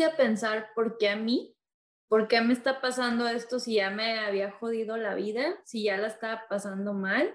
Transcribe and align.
a 0.00 0.16
pensar 0.16 0.68
por 0.74 0.96
qué 0.98 1.10
a 1.10 1.16
mí? 1.16 1.54
¿Por 2.08 2.28
qué 2.28 2.40
me 2.40 2.52
está 2.52 2.80
pasando 2.80 3.26
esto 3.28 3.58
si 3.58 3.74
ya 3.74 3.90
me 3.90 4.18
había 4.18 4.50
jodido 4.50 4.96
la 4.96 5.14
vida? 5.14 5.56
Si 5.64 5.84
ya 5.84 5.96
la 5.96 6.08
estaba 6.08 6.42
pasando 6.48 6.94
mal. 6.94 7.34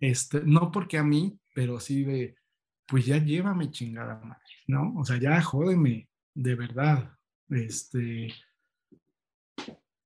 Este, 0.00 0.40
no 0.44 0.70
porque 0.70 0.98
a 0.98 1.04
mí, 1.04 1.38
pero 1.54 1.80
sí 1.80 2.04
de, 2.04 2.36
pues 2.86 3.06
ya 3.06 3.18
llévame 3.18 3.70
chingada 3.70 4.18
madre, 4.18 4.42
¿no? 4.66 4.94
O 4.96 5.04
sea, 5.04 5.18
ya 5.18 5.40
jódeme, 5.42 6.08
de 6.34 6.54
verdad. 6.54 7.12
Este, 7.48 8.34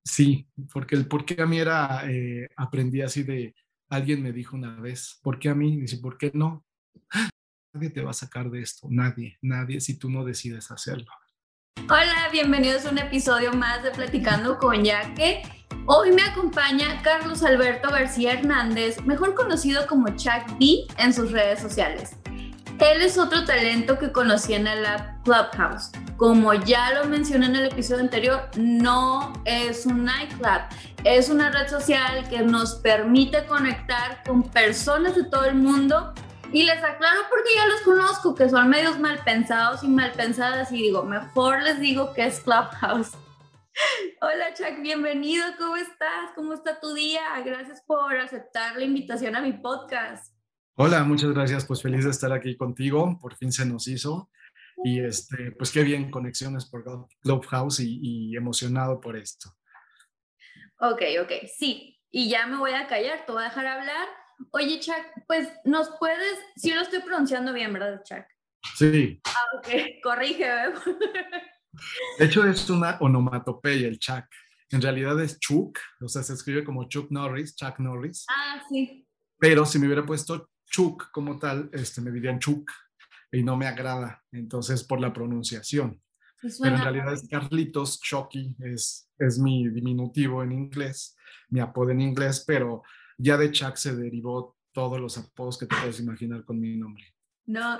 sí, 0.05 0.48
porque 0.73 0.96
el 0.96 1.07
por 1.07 1.25
qué 1.25 1.41
a 1.41 1.46
mí 1.46 1.59
era, 1.59 2.11
eh, 2.11 2.48
aprendí 2.57 3.03
así 3.03 3.23
de, 3.23 3.55
alguien 3.89 4.23
me 4.23 4.32
dijo 4.32 4.57
una 4.57 4.80
vez, 4.80 5.19
¿por 5.23 5.39
qué 5.39 5.48
a 5.48 5.55
mí? 5.55 5.80
Dice, 5.80 5.98
¿por 5.98 6.17
qué 6.17 6.30
no? 6.35 6.64
Nadie 7.73 7.91
te 7.91 8.03
va 8.03 8.11
a 8.11 8.14
sacar 8.14 8.51
de 8.51 8.61
esto, 8.61 8.89
nadie, 8.91 9.39
nadie, 9.43 9.80
si 9.80 9.96
tú 9.96 10.11
no 10.11 10.25
decides 10.25 10.73
hacerlo. 10.73 11.12
Hola, 11.93 12.29
bienvenidos 12.30 12.86
a 12.86 12.91
un 12.91 12.98
episodio 12.98 13.53
más 13.53 13.82
de 13.82 13.90
Platicando 13.90 14.58
con 14.58 14.85
Yaque. 14.85 15.43
Hoy 15.86 16.12
me 16.12 16.22
acompaña 16.22 17.03
Carlos 17.03 17.43
Alberto 17.43 17.90
García 17.90 18.35
Hernández, 18.35 19.00
mejor 19.03 19.35
conocido 19.35 19.89
como 19.89 20.07
Chuck 20.11 20.46
D 20.61 20.86
en 20.98 21.12
sus 21.12 21.32
redes 21.32 21.59
sociales. 21.59 22.14
Él 22.79 23.03
es 23.03 23.18
otro 23.18 23.45
talento 23.45 23.98
que 23.98 24.12
conocí 24.12 24.54
en 24.54 24.67
la 24.67 25.21
Clubhouse. 25.25 25.90
Como 26.17 26.54
ya 26.54 26.95
lo 26.95 27.07
mencioné 27.07 27.46
en 27.46 27.57
el 27.57 27.67
episodio 27.67 28.03
anterior, 28.03 28.48
no 28.57 29.32
es 29.45 29.84
un 29.84 30.04
nightclub, 30.04 30.62
es 31.03 31.29
una 31.29 31.50
red 31.50 31.68
social 31.68 32.28
que 32.28 32.39
nos 32.42 32.77
permite 32.77 33.47
conectar 33.47 34.23
con 34.25 34.45
personas 34.45 35.17
de 35.17 35.25
todo 35.25 35.45
el 35.47 35.56
mundo. 35.56 36.14
Y 36.53 36.64
les 36.64 36.83
aclaro 36.83 37.20
porque 37.31 37.55
ya 37.55 37.67
los 37.67 37.81
conozco, 37.83 38.34
que 38.34 38.48
son 38.48 38.69
medios 38.69 38.98
mal 38.98 39.22
pensados 39.25 39.84
y 39.84 39.89
mal 39.89 40.11
pensadas, 40.12 40.73
y 40.73 40.83
digo, 40.83 41.05
mejor 41.05 41.62
les 41.62 41.78
digo 41.78 42.12
que 42.12 42.27
es 42.27 42.41
Clubhouse. 42.41 43.12
Hola 44.20 44.53
Chuck, 44.55 44.83
bienvenido, 44.83 45.45
¿cómo 45.59 45.77
estás? 45.77 46.33
¿Cómo 46.34 46.55
está 46.55 46.81
tu 46.81 46.93
día? 46.93 47.23
Gracias 47.45 47.83
por 47.87 48.17
aceptar 48.17 48.77
la 48.77 48.84
invitación 48.84 49.37
a 49.37 49.41
mi 49.41 49.53
podcast. 49.53 50.34
Hola, 50.75 51.05
muchas 51.05 51.31
gracias. 51.31 51.65
Pues 51.65 51.83
feliz 51.83 52.05
de 52.05 52.11
estar 52.11 52.33
aquí 52.33 52.56
contigo. 52.56 53.17
Por 53.21 53.37
fin 53.37 53.53
se 53.53 53.65
nos 53.65 53.87
hizo. 53.87 54.28
Y 54.83 55.05
este, 55.05 55.53
pues 55.53 55.71
qué 55.71 55.84
bien, 55.84 56.11
conexiones 56.11 56.67
por 56.67 56.83
Clubhouse 57.21 57.78
y, 57.78 58.01
y 58.03 58.37
emocionado 58.37 59.01
por 59.01 59.17
esto. 59.17 59.51
Ok, 60.81 61.03
ok, 61.23 61.33
sí. 61.56 62.01
Y 62.11 62.28
ya 62.28 62.47
me 62.48 62.56
voy 62.56 62.73
a 62.73 62.89
callar, 62.89 63.25
te 63.25 63.31
voy 63.31 63.43
a 63.43 63.48
dejar 63.51 63.67
hablar. 63.67 64.09
Oye, 64.53 64.81
Chuck, 64.81 65.05
pues 65.27 65.49
nos 65.65 65.91
puedes, 65.99 66.39
si 66.57 66.73
lo 66.73 66.81
estoy 66.81 67.01
pronunciando 67.01 67.53
bien, 67.53 67.73
¿verdad, 67.73 68.03
Chuck? 68.05 68.25
Sí. 68.77 69.21
Ah, 69.25 69.59
ok, 69.59 69.69
corrígeme. 70.03 70.75
De 72.19 72.25
hecho, 72.25 72.45
es 72.45 72.69
una 72.69 72.97
onomatopeya 73.01 73.89
el 73.89 73.99
Chuck. 73.99 74.25
En 74.71 74.83
realidad 74.83 75.21
es 75.21 75.39
Chuck, 75.39 75.79
o 76.01 76.09
sea, 76.09 76.23
se 76.23 76.35
escribe 76.35 76.65
como 76.65 76.89
Chuck 76.89 77.11
Norris, 77.11 77.55
Chuck 77.57 77.79
Norris. 77.79 78.25
Ah, 78.29 78.63
sí. 78.69 79.07
Pero 79.39 79.65
si 79.67 79.79
me 79.79 79.87
hubiera 79.87 80.05
puesto 80.05 80.51
Chuk 80.67 81.11
como 81.11 81.39
tal, 81.39 81.71
este, 81.73 82.01
me 82.01 82.11
dirían 82.11 82.39
Chuk 82.39 82.71
y 83.33 83.43
no 83.43 83.57
me 83.57 83.67
agrada, 83.67 84.23
entonces 84.33 84.85
por 84.85 85.01
la 85.01 85.13
pronunciación. 85.13 86.01
Pero 86.41 86.77
en 86.77 86.83
realidad 86.83 87.13
es 87.13 87.29
Carlitos 87.29 88.01
Chucky, 88.01 88.57
es, 88.61 89.11
es 89.19 89.39
mi 89.39 89.69
diminutivo 89.69 90.43
en 90.43 90.53
inglés, 90.53 91.17
mi 91.49 91.61
apodo 91.61 91.91
en 91.91 92.01
inglés, 92.01 92.45
pero 92.47 92.83
ya 93.21 93.37
de 93.37 93.51
Chuck 93.51 93.77
se 93.77 93.95
derivó 93.95 94.57
todos 94.73 95.01
los 95.01 95.19
apodos 95.19 95.59
que 95.59 95.67
te 95.67 95.77
puedes 95.77 96.01
imaginar 96.01 96.45
con 96.45 96.61
mi 96.61 96.77
nombre. 96.77 97.05
No, 97.47 97.79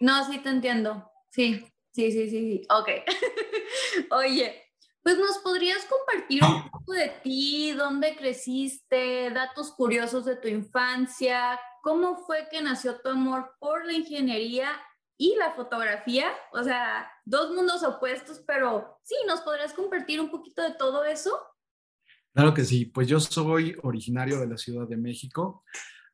no, 0.00 0.30
sí 0.30 0.38
te 0.38 0.48
entiendo. 0.48 1.10
Sí, 1.30 1.66
sí, 1.90 2.12
sí, 2.12 2.30
sí, 2.30 2.30
sí. 2.30 2.66
Ok. 2.70 2.88
Oye, 4.10 4.62
pues 5.02 5.18
nos 5.18 5.38
podrías 5.38 5.84
compartir 5.86 6.44
un 6.44 6.70
poco 6.70 6.92
de 6.92 7.08
ti, 7.22 7.72
dónde 7.72 8.16
creciste, 8.16 9.30
datos 9.30 9.72
curiosos 9.72 10.24
de 10.24 10.36
tu 10.36 10.48
infancia, 10.48 11.60
¿cómo 11.82 12.16
fue 12.24 12.48
que 12.50 12.62
nació 12.62 13.00
tu 13.00 13.08
amor 13.08 13.54
por 13.58 13.84
la 13.84 13.92
ingeniería 13.92 14.70
y 15.18 15.34
la 15.36 15.52
fotografía? 15.52 16.32
O 16.52 16.62
sea, 16.62 17.10
dos 17.24 17.50
mundos 17.50 17.82
opuestos, 17.82 18.42
pero 18.46 19.00
sí, 19.02 19.16
¿nos 19.26 19.40
podrías 19.40 19.74
compartir 19.74 20.20
un 20.20 20.30
poquito 20.30 20.62
de 20.62 20.74
todo 20.74 21.04
eso? 21.04 21.36
Claro 22.34 22.54
que 22.54 22.64
sí, 22.64 22.86
pues 22.86 23.08
yo 23.08 23.20
soy 23.20 23.76
originario 23.82 24.40
de 24.40 24.46
la 24.46 24.56
Ciudad 24.56 24.88
de 24.88 24.96
México. 24.96 25.64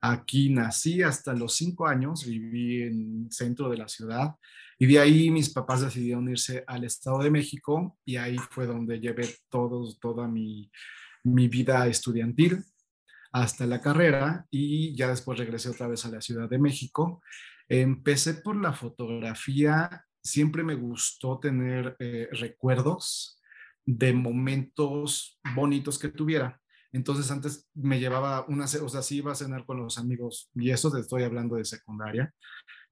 Aquí 0.00 0.50
nací 0.50 1.02
hasta 1.02 1.32
los 1.32 1.54
cinco 1.54 1.86
años, 1.86 2.24
viví 2.26 2.82
en 2.82 3.24
el 3.26 3.32
centro 3.32 3.68
de 3.68 3.76
la 3.76 3.88
ciudad 3.88 4.34
y 4.78 4.86
de 4.86 4.98
ahí 4.98 5.30
mis 5.30 5.50
papás 5.50 5.80
decidieron 5.80 6.28
irse 6.28 6.64
al 6.66 6.84
Estado 6.84 7.18
de 7.20 7.30
México 7.30 7.98
y 8.04 8.16
ahí 8.16 8.36
fue 8.50 8.66
donde 8.66 9.00
llevé 9.00 9.28
todo, 9.48 9.92
toda 10.00 10.28
mi, 10.28 10.70
mi 11.24 11.48
vida 11.48 11.86
estudiantil 11.86 12.64
hasta 13.32 13.66
la 13.66 13.80
carrera 13.80 14.46
y 14.50 14.96
ya 14.96 15.08
después 15.08 15.38
regresé 15.38 15.68
otra 15.68 15.88
vez 15.88 16.04
a 16.04 16.10
la 16.10 16.20
Ciudad 16.20 16.48
de 16.48 16.58
México. 16.58 17.22
Empecé 17.68 18.34
por 18.34 18.56
la 18.56 18.72
fotografía, 18.72 20.04
siempre 20.22 20.64
me 20.64 20.74
gustó 20.74 21.38
tener 21.38 21.96
eh, 21.98 22.28
recuerdos 22.32 23.37
de 23.90 24.12
momentos 24.12 25.40
bonitos 25.54 25.98
que 25.98 26.08
tuviera. 26.08 26.60
Entonces 26.92 27.30
antes 27.30 27.70
me 27.74 27.98
llevaba 27.98 28.44
una, 28.46 28.64
o 28.64 28.88
sea, 28.88 29.00
sí 29.00 29.16
iba 29.16 29.32
a 29.32 29.34
cenar 29.34 29.64
con 29.64 29.78
los 29.78 29.96
amigos 29.96 30.50
y 30.54 30.70
eso 30.70 30.90
te 30.90 31.00
estoy 31.00 31.22
hablando 31.22 31.56
de 31.56 31.64
secundaria. 31.64 32.34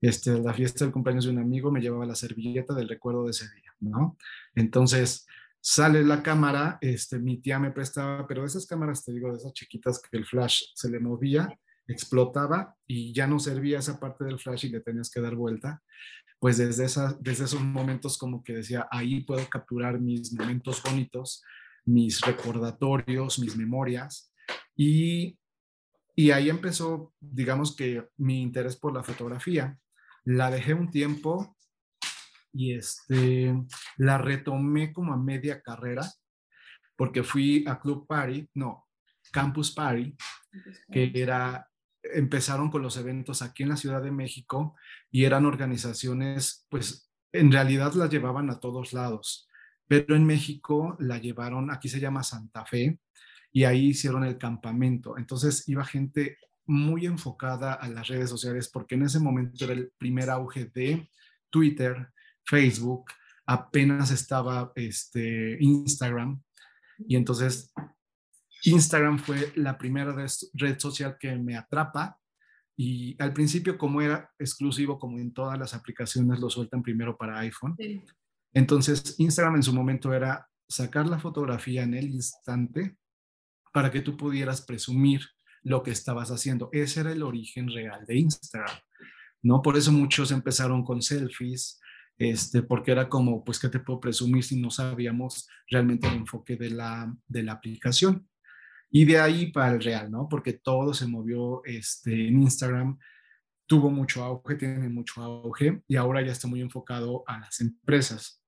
Este, 0.00 0.38
la 0.40 0.54
fiesta 0.54 0.84
del 0.84 0.94
cumpleaños 0.94 1.26
de 1.26 1.32
un 1.32 1.38
amigo 1.38 1.70
me 1.70 1.82
llevaba 1.82 2.06
la 2.06 2.14
servilleta 2.14 2.72
del 2.72 2.88
recuerdo 2.88 3.24
de 3.24 3.32
ese 3.32 3.44
día, 3.44 3.74
¿no? 3.80 4.16
Entonces, 4.54 5.26
sale 5.60 6.02
la 6.02 6.22
cámara, 6.22 6.78
este, 6.80 7.18
mi 7.18 7.42
tía 7.42 7.58
me 7.58 7.72
prestaba, 7.72 8.26
pero 8.26 8.46
esas 8.46 8.66
cámaras, 8.66 9.04
te 9.04 9.12
digo, 9.12 9.30
de 9.30 9.36
esas 9.36 9.52
chiquitas 9.52 10.00
que 10.00 10.16
el 10.16 10.24
flash 10.24 10.62
se 10.74 10.90
le 10.90 10.98
movía, 10.98 11.48
explotaba 11.86 12.74
y 12.86 13.12
ya 13.12 13.26
no 13.26 13.38
servía 13.38 13.80
esa 13.80 14.00
parte 14.00 14.24
del 14.24 14.38
flash 14.38 14.66
y 14.66 14.70
le 14.70 14.80
tenías 14.80 15.10
que 15.10 15.20
dar 15.20 15.34
vuelta. 15.34 15.82
Pues 16.38 16.58
desde, 16.58 16.84
esa, 16.84 17.16
desde 17.20 17.44
esos 17.44 17.60
momentos 17.60 18.18
como 18.18 18.42
que 18.42 18.54
decía, 18.54 18.86
ahí 18.90 19.22
puedo 19.22 19.48
capturar 19.48 20.00
mis 20.00 20.32
momentos 20.32 20.82
bonitos, 20.82 21.42
mis 21.84 22.20
recordatorios, 22.20 23.38
mis 23.38 23.56
memorias. 23.56 24.32
Y, 24.74 25.38
y 26.14 26.30
ahí 26.30 26.50
empezó, 26.50 27.14
digamos 27.20 27.74
que 27.74 28.08
mi 28.16 28.42
interés 28.42 28.76
por 28.76 28.92
la 28.92 29.02
fotografía. 29.02 29.78
La 30.24 30.50
dejé 30.50 30.74
un 30.74 30.90
tiempo, 30.90 31.56
y 32.52 32.74
este, 32.74 33.54
la 33.98 34.16
retomé 34.16 34.92
como 34.92 35.12
a 35.12 35.18
media 35.18 35.60
carrera 35.60 36.10
porque 36.96 37.22
fui 37.22 37.64
a 37.68 37.78
Club 37.78 38.06
Party, 38.06 38.48
no, 38.54 38.88
Campus 39.30 39.70
Party, 39.72 40.16
que 40.90 41.12
era, 41.14 41.68
empezaron 42.14 42.70
con 42.70 42.82
los 42.82 42.96
eventos 42.96 43.42
aquí 43.42 43.62
en 43.62 43.70
la 43.70 43.76
Ciudad 43.76 44.02
de 44.02 44.10
México 44.10 44.74
y 45.10 45.24
eran 45.24 45.46
organizaciones, 45.46 46.66
pues 46.68 47.10
en 47.32 47.52
realidad 47.52 47.94
las 47.94 48.10
llevaban 48.10 48.50
a 48.50 48.60
todos 48.60 48.92
lados, 48.92 49.48
pero 49.86 50.16
en 50.16 50.24
México 50.24 50.96
la 50.98 51.18
llevaron, 51.18 51.70
aquí 51.70 51.88
se 51.88 52.00
llama 52.00 52.22
Santa 52.22 52.64
Fe, 52.64 52.98
y 53.52 53.64
ahí 53.64 53.88
hicieron 53.88 54.24
el 54.24 54.36
campamento. 54.36 55.16
Entonces 55.16 55.66
iba 55.68 55.84
gente 55.84 56.38
muy 56.66 57.06
enfocada 57.06 57.72
a 57.72 57.88
las 57.88 58.08
redes 58.08 58.28
sociales 58.28 58.68
porque 58.68 58.96
en 58.96 59.04
ese 59.04 59.20
momento 59.20 59.64
era 59.64 59.72
el 59.72 59.92
primer 59.96 60.28
auge 60.30 60.66
de 60.66 61.08
Twitter, 61.48 62.10
Facebook, 62.44 63.06
apenas 63.46 64.10
estaba 64.10 64.72
este, 64.74 65.56
Instagram. 65.60 66.42
Y 67.06 67.16
entonces 67.16 67.72
Instagram 68.64 69.18
fue 69.18 69.52
la 69.56 69.76
primera 69.78 70.14
red 70.54 70.78
social 70.78 71.16
que 71.18 71.36
me 71.36 71.56
atrapa. 71.56 72.18
Y 72.76 73.16
al 73.22 73.32
principio, 73.32 73.78
como 73.78 74.02
era 74.02 74.30
exclusivo, 74.38 74.98
como 74.98 75.18
en 75.18 75.32
todas 75.32 75.58
las 75.58 75.74
aplicaciones, 75.74 76.40
lo 76.40 76.50
sueltan 76.50 76.82
primero 76.82 77.16
para 77.16 77.38
iPhone. 77.38 77.76
Entonces, 78.52 79.14
Instagram 79.18 79.56
en 79.56 79.62
su 79.62 79.72
momento 79.72 80.12
era 80.12 80.48
sacar 80.68 81.06
la 81.06 81.18
fotografía 81.18 81.82
en 81.82 81.94
el 81.94 82.06
instante 82.10 82.96
para 83.72 83.90
que 83.90 84.00
tú 84.00 84.16
pudieras 84.16 84.62
presumir 84.62 85.22
lo 85.62 85.82
que 85.82 85.90
estabas 85.90 86.30
haciendo. 86.30 86.68
Ese 86.72 87.00
era 87.00 87.12
el 87.12 87.22
origen 87.22 87.68
real 87.68 88.04
de 88.06 88.16
Instagram, 88.16 88.76
¿no? 89.42 89.62
Por 89.62 89.76
eso 89.76 89.92
muchos 89.92 90.30
empezaron 90.30 90.84
con 90.84 91.02
selfies, 91.02 91.80
este, 92.18 92.62
porque 92.62 92.92
era 92.92 93.08
como, 93.08 93.44
pues, 93.44 93.58
¿qué 93.58 93.68
te 93.68 93.80
puedo 93.80 94.00
presumir 94.00 94.44
si 94.44 94.60
no 94.60 94.70
sabíamos 94.70 95.48
realmente 95.68 96.08
el 96.08 96.14
enfoque 96.14 96.56
de 96.56 96.70
la, 96.70 97.14
de 97.26 97.42
la 97.42 97.52
aplicación? 97.52 98.26
Y 98.90 99.04
de 99.04 99.18
ahí 99.18 99.52
para 99.52 99.72
el 99.72 99.82
real, 99.82 100.10
¿no? 100.10 100.28
Porque 100.28 100.54
todo 100.54 100.94
se 100.94 101.06
movió 101.06 101.62
este, 101.64 102.28
en 102.28 102.42
Instagram, 102.42 102.98
tuvo 103.66 103.90
mucho 103.90 104.22
auge, 104.24 104.54
tiene 104.54 104.88
mucho 104.88 105.22
auge 105.22 105.82
y 105.88 105.96
ahora 105.96 106.22
ya 106.24 106.32
está 106.32 106.48
muy 106.48 106.60
enfocado 106.60 107.24
a 107.26 107.40
las 107.40 107.60
empresas. 107.60 108.42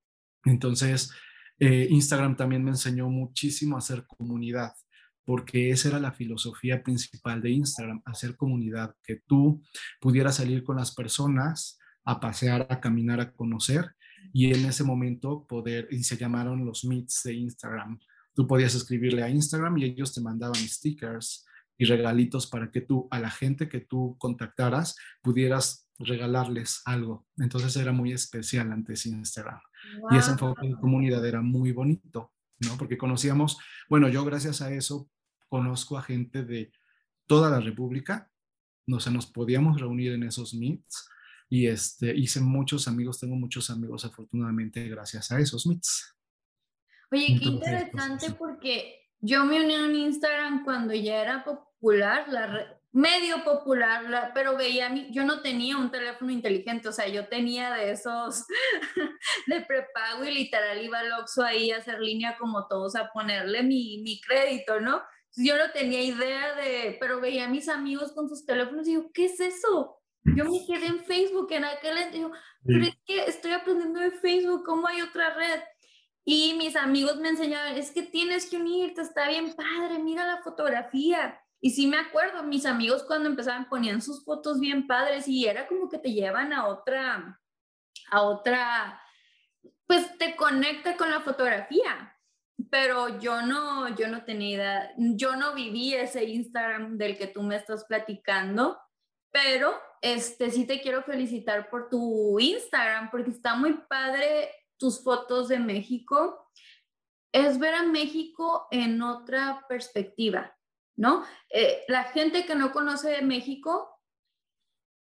Entonces, 0.45 1.11
eh, 1.59 1.89
Instagram 1.91 2.37
también 2.37 2.63
me 2.63 2.71
enseñó 2.71 3.09
muchísimo 3.09 3.77
a 3.77 3.81
hacer 3.81 4.07
comunidad, 4.07 4.73
porque 5.25 5.71
esa 5.71 5.89
era 5.89 5.99
la 5.99 6.13
filosofía 6.13 6.83
principal 6.83 7.43
de 7.43 7.51
Instagram, 7.51 8.01
hacer 8.05 8.37
comunidad, 8.37 8.95
que 9.03 9.17
tú 9.27 9.63
pudieras 10.01 10.37
salir 10.37 10.63
con 10.63 10.77
las 10.77 10.95
personas 10.95 11.79
a 12.05 12.21
pasear, 12.21 12.67
a 12.71 12.81
caminar, 12.81 13.21
a 13.21 13.33
conocer 13.33 13.95
y 14.33 14.53
en 14.53 14.65
ese 14.67 14.85
momento 14.85 15.47
poder, 15.47 15.89
y 15.91 16.03
se 16.05 16.17
llamaron 16.17 16.65
los 16.65 16.85
meets 16.85 17.23
de 17.25 17.35
Instagram. 17.35 17.99
Tú 18.39 18.47
podías 18.47 18.73
escribirle 18.77 19.25
a 19.25 19.29
Instagram 19.29 19.79
y 19.79 19.85
ellos 19.85 20.15
te 20.15 20.21
mandaban 20.21 20.55
stickers 20.55 21.45
y 21.77 21.87
regalitos 21.87 22.47
para 22.47 22.71
que 22.71 22.81
tú, 22.81 23.09
a 23.11 23.19
la 23.19 23.31
gente 23.31 23.69
que 23.69 23.81
tú 23.81 24.15
contactaras, 24.17 24.95
pudieras 25.23 25.89
regalarles 25.99 26.81
algo. 26.85 27.27
Entonces 27.39 27.75
era 27.75 27.91
muy 27.91 28.13
especial 28.13 28.71
antes 28.71 29.07
Instagram. 29.07 29.59
Y 30.13 30.19
ese 30.19 30.31
enfoque 30.31 30.69
de 30.69 30.77
comunidad 30.77 31.27
era 31.27 31.43
muy 31.43 31.73
bonito, 31.73 32.33
¿no? 32.61 32.79
Porque 32.79 32.97
conocíamos, 32.97 33.59
bueno, 33.89 34.09
yo 34.09 34.25
gracias 34.25 34.63
a 34.63 34.73
eso 34.73 35.11
conozco 35.49 35.99
a 35.99 36.03
gente 36.03 36.45
de 36.45 36.71
toda 37.27 37.51
la 37.51 37.59
República, 37.59 38.31
no 38.87 39.01
sé, 39.01 39.11
nos 39.11 39.27
podíamos 39.27 39.81
reunir 39.81 40.13
en 40.13 40.23
esos 40.23 40.55
meets 40.55 41.09
y 41.49 41.67
este, 41.67 42.17
hice 42.17 42.41
muchos 42.41 42.87
amigos, 42.87 43.19
tengo 43.19 43.35
muchos 43.35 43.69
amigos 43.69 44.05
afortunadamente 44.05 44.89
gracias 44.89 45.33
a 45.33 45.41
esos 45.41 45.67
meets. 45.67 46.18
Oye, 47.11 47.27
qué 47.27 47.39
pues, 47.39 47.47
interesante 47.47 48.31
porque 48.33 49.09
yo 49.21 49.45
me 49.45 49.61
uní 49.61 49.75
en 49.75 49.95
Instagram 49.97 50.65
cuando 50.65 50.95
ya 50.95 51.23
era 51.23 51.45
popular, 51.45 52.29
la 52.29 52.79
medio 52.93 53.45
popular, 53.45 54.33
pero 54.35 54.57
veía, 54.57 54.89
mi, 54.89 55.13
yo 55.13 55.25
no 55.25 55.41
tenía 55.43 55.77
un 55.77 55.91
teléfono 55.91 56.33
inteligente, 56.33 56.89
o 56.89 56.93
sea, 56.93 57.07
yo 57.07 57.29
tenía 57.29 57.73
de 57.75 57.93
esos 57.93 58.47
de 59.47 59.61
prepago 59.61 60.25
y 60.25 60.33
literal 60.33 60.83
iba 60.83 60.99
al 61.01 61.13
Oxxo 61.13 61.43
ahí 61.43 61.71
a 61.71 61.79
hacer 61.79 62.01
línea 62.01 62.37
como 62.39 62.67
todos 62.67 62.97
a 62.97 63.11
ponerle 63.13 63.63
mi, 63.63 64.01
mi 64.03 64.21
crédito, 64.21 64.81
¿no? 64.81 65.03
Yo 65.37 65.57
no 65.57 65.71
tenía 65.73 66.03
idea 66.03 66.55
de, 66.55 66.97
pero 66.99 67.21
veía 67.21 67.45
a 67.45 67.49
mis 67.49 67.69
amigos 67.69 68.13
con 68.13 68.29
sus 68.29 68.45
teléfonos 68.47 68.89
y 68.89 68.97
digo, 68.97 69.11
¿qué 69.13 69.27
es 69.27 69.39
eso? 69.39 70.01
Yo 70.25 70.45
me 70.45 70.67
quedé 70.67 70.87
en 70.87 71.05
Facebook 71.05 71.53
en 71.53 71.65
aquel 71.65 71.97
entonces, 71.99 72.13
digo, 72.13 72.33
pero 72.65 72.85
es 72.85 72.99
que 73.07 73.25
estoy 73.25 73.53
aprendiendo 73.53 74.01
de 74.01 74.11
Facebook, 74.11 74.65
¿cómo 74.65 74.87
hay 74.89 75.01
otra 75.03 75.35
red? 75.35 75.61
Y 76.31 76.53
mis 76.59 76.77
amigos 76.77 77.17
me 77.17 77.31
enseñaban, 77.31 77.79
es 77.79 77.91
que 77.91 78.03
tienes 78.03 78.51
que 78.51 78.59
unirte, 78.59 79.01
está 79.01 79.27
bien 79.29 79.55
padre, 79.55 79.99
mira 79.99 80.27
la 80.27 80.43
fotografía. 80.43 81.41
Y 81.59 81.71
sí 81.71 81.87
me 81.87 81.97
acuerdo, 81.97 82.43
mis 82.43 82.67
amigos 82.67 83.03
cuando 83.05 83.31
empezaban 83.31 83.67
ponían 83.71 84.03
sus 84.03 84.23
fotos 84.27 84.61
bien 84.61 84.87
padres 84.87 85.27
y 85.27 85.47
era 85.47 85.67
como 85.67 85.89
que 85.89 85.97
te 85.97 86.13
llevan 86.13 86.53
a 86.53 86.67
otra, 86.67 87.41
a 88.11 88.21
otra, 88.21 89.01
pues 89.87 90.19
te 90.19 90.37
conecta 90.37 90.99
con 90.99 91.11
la 91.11 91.21
fotografía 91.21 92.15
pero 92.71 93.21
yo 93.21 93.41
no, 93.41 93.89
yo 93.97 94.09
no 94.09 94.25
tenía 94.25 94.55
idea, 94.55 94.95
yo 94.97 95.37
no 95.37 95.55
viví 95.55 95.95
ese 95.95 96.25
Instagram 96.25 96.99
del 96.99 97.17
que 97.17 97.29
tú 97.29 97.43
me 97.43 97.57
estás 97.57 97.85
platicando, 97.85 98.79
pero 99.31 99.75
este 100.03 100.51
sí 100.51 100.67
te 100.67 100.83
quiero 100.83 101.03
felicitar 101.05 101.71
por 101.71 101.89
tu 101.89 102.39
Instagram 102.39 103.11
porque 103.11 103.31
está 103.31 103.55
muy 103.55 103.75
padre 103.89 104.51
tus 104.79 105.03
fotos 105.03 105.49
de 105.49 105.59
México. 105.59 106.51
Es 107.33 107.59
ver 107.59 107.75
a 107.75 107.83
México 107.83 108.69
en 108.71 109.03
otra 109.03 109.67
perspectiva, 109.69 110.57
¿no? 110.97 111.25
Eh, 111.51 111.85
la 111.89 112.05
gente 112.05 112.47
que 112.47 112.55
no 112.55 112.73
conoce 112.73 113.11
de 113.11 113.23
México 113.23 113.99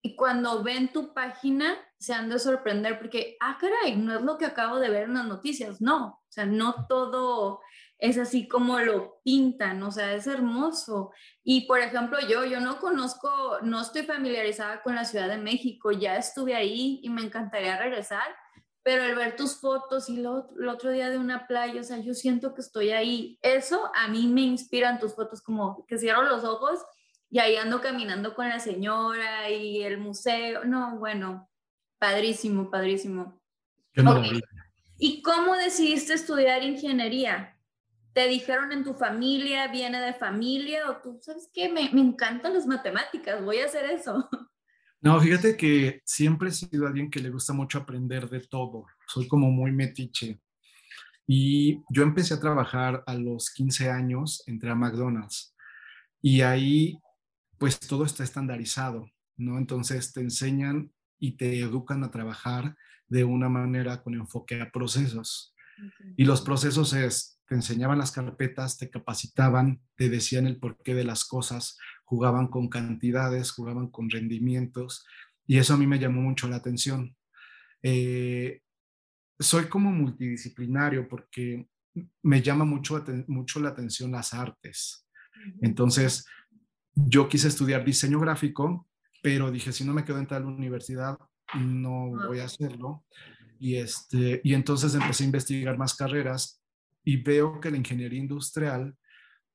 y 0.02 0.16
cuando 0.16 0.64
ven 0.64 0.94
tu 0.94 1.14
página 1.14 1.76
se 1.98 2.14
han 2.14 2.30
de 2.30 2.38
sorprender 2.38 3.00
porque, 3.00 3.38
ah, 3.42 3.58
caray, 3.60 3.96
no 3.96 4.16
es 4.16 4.22
lo 4.22 4.38
que 4.38 4.46
acabo 4.46 4.78
de 4.78 4.90
ver 4.90 5.04
en 5.04 5.16
las 5.16 5.26
noticias, 5.26 5.82
no, 5.82 6.08
o 6.08 6.26
sea, 6.30 6.46
no 6.46 6.86
todo 6.88 7.60
es 7.98 8.18
así 8.18 8.48
como 8.48 8.80
lo 8.80 9.22
pintan, 9.24 9.82
o 9.82 9.92
sea, 9.92 10.14
es 10.14 10.28
hermoso. 10.28 11.12
Y 11.44 11.66
por 11.66 11.80
ejemplo, 11.80 12.20
yo, 12.28 12.46
yo 12.46 12.60
no 12.60 12.80
conozco, 12.80 13.60
no 13.64 13.82
estoy 13.82 14.04
familiarizada 14.04 14.84
con 14.84 14.96
la 14.96 15.06
Ciudad 15.06 15.28
de 15.28 15.38
México, 15.38 15.92
ya 15.92 16.18
estuve 16.18 16.56
ahí 16.56 17.00
y 17.02 17.10
me 17.10 17.22
encantaría 17.22 17.78
regresar, 17.78 18.28
pero 18.86 19.04
el 19.04 19.16
ver 19.16 19.36
tus 19.36 19.58
fotos 19.58 20.08
y 20.08 20.22
lo, 20.22 20.50
el 20.58 20.70
otro 20.70 20.92
día 20.92 21.10
de 21.10 21.18
una 21.18 21.48
playa, 21.48 21.82
o 21.82 21.84
sea, 21.84 21.98
yo 21.98 22.14
siento 22.14 22.54
que 22.54 22.62
estoy 22.62 22.92
ahí. 22.92 23.38
Eso 23.42 23.92
a 23.94 24.08
mí 24.08 24.28
me 24.28 24.42
inspiran 24.42 25.00
tus 25.00 25.14
fotos, 25.14 25.42
como 25.42 25.86
que 25.88 25.98
cierro 25.98 26.24
los 26.24 26.46
ojos 26.46 26.80
y 27.30 27.40
ahí 27.40 27.58
ando 27.58 27.82
caminando 27.82 28.34
con 28.34 28.48
la 28.48 28.62
señora 28.62 29.50
y 29.50 29.82
el 29.82 29.98
museo. 29.98 30.64
No, 30.64 30.98
bueno, 31.00 31.50
Padrísimo, 32.06 32.70
padrísimo. 32.70 33.42
¿Y 34.98 35.22
cómo 35.22 35.56
decidiste 35.56 36.14
estudiar 36.14 36.64
ingeniería? 36.64 37.58
¿Te 38.14 38.28
dijeron 38.28 38.72
en 38.72 38.84
tu 38.84 38.94
familia, 38.94 39.68
viene 39.68 40.00
de 40.00 40.14
familia 40.14 40.90
o 40.90 40.98
tú 40.98 41.18
sabes 41.22 41.50
qué? 41.54 41.68
Me, 41.70 41.90
me 41.92 42.02
encantan 42.02 42.54
las 42.54 42.66
matemáticas, 42.66 43.44
voy 43.44 43.58
a 43.58 43.66
hacer 43.66 43.86
eso. 43.86 44.30
No, 45.06 45.22
fíjate 45.22 45.56
que 45.56 46.02
siempre 46.04 46.50
he 46.50 46.52
sido 46.52 46.88
alguien 46.88 47.12
que 47.12 47.20
le 47.20 47.30
gusta 47.30 47.54
mucho 47.54 47.78
aprender 47.78 48.28
de 48.28 48.40
todo. 48.40 48.88
Soy 49.06 49.28
como 49.28 49.52
muy 49.52 49.72
metiche. 49.72 50.42
Y 51.28 51.84
yo 51.92 52.02
empecé 52.02 52.34
a 52.34 52.40
trabajar 52.40 53.04
a 53.06 53.14
los 53.14 53.52
15 53.52 53.92
años, 53.92 54.42
entré 54.48 54.72
a 54.72 54.76
McDonald's. 54.76 55.56
Y 56.24 56.42
ahí, 56.42 56.98
pues 57.60 57.80
todo 57.80 58.04
está 58.04 58.24
estandarizado, 58.24 59.08
¿no? 59.38 59.60
Entonces 59.60 60.12
te 60.12 60.22
enseñan 60.22 60.92
y 61.20 61.38
te 61.38 61.60
educan 61.60 62.04
a 62.04 62.10
trabajar 62.10 62.76
de 63.08 63.26
una 63.26 63.48
manera 63.48 64.02
con 64.02 64.16
enfoque 64.16 64.60
a 64.60 64.72
procesos. 64.72 65.54
Y 66.18 66.26
los 66.26 66.42
procesos 66.42 66.94
es, 66.94 67.40
te 67.48 67.54
enseñaban 67.54 68.00
las 68.00 68.12
carpetas, 68.12 68.80
te 68.80 68.90
capacitaban, 68.90 69.84
te 69.98 70.10
decían 70.10 70.48
el 70.48 70.58
porqué 70.58 70.96
de 70.96 71.04
las 71.04 71.26
cosas, 71.26 71.78
jugaban 72.06 72.48
con 72.48 72.70
cantidades, 72.70 73.52
jugaban 73.52 73.90
con 73.90 74.10
rendimientos, 74.10 75.06
y 75.46 75.58
eso 75.58 75.74
a 75.74 75.78
mí 75.78 75.86
me 75.86 76.00
llamó 76.00 76.22
mucho 76.22 76.48
la 76.48 76.56
atención. 76.56 77.16
Eh, 77.84 78.62
soy 79.38 79.66
como 79.66 79.92
multidisciplinario 79.92 81.08
porque 81.08 81.68
me 82.24 82.42
llama 82.42 82.66
mucho, 82.66 83.04
mucho 83.28 83.60
la 83.60 83.70
atención 83.70 84.12
las 84.12 84.34
artes. 84.34 85.08
Entonces, 85.62 86.26
yo 86.94 87.28
quise 87.28 87.50
estudiar 87.50 87.84
diseño 87.84 88.20
gráfico 88.20 88.88
pero 89.26 89.50
dije, 89.50 89.72
si 89.72 89.84
no 89.84 89.92
me 89.92 90.06
quedo 90.06 90.20
en 90.20 90.28
tal 90.28 90.46
universidad, 90.46 91.18
no 91.56 92.12
voy 92.28 92.42
a 92.42 92.46
hacerlo. 92.46 93.04
Y, 93.58 93.78
este, 93.78 94.40
y 94.44 94.54
entonces 94.54 94.94
empecé 94.94 95.24
a 95.24 95.26
investigar 95.26 95.80
más 95.80 95.96
carreras 95.96 96.62
y 97.04 97.18
veo 97.18 97.60
que 97.60 97.72
la 97.72 97.78
ingeniería 97.78 98.20
industrial 98.20 98.96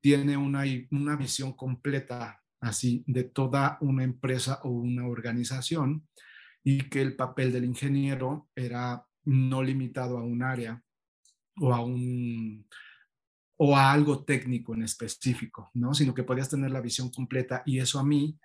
tiene 0.00 0.37
una, 0.37 0.64
una 0.91 1.14
visión 1.14 1.53
completa 1.53 2.40
así 2.61 3.05
de 3.07 3.25
toda 3.25 3.79
una 3.81 4.05
empresa 4.05 4.61
o 4.65 4.71
una 4.71 5.07
organización 5.07 6.07
y 6.62 6.89
que 6.89 7.01
el 7.01 7.17
papel 7.17 7.53
del 7.53 7.65
ingeniero 7.65 8.49
era 8.55 9.07
no 9.25 9.62
limitado 9.62 10.19
a 10.19 10.23
un 10.23 10.43
área 10.43 10.83
o 11.57 11.75
a 11.75 11.85
un 11.85 12.67
o 13.63 13.77
a 13.77 13.93
algo 13.93 14.25
técnico 14.25 14.75
en 14.75 14.82
específico, 14.82 15.70
¿no? 15.75 15.93
Sino 15.93 16.15
que 16.15 16.23
podías 16.23 16.49
tener 16.49 16.70
la 16.70 16.81
visión 16.81 17.11
completa 17.11 17.63
y 17.67 17.79
eso 17.79 17.99
a 17.99 18.05
mí 18.05 18.39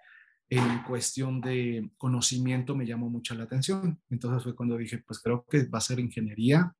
en 0.49 0.83
cuestión 0.83 1.39
de 1.39 1.89
conocimiento 1.97 2.75
me 2.75 2.85
llamó 2.85 3.09
mucho 3.09 3.33
la 3.33 3.45
atención. 3.45 4.01
Entonces 4.09 4.43
fue 4.43 4.55
cuando 4.55 4.77
dije, 4.77 4.99
pues 4.99 5.19
creo 5.19 5.45
que 5.49 5.65
va 5.67 5.77
a 5.77 5.81
ser 5.81 5.99
ingeniería. 5.99 6.73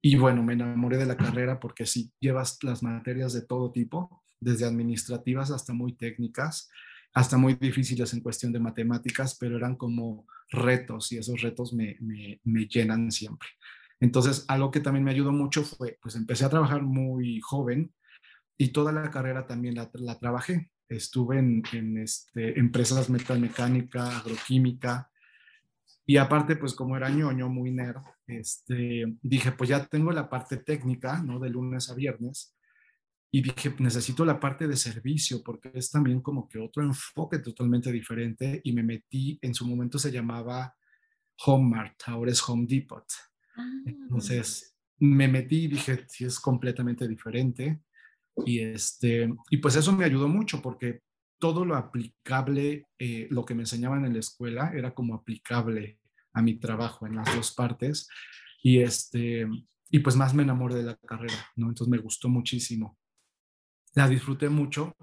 Y 0.00 0.16
bueno, 0.16 0.42
me 0.42 0.54
enamoré 0.54 0.96
de 0.96 1.06
la 1.06 1.16
carrera 1.16 1.60
porque 1.60 1.84
sí, 1.84 2.10
llevas 2.20 2.62
las 2.62 2.82
materias 2.82 3.32
de 3.34 3.42
todo 3.42 3.70
tipo, 3.70 4.22
desde 4.40 4.66
administrativas 4.66 5.50
hasta 5.50 5.72
muy 5.72 5.94
técnicas, 5.94 6.70
hasta 7.12 7.36
muy 7.36 7.54
difíciles 7.54 8.12
en 8.12 8.20
cuestión 8.20 8.52
de 8.52 8.60
matemáticas, 8.60 9.36
pero 9.38 9.56
eran 9.56 9.76
como 9.76 10.26
retos 10.50 11.12
y 11.12 11.18
esos 11.18 11.40
retos 11.40 11.72
me, 11.72 11.96
me, 12.00 12.66
llenan 12.66 13.10
siempre. 13.10 13.48
Entonces, 14.00 14.44
algo 14.48 14.70
que 14.70 14.80
también 14.80 15.04
me 15.04 15.10
ayudó 15.10 15.32
mucho 15.32 15.64
fue, 15.64 15.98
pues 16.00 16.14
empecé 16.14 16.44
a 16.44 16.50
trabajar 16.50 16.82
muy 16.82 17.40
joven 17.40 17.92
y 18.56 18.68
toda 18.68 18.92
la 18.92 19.10
carrera 19.10 19.46
también 19.46 19.74
la, 19.74 19.90
la 19.94 20.18
trabajé 20.18 20.70
estuve 20.88 21.38
en, 21.38 21.98
este, 21.98 22.58
empresas 22.58 23.10
metalmecánica, 23.10 24.18
agroquímica, 24.18 25.10
y 26.06 26.16
aparte, 26.16 26.56
pues 26.56 26.72
como 26.72 26.96
era 26.96 27.10
ñoño, 27.10 27.50
muy 27.50 27.70
nerd, 27.70 28.00
este, 28.26 29.04
dije, 29.20 29.52
pues 29.52 29.68
ya 29.68 29.84
tengo 29.84 30.10
la 30.10 30.30
parte 30.30 30.56
técnica, 30.56 31.22
¿no? 31.22 31.38
De 31.38 31.50
lunes 31.50 31.90
a 31.90 31.94
viernes, 31.94 32.56
y 33.30 33.42
dije, 33.42 33.74
necesito 33.78 34.24
la 34.24 34.40
parte 34.40 34.66
de 34.66 34.76
servicio, 34.76 35.42
porque 35.42 35.70
es 35.74 35.90
también 35.90 36.20
como 36.20 36.48
que 36.48 36.58
otro 36.58 36.82
enfoque 36.82 37.38
totalmente 37.40 37.92
diferente, 37.92 38.60
y 38.64 38.72
me 38.72 38.82
metí, 38.82 39.38
en 39.42 39.54
su 39.54 39.66
momento 39.66 39.98
se 39.98 40.10
llamaba 40.10 40.74
Home 41.44 41.76
Mart, 41.76 42.00
ahora 42.06 42.30
es 42.30 42.48
Home 42.48 42.66
Depot. 42.66 43.04
Ah. 43.56 43.70
Entonces, 43.84 44.76
me 44.98 45.28
metí 45.28 45.64
y 45.64 45.68
dije, 45.68 46.04
sí, 46.08 46.24
es 46.24 46.40
completamente 46.40 47.06
diferente. 47.06 47.82
Y, 48.46 48.60
este, 48.60 49.28
y 49.50 49.58
pues 49.58 49.76
eso 49.76 49.92
me 49.92 50.04
ayudó 50.04 50.28
mucho 50.28 50.62
porque 50.62 51.02
todo 51.38 51.64
lo 51.64 51.76
aplicable, 51.76 52.86
eh, 52.98 53.28
lo 53.30 53.44
que 53.44 53.54
me 53.54 53.62
enseñaban 53.62 54.04
en 54.04 54.14
la 54.14 54.20
escuela 54.20 54.72
era 54.74 54.94
como 54.94 55.14
aplicable 55.14 55.98
a 56.32 56.42
mi 56.42 56.58
trabajo 56.58 57.06
en 57.06 57.16
las 57.16 57.34
dos 57.34 57.52
partes. 57.52 58.08
Y, 58.62 58.80
este, 58.80 59.46
y 59.90 59.98
pues 60.00 60.16
más 60.16 60.34
me 60.34 60.42
enamoré 60.42 60.76
de 60.76 60.82
la 60.84 60.96
carrera, 60.96 61.34
¿no? 61.56 61.68
Entonces 61.68 61.90
me 61.90 61.98
gustó 61.98 62.28
muchísimo. 62.28 62.98
La 63.98 64.08
disfruté 64.08 64.48
mucho 64.48 64.94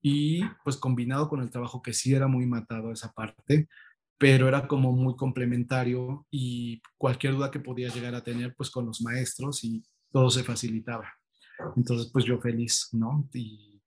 y 0.00 0.44
pues 0.62 0.76
combinado 0.76 1.28
con 1.28 1.42
el 1.42 1.50
trabajo 1.50 1.82
que 1.82 1.92
sí 1.92 2.14
era 2.14 2.28
muy 2.28 2.46
matado 2.46 2.92
esa 2.92 3.10
parte, 3.10 3.68
pero 4.16 4.46
era 4.46 4.68
como 4.68 4.92
muy 4.92 5.16
complementario 5.16 6.24
y 6.30 6.80
cualquier 6.96 7.32
duda 7.34 7.50
que 7.50 7.58
podía 7.58 7.88
llegar 7.88 8.14
a 8.14 8.22
tener, 8.22 8.54
pues 8.54 8.70
con 8.70 8.86
los 8.86 9.02
maestros 9.02 9.64
y 9.64 9.82
todo 10.12 10.30
se 10.30 10.44
facilitaba. 10.44 11.12
Entonces, 11.74 12.12
pues 12.12 12.24
yo 12.24 12.40
feliz, 12.40 12.90
¿no? 12.92 13.28
Y, 13.34 13.82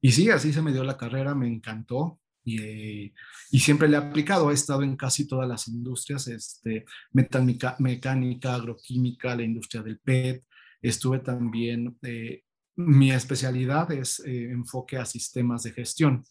y 0.00 0.12
sí, 0.12 0.30
así 0.30 0.52
se 0.52 0.62
me 0.62 0.72
dio 0.72 0.84
la 0.84 0.96
carrera, 0.96 1.34
me 1.34 1.48
encantó. 1.48 2.20
Y, 2.44 3.12
y, 3.50 3.58
siempre 3.58 3.88
le 3.88 3.96
he 3.96 4.00
aplicado, 4.00 4.52
he 4.52 4.54
estado 4.54 4.84
en 4.84 4.94
casi 4.94 5.26
todas 5.26 5.48
las 5.48 5.66
industrias, 5.66 6.28
este, 6.28 6.84
mecánica, 7.12 7.76
agroquímica, 8.54 9.34
la 9.34 9.42
industria 9.42 9.82
del 9.82 9.98
PET, 9.98 10.44
estuve 10.80 11.18
también, 11.18 11.98
eh, 12.02 12.44
mi 12.76 13.12
especialidad 13.12 13.90
es 13.92 14.20
eh, 14.20 14.50
enfoque 14.50 14.96
a 14.96 15.04
sistemas 15.04 15.62
de 15.62 15.72
gestión 15.72 16.24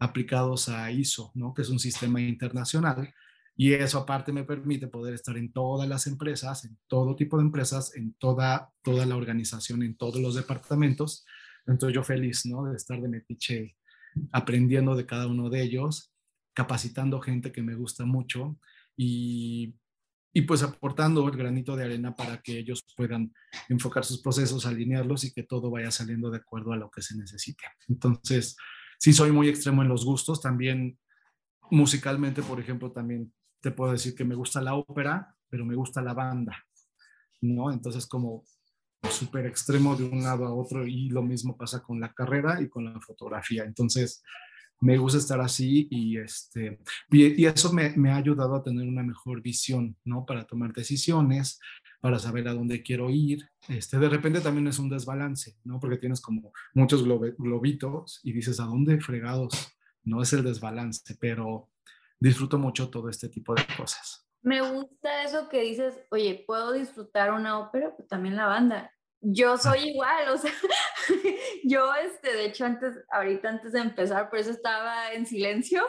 aplicados 0.00 0.68
a 0.68 0.90
ISO, 0.90 1.30
¿no? 1.34 1.54
que 1.54 1.62
es 1.62 1.68
un 1.68 1.78
sistema 1.78 2.20
internacional, 2.20 3.12
y 3.56 3.72
eso 3.72 3.98
aparte 3.98 4.32
me 4.32 4.44
permite 4.44 4.86
poder 4.86 5.14
estar 5.14 5.36
en 5.36 5.50
todas 5.50 5.88
las 5.88 6.06
empresas, 6.06 6.64
en 6.66 6.76
todo 6.88 7.16
tipo 7.16 7.38
de 7.38 7.44
empresas, 7.44 7.94
en 7.96 8.12
toda, 8.14 8.70
toda 8.82 9.06
la 9.06 9.16
organización, 9.16 9.82
en 9.82 9.96
todos 9.96 10.20
los 10.20 10.34
departamentos. 10.34 11.24
Entonces 11.66 11.94
yo 11.94 12.04
feliz, 12.04 12.44
¿no? 12.44 12.66
De 12.66 12.76
estar 12.76 13.00
de 13.00 13.08
metiche 13.08 13.76
aprendiendo 14.30 14.94
de 14.94 15.06
cada 15.06 15.26
uno 15.26 15.48
de 15.48 15.62
ellos, 15.62 16.12
capacitando 16.52 17.20
gente 17.20 17.50
que 17.50 17.62
me 17.62 17.74
gusta 17.74 18.04
mucho 18.04 18.58
y, 18.94 19.74
y 20.36 20.42
pues 20.42 20.62
aportando 20.62 21.26
el 21.26 21.34
granito 21.34 21.74
de 21.76 21.84
arena 21.84 22.14
para 22.14 22.42
que 22.42 22.58
ellos 22.58 22.84
puedan 22.94 23.32
enfocar 23.70 24.04
sus 24.04 24.20
procesos, 24.20 24.66
alinearlos 24.66 25.24
y 25.24 25.32
que 25.32 25.44
todo 25.44 25.70
vaya 25.70 25.90
saliendo 25.90 26.30
de 26.30 26.36
acuerdo 26.36 26.74
a 26.74 26.76
lo 26.76 26.90
que 26.90 27.00
se 27.00 27.16
necesite. 27.16 27.64
Entonces, 27.88 28.54
sí 28.98 29.14
soy 29.14 29.32
muy 29.32 29.48
extremo 29.48 29.80
en 29.80 29.88
los 29.88 30.04
gustos, 30.04 30.42
también 30.42 30.98
musicalmente, 31.70 32.42
por 32.42 32.60
ejemplo, 32.60 32.92
también 32.92 33.32
te 33.62 33.70
puedo 33.70 33.92
decir 33.92 34.14
que 34.14 34.26
me 34.26 34.34
gusta 34.34 34.60
la 34.60 34.74
ópera, 34.74 35.34
pero 35.48 35.64
me 35.64 35.74
gusta 35.74 36.02
la 36.02 36.12
banda, 36.12 36.62
¿no? 37.40 37.72
Entonces 37.72 38.06
como 38.06 38.44
súper 39.10 39.46
extremo 39.46 39.96
de 39.96 40.04
un 40.04 40.22
lado 40.22 40.44
a 40.44 40.52
otro 40.52 40.86
y 40.86 41.08
lo 41.08 41.22
mismo 41.22 41.56
pasa 41.56 41.82
con 41.82 41.98
la 41.98 42.12
carrera 42.12 42.60
y 42.60 42.68
con 42.68 42.84
la 42.84 43.00
fotografía. 43.00 43.64
Entonces 43.64 44.22
me 44.80 44.98
gusta 44.98 45.18
estar 45.18 45.40
así 45.40 45.88
y, 45.90 46.18
este, 46.18 46.78
y, 47.10 47.44
eso 47.46 47.72
me, 47.72 48.10
ha 48.10 48.16
ayudado 48.16 48.54
a 48.54 48.62
tener 48.62 48.86
una 48.86 49.02
mejor 49.02 49.42
visión, 49.42 49.96
¿no? 50.04 50.24
Para 50.26 50.46
tomar 50.46 50.72
decisiones, 50.72 51.58
para 52.00 52.18
saber 52.18 52.48
a 52.48 52.54
dónde 52.54 52.82
quiero 52.82 53.10
ir. 53.10 53.48
Este, 53.68 53.98
de 53.98 54.08
repente 54.08 54.40
también 54.40 54.66
es 54.66 54.78
un 54.78 54.88
desbalance, 54.88 55.56
¿no? 55.64 55.80
Porque 55.80 55.96
tienes 55.96 56.20
como 56.20 56.52
muchos 56.74 57.04
globitos 57.04 58.20
y 58.22 58.32
dices, 58.32 58.60
¿a 58.60 58.64
dónde 58.64 59.00
fregados? 59.00 59.72
No 60.04 60.22
es 60.22 60.32
el 60.32 60.44
desbalance, 60.44 61.16
pero 61.18 61.70
disfruto 62.20 62.58
mucho 62.58 62.90
todo 62.90 63.08
este 63.08 63.28
tipo 63.28 63.54
de 63.54 63.62
cosas. 63.76 64.26
Me 64.42 64.60
gusta 64.60 65.24
eso 65.24 65.48
que 65.48 65.62
dices, 65.62 65.98
oye, 66.10 66.44
puedo 66.46 66.72
disfrutar 66.72 67.32
una 67.32 67.58
ópera, 67.58 67.92
pero 67.96 68.06
también 68.08 68.36
la 68.36 68.46
banda. 68.46 68.92
Yo 69.28 69.58
soy 69.58 69.88
igual, 69.90 70.28
o 70.28 70.38
sea, 70.38 70.52
yo, 71.64 71.92
este, 71.94 72.32
de 72.32 72.44
hecho, 72.44 72.64
antes, 72.64 72.94
ahorita 73.10 73.48
antes 73.48 73.72
de 73.72 73.80
empezar, 73.80 74.30
por 74.30 74.38
eso 74.38 74.50
estaba 74.50 75.12
en 75.12 75.26
silencio, 75.26 75.84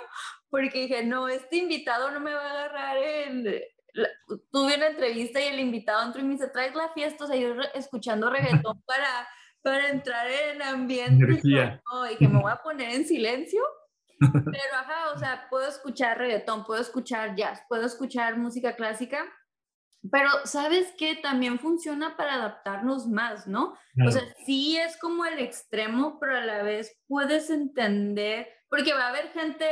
porque 0.50 0.82
dije, 0.82 1.03
no, 1.03 1.27
este 1.27 1.58
invitado 1.58 2.10
no 2.10 2.20
me 2.20 2.34
va 2.34 2.41
a 2.41 2.51
agarrar 2.51 2.98
en... 2.98 3.44
tuve 4.51 4.75
una 4.75 4.88
entrevista 4.88 5.39
y 5.39 5.48
el 5.50 5.60
invitado 5.60 6.03
entró 6.03 6.22
y 6.22 6.25
me 6.25 6.34
dice, 6.34 6.48
traes 6.48 6.74
la 6.74 6.89
fiesta, 6.94 7.25
o 7.25 7.27
sea, 7.27 7.36
yo 7.36 7.53
escuchando 7.75 8.32
reggaetón 8.32 8.82
para, 8.88 9.27
para 9.62 9.89
entrar 9.89 10.27
en 10.32 10.62
ambiente. 10.63 11.24
Energía. 11.24 11.82
No, 11.91 12.06
dije, 12.06 12.27
me 12.27 12.41
voy 12.41 12.51
a 12.51 12.63
poner 12.63 12.91
en 12.91 13.06
silencio 13.06 13.62
pero 14.20 14.74
ajá, 14.74 15.12
o 15.13 15.20
sea, 15.20 15.48
puedo 15.50 15.67
escuchar 15.67 16.17
reggaetón, 16.17 16.65
puedo 16.65 16.82
escuchar 16.82 17.36
jazz, 17.36 17.62
puedo 17.70 17.86
escuchar 17.86 18.38
música 18.38 18.75
clásica, 18.75 19.24
pero 20.12 20.30
sabes 20.46 20.94
que 20.98 21.16
también 21.16 21.60
funciona 21.60 22.16
para 22.16 22.36
adaptarnos 22.36 23.08
más, 23.08 23.48
¿no? 23.48 23.75
O 24.06 24.12
sea, 24.12 24.24
sí 24.46 24.77
es 24.77 24.98
como 24.98 25.25
el 25.25 25.39
extremo, 25.39 26.20
pero 26.20 26.38
a 26.38 26.46
la 26.46 26.63
vez 26.63 26.98
puedes 27.08 27.50
entender, 27.50 28.48
porque 28.70 28.94
va 28.94 29.06
a 29.06 29.10
haber 29.10 29.30
gente, 29.32 29.66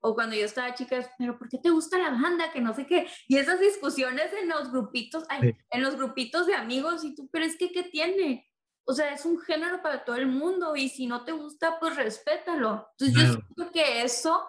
o 0.00 0.14
cuando 0.14 0.36
yo 0.36 0.44
estaba 0.44 0.74
chica, 0.74 1.08
pero 1.18 1.38
¿por 1.38 1.48
qué 1.48 1.58
te 1.58 1.70
gusta 1.70 1.98
la 1.98 2.10
banda? 2.10 2.52
Que 2.52 2.60
no 2.60 2.74
sé 2.74 2.86
qué. 2.86 3.08
Y 3.26 3.36
esas 3.36 3.58
discusiones 3.58 4.32
en 4.40 4.48
los 4.48 4.70
grupitos, 4.70 5.24
en 5.30 5.82
los 5.82 5.96
grupitos 5.96 6.46
de 6.46 6.54
amigos, 6.54 7.04
y 7.04 7.14
tú, 7.14 7.28
pero 7.32 7.44
es 7.44 7.56
que, 7.56 7.72
¿qué 7.72 7.82
tiene? 7.82 8.48
o 8.86 8.92
sea, 8.92 9.12
es 9.12 9.24
un 9.24 9.40
género 9.40 9.82
para 9.82 10.04
todo 10.04 10.16
el 10.16 10.26
mundo 10.26 10.76
y 10.76 10.88
si 10.88 11.06
no 11.06 11.24
te 11.24 11.32
gusta, 11.32 11.78
pues 11.80 11.96
respétalo. 11.96 12.86
Entonces 12.92 13.16
yo 13.16 13.32
siento 13.32 13.72
que 13.72 14.02
eso 14.02 14.46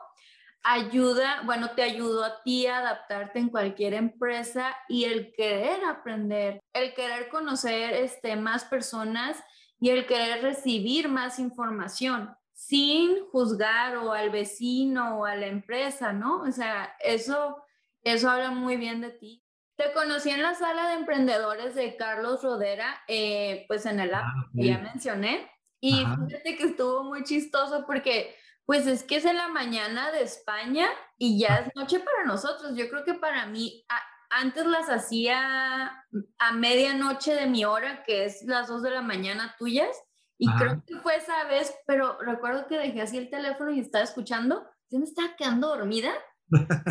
ayuda, 0.65 1.43
bueno, 1.45 1.69
te 1.75 1.83
ayuda 1.83 2.27
a 2.27 2.43
ti 2.43 2.65
a 2.65 2.79
adaptarte 2.79 3.39
en 3.39 3.49
cualquier 3.49 3.93
empresa 3.93 4.75
y 4.89 5.05
el 5.05 5.31
querer 5.31 5.85
aprender, 5.85 6.59
el 6.73 6.93
querer 6.95 7.29
conocer 7.29 7.93
este, 7.93 8.35
más 8.35 8.65
personas 8.65 9.37
y 9.79 9.91
el 9.91 10.07
querer 10.07 10.41
recibir 10.41 11.07
más 11.07 11.37
información 11.37 12.35
sin 12.51 13.27
juzgar 13.31 13.97
o 13.97 14.13
al 14.13 14.31
vecino 14.31 15.19
o 15.19 15.25
a 15.25 15.35
la 15.35 15.47
empresa, 15.47 16.13
¿no? 16.13 16.41
O 16.41 16.51
sea, 16.51 16.95
eso, 16.99 17.61
eso 18.01 18.29
habla 18.29 18.49
muy 18.49 18.77
bien 18.77 19.01
de 19.01 19.11
ti. 19.11 19.43
Te 19.75 19.91
conocí 19.93 20.31
en 20.31 20.41
la 20.41 20.55
sala 20.55 20.87
de 20.87 20.95
emprendedores 20.95 21.75
de 21.75 21.95
Carlos 21.95 22.41
Rodera, 22.41 23.03
eh, 23.07 23.65
pues 23.67 23.85
en 23.85 23.99
el 23.99 24.13
app 24.15 24.23
ah, 24.25 24.49
que 24.55 24.67
ya 24.67 24.79
mencioné. 24.79 25.51
Y 25.79 26.05
fíjate 26.27 26.55
que 26.57 26.63
estuvo 26.63 27.03
muy 27.03 27.23
chistoso 27.23 27.85
porque, 27.85 28.35
pues 28.65 28.87
es 28.87 29.03
que 29.03 29.17
es 29.17 29.25
en 29.25 29.37
la 29.37 29.47
mañana 29.47 30.11
de 30.11 30.23
España 30.23 30.87
y 31.17 31.39
ya 31.39 31.57
es 31.57 31.75
noche 31.75 31.99
para 31.99 32.25
nosotros. 32.25 32.75
Yo 32.75 32.89
creo 32.89 33.03
que 33.03 33.13
para 33.13 33.45
mí, 33.45 33.85
antes 34.29 34.65
las 34.65 34.89
hacía 34.89 36.03
a 36.39 36.51
medianoche 36.53 37.35
de 37.35 37.47
mi 37.47 37.63
hora, 37.65 38.03
que 38.03 38.25
es 38.25 38.43
las 38.43 38.67
dos 38.67 38.81
de 38.81 38.91
la 38.91 39.01
mañana 39.01 39.55
tuyas. 39.57 39.95
Y 40.37 40.51
creo 40.57 40.83
que 40.85 40.97
fue 40.97 41.15
esa 41.15 41.45
vez, 41.45 41.73
pero 41.87 42.17
recuerdo 42.19 42.67
que 42.67 42.77
dejé 42.77 43.01
así 43.01 43.17
el 43.17 43.29
teléfono 43.29 43.71
y 43.71 43.79
estaba 43.79 44.03
escuchando. 44.03 44.67
Yo 44.89 44.99
me 44.99 45.05
estaba 45.05 45.35
quedando 45.37 45.69
dormida 45.69 46.11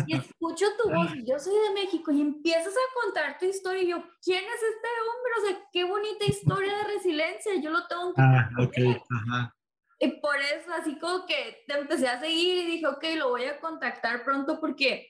y 0.07 0.15
escucho 0.15 0.65
tu 0.81 0.89
voz, 0.89 1.11
yo 1.25 1.39
soy 1.39 1.53
de 1.67 1.73
México, 1.73 2.11
y 2.11 2.21
empiezas 2.21 2.73
a 2.73 3.03
contar 3.03 3.37
tu 3.39 3.45
historia, 3.45 3.83
y 3.83 3.87
yo, 3.87 4.03
¿quién 4.21 4.43
es 4.43 4.63
este 4.63 4.87
hombre? 5.07 5.31
O 5.37 5.45
sea, 5.47 5.69
qué 5.71 5.83
bonita 5.85 6.25
historia 6.25 6.77
de 6.77 6.83
resiliencia, 6.95 7.53
yo 7.61 7.71
lo 7.71 7.87
tengo 7.87 8.13
que 8.13 8.21
ah, 8.21 8.49
okay. 8.59 8.97
Ajá. 9.09 9.55
Y 9.99 10.19
por 10.19 10.35
eso, 10.37 10.71
así 10.73 10.99
como 10.99 11.25
que 11.25 11.63
te 11.67 11.77
empecé 11.77 12.07
a 12.07 12.19
seguir 12.19 12.63
y 12.63 12.71
dije, 12.71 12.87
ok, 12.87 13.03
lo 13.17 13.29
voy 13.29 13.45
a 13.45 13.59
contactar 13.59 14.23
pronto 14.23 14.59
porque 14.59 15.09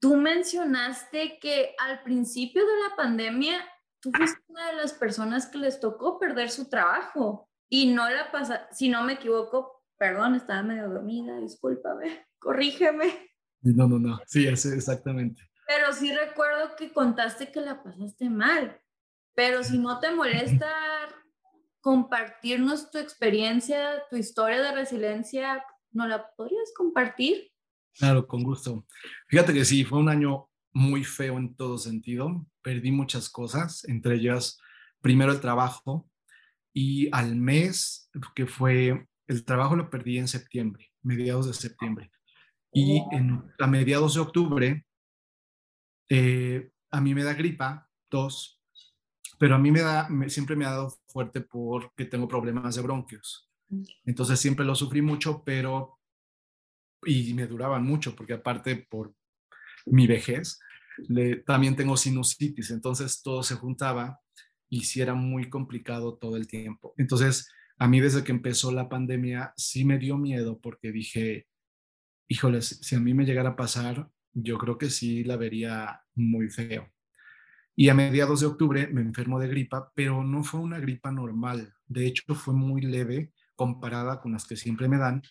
tú 0.00 0.16
mencionaste 0.16 1.38
que 1.40 1.74
al 1.78 2.02
principio 2.02 2.64
de 2.64 2.88
la 2.88 2.96
pandemia, 2.96 3.64
tú 4.00 4.10
fuiste 4.12 4.40
una 4.48 4.68
de 4.68 4.76
las 4.76 4.92
personas 4.92 5.46
que 5.46 5.58
les 5.58 5.80
tocó 5.80 6.18
perder 6.18 6.50
su 6.50 6.68
trabajo 6.68 7.48
y 7.68 7.92
no 7.92 8.08
la 8.08 8.30
pasa, 8.30 8.68
si 8.72 8.88
no 8.88 9.02
me 9.02 9.14
equivoco, 9.14 9.84
perdón, 9.96 10.34
estaba 10.34 10.62
medio 10.62 10.88
dormida, 10.88 11.38
discúlpame, 11.40 12.26
corrígeme. 12.38 13.30
No, 13.62 13.86
no, 13.88 13.98
no. 13.98 14.20
Sí, 14.26 14.46
exactamente. 14.46 15.48
Pero 15.66 15.92
sí 15.92 16.12
recuerdo 16.12 16.74
que 16.76 16.92
contaste 16.92 17.50
que 17.50 17.60
la 17.60 17.82
pasaste 17.82 18.28
mal. 18.28 18.80
Pero 19.34 19.62
si 19.62 19.78
no 19.78 20.00
te 20.00 20.10
molesta 20.10 20.68
compartirnos 21.82 22.90
tu 22.90 22.98
experiencia, 22.98 24.04
tu 24.08 24.16
historia 24.16 24.62
de 24.62 24.72
resiliencia, 24.72 25.62
¿no 25.90 26.06
la 26.06 26.24
podrías 26.36 26.72
compartir? 26.74 27.50
Claro, 27.98 28.26
con 28.26 28.42
gusto. 28.42 28.86
Fíjate 29.28 29.52
que 29.52 29.64
sí, 29.64 29.84
fue 29.84 29.98
un 29.98 30.08
año 30.08 30.48
muy 30.72 31.04
feo 31.04 31.36
en 31.36 31.54
todo 31.54 31.76
sentido. 31.76 32.46
Perdí 32.62 32.92
muchas 32.92 33.28
cosas, 33.28 33.84
entre 33.88 34.14
ellas, 34.14 34.58
primero 35.00 35.32
el 35.32 35.40
trabajo 35.40 36.08
y 36.72 37.08
al 37.12 37.34
mes, 37.34 38.08
que 38.34 38.46
fue, 38.46 39.08
el 39.26 39.44
trabajo 39.44 39.76
lo 39.76 39.90
perdí 39.90 40.18
en 40.18 40.28
septiembre, 40.28 40.92
mediados 41.02 41.46
de 41.48 41.52
septiembre. 41.52 42.12
Y 42.72 43.02
en, 43.10 43.42
a 43.58 43.66
mediados 43.66 44.14
de 44.14 44.20
octubre, 44.20 44.86
eh, 46.08 46.70
a 46.90 47.00
mí 47.00 47.14
me 47.14 47.24
da 47.24 47.34
gripa, 47.34 47.90
tos, 48.08 48.61
pero 49.42 49.56
a 49.56 49.58
mí 49.58 49.72
me 49.72 49.80
da, 49.80 50.08
siempre 50.28 50.54
me 50.54 50.64
ha 50.64 50.70
dado 50.70 50.96
fuerte 51.08 51.40
porque 51.40 52.04
tengo 52.04 52.28
problemas 52.28 52.76
de 52.76 52.82
bronquios. 52.82 53.50
Entonces 54.04 54.38
siempre 54.38 54.64
lo 54.64 54.76
sufrí 54.76 55.02
mucho, 55.02 55.42
pero, 55.44 55.98
y 57.04 57.34
me 57.34 57.48
duraban 57.48 57.82
mucho, 57.82 58.14
porque 58.14 58.34
aparte 58.34 58.86
por 58.88 59.12
mi 59.86 60.06
vejez, 60.06 60.60
también 61.44 61.74
tengo 61.74 61.96
sinusitis, 61.96 62.70
entonces 62.70 63.20
todo 63.20 63.42
se 63.42 63.56
juntaba 63.56 64.20
y 64.70 64.84
sí 64.84 65.00
era 65.00 65.14
muy 65.14 65.50
complicado 65.50 66.18
todo 66.18 66.36
el 66.36 66.46
tiempo. 66.46 66.94
Entonces, 66.96 67.50
a 67.78 67.88
mí 67.88 67.98
desde 67.98 68.22
que 68.22 68.30
empezó 68.30 68.70
la 68.70 68.88
pandemia 68.88 69.54
sí 69.56 69.84
me 69.84 69.98
dio 69.98 70.18
miedo 70.18 70.60
porque 70.60 70.92
dije, 70.92 71.48
híjoles, 72.28 72.78
si 72.80 72.94
a 72.94 73.00
mí 73.00 73.12
me 73.12 73.24
llegara 73.24 73.48
a 73.48 73.56
pasar, 73.56 74.08
yo 74.34 74.56
creo 74.56 74.78
que 74.78 74.88
sí 74.88 75.24
la 75.24 75.36
vería 75.36 76.00
muy 76.14 76.48
feo. 76.48 76.88
Y 77.74 77.88
a 77.88 77.94
mediados 77.94 78.40
de 78.40 78.46
octubre 78.46 78.86
me 78.88 79.00
enfermo 79.00 79.40
de 79.40 79.48
gripa, 79.48 79.90
pero 79.94 80.22
no 80.22 80.44
fue 80.44 80.60
una 80.60 80.78
gripa 80.78 81.10
normal. 81.10 81.72
De 81.86 82.06
hecho, 82.06 82.34
fue 82.34 82.54
muy 82.54 82.82
leve 82.82 83.32
comparada 83.56 84.20
con 84.20 84.32
las 84.32 84.46
que 84.46 84.56
siempre 84.56 84.88
me 84.88 84.98
dan. 84.98 85.22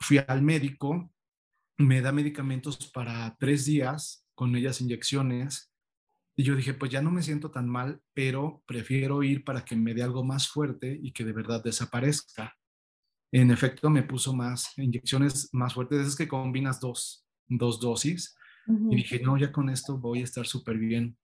Fui 0.00 0.18
al 0.26 0.42
médico, 0.42 1.10
me 1.78 2.02
da 2.02 2.12
medicamentos 2.12 2.90
para 2.92 3.34
tres 3.38 3.64
días 3.64 4.26
con 4.34 4.54
ellas 4.56 4.80
inyecciones. 4.80 5.72
Y 6.36 6.44
yo 6.44 6.56
dije, 6.56 6.74
pues 6.74 6.90
ya 6.90 7.02
no 7.02 7.10
me 7.10 7.22
siento 7.22 7.50
tan 7.50 7.68
mal, 7.68 8.00
pero 8.14 8.62
prefiero 8.66 9.22
ir 9.22 9.44
para 9.44 9.64
que 9.64 9.76
me 9.76 9.94
dé 9.94 10.02
algo 10.02 10.24
más 10.24 10.48
fuerte 10.48 10.98
y 11.00 11.12
que 11.12 11.24
de 11.24 11.32
verdad 11.32 11.62
desaparezca. 11.62 12.56
En 13.32 13.50
efecto, 13.50 13.88
me 13.88 14.02
puso 14.02 14.34
más 14.34 14.76
inyecciones 14.76 15.48
más 15.52 15.72
fuertes. 15.72 16.06
Es 16.06 16.16
que 16.16 16.28
combinas 16.28 16.80
dos, 16.80 17.26
dos 17.48 17.80
dosis. 17.80 18.36
Y 18.66 18.96
dije, 18.96 19.20
no, 19.20 19.36
ya 19.36 19.50
con 19.50 19.70
esto 19.70 19.98
voy 19.98 20.20
a 20.20 20.24
estar 20.24 20.46
súper 20.46 20.78
bien. 20.78 21.16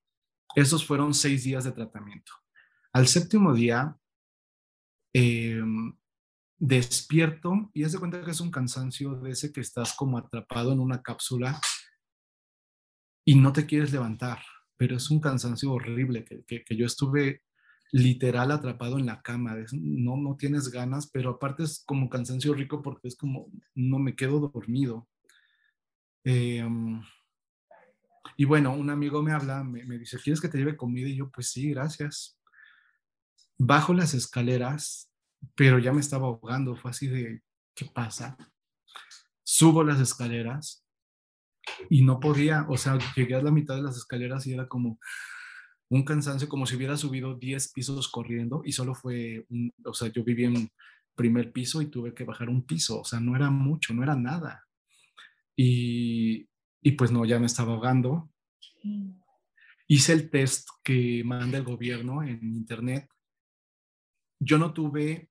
Esos 0.55 0.85
fueron 0.85 1.13
seis 1.13 1.43
días 1.43 1.63
de 1.63 1.71
tratamiento. 1.71 2.31
Al 2.93 3.07
séptimo 3.07 3.53
día, 3.53 3.95
em, 5.13 5.93
despierto 6.57 7.71
y 7.73 7.83
haz 7.83 7.93
de 7.93 7.99
cuenta 7.99 8.23
que 8.23 8.31
es 8.31 8.41
un 8.41 8.51
cansancio 8.51 9.15
de 9.15 9.31
ese 9.31 9.51
que 9.51 9.61
estás 9.61 9.93
como 9.95 10.17
atrapado 10.17 10.73
en 10.73 10.79
una 10.79 11.01
cápsula 11.01 11.59
y 13.25 13.35
no 13.35 13.53
te 13.53 13.65
quieres 13.65 13.91
levantar, 13.93 14.39
pero 14.75 14.97
es 14.97 15.09
un 15.09 15.21
cansancio 15.21 15.71
horrible 15.71 16.25
que, 16.25 16.43
que, 16.45 16.75
yo 16.75 16.85
estuve 16.85 17.43
literal 17.91 18.51
atrapado 18.51 18.97
en 18.99 19.05
la 19.05 19.21
cama, 19.21 19.55
no, 19.71 20.17
no 20.17 20.35
tienes 20.35 20.69
ganas, 20.69 21.09
pero 21.09 21.31
aparte 21.31 21.63
es 21.63 21.83
como 21.85 22.09
cansancio 22.09 22.53
rico 22.53 22.81
porque 22.81 23.07
es 23.07 23.15
como 23.15 23.51
no 23.75 23.99
me 23.99 24.15
quedo 24.15 24.39
dormido. 24.39 25.07
Em, 26.23 27.01
y 28.39 28.45
bueno, 28.45 28.73
un 28.73 28.89
amigo 28.89 29.21
me 29.21 29.33
habla, 29.33 29.63
me, 29.63 29.83
dice, 29.97 30.17
¿quieres 30.17 30.39
que 30.39 30.47
te 30.47 30.57
lleve 30.57 30.77
comida? 30.77 31.09
Y 31.09 31.17
yo, 31.17 31.29
pues 31.29 31.49
sí, 31.51 31.71
gracias. 31.71 32.39
Bajo 33.57 33.93
las 33.93 34.13
escaleras 34.13 35.09
pero 35.55 35.79
ya 35.79 35.91
me 35.91 36.01
estaba 36.01 36.27
ahogando, 36.27 36.75
fue 36.75 36.91
así 36.91 37.07
de, 37.07 37.41
¿qué 37.75 37.85
pasa? 37.85 38.37
Subo 39.43 39.83
las 39.83 39.99
escaleras 39.99 40.85
y 41.89 42.03
no 42.03 42.19
podía, 42.19 42.65
o 42.69 42.77
sea, 42.77 42.97
llegué 43.15 43.35
a 43.35 43.41
la 43.41 43.51
mitad 43.51 43.75
de 43.75 43.83
las 43.83 43.97
escaleras 43.97 44.45
y 44.47 44.53
era 44.53 44.67
como 44.67 44.99
un 45.89 46.03
cansancio, 46.03 46.47
como 46.47 46.65
si 46.65 46.75
hubiera 46.75 46.97
subido 46.97 47.35
10 47.35 47.71
pisos 47.73 48.09
corriendo 48.09 48.61
y 48.63 48.71
solo 48.71 48.93
fue, 48.95 49.45
un, 49.49 49.73
o 49.85 49.93
sea, 49.93 50.09
yo 50.09 50.23
vivía 50.23 50.47
en 50.47 50.69
primer 51.15 51.51
piso 51.51 51.81
y 51.81 51.87
tuve 51.87 52.13
que 52.13 52.23
bajar 52.23 52.49
un 52.49 52.65
piso, 52.65 53.01
o 53.01 53.05
sea, 53.05 53.19
no 53.19 53.35
era 53.35 53.49
mucho, 53.49 53.93
no 53.93 54.03
era 54.03 54.15
nada. 54.15 54.65
Y, 55.55 56.47
y 56.81 56.91
pues 56.93 57.11
no, 57.11 57.25
ya 57.25 57.39
me 57.39 57.45
estaba 57.45 57.73
ahogando. 57.73 58.29
Hice 59.87 60.13
el 60.13 60.29
test 60.29 60.69
que 60.83 61.23
manda 61.25 61.57
el 61.57 61.63
gobierno 61.63 62.23
en 62.23 62.43
internet 62.43 63.09
yo 64.39 64.57
no 64.57 64.73
tuve 64.73 65.29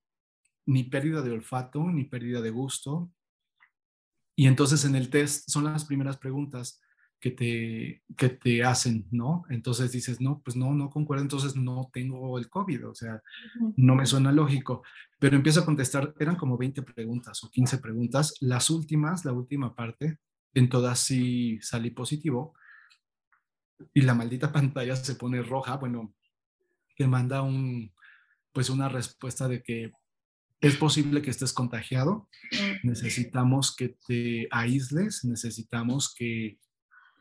ni 0.67 0.85
pérdida 0.85 1.23
de 1.23 1.31
olfato, 1.31 1.91
ni 1.91 2.05
pérdida 2.05 2.41
de 2.41 2.51
gusto. 2.51 3.11
Y 4.37 4.47
entonces 4.47 4.85
en 4.85 4.95
el 4.95 5.11
test 5.11 5.49
son 5.49 5.65
las 5.65 5.85
primeras 5.85 6.19
preguntas 6.19 6.81
que 7.19 7.33
te, 7.33 8.05
que 8.17 8.29
te 8.29 8.63
hacen, 8.63 9.09
¿no? 9.11 9.45
Entonces 9.49 9.91
dices, 9.91 10.21
no, 10.21 10.41
pues 10.45 10.57
no, 10.57 10.73
no 10.75 10.89
concuerdo, 10.91 11.23
entonces 11.23 11.57
no 11.57 11.91
tengo 11.93 12.39
el 12.39 12.49
COVID, 12.49 12.91
o 12.91 12.95
sea, 12.95 13.21
no 13.77 13.97
me 13.97 14.07
suena 14.07 14.31
lógico. 14.31 14.85
Pero 15.19 15.35
empiezo 15.35 15.61
a 15.61 15.65
contestar, 15.65 16.15
eran 16.21 16.37
como 16.37 16.57
20 16.57 16.83
preguntas 16.83 17.43
o 17.43 17.51
15 17.51 17.79
preguntas. 17.79 18.35
Las 18.41 18.71
últimas, 18.71 19.25
la 19.25 19.33
última 19.33 19.75
parte, 19.75 20.19
en 20.55 20.69
todas 20.69 20.99
sí 20.99 21.59
salí 21.63 21.91
positivo. 21.91 22.55
Y 23.95 24.03
la 24.03 24.15
maldita 24.15 24.53
pantalla 24.53 24.97
se 24.97 25.15
pone 25.15 25.43
roja, 25.43 25.77
bueno, 25.77 26.15
te 26.97 27.07
manda 27.07 27.43
un, 27.43 27.93
pues 28.53 28.71
una 28.71 28.89
respuesta 28.89 29.49
de 29.49 29.63
que 29.63 29.93
es 30.61 30.77
posible 30.77 31.23
que 31.23 31.31
estés 31.31 31.53
contagiado, 31.53 32.29
necesitamos 32.83 33.75
que 33.77 33.97
te 34.07 34.49
aísles, 34.51 35.25
necesitamos 35.25 36.13
que 36.13 36.59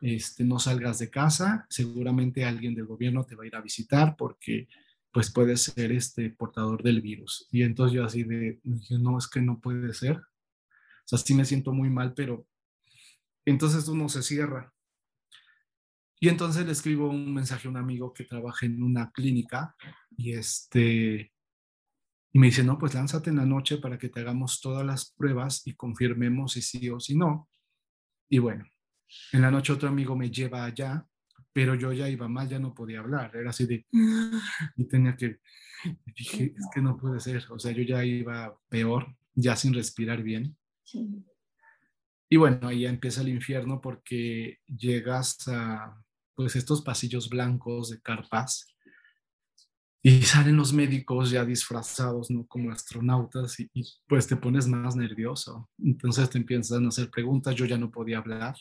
este, 0.01 0.43
no 0.43 0.59
salgas 0.59 0.99
de 0.99 1.09
casa, 1.09 1.67
seguramente 1.69 2.45
alguien 2.45 2.73
del 2.73 2.85
gobierno 2.85 3.25
te 3.25 3.35
va 3.35 3.43
a 3.43 3.47
ir 3.47 3.55
a 3.55 3.61
visitar 3.61 4.15
porque 4.17 4.67
pues 5.11 5.31
puede 5.31 5.57
ser 5.57 5.91
este 5.91 6.29
portador 6.29 6.83
del 6.83 7.01
virus. 7.01 7.47
Y 7.51 7.63
entonces 7.63 7.95
yo 7.95 8.05
así 8.05 8.23
de, 8.23 8.59
no, 8.63 9.17
es 9.17 9.27
que 9.27 9.41
no 9.41 9.59
puede 9.59 9.93
ser. 9.93 10.17
O 10.17 11.05
sea, 11.05 11.17
sí 11.17 11.33
me 11.33 11.45
siento 11.45 11.71
muy 11.73 11.89
mal, 11.89 12.13
pero 12.13 12.45
entonces 13.51 13.87
uno 13.87 14.09
se 14.09 14.23
cierra. 14.23 14.73
Y 16.19 16.29
entonces 16.29 16.65
le 16.65 16.71
escribo 16.71 17.09
un 17.09 17.33
mensaje 17.33 17.67
a 17.67 17.71
un 17.71 17.77
amigo 17.77 18.11
que 18.13 18.23
trabaja 18.23 18.65
en 18.65 18.81
una 18.81 19.11
clínica 19.11 19.75
y 20.17 20.33
este 20.33 21.31
y 22.33 22.39
me 22.39 22.47
dice, 22.47 22.63
no, 22.63 22.77
pues 22.77 22.93
lánzate 22.93 23.29
en 23.29 23.37
la 23.37 23.45
noche 23.45 23.77
para 23.77 23.97
que 23.97 24.09
te 24.09 24.19
hagamos 24.19 24.59
todas 24.61 24.85
las 24.85 25.11
pruebas 25.11 25.65
y 25.65 25.73
confirmemos 25.73 26.53
si 26.53 26.61
sí 26.61 26.89
o 26.89 26.99
si 26.99 27.15
no. 27.15 27.49
Y 28.29 28.39
bueno, 28.39 28.65
en 29.31 29.41
la 29.41 29.49
noche 29.49 29.73
otro 29.73 29.89
amigo 29.89 30.15
me 30.15 30.29
lleva 30.29 30.65
allá, 30.65 31.07
pero 31.53 31.73
yo 31.75 31.93
ya 31.93 32.09
iba 32.09 32.27
mal, 32.27 32.47
ya 32.47 32.59
no 32.59 32.73
podía 32.73 32.99
hablar, 32.99 33.35
era 33.35 33.49
así 33.49 33.65
de, 33.65 33.87
y 34.75 34.85
tenía 34.85 35.15
que, 35.15 35.39
dije, 36.15 36.53
es 36.55 36.67
que 36.73 36.81
no 36.81 36.97
puede 36.97 37.19
ser, 37.19 37.43
o 37.49 37.57
sea, 37.57 37.71
yo 37.71 37.83
ya 37.83 38.03
iba 38.03 38.55
peor, 38.69 39.15
ya 39.33 39.55
sin 39.55 39.73
respirar 39.73 40.21
bien. 40.21 40.55
Y 42.29 42.37
bueno, 42.37 42.67
ahí 42.67 42.85
empieza 42.85 43.21
el 43.21 43.29
infierno 43.29 43.79
porque 43.79 44.57
llegas 44.67 45.47
a, 45.47 46.03
pues, 46.35 46.55
estos 46.55 46.81
pasillos 46.81 47.29
blancos 47.29 47.89
de 47.89 48.01
carpas 48.01 48.67
y 50.03 50.21
salen 50.21 50.55
los 50.55 50.73
médicos 50.73 51.31
ya 51.31 51.43
disfrazados, 51.43 52.29
¿no? 52.29 52.45
Como 52.47 52.71
astronautas 52.71 53.59
y, 53.59 53.69
pues 54.07 54.27
te 54.27 54.35
pones 54.35 54.67
más 54.67 54.95
nervioso. 54.95 55.69
Entonces 55.83 56.29
te 56.29 56.37
empiezan 56.37 56.85
a 56.85 56.89
hacer 56.89 57.09
preguntas, 57.09 57.55
yo 57.55 57.65
ya 57.65 57.77
no 57.77 57.91
podía 57.91 58.19
hablar. 58.19 58.55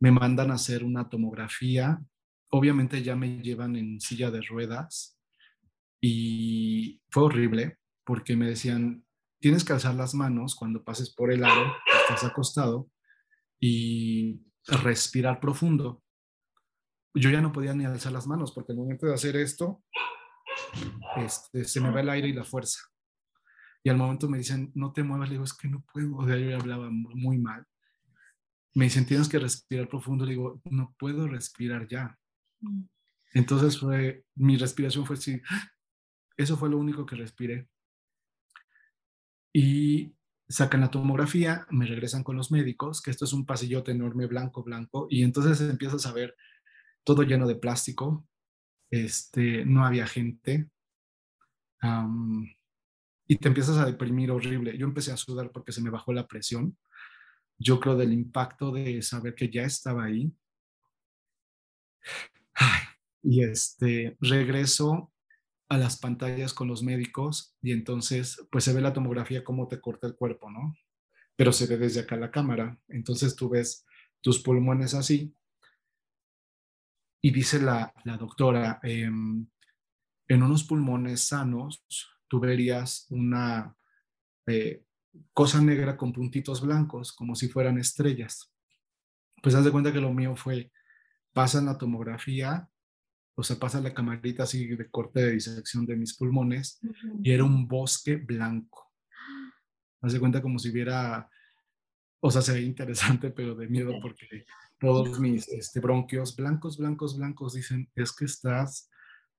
Me 0.00 0.10
mandan 0.10 0.50
a 0.50 0.54
hacer 0.54 0.84
una 0.84 1.08
tomografía. 1.08 2.02
Obviamente 2.50 3.02
ya 3.02 3.16
me 3.16 3.40
llevan 3.40 3.76
en 3.76 4.00
silla 4.00 4.30
de 4.30 4.42
ruedas 4.42 5.18
y 6.00 7.00
fue 7.10 7.22
horrible 7.22 7.78
porque 8.04 8.36
me 8.36 8.48
decían, 8.48 9.04
tienes 9.42 9.64
que 9.64 9.72
alzar 9.72 9.94
las 9.96 10.14
manos 10.14 10.54
cuando 10.54 10.84
pases 10.84 11.12
por 11.12 11.32
el 11.32 11.44
aro, 11.44 11.74
estás 12.00 12.24
acostado 12.24 12.88
y 13.60 14.40
respirar 14.66 15.40
profundo. 15.40 16.02
Yo 17.12 17.28
ya 17.28 17.42
no 17.42 17.52
podía 17.52 17.74
ni 17.74 17.84
alzar 17.84 18.12
las 18.12 18.26
manos 18.26 18.52
porque 18.52 18.72
el 18.72 18.78
momento 18.78 19.06
de 19.06 19.14
hacer 19.14 19.36
esto 19.36 19.82
este, 21.16 21.64
se 21.64 21.80
me 21.80 21.90
va 21.90 22.00
el 22.00 22.08
aire 22.08 22.28
y 22.28 22.32
la 22.32 22.44
fuerza. 22.44 22.80
Y 23.82 23.90
al 23.90 23.96
momento 23.96 24.28
me 24.28 24.38
dicen, 24.38 24.70
no 24.76 24.92
te 24.92 25.02
muevas, 25.02 25.28
le 25.28 25.34
digo, 25.34 25.44
es 25.44 25.54
que 25.54 25.68
no 25.68 25.84
puedo, 25.92 26.16
o 26.16 26.26
sea, 26.26 26.36
yo 26.38 26.56
hablaba 26.56 26.88
muy 26.90 27.38
mal. 27.38 27.66
Me 28.74 28.84
dicen, 28.84 29.04
tienes 29.04 29.28
que 29.28 29.40
respirar 29.40 29.88
profundo, 29.88 30.24
le 30.24 30.32
digo, 30.32 30.62
no 30.70 30.94
puedo 30.98 31.26
respirar 31.26 31.88
ya. 31.88 32.16
Mm. 32.60 32.84
Entonces 33.34 33.78
fue, 33.78 34.24
mi 34.36 34.56
respiración 34.56 35.04
fue 35.04 35.16
así, 35.16 35.42
eso 36.36 36.56
fue 36.56 36.70
lo 36.70 36.78
único 36.78 37.04
que 37.04 37.16
respiré. 37.16 37.68
Y 39.52 40.14
sacan 40.48 40.80
la 40.80 40.90
tomografía, 40.90 41.66
me 41.70 41.86
regresan 41.86 42.22
con 42.22 42.36
los 42.36 42.50
médicos, 42.50 43.00
que 43.00 43.10
esto 43.10 43.24
es 43.24 43.32
un 43.32 43.46
pasillote 43.46 43.92
enorme, 43.92 44.26
blanco, 44.26 44.62
blanco, 44.62 45.06
y 45.10 45.22
entonces 45.22 45.60
empiezas 45.60 46.06
a 46.06 46.12
ver 46.12 46.36
todo 47.04 47.22
lleno 47.22 47.46
de 47.46 47.56
plástico, 47.56 48.26
este, 48.90 49.64
no 49.64 49.84
había 49.84 50.06
gente. 50.06 50.68
y 53.26 53.36
te 53.38 53.48
empiezas 53.48 53.78
a 53.78 53.86
deprimir 53.86 54.30
horrible. 54.30 54.76
Yo 54.76 54.86
empecé 54.86 55.12
a 55.12 55.16
sudar 55.16 55.50
porque 55.52 55.72
se 55.72 55.82
me 55.82 55.90
bajó 55.90 56.12
la 56.12 56.26
presión. 56.28 56.76
Yo 57.58 57.80
creo 57.80 57.96
del 57.96 58.12
impacto 58.12 58.72
de 58.72 59.02
saber 59.02 59.34
que 59.34 59.50
ya 59.50 59.62
estaba 59.64 60.04
ahí. 60.04 60.32
y 63.22 63.42
este, 63.44 64.16
regreso 64.20 65.11
a 65.72 65.78
las 65.78 65.96
pantallas 65.96 66.52
con 66.52 66.68
los 66.68 66.82
médicos 66.82 67.56
y 67.62 67.72
entonces 67.72 68.46
pues 68.50 68.64
se 68.64 68.74
ve 68.74 68.82
la 68.82 68.92
tomografía 68.92 69.42
cómo 69.42 69.68
te 69.68 69.80
corta 69.80 70.06
el 70.06 70.14
cuerpo, 70.14 70.50
¿no? 70.50 70.76
Pero 71.34 71.50
se 71.50 71.66
ve 71.66 71.78
desde 71.78 72.00
acá 72.00 72.14
la 72.16 72.30
cámara. 72.30 72.78
Entonces 72.88 73.34
tú 73.34 73.48
ves 73.48 73.86
tus 74.20 74.42
pulmones 74.42 74.92
así 74.92 75.34
y 77.22 77.30
dice 77.30 77.58
la, 77.58 77.94
doctora, 78.18 78.80
em, 78.82 79.46
en 80.28 80.42
unos 80.42 80.64
pulmones 80.64 81.24
sanos 81.24 81.82
tú 82.28 82.38
verías 82.38 83.06
una 83.08 83.74
eh, 84.46 84.84
cosa 85.32 85.62
negra 85.62 85.96
con 85.96 86.12
puntitos 86.12 86.60
blancos, 86.60 87.14
como 87.14 87.34
si 87.34 87.48
fueran 87.48 87.78
estrellas. 87.78 88.52
Pues 89.42 89.54
haz 89.54 89.64
de 89.64 89.72
cuenta 89.72 89.90
que 89.90 90.02
lo 90.02 90.12
mío 90.12 90.36
fue, 90.36 90.70
pasa 91.32 91.62
la 91.62 91.78
tomografía, 91.78 92.68
o 93.34 93.42
sea, 93.42 93.56
pasa 93.58 93.80
la 93.80 93.94
camarita 93.94 94.42
así 94.42 94.66
de 94.66 94.90
corte 94.90 95.20
de 95.20 95.32
disección 95.32 95.86
de 95.86 95.96
mis 95.96 96.16
pulmones 96.16 96.80
y 97.22 97.30
era 97.32 97.44
un 97.44 97.66
bosque 97.66 98.16
blanco. 98.16 98.92
Haz 100.02 100.12
de 100.12 100.20
cuenta 100.20 100.42
como 100.42 100.58
si 100.58 100.70
hubiera, 100.70 101.28
o 102.20 102.30
sea, 102.30 102.42
se 102.42 102.52
ve 102.52 102.62
interesante, 102.62 103.30
pero 103.30 103.54
de 103.54 103.68
miedo 103.68 103.94
porque 104.02 104.44
todos 104.78 105.18
mis 105.18 105.48
este, 105.48 105.80
bronquios 105.80 106.36
blancos, 106.36 106.76
blancos, 106.76 107.16
blancos, 107.16 107.54
dicen, 107.54 107.90
es 107.94 108.12
que 108.12 108.24
estás 108.26 108.90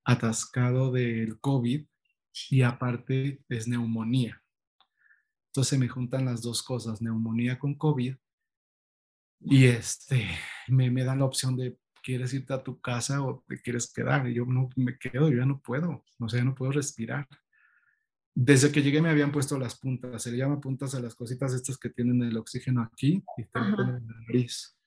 atascado 0.05 0.91
del 0.91 1.39
COVID 1.39 1.85
y 2.49 2.61
aparte 2.61 3.43
es 3.49 3.67
neumonía. 3.67 4.41
Entonces 5.47 5.77
me 5.77 5.87
juntan 5.87 6.25
las 6.25 6.41
dos 6.41 6.63
cosas, 6.63 7.01
neumonía 7.01 7.59
con 7.59 7.75
COVID 7.75 8.15
Y 9.41 9.65
este, 9.65 10.27
me, 10.67 10.89
me 10.89 11.03
dan 11.03 11.19
la 11.19 11.25
opción 11.25 11.55
de, 11.55 11.77
¿quieres 12.03 12.33
irte 12.33 12.53
a 12.53 12.61
tu 12.61 12.79
casa 12.79 13.23
o 13.23 13.43
te 13.47 13.59
quieres 13.59 13.91
quedar? 13.91 14.27
Y 14.27 14.35
yo 14.35 14.45
no 14.45 14.69
me 14.75 14.97
quedo, 14.97 15.29
yo 15.29 15.37
ya 15.37 15.45
no 15.45 15.59
puedo, 15.59 16.03
o 16.19 16.29
sea, 16.29 16.39
ya 16.39 16.45
no 16.45 16.53
puedo 16.53 16.73
respirar. 16.73 17.27
Desde 18.35 18.71
que 18.71 18.81
llegué 18.81 19.01
me 19.01 19.09
habían 19.09 19.31
puesto 19.31 19.57
las 19.57 19.79
puntas, 19.79 20.21
se 20.21 20.31
le 20.31 20.37
llama 20.37 20.59
puntas 20.59 20.93
a 20.95 20.99
las 20.99 21.15
cositas 21.15 21.53
estas 21.53 21.77
que 21.77 21.89
tienen 21.89 22.21
el 22.23 22.37
oxígeno 22.37 22.81
aquí 22.81 23.23
y 23.37 23.45
te 23.45 23.59
en 23.59 23.77
la 23.77 23.99
nariz. 23.99 24.77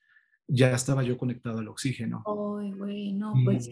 Ya 0.47 0.71
estaba 0.71 1.03
yo 1.03 1.17
conectado 1.17 1.59
al 1.59 1.67
oxígeno. 1.67 2.23
Ay, 2.25 2.71
güey, 2.71 3.13
no, 3.13 3.33
pues. 3.43 3.69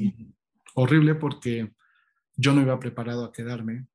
Horrible 0.73 1.15
porque 1.15 1.73
yo 2.35 2.53
no 2.53 2.61
iba 2.61 2.79
preparado 2.79 3.25
a 3.25 3.31
quedarme. 3.31 3.87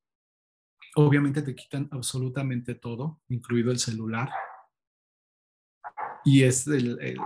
Obviamente 0.97 1.43
te 1.43 1.55
quitan 1.55 1.89
absolutamente 1.91 2.75
todo, 2.75 3.21
incluido 3.29 3.71
el 3.71 3.79
celular. 3.79 4.31
Y 6.25 6.43
es 6.43 6.67
el, 6.67 6.99
el, 7.01 7.19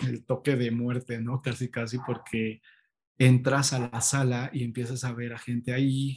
el 0.00 0.24
toque 0.24 0.56
de 0.56 0.70
muerte, 0.70 1.20
¿no? 1.20 1.42
Casi, 1.42 1.70
casi, 1.70 1.98
porque 1.98 2.60
entras 3.18 3.72
a 3.72 3.78
la 3.78 4.00
sala 4.00 4.50
y 4.52 4.64
empiezas 4.64 5.04
a 5.04 5.12
ver 5.12 5.34
a 5.34 5.38
gente 5.38 5.72
ahí, 5.72 6.16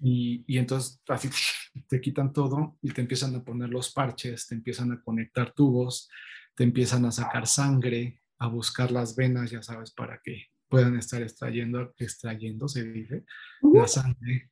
y, 0.00 0.44
y, 0.46 0.58
entonces 0.58 1.02
así 1.08 1.28
te 1.88 2.00
quitan 2.00 2.32
todo 2.32 2.78
y 2.82 2.92
te 2.92 3.00
empiezan 3.00 3.34
a 3.34 3.42
poner 3.42 3.68
los 3.68 3.92
parches, 3.92 4.46
te 4.46 4.54
empiezan 4.54 4.92
a 4.92 5.02
conectar 5.02 5.52
tubos, 5.52 6.08
te 6.54 6.64
empiezan 6.64 7.04
a 7.04 7.10
sacar 7.10 7.46
sangre, 7.46 8.22
a 8.38 8.46
buscar 8.46 8.90
las 8.92 9.16
venas, 9.16 9.50
ya 9.50 9.62
sabes, 9.62 9.92
para 9.92 10.20
que 10.22 10.46
puedan 10.68 10.96
estar 10.96 11.22
extrayendo, 11.22 11.94
extrayendo, 11.98 12.68
se 12.68 12.84
dice, 12.84 13.24
la 13.62 13.88
sangre. 13.88 14.50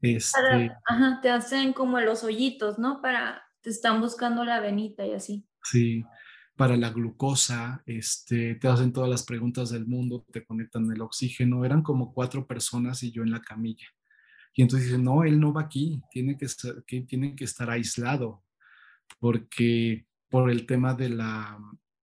Este, 0.00 0.70
ajá, 0.86 1.20
te 1.20 1.30
hacen 1.30 1.72
como 1.72 2.00
los 2.00 2.22
hoyitos, 2.24 2.78
¿no? 2.78 3.02
Para, 3.02 3.42
te 3.60 3.70
están 3.70 4.00
buscando 4.00 4.44
la 4.44 4.60
venita 4.60 5.04
y 5.06 5.12
así. 5.12 5.46
Sí, 5.62 6.04
para 6.58 6.76
la 6.76 6.90
glucosa, 6.90 7.84
este, 7.86 8.56
te 8.56 8.66
hacen 8.66 8.92
todas 8.92 9.08
las 9.08 9.22
preguntas 9.22 9.70
del 9.70 9.86
mundo, 9.86 10.26
te 10.32 10.44
conectan 10.44 10.90
el 10.90 11.00
oxígeno, 11.00 11.64
eran 11.64 11.82
como 11.82 12.12
cuatro 12.12 12.48
personas 12.48 13.04
y 13.04 13.12
yo 13.12 13.22
en 13.22 13.30
la 13.30 13.40
camilla. 13.40 13.86
Y 14.54 14.62
entonces 14.62 14.88
dice, 14.88 15.00
no, 15.00 15.22
él 15.22 15.38
no 15.38 15.52
va 15.52 15.62
aquí, 15.62 16.02
tiene 16.10 16.36
que, 16.36 16.48
que, 16.84 17.02
tiene 17.02 17.36
que 17.36 17.44
estar 17.44 17.70
aislado, 17.70 18.42
porque 19.20 20.08
por 20.28 20.50
el 20.50 20.66
tema 20.66 20.94
de 20.94 21.10
la 21.10 21.56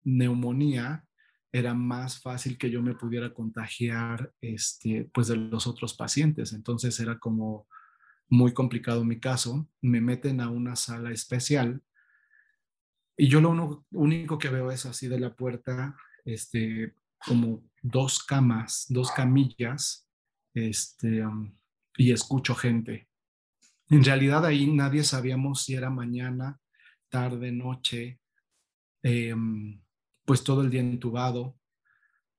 neumonía 0.05 1.07
era 1.51 1.73
más 1.73 2.21
fácil 2.21 2.59
que 2.59 2.71
yo 2.71 2.83
me 2.83 2.95
pudiera 2.95 3.33
contagiar 3.33 4.35
este, 4.43 5.09
pues 5.15 5.29
de 5.29 5.37
los 5.37 5.67
otros 5.67 5.95
pacientes. 5.95 6.53
Entonces 6.53 7.01
era 7.01 7.19
como 7.19 7.67
muy 8.29 8.53
complicado 8.53 9.03
mi 9.03 9.19
caso. 9.19 9.67
Me 9.81 10.03
meten 10.03 10.43
a 10.43 10.51
una 10.51 10.77
sala 10.77 11.11
especial 11.11 11.83
y 13.17 13.29
yo 13.29 13.41
lo 13.41 13.85
único 13.93 14.39
que 14.39 14.49
veo 14.49 14.71
es 14.71 14.87
así 14.87 15.09
de 15.09 15.21
la 15.21 15.35
puerta, 15.35 15.97
este, 16.25 16.95
como 17.25 17.63
dos 17.83 18.23
camas, 18.23 18.87
dos 18.89 19.11
camillas, 19.11 20.09
este, 20.55 21.25
um, 21.25 21.55
y 21.97 22.13
escucho 22.13 22.55
gente. 22.55 23.09
En 23.89 24.05
realidad 24.05 24.45
ahí 24.47 24.67
nadie 24.73 25.05
sabíamos 25.05 25.65
si 25.65 25.75
era 25.75 25.91
mañana, 25.91 26.59
tarde, 27.09 27.53
noche, 27.53 28.21
em, 29.03 29.83
pues 30.25 30.43
todo 30.43 30.63
el 30.63 30.71
día 30.71 30.81
entubado. 30.81 31.59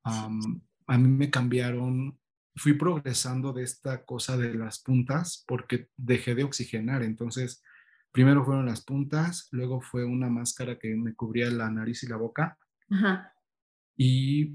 a 0.06 0.98
mí 0.98 1.08
me 1.08 1.30
cambiaron, 1.30 2.20
fui 2.56 2.74
progresando 2.74 3.54
de 3.54 3.64
esta 3.64 4.04
cosa 4.04 4.36
de 4.36 4.54
las 4.54 4.80
puntas 4.80 5.46
porque 5.48 5.88
dejé 5.96 6.36
de 6.36 6.44
oxigenar. 6.44 7.04
Entonces, 7.04 7.64
primero 8.14 8.46
fueron 8.46 8.68
las 8.68 8.86
puntas, 8.86 9.50
luego 9.52 9.82
fue 9.82 10.06
una 10.06 10.30
máscara 10.30 10.80
que 10.80 10.96
me 10.96 11.14
cubría 11.14 11.50
la 11.50 11.70
nariz 11.70 12.04
y 12.04 12.08
la 12.08 12.16
boca. 12.16 12.58
Y, 13.98 14.54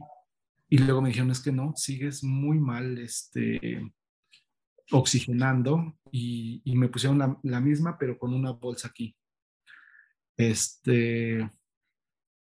y 0.68 0.79
luego 0.79 1.03
me 1.03 1.09
dijeron, 1.09 1.31
es 1.31 1.40
que 1.40 1.53
no, 1.53 1.75
sigues 1.77 2.25
muy 2.25 2.59
mal, 2.59 2.97
este, 2.99 3.92
oxigenando 4.90 5.99
y, 6.11 6.62
me 6.77 6.88
pusieron 6.88 7.38
la, 7.42 7.61
misma, 7.61 7.99
pero 7.99 8.18
con 8.18 8.33
una 8.33 8.53
bolsa 8.53 8.88
aquí. 8.88 9.16
Este, 10.37 11.51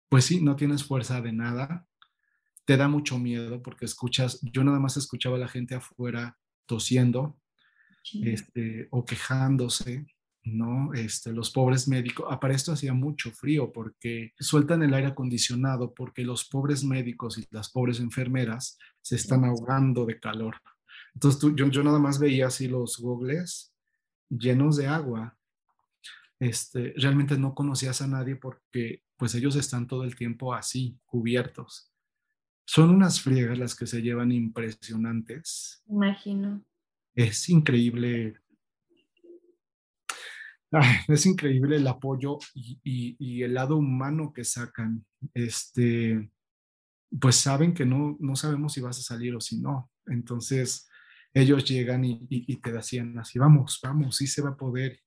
pues 0.09 0.25
sí, 0.25 0.41
no 0.41 0.55
tienes 0.55 0.83
fuerza 0.83 1.21
de 1.21 1.31
nada. 1.31 1.87
Te 2.65 2.77
da 2.77 2.87
mucho 2.87 3.17
miedo 3.17 3.61
porque 3.61 3.85
escuchas, 3.85 4.39
yo 4.41 4.63
nada 4.63 4.79
más 4.79 4.97
escuchaba 4.97 5.37
a 5.37 5.39
la 5.39 5.47
gente 5.47 5.75
afuera 5.75 6.37
tosiendo 6.65 7.39
este, 8.23 8.87
o 8.91 9.05
quejándose, 9.05 10.05
¿no? 10.55 10.93
Este, 10.93 11.33
los 11.33 11.51
pobres 11.51 11.87
médicos, 11.87 12.25
ah, 12.29 12.39
para 12.39 12.53
esto 12.53 12.71
hacía 12.71 12.93
mucho 12.93 13.31
frío 13.31 13.71
porque 13.71 14.33
sueltan 14.39 14.83
el 14.83 14.93
aire 14.93 15.07
acondicionado 15.07 15.93
porque 15.93 16.23
los 16.23 16.45
pobres 16.45 16.83
médicos 16.83 17.37
y 17.37 17.45
las 17.51 17.69
pobres 17.69 17.99
enfermeras 17.99 18.77
se 19.01 19.15
están 19.15 19.45
ahogando 19.45 20.05
de 20.05 20.19
calor. 20.19 20.55
Entonces 21.13 21.51
yo, 21.55 21.67
yo 21.67 21.83
nada 21.83 21.99
más 21.99 22.19
veía 22.19 22.47
así 22.47 22.67
los 22.67 22.97
gogles 22.97 23.73
llenos 24.29 24.77
de 24.77 24.87
agua. 24.87 25.37
Este, 26.39 26.93
realmente 26.97 27.37
no 27.37 27.55
conocías 27.55 28.01
a 28.01 28.07
nadie 28.07 28.35
porque 28.35 29.03
pues 29.17 29.33
ellos 29.33 29.55
están 29.55 29.87
todo 29.87 30.03
el 30.03 30.15
tiempo 30.15 30.53
así, 30.53 30.99
cubiertos. 31.05 31.91
Son 32.65 32.89
unas 32.89 33.21
friegas 33.21 33.57
las 33.57 33.75
que 33.75 33.87
se 33.87 34.01
llevan 34.01 34.31
impresionantes. 34.31 35.81
Imagino. 35.87 36.63
Es 37.15 37.49
increíble. 37.49 38.35
Es 41.07 41.25
increíble 41.25 41.77
el 41.77 41.87
apoyo 41.87 42.37
y, 42.53 43.15
y, 43.19 43.43
el 43.43 43.53
lado 43.53 43.77
humano 43.77 44.33
que 44.33 44.43
sacan. 44.43 45.05
Este, 45.33 46.29
pues 47.19 47.37
saben 47.37 47.73
que 47.73 47.85
no, 47.85 48.17
no 48.19 48.35
sabemos 48.35 48.73
si 48.73 48.81
vas 48.81 48.99
a 48.99 49.03
salir 49.03 49.35
o 49.35 49.41
si 49.41 49.59
no. 49.59 49.89
Entonces, 50.07 50.89
ellos 51.33 51.65
llegan 51.65 52.03
y, 52.03 52.55
te 52.57 52.71
decían 52.71 53.17
así, 53.19 53.39
vamos, 53.39 53.79
vamos, 53.83 54.15
sí 54.15 54.27
se 54.27 54.41
va 54.41 54.49
a 54.49 54.57
poder. 54.57 54.99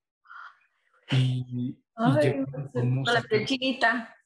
Y, 1.11 1.79
Ay, 1.96 2.44
la 3.05 3.23
flechita. 3.23 4.16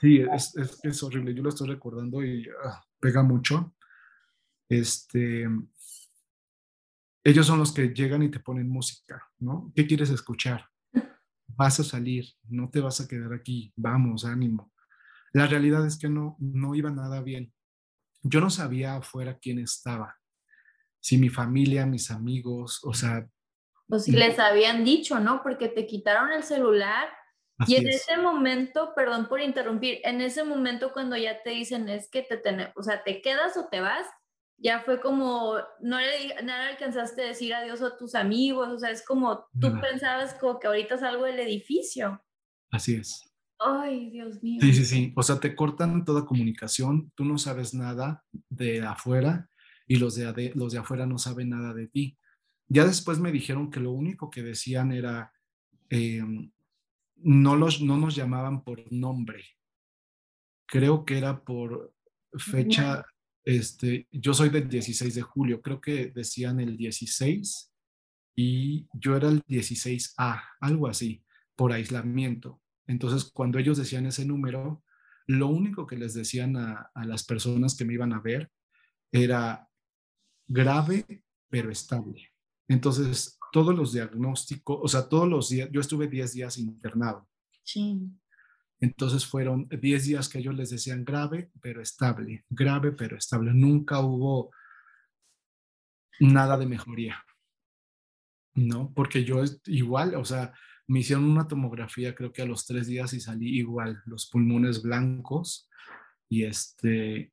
Sí, 0.00 0.20
es, 0.20 0.56
es, 0.56 0.80
es, 0.82 1.02
horrible. 1.02 1.34
Yo 1.34 1.42
lo 1.42 1.50
estoy 1.50 1.68
recordando 1.68 2.24
y 2.24 2.48
ah, 2.64 2.82
pega 2.98 3.22
mucho. 3.22 3.74
Este, 4.68 5.46
ellos 7.22 7.46
son 7.46 7.58
los 7.58 7.72
que 7.72 7.88
llegan 7.88 8.22
y 8.22 8.30
te 8.30 8.40
ponen 8.40 8.68
música, 8.68 9.28
¿no? 9.40 9.72
¿Qué 9.74 9.86
quieres 9.86 10.08
escuchar? 10.10 10.69
Vas 11.56 11.80
a 11.80 11.84
salir, 11.84 12.26
no 12.48 12.70
te 12.70 12.80
vas 12.80 13.00
a 13.00 13.08
quedar 13.08 13.32
aquí, 13.32 13.72
vamos, 13.76 14.24
ánimo. 14.24 14.72
La 15.32 15.46
realidad 15.46 15.86
es 15.86 15.98
que 15.98 16.08
no, 16.08 16.36
no 16.38 16.74
iba 16.74 16.90
nada 16.90 17.20
bien. 17.22 17.52
Yo 18.22 18.40
no 18.40 18.50
sabía 18.50 18.96
afuera 18.96 19.38
quién 19.38 19.58
estaba 19.58 20.20
si 21.00 21.16
mi 21.16 21.28
familia, 21.28 21.86
mis 21.86 22.10
amigos, 22.10 22.80
o 22.84 22.94
sea... 22.94 23.26
Pues 23.88 24.04
si 24.04 24.12
les 24.12 24.38
habían 24.38 24.84
dicho, 24.84 25.18
¿no? 25.18 25.42
Porque 25.42 25.68
te 25.68 25.86
quitaron 25.86 26.30
el 26.32 26.44
celular 26.44 27.08
y 27.66 27.74
en 27.74 27.88
ese 27.88 28.16
momento, 28.16 28.92
perdón 28.94 29.26
por 29.28 29.40
interrumpir, 29.40 29.98
en 30.04 30.20
ese 30.20 30.44
momento 30.44 30.92
cuando 30.92 31.16
ya 31.16 31.42
te 31.42 31.50
dicen 31.50 31.88
es 31.88 32.08
que 32.08 32.22
te 32.22 32.36
tenemos, 32.36 32.72
o 32.76 32.82
sea, 32.82 33.02
te 33.02 33.20
quedas 33.20 33.56
o 33.56 33.68
te 33.68 33.80
vas, 33.80 34.06
ya 34.62 34.80
fue 34.80 35.00
como, 35.00 35.54
no 35.80 35.98
le 35.98 36.42
nada 36.44 36.68
alcanzaste 36.68 37.22
a 37.22 37.28
decir 37.28 37.54
adiós 37.54 37.80
a 37.82 37.96
tus 37.96 38.14
amigos, 38.14 38.68
o 38.68 38.78
sea, 38.78 38.90
es 38.90 39.04
como 39.04 39.46
tú 39.58 39.72
pensabas 39.80 40.34
como 40.34 40.60
que 40.60 40.66
ahorita 40.66 40.98
salgo 40.98 41.24
del 41.24 41.40
edificio. 41.40 42.22
Así 42.70 42.94
es. 42.94 43.24
Ay, 43.58 44.10
Dios 44.10 44.42
mío. 44.42 44.58
Sí, 44.60 44.72
sí, 44.72 44.84
sí. 44.84 45.12
O 45.16 45.22
sea, 45.22 45.40
te 45.40 45.54
cortan 45.56 46.04
toda 46.04 46.24
comunicación, 46.24 47.10
tú 47.14 47.24
no 47.24 47.38
sabes 47.38 47.74
nada 47.74 48.24
de 48.48 48.82
afuera 48.82 49.48
y 49.86 49.96
los 49.96 50.14
de, 50.14 50.52
los 50.54 50.72
de 50.72 50.78
afuera 50.78 51.06
no 51.06 51.18
saben 51.18 51.50
nada 51.50 51.74
de 51.74 51.88
ti. 51.88 52.18
Ya 52.68 52.84
después 52.84 53.18
me 53.18 53.32
dijeron 53.32 53.70
que 53.70 53.80
lo 53.80 53.92
único 53.92 54.30
que 54.30 54.42
decían 54.42 54.92
era, 54.92 55.32
em, 55.88 56.52
no, 57.16 57.56
los, 57.56 57.82
no 57.82 57.96
nos 57.96 58.14
llamaban 58.14 58.62
por 58.62 58.90
nombre. 58.92 59.44
Creo 60.66 61.04
que 61.04 61.18
era 61.18 61.42
por 61.42 61.92
fecha, 62.38 63.04
este, 63.50 64.06
yo 64.12 64.32
soy 64.32 64.48
del 64.48 64.68
16 64.68 65.12
de 65.12 65.22
julio, 65.22 65.60
creo 65.60 65.80
que 65.80 66.06
decían 66.06 66.60
el 66.60 66.76
16 66.76 67.72
y 68.36 68.86
yo 68.92 69.16
era 69.16 69.28
el 69.28 69.42
16A, 69.44 70.40
algo 70.60 70.86
así, 70.86 71.24
por 71.56 71.72
aislamiento. 71.72 72.62
Entonces, 72.86 73.24
cuando 73.32 73.58
ellos 73.58 73.76
decían 73.76 74.06
ese 74.06 74.24
número, 74.24 74.84
lo 75.26 75.48
único 75.48 75.84
que 75.84 75.96
les 75.96 76.14
decían 76.14 76.56
a, 76.56 76.92
a 76.94 77.04
las 77.04 77.24
personas 77.24 77.76
que 77.76 77.84
me 77.84 77.94
iban 77.94 78.12
a 78.12 78.20
ver 78.20 78.52
era 79.10 79.68
grave 80.46 81.24
pero 81.48 81.72
estable. 81.72 82.28
Entonces, 82.68 83.36
todos 83.50 83.74
los 83.74 83.92
diagnósticos, 83.92 84.78
o 84.80 84.86
sea, 84.86 85.08
todos 85.08 85.28
los 85.28 85.48
días, 85.48 85.68
yo 85.72 85.80
estuve 85.80 86.06
10 86.06 86.34
días 86.34 86.56
internado. 86.56 87.28
Sí. 87.64 88.12
Entonces 88.80 89.26
fueron 89.26 89.68
10 89.68 90.04
días 90.04 90.28
que 90.28 90.38
ellos 90.38 90.54
les 90.54 90.70
decían 90.70 91.04
grave 91.04 91.50
pero 91.60 91.82
estable, 91.82 92.44
grave 92.48 92.92
pero 92.92 93.16
estable. 93.16 93.52
Nunca 93.52 94.00
hubo 94.00 94.50
nada 96.20 96.56
de 96.56 96.66
mejoría. 96.66 97.22
¿No? 98.54 98.92
Porque 98.94 99.24
yo 99.24 99.42
igual, 99.66 100.14
o 100.16 100.24
sea, 100.24 100.52
me 100.88 101.00
hicieron 101.00 101.24
una 101.24 101.46
tomografía 101.46 102.14
creo 102.14 102.32
que 102.32 102.42
a 102.42 102.46
los 102.46 102.66
tres 102.66 102.88
días 102.88 103.12
y 103.12 103.20
salí 103.20 103.58
igual, 103.58 104.02
los 104.06 104.28
pulmones 104.28 104.82
blancos 104.82 105.68
y 106.28 106.44
este, 106.44 107.32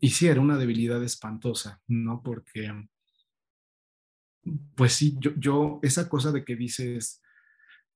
y 0.00 0.10
sí, 0.10 0.26
era 0.26 0.40
una 0.40 0.56
debilidad 0.56 1.02
espantosa, 1.02 1.80
¿no? 1.86 2.22
Porque, 2.22 2.70
pues 4.74 4.92
sí, 4.92 5.16
yo, 5.20 5.32
yo 5.36 5.80
esa 5.82 6.08
cosa 6.08 6.32
de 6.32 6.44
que 6.44 6.56
dices, 6.56 7.20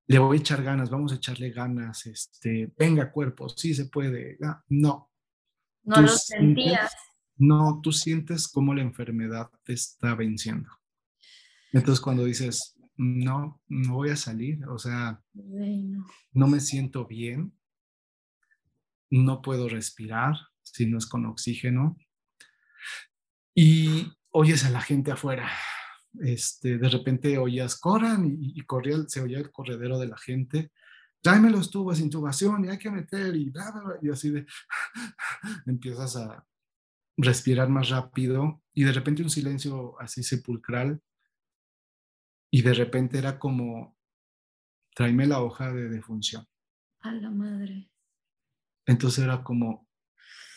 le 0.07 0.19
voy 0.19 0.37
a 0.37 0.41
echar 0.41 0.63
ganas, 0.63 0.91
vamos 0.91 1.13
a 1.13 1.17
echarle 1.17 1.51
ganas, 1.51 2.07
este, 2.07 2.73
venga 2.77 3.13
cuerpo, 3.13 3.49
sí 3.49 3.75
se 3.75 3.87
puede, 3.87 4.39
ah, 4.43 4.63
no. 4.69 5.11
No 5.85 6.03
lo 6.03 6.09
sentías. 6.09 6.93
No, 7.37 7.81
tú 7.83 7.93
sientes 7.93 8.47
cómo 8.49 8.75
la 8.75 8.83
enfermedad 8.83 9.51
te 9.65 9.73
está 9.73 10.15
venciendo. 10.15 10.71
Entonces 11.73 12.01
cuando 12.01 12.25
dices, 12.25 12.77
no, 12.97 13.61
no 13.69 13.95
voy 13.95 14.11
a 14.11 14.17
salir, 14.17 14.65
o 14.69 14.79
sea, 14.79 15.23
no 16.33 16.47
me 16.47 16.61
siento 16.61 17.07
bien, 17.07 17.53
no 19.11 19.43
puedo 19.43 19.69
respirar 19.69 20.37
si 20.63 20.87
no 20.87 20.99
es 20.99 21.07
con 21.07 21.27
oxígeno. 21.27 21.97
Y 23.55 24.13
oyes 24.31 24.65
a 24.65 24.71
la 24.71 24.81
gente 24.81 25.11
afuera, 25.11 25.51
este, 26.21 26.79
de 26.79 26.89
repente 26.89 27.39
oías, 27.39 27.77
corran 27.79 28.27
y, 28.27 28.61
corría, 28.63 28.97
se 29.09 29.21
oía 29.21 29.39
el 29.39 29.51
corredero 29.51 29.99
de 29.99 30.09
la 30.09 30.19
gente, 30.19 30.71
tráeme 31.21 31.51
los 31.51 31.71
tubos 31.71 32.01
intubación 32.01 32.65
y 32.65 32.69
hay 32.69 32.79
que 32.79 32.91
meter 32.91 33.35
y 33.37 33.53
y 34.03 34.11
así 34.11 34.31
de, 34.31 34.47
empiezas 35.67 36.17
a 36.17 36.47
respirar 37.17 37.69
más 37.69 37.91
rápido 37.91 38.63
y 38.75 38.85
de 38.85 38.93
repente 38.93 39.23
un 39.23 39.31
silencio 39.31 40.01
así 40.01 40.23
sepulcral 40.23 41.01
y 42.51 42.63
de 42.63 42.75
repente 42.75 43.19
era 43.19 43.39
como, 43.39 43.97
tráeme 44.95 45.27
la 45.27 45.41
hoja 45.41 45.73
de 45.73 45.89
defunción. 45.89 46.47
A 47.01 47.13
la 47.13 47.31
madre. 47.31 47.91
Entonces 48.87 49.25
era 49.25 49.43
como, 49.43 49.89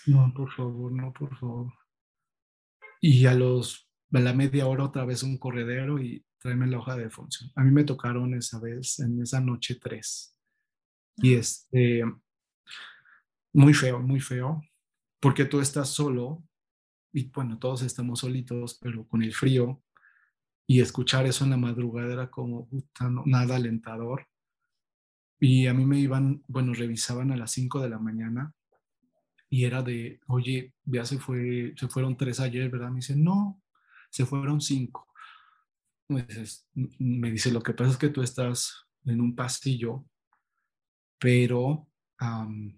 no, 0.07 0.33
por 0.35 0.51
favor, 0.51 0.91
no, 0.91 1.13
por 1.13 1.37
favor. 1.37 1.73
Y 2.99 3.25
a 3.27 3.33
los 3.33 3.84
a 4.17 4.21
la 4.21 4.33
media 4.33 4.67
hora 4.67 4.83
otra 4.83 5.05
vez 5.05 5.23
un 5.23 5.37
corredero 5.37 6.01
y 6.01 6.23
tráeme 6.39 6.67
la 6.67 6.79
hoja 6.79 6.95
de 6.95 7.09
función. 7.09 7.51
A 7.55 7.63
mí 7.63 7.71
me 7.71 7.83
tocaron 7.83 8.33
esa 8.33 8.59
vez, 8.59 8.99
en 8.99 9.21
esa 9.21 9.41
noche 9.41 9.75
tres. 9.75 10.37
Y 11.17 11.33
este, 11.33 12.03
muy 13.53 13.73
feo, 13.73 13.99
muy 13.99 14.19
feo, 14.19 14.61
porque 15.19 15.45
tú 15.45 15.59
estás 15.59 15.89
solo 15.89 16.43
y 17.13 17.29
bueno, 17.29 17.57
todos 17.57 17.81
estamos 17.81 18.19
solitos, 18.19 18.77
pero 18.81 19.07
con 19.07 19.23
el 19.23 19.33
frío 19.33 19.81
y 20.67 20.81
escuchar 20.81 21.25
eso 21.25 21.43
en 21.43 21.51
la 21.51 21.57
madrugada 21.57 22.11
era 22.11 22.29
como 22.29 22.67
nada 23.25 23.55
alentador. 23.55 24.27
Y 25.39 25.67
a 25.67 25.73
mí 25.73 25.85
me 25.85 25.99
iban, 25.99 26.43
bueno, 26.47 26.73
revisaban 26.73 27.31
a 27.31 27.37
las 27.37 27.51
5 27.51 27.81
de 27.81 27.89
la 27.89 27.99
mañana 27.99 28.53
y 29.49 29.65
era 29.65 29.81
de, 29.81 30.19
oye, 30.27 30.73
ya 30.83 31.05
se, 31.05 31.19
fue, 31.19 31.73
se 31.77 31.87
fueron 31.87 32.17
tres 32.17 32.39
ayer, 32.39 32.69
¿verdad? 32.69 32.89
Me 32.89 32.97
dicen, 32.97 33.23
no, 33.23 33.61
se 34.15 34.25
fueron 34.25 34.61
cinco. 34.61 35.13
me 36.07 37.31
dice, 37.31 37.51
lo 37.51 37.61
que 37.61 37.73
pasa 37.73 37.91
es 37.91 37.97
que 37.97 38.07
tú 38.07 38.21
estás 38.21 38.85
en 39.03 39.19
un 39.19 39.35
pasillo, 39.35 40.05
pero 41.19 41.85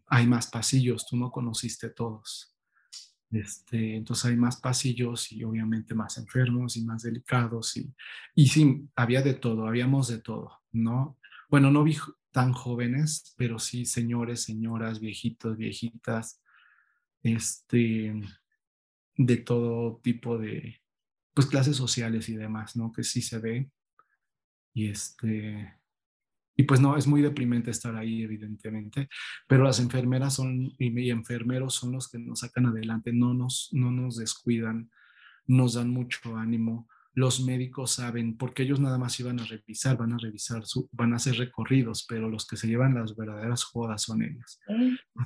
hay 0.07 0.25
más 0.25 0.47
pasillos, 0.47 1.05
tú 1.05 1.15
no 1.15 1.29
conociste 1.29 1.91
todos. 1.91 2.55
Este, 3.29 3.97
entonces 3.97 4.25
hay 4.25 4.35
más 4.35 4.59
pasillos 4.59 5.31
y 5.31 5.43
obviamente 5.43 5.93
más 5.93 6.17
enfermos 6.17 6.75
y 6.75 6.83
más 6.83 7.03
delicados. 7.03 7.77
Y, 7.77 7.93
y 8.33 8.47
sí, 8.47 8.89
había 8.95 9.21
de 9.21 9.35
todo, 9.35 9.67
habíamos 9.67 10.07
de 10.07 10.19
todo, 10.19 10.59
¿no? 10.71 11.19
Bueno, 11.49 11.69
no 11.69 11.83
vi 11.83 11.97
tan 12.31 12.51
jóvenes, 12.51 13.35
pero 13.37 13.59
sí 13.59 13.85
señores, 13.85 14.41
señoras, 14.41 14.99
viejitos, 14.99 15.55
viejitas, 15.55 16.41
este, 17.21 18.19
de 19.17 19.37
todo 19.37 19.99
tipo 20.01 20.39
de, 20.39 20.81
pues 21.37 21.45
clases 21.45 21.77
sociales 21.77 22.29
y 22.29 22.35
demás, 22.35 22.75
¿no? 22.75 22.91
Que 22.91 23.03
sí 23.03 23.21
se 23.21 23.37
ve. 23.37 23.69
Y 24.73 24.87
este, 24.87 25.71
y 26.55 26.63
pues 26.63 26.81
no, 26.81 26.97
es 26.97 27.05
muy 27.05 27.21
deprimente 27.21 27.69
estar 27.69 27.95
ahí, 27.95 28.23
evidentemente, 28.23 29.07
pero 29.47 29.63
las 29.63 29.79
enfermeras 29.79 30.33
son, 30.33 30.73
y, 30.79 31.11
enfermeros 31.11 31.75
son 31.75 31.91
los 31.91 32.09
que 32.09 32.17
nos 32.17 32.39
sacan 32.39 32.65
adelante, 32.65 33.13
no 33.13 33.35
nos, 33.35 33.69
no 33.71 33.91
nos 33.91 34.17
descuidan, 34.17 34.89
nos 35.45 35.75
dan 35.75 35.91
mucho 35.91 36.35
ánimo. 36.35 36.89
Los 37.13 37.45
médicos 37.45 37.91
saben, 37.91 38.35
porque 38.35 38.63
ellos 38.63 38.79
nada 38.79 38.97
más 38.97 39.19
iban 39.19 39.39
a 39.39 39.45
revisar, 39.45 39.95
van 39.95 40.13
a 40.13 40.17
revisar, 40.17 40.65
su, 40.65 40.89
van 40.91 41.13
a 41.13 41.17
hacer 41.17 41.35
recorridos, 41.35 42.03
pero 42.09 42.31
los 42.31 42.47
que 42.47 42.57
se 42.57 42.65
llevan 42.65 42.95
las 42.95 43.15
verdaderas 43.15 43.63
jodas 43.63 44.01
son 44.01 44.23
ellos, 44.23 44.59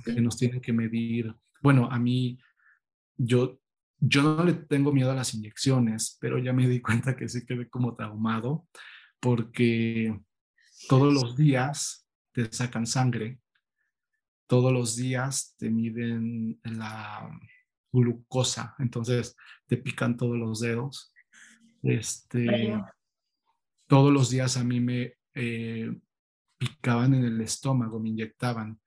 que 0.04 0.20
nos 0.20 0.36
tienen 0.36 0.60
que 0.60 0.74
medir. 0.74 1.34
Bueno, 1.62 1.88
a 1.90 1.98
mí, 2.00 2.38
yo 3.16 3.61
yo 4.02 4.24
no 4.24 4.44
le 4.44 4.54
tengo 4.54 4.92
miedo 4.92 5.12
a 5.12 5.16
las 5.16 5.36
inyecciones, 5.36 6.18
pero 6.20 6.40
ya 6.40 6.54
me 6.54 6.68
di 6.68 6.82
cuenta 6.82 7.16
que 7.16 7.30
sí 7.30 7.46
quedé 7.46 7.70
como 7.70 7.96
traumado 7.96 8.68
porque 9.20 10.20
todos 10.90 11.14
los 11.14 11.38
días 11.38 12.08
te 12.32 12.52
sacan 12.52 12.88
sangre, 12.88 13.40
todos 14.48 14.74
los 14.74 14.96
días 14.96 15.56
te 15.60 15.70
miden 15.70 16.60
la 16.64 17.30
glucosa, 17.92 18.76
entonces 18.80 19.36
te 19.68 19.78
pican 19.78 20.18
todos 20.18 20.38
los 20.38 20.60
dedos. 20.60 21.14
Este, 21.84 22.74
todos 23.88 24.12
los 24.12 24.32
días 24.32 24.58
a 24.58 24.64
mí 24.64 24.80
me 24.80 25.14
eh, 25.36 25.96
picaban 26.58 27.14
en 27.14 27.26
el 27.26 27.40
estómago, 27.42 28.00
me 28.00 28.10
inyectaban 28.10 28.80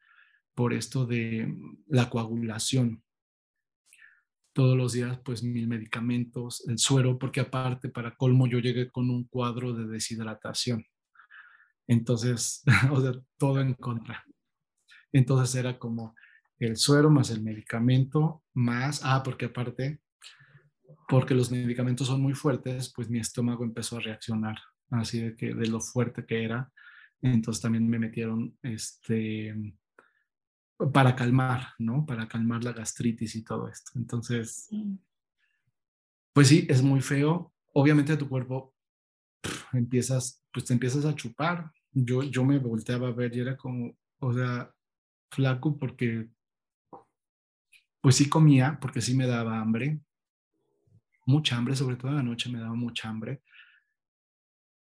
por 0.54 0.72
esto 0.72 1.06
de 1.06 1.54
la 1.86 2.10
coagulación 2.10 3.03
todos 4.54 4.76
los 4.76 4.92
días 4.92 5.18
pues 5.24 5.42
mil 5.42 5.68
medicamentos, 5.68 6.66
el 6.68 6.78
suero, 6.78 7.18
porque 7.18 7.40
aparte 7.40 7.90
para 7.90 8.14
colmo 8.14 8.46
yo 8.46 8.60
llegué 8.60 8.90
con 8.90 9.10
un 9.10 9.24
cuadro 9.24 9.74
de 9.74 9.86
deshidratación. 9.86 10.86
Entonces, 11.86 12.62
o 12.90 13.00
sea, 13.00 13.12
todo 13.36 13.60
en 13.60 13.74
contra. 13.74 14.24
Entonces 15.12 15.54
era 15.56 15.78
como 15.78 16.14
el 16.58 16.76
suero 16.76 17.10
más 17.10 17.30
el 17.30 17.42
medicamento 17.42 18.42
más, 18.54 19.00
ah, 19.04 19.22
porque 19.22 19.46
aparte, 19.46 20.00
porque 21.08 21.34
los 21.34 21.50
medicamentos 21.50 22.06
son 22.06 22.22
muy 22.22 22.32
fuertes, 22.34 22.92
pues 22.94 23.10
mi 23.10 23.18
estómago 23.18 23.64
empezó 23.64 23.96
a 23.96 24.00
reaccionar, 24.00 24.56
así 24.90 25.20
de 25.20 25.36
que 25.36 25.52
de 25.54 25.66
lo 25.66 25.80
fuerte 25.80 26.24
que 26.24 26.44
era. 26.44 26.72
Entonces 27.20 27.60
también 27.60 27.88
me 27.88 27.98
metieron 27.98 28.56
este 28.62 29.54
para 30.92 31.14
calmar, 31.14 31.68
¿no? 31.78 32.04
Para 32.04 32.28
calmar 32.28 32.64
la 32.64 32.72
gastritis 32.72 33.34
y 33.36 33.44
todo 33.44 33.68
esto. 33.68 33.92
Entonces, 33.96 34.68
pues 36.32 36.48
sí, 36.48 36.66
es 36.68 36.82
muy 36.82 37.00
feo. 37.00 37.52
Obviamente 37.72 38.16
tu 38.16 38.28
cuerpo 38.28 38.74
empiezas, 39.72 40.42
pues 40.52 40.64
te 40.64 40.72
empiezas 40.72 41.04
a 41.04 41.14
chupar. 41.14 41.70
Yo, 41.92 42.22
yo 42.22 42.44
me 42.44 42.58
volteaba 42.58 43.08
a 43.08 43.12
ver 43.12 43.34
y 43.36 43.40
era 43.40 43.56
como, 43.56 43.96
o 44.18 44.32
sea, 44.32 44.72
flaco 45.30 45.78
porque, 45.78 46.28
pues 48.00 48.16
sí 48.16 48.28
comía, 48.28 48.78
porque 48.80 49.00
sí 49.00 49.16
me 49.16 49.26
daba 49.26 49.60
hambre, 49.60 50.00
mucha 51.26 51.56
hambre, 51.56 51.76
sobre 51.76 51.96
todo 51.96 52.10
en 52.10 52.16
la 52.16 52.22
noche 52.22 52.50
me 52.50 52.58
daba 52.58 52.74
mucha 52.74 53.08
hambre. 53.08 53.42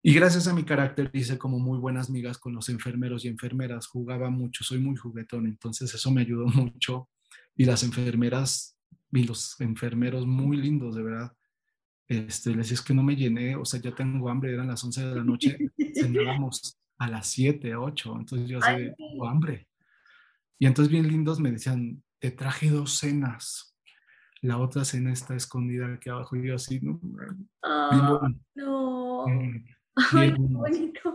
Y 0.06 0.14
gracias 0.14 0.50
a 0.50 0.54
mi 0.54 0.66
carácter 0.66 1.10
hice 1.14 1.38
como 1.38 1.60
muy 1.60 1.80
buenas 1.80 2.10
migas 2.10 2.38
con 2.38 2.54
los 2.54 2.68
enfermeros 2.68 3.24
y 3.24 3.30
enfermeras. 3.30 3.88
Jugaba 3.88 4.30
mucho, 4.30 4.66
soy 4.66 4.78
muy 4.80 4.98
juguetón, 4.98 5.48
entonces 5.48 5.94
eso 5.94 6.12
me 6.12 6.22
ayudó 6.22 6.46
mucho. 6.48 7.10
Y 7.56 7.64
las 7.64 7.84
enfermeras 7.84 8.78
y 9.14 9.24
los 9.24 9.60
enfermeros 9.62 10.28
muy 10.28 10.58
lindos, 10.58 10.96
de 10.96 11.04
verdad. 11.04 11.34
Este, 12.10 12.50
les 12.50 12.58
decía, 12.58 12.76
es 12.76 12.82
que 12.82 12.94
no 12.94 13.02
me 13.02 13.16
llené, 13.16 13.56
o 13.56 13.64
sea, 13.64 13.80
ya 13.80 13.96
tengo 13.96 14.30
hambre, 14.30 14.54
eran 14.54 14.68
las 14.68 14.84
11 14.84 15.06
de 15.08 15.16
la 15.16 15.24
noche, 15.24 15.58
cenábamos 15.96 16.78
a 16.98 17.08
las 17.08 17.28
7, 17.28 17.74
8, 17.74 18.16
entonces 18.20 18.50
yo 18.50 18.60
así, 18.60 18.92
tengo 18.98 19.26
hambre. 19.26 19.70
Y 20.60 20.66
entonces 20.66 20.92
bien 20.92 21.08
lindos 21.08 21.40
me 21.40 21.52
decían, 21.52 22.04
te 22.20 22.32
traje 22.32 22.70
dos 22.70 22.98
cenas, 22.98 23.78
la 24.42 24.58
otra 24.58 24.84
cena 24.84 25.14
está 25.14 25.34
escondida 25.34 25.94
aquí 25.94 26.10
abajo, 26.10 26.36
y 26.36 26.48
yo 26.48 26.56
así, 26.56 26.82
no, 26.82 27.00
no. 28.56 29.24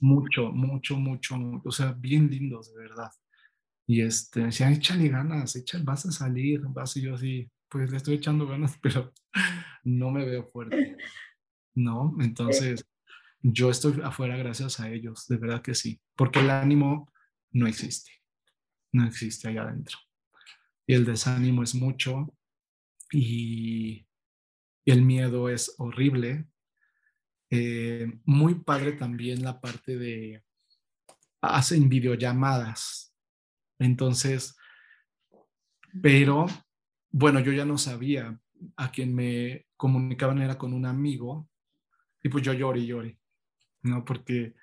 Mm, 0.00 0.06
mucho, 0.06 0.52
mucho, 0.52 0.96
mucho, 0.96 1.36
o 1.64 1.72
sea, 1.72 1.92
bien 1.92 2.30
lindos, 2.30 2.72
de 2.72 2.80
verdad. 2.80 3.10
Y 3.86 4.02
este, 4.02 4.42
decían, 4.44 4.74
échale 4.74 5.08
ganas, 5.08 5.56
échale, 5.56 5.82
vas 5.84 6.06
a 6.06 6.12
salir, 6.12 6.60
vas 6.68 6.96
y 6.96 7.02
yo 7.02 7.14
así, 7.14 7.50
pues 7.68 7.90
le 7.90 7.96
estoy 7.96 8.16
echando 8.16 8.46
ganas, 8.46 8.78
pero 8.82 9.12
no 9.84 10.10
me 10.10 10.24
veo 10.24 10.44
fuerte. 10.46 10.96
¿No? 11.74 12.16
Entonces, 12.20 12.84
yo 13.40 13.70
estoy 13.70 14.00
afuera 14.02 14.36
gracias 14.36 14.80
a 14.80 14.90
ellos, 14.90 15.26
de 15.28 15.36
verdad 15.36 15.62
que 15.62 15.74
sí, 15.74 16.00
porque 16.16 16.40
el 16.40 16.50
ánimo 16.50 17.12
no 17.52 17.66
existe, 17.66 18.10
no 18.92 19.06
existe 19.06 19.48
allá 19.48 19.62
adentro. 19.62 19.96
Y 20.86 20.94
el 20.94 21.04
desánimo 21.04 21.62
es 21.62 21.74
mucho 21.74 22.34
y 23.12 24.06
el 24.86 25.02
miedo 25.02 25.48
es 25.48 25.74
horrible, 25.78 26.46
eh, 27.50 28.12
muy 28.24 28.56
padre 28.56 28.92
también 28.92 29.42
la 29.42 29.60
parte 29.60 29.96
de, 29.96 30.42
hacen 31.40 31.88
videollamadas. 31.88 33.14
Entonces, 33.78 34.56
pero 36.02 36.46
bueno, 37.10 37.40
yo 37.40 37.52
ya 37.52 37.64
no 37.64 37.78
sabía. 37.78 38.38
A 38.76 38.90
quien 38.90 39.14
me 39.14 39.66
comunicaban 39.76 40.42
era 40.42 40.58
con 40.58 40.72
un 40.72 40.84
amigo 40.84 41.48
y 42.22 42.28
pues 42.28 42.42
yo 42.42 42.52
lloré 42.52 42.80
y 42.80 42.86
lloré, 42.86 43.18
¿no? 43.82 44.04
Porque 44.04 44.54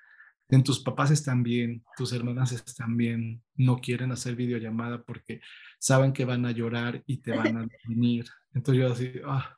en 0.50 0.62
tus 0.62 0.80
papás 0.80 1.10
están 1.10 1.42
bien, 1.42 1.82
tus 1.96 2.12
hermanas 2.12 2.52
están 2.52 2.96
bien, 2.96 3.42
no 3.54 3.78
quieren 3.78 4.12
hacer 4.12 4.36
videollamada 4.36 5.02
porque 5.02 5.40
saben 5.78 6.12
que 6.12 6.26
van 6.26 6.44
a 6.44 6.50
llorar 6.50 7.02
y 7.06 7.18
te 7.18 7.34
van 7.34 7.56
a 7.56 7.66
venir. 7.88 8.26
Entonces 8.52 8.82
yo 8.82 8.92
así, 8.92 9.12
ah, 9.24 9.56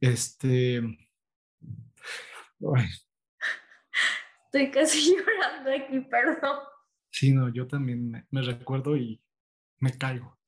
este, 0.00 0.80
Estoy 4.46 4.70
casi 4.70 5.16
llorando 5.16 5.70
aquí, 5.72 6.00
perdón. 6.00 6.58
Sí, 7.10 7.32
no, 7.32 7.48
yo 7.48 7.66
también 7.66 8.26
me, 8.30 8.42
recuerdo 8.42 8.96
y 8.96 9.20
me 9.78 9.96
caigo. 9.96 10.38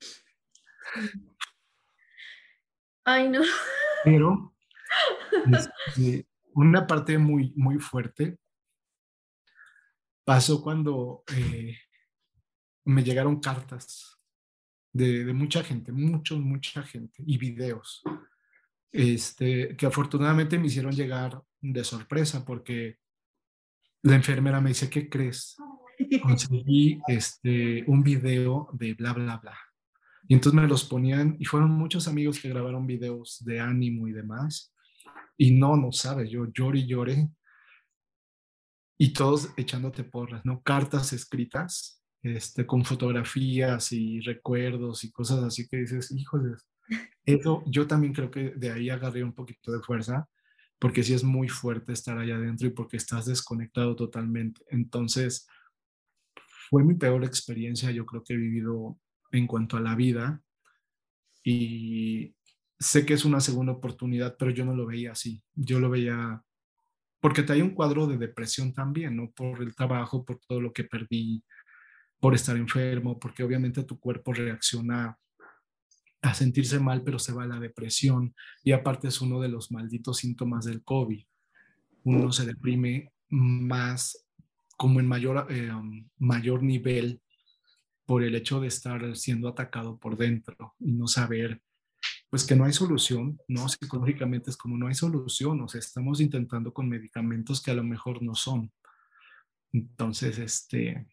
Ay, 3.05 3.29
no. 3.29 3.41
Pero 4.05 4.55
este, 5.53 6.29
una 6.55 6.87
parte 6.87 7.19
muy, 7.19 7.53
muy 7.57 7.79
fuerte 7.79 8.39
pasó 10.25 10.63
cuando 10.63 11.25
eh, 11.35 11.77
me 12.85 13.03
llegaron 13.03 13.41
cartas 13.41 14.21
de, 14.93 15.25
de, 15.25 15.33
mucha 15.33 15.65
gente, 15.65 15.91
mucho, 15.91 16.37
mucha 16.37 16.83
gente, 16.83 17.23
y 17.27 17.39
videos, 17.39 18.03
este, 18.93 19.75
que 19.77 19.87
afortunadamente 19.87 20.59
me 20.59 20.67
hicieron 20.67 20.93
llegar 20.93 21.43
de 21.63 21.85
sorpresa 21.85 22.45
porque 22.45 22.99
la 24.03 24.17
enfermera 24.17 24.61
me 24.61 24.71
dice, 24.71 24.91
¿qué 24.91 25.09
crees? 25.09 25.57
Conseguí 26.21 27.01
este, 27.07 27.85
un 27.87 28.03
video 28.03 28.69
de 28.73 28.95
bla, 28.95 29.13
bla, 29.13 29.39
bla. 29.39 29.57
Y 30.29 30.35
entonces 30.35 30.61
me 30.61 30.69
los 30.69 30.85
ponían 30.85 31.37
y 31.39 31.45
fueron 31.45 31.71
muchos 31.71 32.09
amigos 32.09 32.41
que 32.41 32.49
grabaron 32.49 32.87
videos 32.87 33.43
de 33.45 33.61
ánimo 33.61 34.09
y 34.09 34.13
demás. 34.13 34.75
Y 35.37 35.53
no, 35.53 35.77
no 35.77 35.93
sabes, 35.93 36.31
yo 36.31 36.47
lloré 36.53 36.81
y 36.81 36.87
lloré 36.87 37.29
y 38.99 39.13
todos 39.13 39.51
echándote 39.57 40.05
porras, 40.05 40.45
¿no? 40.45 40.63
Cartas 40.63 41.13
escritas, 41.13 42.05
este, 42.23 42.67
con 42.67 42.85
fotografías 42.85 43.91
y 43.93 44.21
recuerdos 44.21 45.03
y 45.05 45.11
cosas 45.11 45.43
así 45.43 45.67
que 45.67 45.79
dices, 45.79 46.13
híjole, 46.13 46.55
eso 47.25 47.65
yo 47.67 47.87
también 47.87 48.13
creo 48.13 48.31
que 48.31 48.51
de 48.51 48.71
ahí 48.71 48.91
agarré 48.91 49.25
un 49.25 49.33
poquito 49.33 49.73
de 49.73 49.81
fuerza, 49.81 50.29
porque 50.83 51.05
sí 51.05 51.15
es 51.15 51.23
muy 51.23 51.49
fuerte 51.49 51.93
estar 51.93 52.19
allá 52.19 52.35
adentro 52.35 52.67
y 52.67 52.71
porque 52.71 52.97
estás 52.97 53.27
desconectado 53.27 53.95
totalmente. 53.95 54.65
Entonces, 54.69 55.47
fue 56.69 56.83
mi 56.83 56.95
peor 56.95 57.23
experiencia, 57.23 57.93
yo 57.93 58.05
creo 58.05 58.25
que 58.25 58.35
he 58.35 58.37
vivido 58.37 58.99
en 59.31 59.47
cuanto 59.47 59.77
a 59.77 59.81
la 59.81 59.95
vida 59.95 60.43
y 61.45 62.35
sé 62.81 63.07
que 63.07 63.15
es 63.15 63.25
una 63.25 63.39
segunda 63.39 63.71
oportunidad, 63.71 64.37
pero 64.37 64.51
yo 64.51 64.65
no 64.65 64.75
lo 64.75 64.85
veía 64.85 65.13
así, 65.13 65.41
yo 65.55 65.79
lo 65.79 65.89
veía 65.89 66.43
porque 67.21 67.45
te 67.45 67.53
hay 67.53 67.63
un 67.63 67.77
cuadro 67.77 68.09
de 68.09 68.19
depresión 68.19 68.75
también, 68.75 69.15
¿no? 69.15 69.31
Por 69.31 69.63
el 69.63 69.77
trabajo, 69.77 70.25
por 70.25 70.41
todo 70.41 70.61
lo 70.61 70.73
que 70.73 70.83
perdí, 70.83 71.45
por 72.19 72.35
estar 72.35 72.57
enfermo, 72.57 73.21
porque 73.21 73.45
obviamente 73.45 73.85
tu 73.85 74.01
cuerpo 74.01 74.33
reacciona 74.33 75.17
a 76.23 76.35
sentirse 76.35 76.79
mal, 76.79 77.03
pero 77.03 77.19
se 77.19 77.33
va 77.33 77.43
a 77.45 77.49
la 77.49 77.61
depresión. 77.61 78.35
Y 78.63 78.73
aparte 78.73 79.09
es 79.09 79.21
uno 79.21 79.41
de 79.41 79.49
los 79.49 79.71
malditos 79.71 80.19
síntomas 80.19 80.65
del 80.65 80.83
COVID. 80.83 81.25
Uno 82.05 82.33
se 82.33 82.47
deprime 82.47 83.13
más, 83.29 84.27
como 84.77 85.01
en 85.01 85.07
mayor, 85.07 85.47
eh, 85.51 85.73
um, 85.73 86.09
mayor 86.19 86.63
nivel, 86.63 87.21
por 88.07 88.23
el 88.23 88.35
hecho 88.35 88.61
de 88.61 88.69
estar 88.69 89.17
siendo 89.17 89.49
atacado 89.49 89.99
por 89.99 90.17
dentro 90.17 90.75
y 90.79 90.93
no 90.93 91.07
saber 91.07 91.63
pues 92.33 92.45
que 92.47 92.57
no 92.57 92.65
hay 92.65 92.73
solución, 92.73 93.39
¿no? 93.47 93.69
Psicológicamente 93.69 94.51
es 94.51 94.57
como 94.57 94.79
no 94.79 94.87
hay 94.87 94.95
solución, 94.95 95.61
o 95.61 95.69
sea, 95.69 95.79
estamos 95.81 96.19
intentando 96.21 96.73
con 96.73 96.89
medicamentos 96.89 97.63
que 97.63 97.71
a 97.71 97.75
lo 97.75 97.85
mejor 97.85 98.23
no 98.23 98.35
son. 98.35 98.73
Entonces, 99.71 100.39
este, 100.39 101.07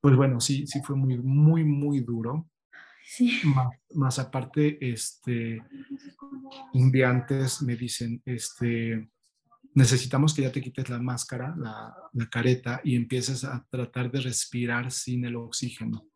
pues 0.00 0.14
bueno, 0.14 0.38
sí, 0.38 0.66
sí 0.66 0.82
fue 0.82 0.96
muy, 0.96 1.16
muy, 1.16 1.64
muy 1.64 2.00
duro. 2.00 2.46
Sí. 3.08 3.40
Más, 3.94 4.18
aparte, 4.18 4.78
este, 4.80 5.62
un 6.72 6.90
día 6.90 7.08
antes 7.08 7.62
me 7.62 7.76
dicen, 7.76 8.20
este, 8.24 9.08
necesitamos 9.74 10.34
que 10.34 10.42
ya 10.42 10.50
te 10.50 10.60
quites 10.60 10.88
la 10.88 10.98
máscara, 10.98 11.54
la, 11.56 11.94
la 12.12 12.28
careta, 12.28 12.80
y 12.82 12.96
empieces 12.96 13.44
a 13.44 13.64
tratar 13.70 14.10
de 14.10 14.22
respirar 14.22 14.90
sin 14.90 15.24
el 15.24 15.36
oxígeno 15.36 16.08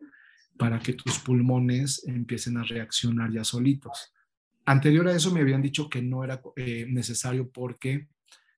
para 0.59 0.81
que 0.81 0.95
tus 0.95 1.21
pulmones 1.21 2.03
empiecen 2.09 2.57
a 2.57 2.65
reaccionar 2.65 3.31
ya 3.31 3.45
solitos. 3.45 4.13
Anterior 4.67 5.07
a 5.07 5.15
eso 5.15 5.33
me 5.33 5.41
habían 5.41 5.63
dicho 5.63 5.89
que 5.89 6.03
no 6.03 6.25
era 6.25 6.43
eh, 6.57 6.87
necesario 6.89 7.51
porque 7.51 8.09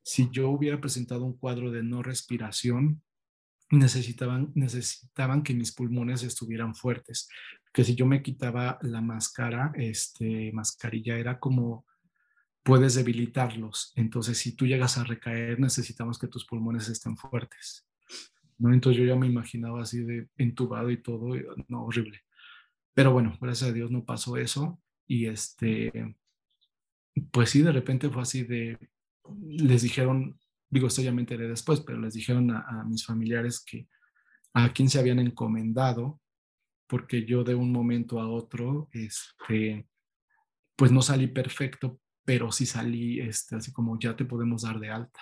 si 0.03 0.31
yo 0.31 0.49
hubiera 0.49 0.81
presentado 0.81 1.25
un 1.25 1.37
cuadro 1.37 1.71
de 1.71 1.83
no 1.83 2.03
respiración, 2.03 3.03
necesitaban, 3.71 4.53
necesitaban 4.55 5.43
que 5.43 5.55
mis 5.55 5.73
pulmones 5.73 6.23
estuvieran 6.23 6.75
fuertes, 6.75 7.29
que 7.73 7.85
si 7.85 7.95
yo 7.95 8.07
me 8.07 8.23
quitaba 8.23 8.79
la 8.83 9.01
máscara, 9.01 9.73
este, 9.75 10.53
mascarilla 10.53 11.17
era 11.17 11.39
como 11.39 11.87
puedes 12.63 12.95
debilitarlos. 12.95 13.93
Entonces, 13.97 14.39
si 14.39 14.55
tú 14.55 14.67
llegas 14.67 14.99
a 14.99 15.05
recaer, 15.05 15.59
necesitamos 15.59 16.19
que 16.19 16.29
tus 16.29 16.45
pulmones 16.45 16.89
estén 16.89 17.17
fuertes. 17.17 17.87
¿no? 18.59 18.73
Entonces 18.73 19.01
yo 19.01 19.07
ya 19.07 19.17
me 19.17 19.27
imaginaba 19.27 19.83
así 19.83 20.03
de 20.05 20.29
entubado 20.37 20.91
y 20.91 21.03
todo, 21.03 21.35
no, 21.69 21.85
horrible. 21.85 22.23
Pero 22.95 23.13
bueno, 23.13 23.37
gracias 23.41 23.71
a 23.71 23.73
Dios 23.73 23.91
no 23.91 24.05
pasó 24.05 24.37
eso 24.37 24.81
y 25.07 25.27
este, 25.27 26.15
pues 27.31 27.51
sí, 27.51 27.63
de 27.63 27.73
repente 27.73 28.09
fue 28.09 28.23
así 28.23 28.45
de, 28.45 28.79
les 29.41 29.83
dijeron, 29.83 30.39
digo, 30.71 30.87
esto 30.87 31.03
ya 31.03 31.13
me 31.13 31.23
enteré 31.23 31.49
después, 31.49 31.81
pero 31.81 32.01
les 32.01 32.15
dijeron 32.15 32.51
a, 32.51 32.85
mis 32.87 33.05
familiares 33.05 33.65
que 33.65 33.89
a 34.55 34.73
quién 34.73 34.89
se 34.89 34.99
habían 34.99 35.19
encomendado, 35.19 36.21
porque 36.93 37.25
yo 37.25 37.43
de 37.43 37.55
un 37.55 37.73
momento 37.73 38.21
a 38.21 38.29
otro, 38.29 38.91
este, 38.93 39.89
pues 40.77 40.93
no 40.93 41.01
salí 41.01 41.27
perfecto, 41.27 41.99
pero 42.23 42.53
sí 42.53 42.67
salí, 42.67 43.19
este, 43.19 43.57
así 43.57 43.73
como 43.73 43.99
ya 43.99 44.15
te 44.15 44.27
podemos 44.27 44.61
dar 44.61 44.79
de 44.79 44.91
alta. 44.91 45.21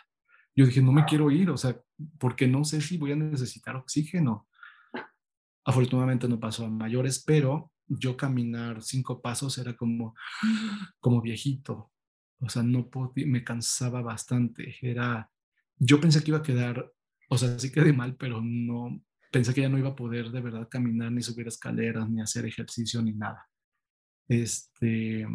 Yo 0.57 0.67
dije, 0.67 0.83
no 0.83 0.91
me 0.91 1.05
quiero 1.05 1.31
ir, 1.31 1.49
o 1.49 1.57
sea, 1.57 1.81
porque 2.19 2.49
no 2.49 2.65
sé 2.65 2.81
si 2.81 2.99
voy 2.99 3.13
a 3.13 3.15
necesitar 3.15 3.77
oxígeno. 3.77 4.49
Afortunadamente 5.65 6.27
no 6.27 6.41
pasó 6.41 6.67
a 6.67 6.69
mayores, 6.69 7.23
pero 7.25 7.71
yo 7.87 8.17
caminar 8.17 8.83
cinco 8.83 9.23
pasos 9.23 9.57
era 9.57 9.77
como, 9.77 10.17
como 10.99 11.23
viejito. 11.23 11.93
O 12.41 12.49
sea, 12.49 12.65
no 12.65 12.91
podía, 12.91 13.29
me 13.29 13.45
cansaba 13.45 14.03
bastante. 14.03 14.75
Era, 14.83 15.31
yo 15.77 16.01
pensé 16.01 16.21
que 16.25 16.33
iba 16.33 16.39
a 16.39 16.43
quedar, 16.43 16.93
o 17.29 17.39
sea, 17.39 17.57
sí 17.61 17.71
quedé 17.71 17.93
mal, 17.93 18.17
pero 18.17 18.41
no, 18.43 19.01
pensé 19.31 19.55
que 19.55 19.63
ya 19.63 19.69
no 19.69 19.79
iba 19.79 19.91
a 19.91 19.97
poder 19.97 20.31
de 20.31 20.41
verdad 20.41 20.69
caminar, 20.69 21.13
ni 21.13 21.23
subir 21.23 21.47
escaleras, 21.49 22.09
ni 22.09 22.21
hacer 22.21 22.47
ejercicio, 22.47 23.01
ni 23.03 23.13
nada. 23.13 23.49
Este, 24.29 25.27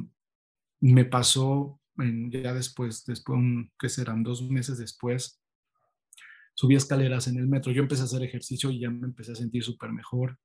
me 0.80 1.06
pasó 1.06 1.80
ya 1.98 2.54
después, 2.54 3.06
después, 3.06 3.40
que 3.80 3.90
serán 3.90 4.24
dos 4.24 4.50
meses 4.50 4.78
después, 4.78 5.42
subí 6.54 6.76
escaleras 6.76 7.28
en 7.28 7.38
el 7.38 7.48
metro. 7.48 7.72
Yo 7.72 7.82
empecé 7.82 8.02
a 8.02 8.06
hacer 8.06 8.24
ejercicio 8.24 8.70
y 8.70 8.80
ya 8.80 8.90
me 8.90 9.08
empecé 9.08 9.32
a 9.32 9.36
sentir 9.36 9.64
súper 9.64 9.92
mejor, 9.92 10.38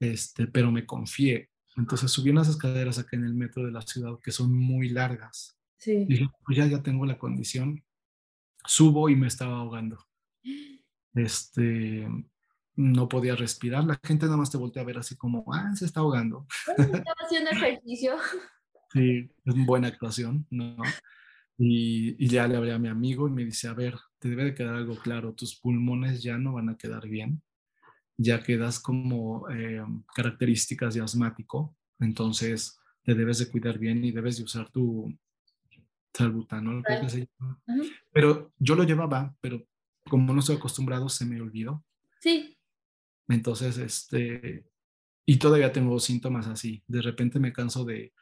este, 0.00 0.46
pero 0.46 0.72
me 0.72 0.86
confié. 0.86 1.50
Entonces 1.76 2.10
subí 2.10 2.30
unas 2.30 2.48
escaleras 2.48 2.98
acá 2.98 3.16
en 3.16 3.24
el 3.24 3.34
metro 3.34 3.64
de 3.64 3.72
la 3.72 3.82
ciudad 3.82 4.18
que 4.22 4.32
son 4.32 4.52
muy 4.52 4.88
largas. 4.88 5.58
Sí. 5.78 6.04
dije, 6.04 6.28
pues 6.44 6.56
ya, 6.58 6.66
ya 6.66 6.82
tengo 6.82 7.06
la 7.06 7.18
condición. 7.18 7.84
Subo 8.64 9.08
y 9.08 9.16
me 9.16 9.28
estaba 9.28 9.58
ahogando. 9.58 10.04
Este, 11.14 12.08
no 12.76 13.08
podía 13.08 13.36
respirar. 13.36 13.84
La 13.84 14.00
gente 14.02 14.26
nada 14.26 14.38
más 14.38 14.50
te 14.50 14.58
voltea 14.58 14.82
a 14.82 14.86
ver 14.86 14.98
así 14.98 15.16
como, 15.16 15.44
ah, 15.52 15.74
se 15.74 15.84
está 15.84 16.00
ahogando. 16.00 16.46
Estaba 16.76 17.16
haciendo 17.24 17.50
ejercicio. 17.50 18.14
Sí, 18.92 19.30
es 19.46 19.54
una 19.54 19.64
buena 19.64 19.88
actuación, 19.88 20.46
¿no? 20.50 20.76
Y, 21.56 22.28
ya 22.28 22.46
le 22.46 22.56
hablé 22.56 22.72
a 22.72 22.78
mi 22.78 22.88
amigo 22.88 23.26
y 23.26 23.30
me 23.30 23.42
dice, 23.42 23.68
a 23.68 23.72
ver, 23.72 23.96
te 24.18 24.28
debe 24.28 24.44
de 24.44 24.54
quedar 24.54 24.74
algo 24.74 24.96
claro, 24.96 25.32
tus 25.32 25.58
pulmones 25.58 26.22
ya 26.22 26.36
no 26.36 26.52
van 26.52 26.68
a 26.68 26.76
quedar 26.76 27.08
bien, 27.08 27.42
ya 28.18 28.42
quedas 28.42 28.80
como 28.80 29.48
eh, 29.48 29.82
características 30.14 30.92
de 30.92 31.00
asmático, 31.00 31.74
entonces 32.00 32.78
te 33.02 33.14
debes 33.14 33.38
de 33.38 33.50
cuidar 33.50 33.78
bien 33.78 34.04
y 34.04 34.12
debes 34.12 34.36
de 34.36 34.44
usar 34.44 34.70
tu 34.70 35.16
salbutano, 36.12 36.82
creo 36.82 37.00
que 37.00 37.08
se 37.08 37.28
llama. 37.38 37.62
Pero 38.12 38.52
yo 38.58 38.74
lo 38.74 38.84
llevaba, 38.84 39.34
pero 39.40 39.64
como 40.08 40.34
no 40.34 40.40
estoy 40.40 40.56
acostumbrado, 40.56 41.08
se 41.08 41.24
me 41.24 41.40
olvidó. 41.40 41.82
Sí. 42.20 42.58
Entonces, 43.28 43.78
este, 43.78 44.64
y 45.26 45.38
todavía 45.38 45.72
tengo 45.72 45.98
síntomas 45.98 46.46
así. 46.46 46.82
De 46.86 47.02
repente 47.02 47.38
me 47.38 47.52
canso 47.52 47.84
de, 47.84 48.12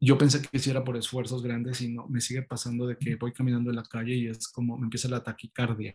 yo 0.00 0.16
pensé 0.16 0.40
que 0.42 0.56
hiciera 0.56 0.84
por 0.84 0.96
esfuerzos 0.96 1.42
grandes 1.42 1.80
y 1.80 1.92
no, 1.92 2.06
me 2.08 2.20
sigue 2.20 2.42
pasando 2.42 2.86
de 2.86 2.96
que 2.96 3.16
voy 3.16 3.32
caminando 3.32 3.70
en 3.70 3.76
la 3.76 3.82
calle 3.82 4.14
y 4.14 4.28
es 4.28 4.48
como 4.48 4.78
me 4.78 4.84
empieza 4.84 5.08
la 5.08 5.22
taquicardia. 5.22 5.94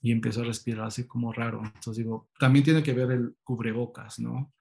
y 0.00 0.12
empiezo 0.12 0.42
a 0.42 0.44
respirar 0.44 0.86
así 0.86 1.06
como 1.06 1.32
raro. 1.32 1.60
Entonces 1.64 1.96
digo, 1.96 2.30
también 2.38 2.64
tiene 2.64 2.82
que 2.82 2.92
ver 2.92 3.10
el 3.10 3.34
cubrebocas, 3.42 4.18
¿no? 4.20 4.52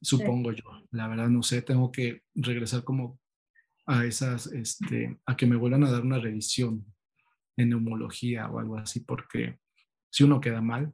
Supongo 0.00 0.52
yo. 0.52 0.64
La 0.92 1.08
verdad 1.08 1.28
no 1.28 1.42
sé, 1.42 1.62
tengo 1.62 1.90
que 1.90 2.22
regresar 2.34 2.84
como 2.84 3.18
a 3.86 4.04
esas, 4.04 4.46
este, 4.46 5.18
a 5.26 5.36
que 5.36 5.46
me 5.46 5.56
vuelvan 5.56 5.84
a 5.84 5.90
dar 5.90 6.02
una 6.02 6.18
revisión 6.18 6.86
en 7.56 7.70
neumología 7.70 8.48
o 8.48 8.58
algo 8.60 8.78
así, 8.78 9.00
porque 9.00 9.58
si 10.08 10.24
uno 10.24 10.40
queda 10.40 10.60
mal, 10.60 10.92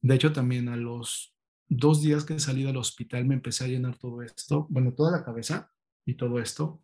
de 0.00 0.14
hecho 0.14 0.32
también 0.32 0.68
a 0.68 0.76
los 0.76 1.34
dos 1.68 2.02
días 2.02 2.24
que 2.24 2.38
salí 2.38 2.62
del 2.62 2.76
hospital 2.76 3.24
me 3.24 3.34
empecé 3.34 3.64
a 3.64 3.68
llenar 3.68 3.96
todo 3.96 4.22
esto, 4.22 4.66
bueno, 4.70 4.92
toda 4.94 5.10
la 5.10 5.24
cabeza 5.24 5.72
y 6.04 6.14
todo 6.14 6.38
esto 6.38 6.82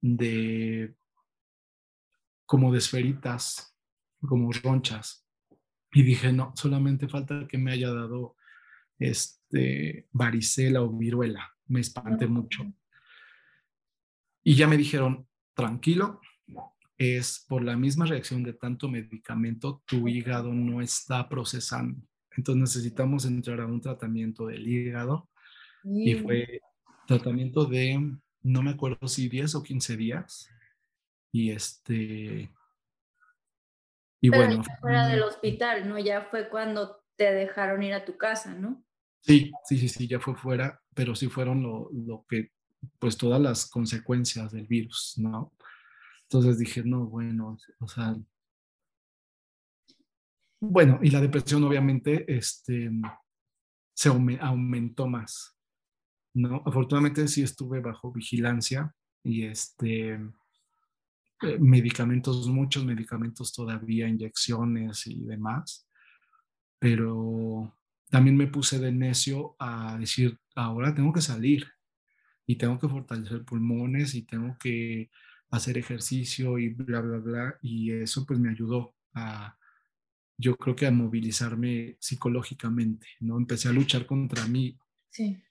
de 0.00 0.96
como 2.46 2.72
de 2.72 2.78
esferitas, 2.78 3.76
como 4.20 4.50
ronchas. 4.52 5.24
Y 5.92 6.02
dije, 6.02 6.32
no, 6.32 6.52
solamente 6.56 7.08
falta 7.08 7.46
que 7.46 7.58
me 7.58 7.70
haya 7.70 7.92
dado 7.92 8.36
este 8.98 10.08
varicela 10.10 10.82
o 10.82 10.90
viruela. 10.90 11.48
Me 11.68 11.80
espanté 11.80 12.26
mucho. 12.26 12.64
Y 14.42 14.56
ya 14.56 14.66
me 14.66 14.76
dijeron, 14.76 15.28
tranquilo, 15.54 16.20
es 17.00 17.46
por 17.48 17.64
la 17.64 17.78
misma 17.78 18.04
reacción 18.04 18.42
de 18.42 18.52
tanto 18.52 18.86
medicamento, 18.86 19.82
tu 19.86 20.06
hígado 20.06 20.52
no 20.52 20.82
está 20.82 21.30
procesando. 21.30 21.98
Entonces 22.36 22.60
necesitamos 22.60 23.24
entrar 23.24 23.62
a 23.62 23.66
un 23.66 23.80
tratamiento 23.80 24.46
del 24.46 24.68
hígado. 24.68 25.30
Y 25.82 26.14
fue 26.16 26.60
tratamiento 27.06 27.64
de, 27.64 28.18
no 28.42 28.62
me 28.62 28.72
acuerdo 28.72 29.08
si 29.08 29.30
10 29.30 29.54
o 29.54 29.62
15 29.62 29.96
días. 29.96 30.50
Y 31.32 31.52
este... 31.52 32.50
Y 34.20 34.28
bueno. 34.28 34.62
Fuera 34.82 35.08
del 35.08 35.22
hospital, 35.22 35.88
¿no? 35.88 35.98
Ya 35.98 36.28
fue 36.30 36.50
cuando 36.50 37.02
te 37.16 37.32
dejaron 37.32 37.82
ir 37.82 37.94
a 37.94 38.04
tu 38.04 38.18
casa, 38.18 38.54
¿no? 38.54 38.84
Sí, 39.22 39.50
sí, 39.64 39.78
sí, 39.78 39.88
sí, 39.88 40.06
ya 40.06 40.20
fue 40.20 40.34
fuera, 40.34 40.82
pero 40.94 41.14
sí 41.14 41.28
fueron 41.28 41.62
lo, 41.62 41.88
lo 41.94 42.26
que, 42.28 42.52
pues 42.98 43.16
todas 43.16 43.40
las 43.40 43.64
consecuencias 43.70 44.52
del 44.52 44.66
virus, 44.66 45.14
¿no? 45.16 45.54
Entonces 46.32 46.58
dije, 46.58 46.84
no, 46.84 47.06
bueno, 47.06 47.58
o 47.80 47.88
sea, 47.88 48.16
bueno, 50.60 51.00
y 51.02 51.10
la 51.10 51.20
depresión 51.20 51.64
obviamente 51.64 52.24
este, 52.32 52.88
se 53.92 54.08
aumentó 54.08 55.08
más, 55.08 55.56
¿no? 56.34 56.62
Afortunadamente 56.64 57.26
sí 57.26 57.42
estuve 57.42 57.80
bajo 57.80 58.12
vigilancia 58.12 58.94
y 59.24 59.42
este, 59.42 60.12
eh, 61.42 61.58
medicamentos, 61.58 62.46
muchos 62.46 62.84
medicamentos 62.84 63.52
todavía, 63.52 64.06
inyecciones 64.06 65.08
y 65.08 65.24
demás, 65.24 65.88
pero 66.78 67.76
también 68.08 68.36
me 68.36 68.46
puse 68.46 68.78
de 68.78 68.92
necio 68.92 69.56
a 69.58 69.98
decir, 69.98 70.38
ahora 70.54 70.94
tengo 70.94 71.12
que 71.12 71.22
salir 71.22 71.66
y 72.46 72.54
tengo 72.54 72.78
que 72.78 72.88
fortalecer 72.88 73.44
pulmones 73.44 74.14
y 74.14 74.22
tengo 74.22 74.56
que 74.60 75.10
hacer 75.50 75.78
ejercicio 75.78 76.58
y 76.58 76.70
bla, 76.70 77.00
bla, 77.00 77.18
bla. 77.18 77.58
Y 77.62 77.92
eso 77.92 78.24
pues 78.24 78.38
me 78.38 78.50
ayudó 78.50 78.94
a, 79.14 79.56
yo 80.36 80.56
creo 80.56 80.76
que 80.76 80.86
a 80.86 80.90
movilizarme 80.90 81.96
psicológicamente, 82.00 83.06
¿no? 83.20 83.36
Empecé 83.36 83.68
a 83.68 83.72
luchar 83.72 84.06
contra 84.06 84.46
mí, 84.46 84.78
sí. 85.10 85.42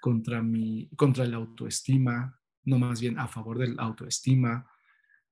contra 0.00 0.42
mi, 0.42 0.88
contra 0.96 1.24
la 1.24 1.36
autoestima, 1.36 2.38
no 2.64 2.78
más 2.78 3.00
bien 3.00 3.18
a 3.18 3.28
favor 3.28 3.58
del 3.58 3.78
autoestima, 3.78 4.68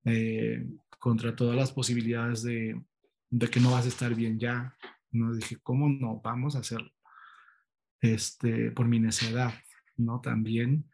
eh, 0.05 0.67
contra 0.99 1.35
todas 1.35 1.57
las 1.57 1.73
posibilidades 1.73 2.43
de, 2.43 2.81
de, 3.31 3.51
que 3.51 3.61
no 3.61 3.73
vas 3.73 3.85
a 3.85 3.89
estar 3.89 4.15
bien 4.15 4.39
ya. 4.39 4.77
No 5.11 5.35
dije, 5.35 5.59
¿cómo 5.63 5.89
no? 5.89 6.21
Vamos 6.23 6.57
a 6.57 6.61
hacerlo. 6.61 6.91
Este, 8.01 8.71
por 8.71 8.87
mi 8.87 9.01
necedad, 9.01 9.55
¿no? 9.97 10.21
También. 10.21 10.91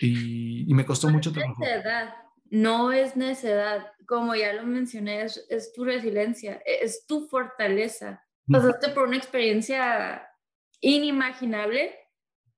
Y, 0.00 0.70
y 0.70 0.74
me 0.74 0.84
costó 0.84 1.10
mucho 1.10 1.32
trabajo. 1.32 1.60
Necedad 1.60 2.27
no 2.50 2.92
es 2.92 3.16
necedad, 3.16 3.92
como 4.06 4.34
ya 4.34 4.52
lo 4.52 4.64
mencioné, 4.64 5.22
es, 5.22 5.72
tu 5.74 5.84
resiliencia, 5.84 6.62
e, 6.64 6.84
es 6.84 7.06
tu 7.06 7.26
fortaleza. 7.28 8.24
Pasaste 8.50 8.88
por 8.90 9.06
una 9.06 9.18
experiencia 9.18 10.26
inimaginable, 10.80 11.94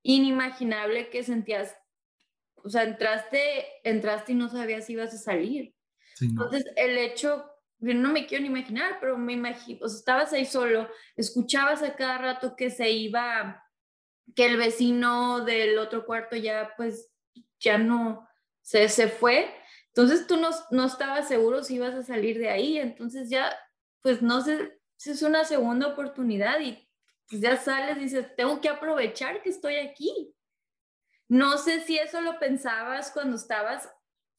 inimaginable 0.03 1.11
que 1.11 1.24
sentías, 1.24 1.76
o 2.55 2.68
sea, 2.68 2.84
entraste, 2.84 3.66
entraste 3.82 4.32
y 4.32 4.34
no 4.36 4.49
sabías 4.49 4.86
si 4.86 4.93
ibas 4.93 5.12
a 5.14 5.18
salir. 5.18 5.74
Entonces, 6.20 6.64
el 6.76 6.97
hecho, 6.97 7.45
yo 7.78 7.95
no 7.95 8.12
me 8.12 8.26
quiero 8.26 8.43
ni 8.43 8.49
imaginar, 8.49 8.99
pero 9.01 9.18
me 9.18 9.32
imagino, 9.32 9.80
o 9.82 9.88
sea, 9.88 9.99
estabas 9.99 10.32
ahí 10.32 10.45
solo, 10.45 10.88
escuchabas 11.16 11.82
a 11.82 11.97
cada 11.97 12.18
rato 12.18 12.55
que 12.55 12.70
se 12.70 12.91
iba, 12.91 13.64
que 14.36 14.47
el 14.47 14.59
vecino 14.59 15.45
del 15.45 15.78
otro 15.78 16.07
cuarto 16.07 16.36
ya, 16.36 16.72
pues, 16.76 17.11
ya 17.59 17.78
no, 17.78 18.28
se, 18.61 18.88
se 18.88 19.09
fue 19.09 19.53
entonces 20.01 20.26
tú 20.26 20.38
no, 20.38 20.48
no 20.70 20.86
estabas 20.86 21.28
seguro 21.28 21.62
si 21.62 21.74
ibas 21.74 21.94
a 21.94 22.03
salir 22.03 22.38
de 22.38 22.48
ahí, 22.48 22.78
entonces 22.78 23.28
ya, 23.28 23.55
pues 24.01 24.22
no 24.22 24.40
sé 24.40 24.80
si 24.96 25.11
es 25.11 25.20
una 25.20 25.44
segunda 25.44 25.88
oportunidad 25.88 26.59
y 26.61 26.88
pues 27.28 27.42
ya 27.42 27.59
sales 27.59 27.98
y 27.98 28.05
dices, 28.05 28.34
tengo 28.34 28.62
que 28.62 28.70
aprovechar 28.70 29.42
que 29.42 29.51
estoy 29.51 29.76
aquí. 29.76 30.34
No 31.28 31.59
sé 31.59 31.82
si 31.82 31.98
eso 31.98 32.22
lo 32.22 32.38
pensabas 32.38 33.11
cuando 33.11 33.36
estabas 33.36 33.90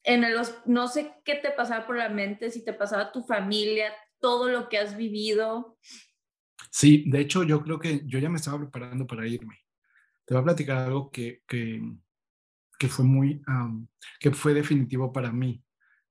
en 0.02 0.24
el, 0.24 0.36
no 0.66 0.88
sé 0.88 1.14
qué 1.24 1.36
te 1.36 1.52
pasaba 1.52 1.86
por 1.86 1.96
la 1.96 2.08
mente, 2.08 2.50
si 2.50 2.64
te 2.64 2.72
pasaba 2.72 3.12
tu 3.12 3.22
familia, 3.22 3.92
todo 4.18 4.48
lo 4.48 4.68
que 4.68 4.78
has 4.78 4.96
vivido. 4.96 5.78
Sí, 6.72 7.04
de 7.08 7.20
hecho 7.20 7.44
yo 7.44 7.62
creo 7.62 7.78
que 7.78 8.02
yo 8.04 8.18
ya 8.18 8.28
me 8.28 8.38
estaba 8.38 8.58
preparando 8.58 9.06
para 9.06 9.28
irme. 9.28 9.60
Te 10.24 10.34
voy 10.34 10.40
a 10.40 10.44
platicar 10.44 10.78
algo 10.78 11.08
que, 11.10 11.42
que, 11.46 11.80
que 12.82 12.88
fue 12.88 13.04
muy, 13.04 13.40
que 14.18 14.32
fue 14.32 14.54
definitivo 14.54 15.12
para 15.12 15.30
mí, 15.30 15.62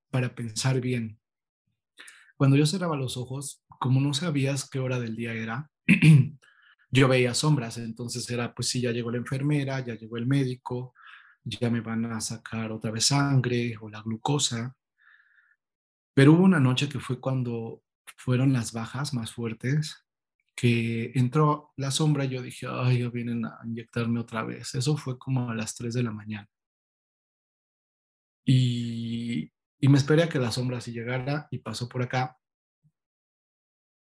para 0.10 0.34
pensar 0.34 0.80
bien. 0.80 1.20
Cuando 2.38 2.56
yo 2.56 2.66
cerraba 2.66 2.96
los 2.96 3.18
ojos, 3.18 3.62
como 3.68 4.00
no 4.00 4.14
sabías 4.14 4.70
qué 4.70 4.80
hora 4.80 4.98
del 4.98 5.18
día 5.18 5.34
era, 5.34 5.70
yo 6.90 7.10
veía 7.10 7.34
sombras, 7.34 7.78
entonces 7.78 8.30
era, 8.30 8.56
pues 8.56 8.70
sí, 8.70 8.80
ya 8.80 8.94
llegó 8.94 9.12
la 9.12 9.18
enfermera, 9.18 9.82
ya 9.82 9.96
llegó 9.96 10.16
el 10.16 10.28
médico, 10.28 10.94
ya 11.44 11.70
me 11.70 11.82
van 11.82 12.06
a 12.06 12.22
sacar 12.22 12.72
otra 12.72 12.90
vez 12.90 13.08
sangre 13.08 13.76
o 13.82 13.90
la 13.90 14.02
glucosa. 14.02 14.74
Pero 16.14 16.32
hubo 16.32 16.44
una 16.46 16.62
noche 16.62 16.88
que 16.88 17.02
fue 17.02 17.20
cuando 17.20 17.84
fueron 18.16 18.54
las 18.54 18.72
bajas 18.72 19.14
más 19.14 19.34
fuertes, 19.34 20.06
que 20.56 21.12
entró 21.16 21.74
la 21.76 21.92
sombra 21.92 22.24
y 22.24 22.30
yo 22.30 22.42
dije, 22.42 22.66
ay, 22.72 23.00
ya 23.00 23.10
vienen 23.10 23.44
a 23.44 23.60
inyectarme 23.66 24.22
otra 24.22 24.44
vez. 24.44 24.74
Eso 24.74 24.96
fue 24.96 25.20
como 25.20 25.50
a 25.50 25.56
las 25.56 25.76
3 25.76 25.94
de 25.96 26.04
la 26.04 26.12
mañana. 26.12 26.48
Y, 28.46 29.52
me 29.82 29.98
esperé 29.98 30.24
a 30.24 30.30
que 30.30 30.40
la 30.40 30.52
sombra 30.52 30.78
así 30.78 30.92
llegara 30.92 31.48
y 31.52 31.60
pasó 31.60 31.90
por 31.90 32.02
acá. 32.02 32.38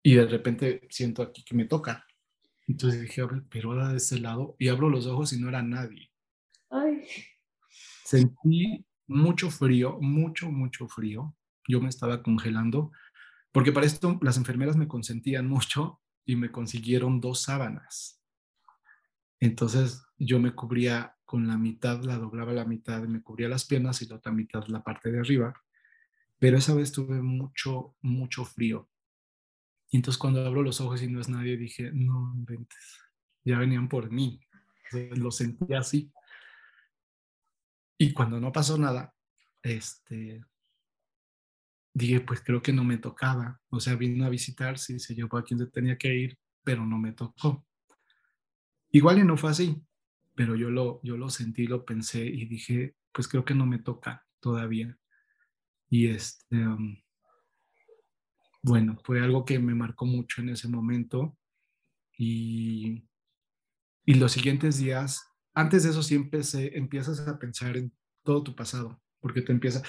Y 0.02 0.16
de 0.16 0.26
repente 0.26 0.88
siento 0.90 1.22
aquí 1.22 1.44
que 1.44 1.56
me 1.56 1.66
toca. 1.66 2.06
Entonces 2.68 3.02
dije, 3.02 3.24
pero 3.50 3.72
ahora 3.72 3.90
de 3.90 3.98
ese 3.98 4.20
lado. 4.20 4.56
Y 4.60 4.70
abro 4.70 4.90
los 4.90 5.06
ojos 5.08 5.34
y 5.34 5.40
no 5.40 5.50
era 5.50 5.62
nadie. 5.62 6.12
Sentí 8.06 8.86
mucho 9.08 9.50
frío, 9.50 9.98
mucho, 10.00 10.50
mucho 10.50 10.88
frío. 10.88 11.36
Yo 11.68 11.82
me 11.82 11.90
estaba 11.90 12.24
congelando. 12.24 12.92
Porque 13.52 13.72
para 13.72 13.86
esto 13.86 14.18
las 14.22 14.38
enfermeras 14.38 14.78
me 14.78 14.88
consentían 14.88 15.48
mucho 15.48 16.02
y 16.26 16.36
me 16.36 16.52
consiguieron 16.52 17.20
dos 17.20 17.42
sábanas. 17.42 18.22
Entonces 19.40 20.07
yo 20.18 20.40
me 20.40 20.54
cubría 20.54 21.16
con 21.26 21.48
la 21.48 21.58
mitad, 21.58 22.02
la 22.04 22.18
doblaba 22.18 22.54
la 22.54 22.66
mitad 22.66 23.04
me 23.04 23.22
cubría 23.22 23.50
las 23.50 23.66
piernas 23.66 24.02
y 24.02 24.08
la 24.08 24.16
otra 24.16 24.32
mitad 24.32 24.66
la 24.68 24.84
parte 24.84 25.12
de 25.12 25.20
arriba. 25.20 25.54
Pero 26.40 26.58
esa 26.58 26.74
vez 26.74 26.92
tuve 26.92 27.22
mucho, 27.22 27.96
mucho 28.02 28.46
frío. 28.46 28.90
Y 29.90 29.98
entonces 29.98 30.18
cuando 30.18 30.46
abro 30.46 30.64
los 30.64 30.82
ojos 30.82 31.02
y 31.02 31.08
no 31.08 31.20
es 31.20 31.30
nadie, 31.30 31.58
dije, 31.58 31.92
no 31.94 32.34
inventes, 32.36 33.00
ya 33.44 33.58
venían 33.58 33.90
por 33.90 34.12
mí. 34.12 34.40
lo 34.92 35.32
sentí 35.32 35.74
así. 35.74 36.12
Y 37.98 38.14
cuando 38.14 38.40
no 38.40 38.52
pasó 38.52 38.78
nada, 38.78 39.14
este, 39.64 40.46
dije, 41.94 42.22
pues 42.22 42.42
creo 42.42 42.62
que 42.62 42.74
no 42.74 42.84
me 42.84 42.98
tocaba. 42.98 43.60
O 43.70 43.80
sea, 43.80 43.96
vino 43.96 44.26
a 44.26 44.30
visitar, 44.30 44.78
sí, 44.78 45.00
se 45.00 45.16
llevó 45.16 45.38
a 45.38 45.44
quien 45.44 45.70
tenía 45.72 45.98
que 45.98 46.14
ir, 46.14 46.38
pero 46.64 46.86
no 46.86 46.98
me 46.98 47.14
tocó. 47.14 47.66
Igual 48.92 49.20
y 49.20 49.24
no 49.24 49.36
fue 49.36 49.50
así 49.52 49.87
pero 50.38 50.56
yo 50.56 50.70
lo, 50.70 51.02
yo 51.02 51.18
lo 51.18 51.32
sentí, 51.32 51.66
lo 51.66 51.84
pensé 51.84 52.24
y 52.24 52.46
dije, 52.46 52.96
pues 53.12 53.28
creo 53.28 53.44
que 53.44 53.56
no 53.56 53.66
me 53.66 53.80
toca 53.80 54.24
todavía. 54.40 54.96
Y 55.90 56.10
este, 56.10 56.56
um, 56.56 56.96
bueno, 58.62 59.00
fue 59.04 59.20
algo 59.20 59.46
que 59.46 59.58
me 59.58 59.74
marcó 59.74 60.06
mucho 60.06 60.42
en 60.42 60.50
ese 60.50 60.68
momento. 60.68 61.36
Y, 62.16 63.04
y 64.06 64.14
los 64.14 64.32
siguientes 64.32 64.78
días, 64.78 65.28
antes 65.56 65.84
de 65.84 65.90
eso 65.90 66.04
sí 66.04 66.14
empecé, 66.14 66.78
empiezas 66.78 67.28
a 67.28 67.40
pensar 67.40 67.76
en 67.76 67.92
todo 68.24 68.44
tu 68.44 68.56
pasado, 68.56 69.02
porque 69.20 69.42
te 69.42 69.52
empieza, 69.52 69.82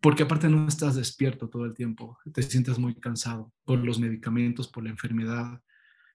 porque 0.00 0.24
aparte 0.24 0.48
no 0.48 0.66
estás 0.66 0.96
despierto 0.96 1.48
todo 1.48 1.66
el 1.66 1.74
tiempo, 1.74 2.18
te 2.34 2.42
sientes 2.42 2.80
muy 2.80 2.96
cansado 2.96 3.52
por 3.64 3.78
los 3.78 4.00
medicamentos, 4.00 4.66
por 4.66 4.82
la 4.82 4.90
enfermedad. 4.90 5.62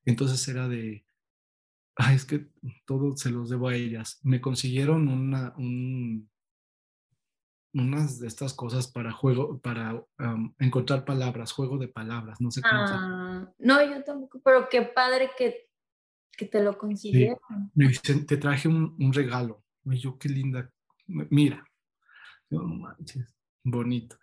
Entonces 0.03 0.45
era 0.49 0.67
de, 0.67 1.05
ay, 1.95 2.15
es 2.15 2.25
que 2.25 2.47
todo 2.85 3.15
se 3.15 3.29
los 3.29 3.49
debo 3.49 3.67
a 3.69 3.75
ellas. 3.75 4.19
Me 4.23 4.41
consiguieron 4.41 5.07
una, 5.07 5.53
unas 7.73 8.19
de 8.19 8.27
estas 8.27 8.53
cosas 8.53 8.87
para 8.87 9.11
juego, 9.11 9.59
para 9.59 10.03
encontrar 10.59 11.05
palabras, 11.05 11.51
juego 11.51 11.77
de 11.77 11.87
palabras, 11.87 12.39
no 12.41 12.51
sé 12.51 12.61
cómo. 12.61 12.81
Ah, 12.87 13.53
no, 13.59 13.83
yo 13.83 14.03
tampoco, 14.03 14.41
pero 14.43 14.67
qué 14.69 14.81
padre 14.81 15.31
que, 15.37 15.69
que 16.37 16.45
te 16.45 16.63
lo 16.63 16.77
consiguieron. 16.77 17.39
Me 17.73 17.87
dicen, 17.87 18.25
te 18.25 18.37
traje 18.37 18.67
un, 18.67 18.95
un 18.99 19.13
regalo. 19.13 19.63
Y 19.85 19.97
yo, 19.97 20.17
qué 20.17 20.29
linda. 20.29 20.71
Mira, 21.07 21.65
no 22.49 22.63
manches 22.63 23.35
bonito. 23.63 24.17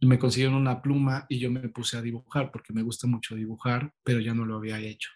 Me 0.00 0.18
consiguieron 0.18 0.56
una 0.56 0.80
pluma 0.80 1.26
y 1.28 1.38
yo 1.38 1.50
me 1.50 1.68
puse 1.68 1.96
a 1.96 2.02
dibujar 2.02 2.52
porque 2.52 2.72
me 2.72 2.82
gusta 2.82 3.06
mucho 3.06 3.34
dibujar, 3.34 3.92
pero 4.04 4.20
ya 4.20 4.32
no 4.32 4.44
lo 4.44 4.56
había 4.56 4.78
hecho. 4.78 5.10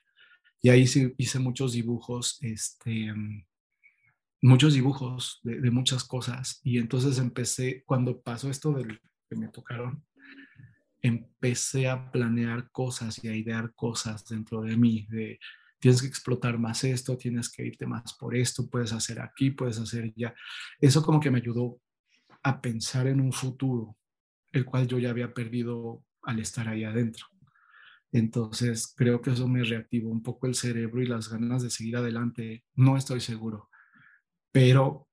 Y 0.63 0.71
ahí 0.71 0.83
hice 1.19 1.39
muchos 1.41 1.73
dibujos, 1.73 2.39
este, 2.41 3.13
muchos 4.41 4.75
dibujos 4.75 5.41
de, 5.43 5.71
muchas 5.73 6.05
cosas. 6.05 6.61
Y 6.63 6.79
entonces 6.79 7.19
empecé, 7.19 7.83
cuando 7.85 8.23
pasó 8.23 8.49
esto 8.49 8.73
del 8.73 9.01
que 9.29 9.37
me 9.37 9.49
tocaron, 9.49 10.05
empecé 11.01 11.89
a 11.89 12.13
planear 12.13 12.71
cosas 12.71 13.23
y 13.25 13.29
a 13.29 13.35
idear 13.35 13.75
cosas 13.75 14.25
dentro 14.25 14.63
de 14.63 14.77
mí, 14.77 15.07
de 15.11 15.41
tienes 15.81 16.01
que 16.01 16.07
explotar 16.07 16.59
más 16.59 16.85
esto, 16.85 17.17
tienes 17.17 17.51
que 17.51 17.67
irte 17.67 17.87
más 17.87 18.15
por 18.15 18.37
esto, 18.37 18.71
puedes 18.71 18.93
hacer 18.93 19.21
aquí, 19.21 19.51
puedes 19.51 19.81
hacer 19.81 20.13
ya. 20.15 20.33
Eso 20.81 21.03
como 21.03 21.19
que 21.19 21.31
me 21.31 21.39
ayudó 21.39 21.81
a 22.45 22.61
pensar 22.61 23.09
en 23.09 23.21
un 23.21 23.33
futuro, 23.33 23.97
el 24.53 24.65
cual 24.65 24.87
yo 24.87 25.01
ya 25.01 25.11
había 25.11 25.35
perdido 25.35 26.05
al 26.23 26.39
estar 26.39 26.69
ahí 26.69 26.85
adentro. 26.85 27.32
Entonces, 28.13 28.93
creo 28.95 29.23
que 29.23 29.31
eso 29.31 29.49
me 29.49 29.65
reactivó 29.65 30.11
un 30.11 30.23
poco 30.23 30.47
el 30.47 30.55
cerebro 30.55 31.03
y 31.03 31.07
las 31.07 31.31
ganas 31.31 31.63
de 31.63 31.71
seguir 31.71 31.97
adelante. 31.97 32.65
No 32.75 32.97
estoy 32.97 33.21
seguro, 33.21 33.71
pero 34.53 35.09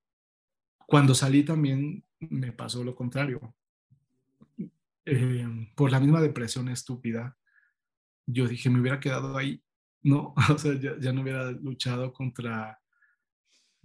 cuando 0.85 1.15
salí 1.15 1.43
también 1.43 2.03
me 2.19 2.51
pasó 2.51 2.83
lo 2.83 2.95
contrario. 2.95 3.55
Eh, 5.05 5.47
por 5.75 5.91
la 5.91 5.99
misma 5.99 6.21
depresión 6.21 6.67
estúpida, 6.67 7.37
yo 8.25 8.47
dije, 8.47 8.69
me 8.69 8.81
hubiera 8.81 8.99
quedado 8.99 9.37
ahí, 9.37 9.63
no, 10.03 10.33
o 10.49 10.57
sea, 10.57 10.73
ya, 10.79 10.99
ya 10.99 11.13
no 11.13 11.21
hubiera 11.21 11.51
luchado 11.51 12.11
contra, 12.13 12.79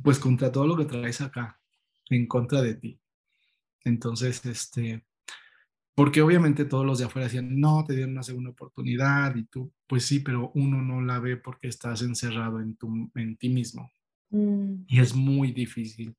pues 0.03 0.19
contra 0.19 0.51
todo 0.51 0.67
lo 0.67 0.77
que 0.77 0.85
traes 0.87 1.21
acá, 1.21 1.61
en 2.11 2.27
contra 2.27 2.61
de 2.63 2.75
ti. 2.75 3.01
Entonces, 3.85 4.45
este, 4.47 5.05
porque 5.95 6.23
obviamente 6.23 6.65
todos 6.65 6.85
los 6.85 6.99
de 6.99 7.05
afuera 7.05 7.27
decían, 7.27 7.61
no, 7.61 7.85
te 7.87 7.95
dieron 7.95 8.13
una 8.13 8.23
segunda 8.25 8.51
oportunidad 8.51 9.35
y 9.37 9.45
tú, 9.45 9.73
pues 9.87 10.05
sí, 10.05 10.21
pero 10.21 10.51
uno 10.55 10.83
no 10.83 11.01
la 11.01 11.21
ve 11.21 11.37
porque 11.37 11.69
estás 11.69 12.03
encerrado 12.03 12.61
en, 12.61 12.77
tu, 12.77 13.11
en 13.15 13.37
ti 13.37 13.49
mismo. 13.49 13.91
Mm. 14.31 14.85
Y 14.89 15.01
es 15.01 15.15
muy 15.15 15.53
difícil. 15.53 16.17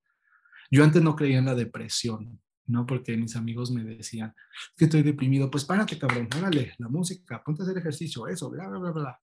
Yo 0.71 0.83
antes 0.83 1.01
no 1.01 1.15
creía 1.15 1.39
en 1.39 1.45
la 1.45 1.55
depresión, 1.55 2.41
¿no? 2.67 2.85
Porque 2.85 3.17
mis 3.17 3.35
amigos 3.35 3.71
me 3.71 3.83
decían, 3.83 4.33
que 4.77 4.85
estoy 4.85 5.03
deprimido, 5.03 5.51
pues 5.51 5.65
párate, 5.65 5.99
cabrón, 5.99 6.29
órale, 6.37 6.73
la 6.77 6.87
música, 6.87 7.43
ponte 7.43 7.61
a 7.61 7.65
hacer 7.65 7.77
ejercicio, 7.77 8.27
eso, 8.27 8.49
bla, 8.49 8.69
bla, 8.69 8.79
bla, 8.79 8.91
bla. 8.91 9.19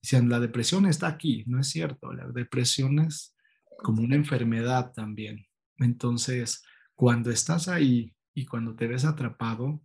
Decían, 0.00 0.28
la 0.28 0.38
depresión 0.38 0.86
está 0.86 1.08
aquí, 1.08 1.42
no 1.48 1.60
es 1.60 1.68
cierto, 1.68 2.12
la 2.12 2.28
depresión 2.28 3.00
es 3.00 3.34
como 3.78 4.02
una 4.02 4.14
enfermedad 4.14 4.92
también. 4.92 5.46
Entonces, 5.78 6.62
cuando 6.94 7.30
estás 7.30 7.66
ahí 7.68 8.14
y 8.34 8.46
cuando 8.46 8.76
te 8.76 8.86
ves 8.86 9.04
atrapado 9.04 9.82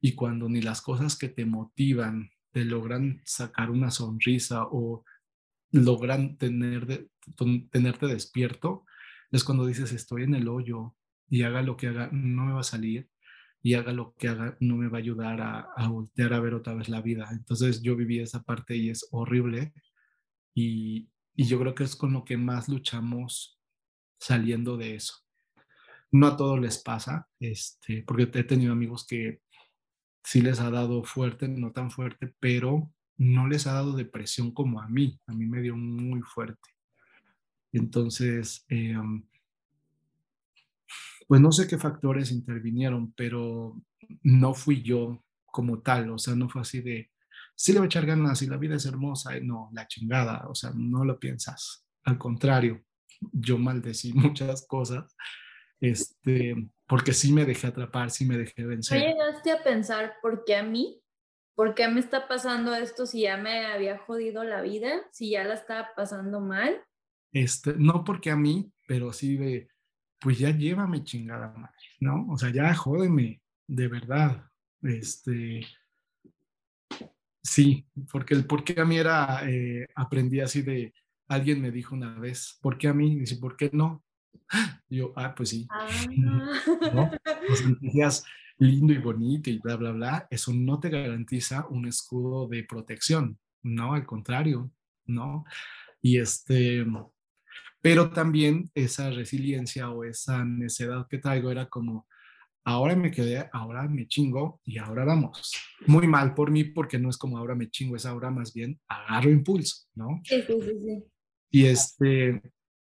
y 0.00 0.14
cuando 0.14 0.48
ni 0.48 0.62
las 0.62 0.82
cosas 0.82 1.16
que 1.16 1.28
te 1.28 1.44
motivan 1.44 2.30
te 2.52 2.64
logran 2.64 3.20
sacar 3.24 3.70
una 3.70 3.90
sonrisa 3.90 4.64
o 4.64 5.04
logran 5.72 6.36
tener 6.36 7.08
tenerte 7.70 8.06
despierto, 8.06 8.84
es 9.30 9.44
cuando 9.44 9.66
dices 9.66 9.92
estoy 9.92 10.24
en 10.24 10.34
el 10.34 10.48
hoyo 10.48 10.96
y 11.28 11.42
haga 11.42 11.62
lo 11.62 11.76
que 11.76 11.88
haga, 11.88 12.08
no 12.12 12.46
me 12.46 12.52
va 12.52 12.60
a 12.60 12.64
salir 12.64 13.08
y 13.62 13.74
haga 13.74 13.92
lo 13.92 14.14
que 14.14 14.28
haga, 14.28 14.56
no 14.58 14.76
me 14.76 14.88
va 14.88 14.98
a 14.98 15.00
ayudar 15.00 15.40
a, 15.40 15.60
a 15.76 15.88
voltear 15.88 16.32
a 16.32 16.40
ver 16.40 16.54
otra 16.54 16.74
vez 16.74 16.88
la 16.88 17.02
vida. 17.02 17.28
Entonces 17.30 17.82
yo 17.82 17.94
viví 17.94 18.18
esa 18.18 18.42
parte 18.42 18.76
y 18.76 18.90
es 18.90 19.06
horrible 19.12 19.72
y, 20.54 21.08
y 21.36 21.44
yo 21.44 21.60
creo 21.60 21.74
que 21.74 21.84
es 21.84 21.94
con 21.94 22.12
lo 22.12 22.24
que 22.24 22.36
más 22.36 22.68
luchamos 22.68 23.60
saliendo 24.18 24.76
de 24.76 24.96
eso. 24.96 25.14
No 26.10 26.26
a 26.26 26.36
todos 26.36 26.58
les 26.58 26.78
pasa, 26.78 27.28
este, 27.38 28.02
porque 28.02 28.24
he 28.24 28.44
tenido 28.44 28.72
amigos 28.72 29.06
que 29.06 29.40
sí 30.24 30.40
les 30.42 30.60
ha 30.60 30.70
dado 30.70 31.04
fuerte, 31.04 31.48
no 31.48 31.72
tan 31.72 31.90
fuerte, 31.90 32.34
pero 32.40 32.92
no 33.16 33.48
les 33.48 33.66
ha 33.66 33.74
dado 33.74 33.96
depresión 33.96 34.52
como 34.52 34.80
a 34.80 34.88
mí. 34.88 35.20
A 35.26 35.32
mí 35.32 35.46
me 35.46 35.60
dio 35.60 35.76
muy 35.76 36.22
fuerte. 36.22 36.70
Entonces, 37.72 38.64
em, 38.68 39.22
pues 41.28 41.40
no 41.40 41.52
sé 41.52 41.68
qué 41.68 41.78
factores 41.78 42.32
intervinieron, 42.32 43.12
pero 43.12 43.80
no 44.22 44.54
fui 44.54 44.82
yo 44.82 45.24
como 45.46 45.80
tal. 45.80 46.10
O 46.10 46.18
sea, 46.18 46.34
no 46.34 46.48
fue 46.48 46.62
así 46.62 46.80
de, 46.80 47.10
sí 47.54 47.72
le 47.72 47.78
voy 47.78 47.86
a 47.86 47.88
echar 47.88 48.06
ganas 48.06 48.42
y 48.42 48.46
la 48.46 48.56
vida 48.56 48.76
es 48.76 48.86
hermosa. 48.86 49.38
No, 49.40 49.70
la 49.72 49.86
chingada. 49.86 50.48
O 50.48 50.54
sea, 50.54 50.72
no 50.74 51.04
lo 51.04 51.18
piensas. 51.18 51.86
Al 52.04 52.18
contrario, 52.18 52.82
yo 53.32 53.58
maldecí 53.58 54.12
muchas 54.14 54.66
cosas 54.66 55.14
este, 55.80 56.54
porque 56.90 57.12
sí 57.12 57.32
me 57.32 57.44
dejé 57.44 57.68
atrapar, 57.68 58.10
sí 58.10 58.24
me 58.24 58.36
dejé 58.36 58.66
vencer. 58.66 58.98
¿No 58.98 59.06
llegaste 59.06 59.52
a 59.52 59.62
pensar 59.62 60.16
por 60.20 60.44
qué 60.44 60.56
a 60.56 60.64
mí? 60.64 61.00
¿Por 61.54 61.76
qué 61.76 61.86
me 61.86 62.00
está 62.00 62.26
pasando 62.26 62.74
esto 62.74 63.06
si 63.06 63.20
ya 63.22 63.36
me 63.36 63.66
había 63.66 63.96
jodido 63.98 64.42
la 64.42 64.60
vida? 64.60 65.00
Si 65.12 65.30
ya 65.30 65.44
la 65.44 65.54
estaba 65.54 65.90
pasando 65.94 66.40
mal. 66.40 66.82
Este, 67.32 67.74
no 67.74 68.02
porque 68.02 68.32
a 68.32 68.36
mí, 68.36 68.72
pero 68.88 69.12
sí 69.12 69.36
de, 69.36 69.68
pues 70.18 70.40
ya 70.40 70.50
llévame 70.50 71.04
chingada 71.04 71.52
madre, 71.52 71.76
¿no? 72.00 72.26
O 72.28 72.36
sea, 72.36 72.50
ya 72.50 72.74
jódeme, 72.74 73.40
de 73.68 73.86
verdad. 73.86 74.50
Este, 74.82 75.64
sí, 77.40 77.86
porque 78.10 78.34
el 78.34 78.46
por 78.46 78.64
qué 78.64 78.80
a 78.80 78.84
mí 78.84 78.98
era, 78.98 79.48
eh, 79.48 79.86
aprendí 79.94 80.40
así 80.40 80.62
de, 80.62 80.92
alguien 81.28 81.62
me 81.62 81.70
dijo 81.70 81.94
una 81.94 82.18
vez, 82.18 82.58
¿por 82.60 82.76
qué 82.78 82.88
a 82.88 82.94
mí? 82.94 83.14
Dice, 83.14 83.36
¿por 83.36 83.56
qué 83.56 83.70
no? 83.72 84.02
Yo, 84.88 85.12
ah, 85.16 85.34
pues 85.34 85.50
sí. 85.50 85.66
Ah. 85.70 85.88
¿No? 86.94 87.10
Pues 87.46 88.24
lindo 88.60 88.92
y 88.92 88.98
bonito 88.98 89.50
y 89.50 89.58
bla, 89.58 89.76
bla, 89.76 89.92
bla. 89.92 90.28
Eso 90.30 90.52
no 90.52 90.78
te 90.78 90.90
garantiza 90.90 91.66
un 91.68 91.86
escudo 91.86 92.46
de 92.46 92.64
protección, 92.64 93.38
¿no? 93.62 93.94
Al 93.94 94.06
contrario, 94.06 94.70
¿no? 95.06 95.44
Y 96.02 96.18
este, 96.18 96.84
pero 97.80 98.10
también 98.10 98.70
esa 98.74 99.10
resiliencia 99.10 99.90
o 99.90 100.04
esa 100.04 100.44
necedad 100.44 101.06
que 101.08 101.18
traigo 101.18 101.50
era 101.50 101.68
como, 101.68 102.06
ahora 102.64 102.94
me 102.94 103.10
quedé, 103.10 103.48
ahora 103.52 103.88
me 103.88 104.06
chingo 104.06 104.60
y 104.64 104.78
ahora 104.78 105.04
vamos. 105.06 105.52
Muy 105.86 106.06
mal 106.06 106.34
por 106.34 106.50
mí 106.50 106.64
porque 106.64 106.98
no 106.98 107.08
es 107.08 107.16
como 107.16 107.38
ahora 107.38 107.54
me 107.54 107.70
chingo, 107.70 107.96
es 107.96 108.04
ahora 108.04 108.30
más 108.30 108.52
bien 108.52 108.78
agarro 108.88 109.30
impulso, 109.30 109.86
¿no? 109.94 110.20
Sí, 110.24 110.42
sí. 110.46 110.60
sí. 110.60 111.04
Y 111.50 111.64
este, 111.64 112.42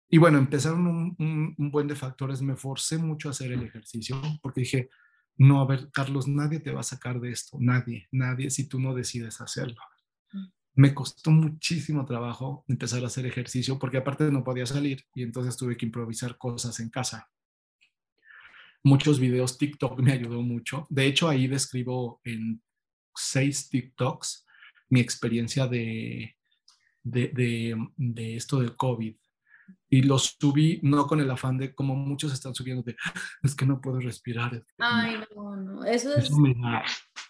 y 0.10 0.18
bueno, 0.18 0.38
empezaron 0.38 0.88
un, 0.88 1.56
buen 1.58 1.88
de 1.88 1.96
factores. 1.96 2.42
Me 2.42 2.56
forcé 2.56 2.98
mucho 2.98 3.28
a 3.28 3.32
hacer 3.32 3.52
el 3.52 3.64
ejercicio 3.64 4.22
porque 4.42 4.62
dije, 4.62 4.90
no, 5.38 5.62
a 5.62 5.66
ver, 5.66 5.90
Carlos, 5.92 6.28
nadie 6.28 6.60
te 6.60 6.72
va 6.72 6.82
a 6.82 6.84
sacar 6.84 7.20
de 7.20 7.32
esto, 7.32 7.58
nadie, 7.60 8.08
nadie, 8.12 8.50
si 8.50 8.68
tú 8.68 8.80
no 8.80 8.94
decides 8.94 9.42
hacerlo. 9.42 9.82
Mm. 10.32 10.46
Me 10.76 10.94
costó 10.94 11.32
muchísimo 11.32 12.06
trabajo 12.06 12.64
empezar 12.68 13.04
a 13.04 13.08
hacer 13.08 13.26
ejercicio 13.26 13.80
porque 13.80 13.98
aparte 13.98 14.30
no 14.32 14.44
podía 14.44 14.66
salir 14.66 15.04
y 15.16 15.24
entonces 15.24 15.58
tuve 15.58 15.76
que 15.76 15.86
improvisar 15.86 16.38
cosas 16.38 16.80
en 16.80 16.90
casa. 16.90 17.30
Muchos 18.84 19.20
videos 19.20 19.58
TikTok 19.58 20.00
me 20.00 20.12
ayudó 20.12 20.42
mucho. 20.44 20.86
De 20.90 21.08
hecho, 21.08 21.28
ahí 21.28 21.48
describo 21.48 22.22
en 22.24 22.62
seis 23.16 23.70
TikToks 23.70 24.46
mi 24.90 25.00
experiencia 25.00 25.66
de, 25.66 26.38
de, 27.02 27.30
de, 27.30 27.76
de 27.98 28.36
esto 28.36 28.60
del 28.60 28.76
COVID 28.76 29.16
y 29.90 30.02
los 30.02 30.36
subí 30.40 30.80
no 30.84 31.06
con 31.08 31.20
el 31.20 31.30
afán 31.30 31.58
de 31.58 31.74
como 31.74 31.96
muchos 31.96 32.34
están 32.34 32.56
subiendo 32.56 32.84
de 32.84 32.96
es 33.44 33.56
que 33.56 33.66
no 33.66 33.80
puedo 33.82 34.00
respirar. 34.00 34.64
Ay, 34.80 35.24
no, 35.36 35.56
no, 35.56 35.86
eso 35.86 36.16
es... 36.16 36.32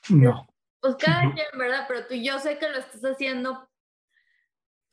no. 0.10 0.48
Pues 0.80 0.96
cada 0.98 1.34
quien, 1.34 1.48
¿verdad? 1.58 1.86
Pero 1.88 2.06
tú 2.08 2.14
yo 2.14 2.40
sé 2.40 2.58
que 2.58 2.70
lo 2.70 2.78
estás 2.78 3.02
haciendo 3.04 3.68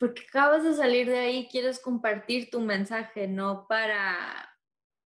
porque 0.03 0.23
acabas 0.27 0.63
de 0.63 0.73
salir 0.73 1.07
de 1.07 1.19
ahí, 1.19 1.47
quieres 1.49 1.79
compartir 1.79 2.49
tu 2.49 2.59
mensaje, 2.59 3.27
no 3.27 3.67
para, 3.69 4.49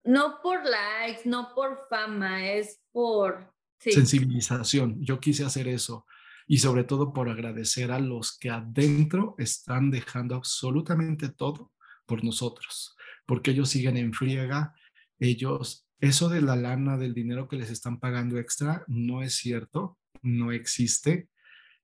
no 0.06 0.39
por 0.41 0.64
likes, 0.64 1.28
no 1.28 1.53
por 1.53 1.88
fama, 1.89 2.49
es 2.49 2.82
por... 2.93 3.53
Sensibilización, 3.78 5.03
yo 5.03 5.20
quise 5.20 5.43
hacer 5.43 5.68
eso 5.68 6.06
y 6.47 6.60
sobre 6.60 6.86
todo 6.86 7.12
por 7.12 7.28
agradecer 7.28 7.91
a 7.91 7.99
los 7.99 8.38
que 8.38 8.49
adentro 8.49 9.36
están 9.38 9.91
dejando 9.91 10.36
absolutamente 10.36 11.28
todo 11.28 11.74
por 12.06 12.24
nosotros, 12.24 12.95
porque 13.26 13.51
ellos 13.51 13.70
siguen 13.70 13.97
en 13.97 14.14
friega, 14.14 14.74
ellos 15.20 15.86
eso 15.99 16.30
de 16.30 16.41
la 16.41 16.56
lana, 16.56 16.97
del 16.97 17.14
dinero 17.14 17.47
que 17.47 17.56
les 17.56 17.72
están 17.72 17.99
pagando 17.99 18.38
extra, 18.38 18.84
no 18.88 19.24
es 19.24 19.36
cierto, 19.36 19.97
no 20.22 20.51
existe. 20.51 21.30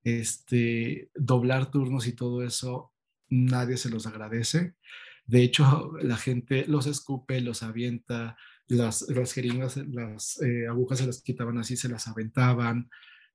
Este, 0.03 1.09
doblar 1.15 1.71
turnos 1.71 2.07
y 2.07 2.13
todo 2.13 2.43
eso, 2.43 2.91
nadie 3.29 3.77
se 3.77 3.89
los 3.89 4.07
agradece. 4.07 4.75
De 5.25 5.43
hecho, 5.43 5.93
la 6.01 6.17
gente 6.17 6.65
los 6.67 6.87
escupe, 6.87 7.39
los 7.41 7.63
avienta, 7.63 8.37
las, 8.67 9.03
las 9.09 9.33
jeringas, 9.33 9.77
las 9.77 10.41
eh, 10.41 10.67
agujas 10.67 10.99
se 10.99 11.07
las 11.07 11.21
quitaban 11.21 11.57
así, 11.57 11.77
se 11.77 11.89
las 11.89 12.07
aventaban, 12.07 12.89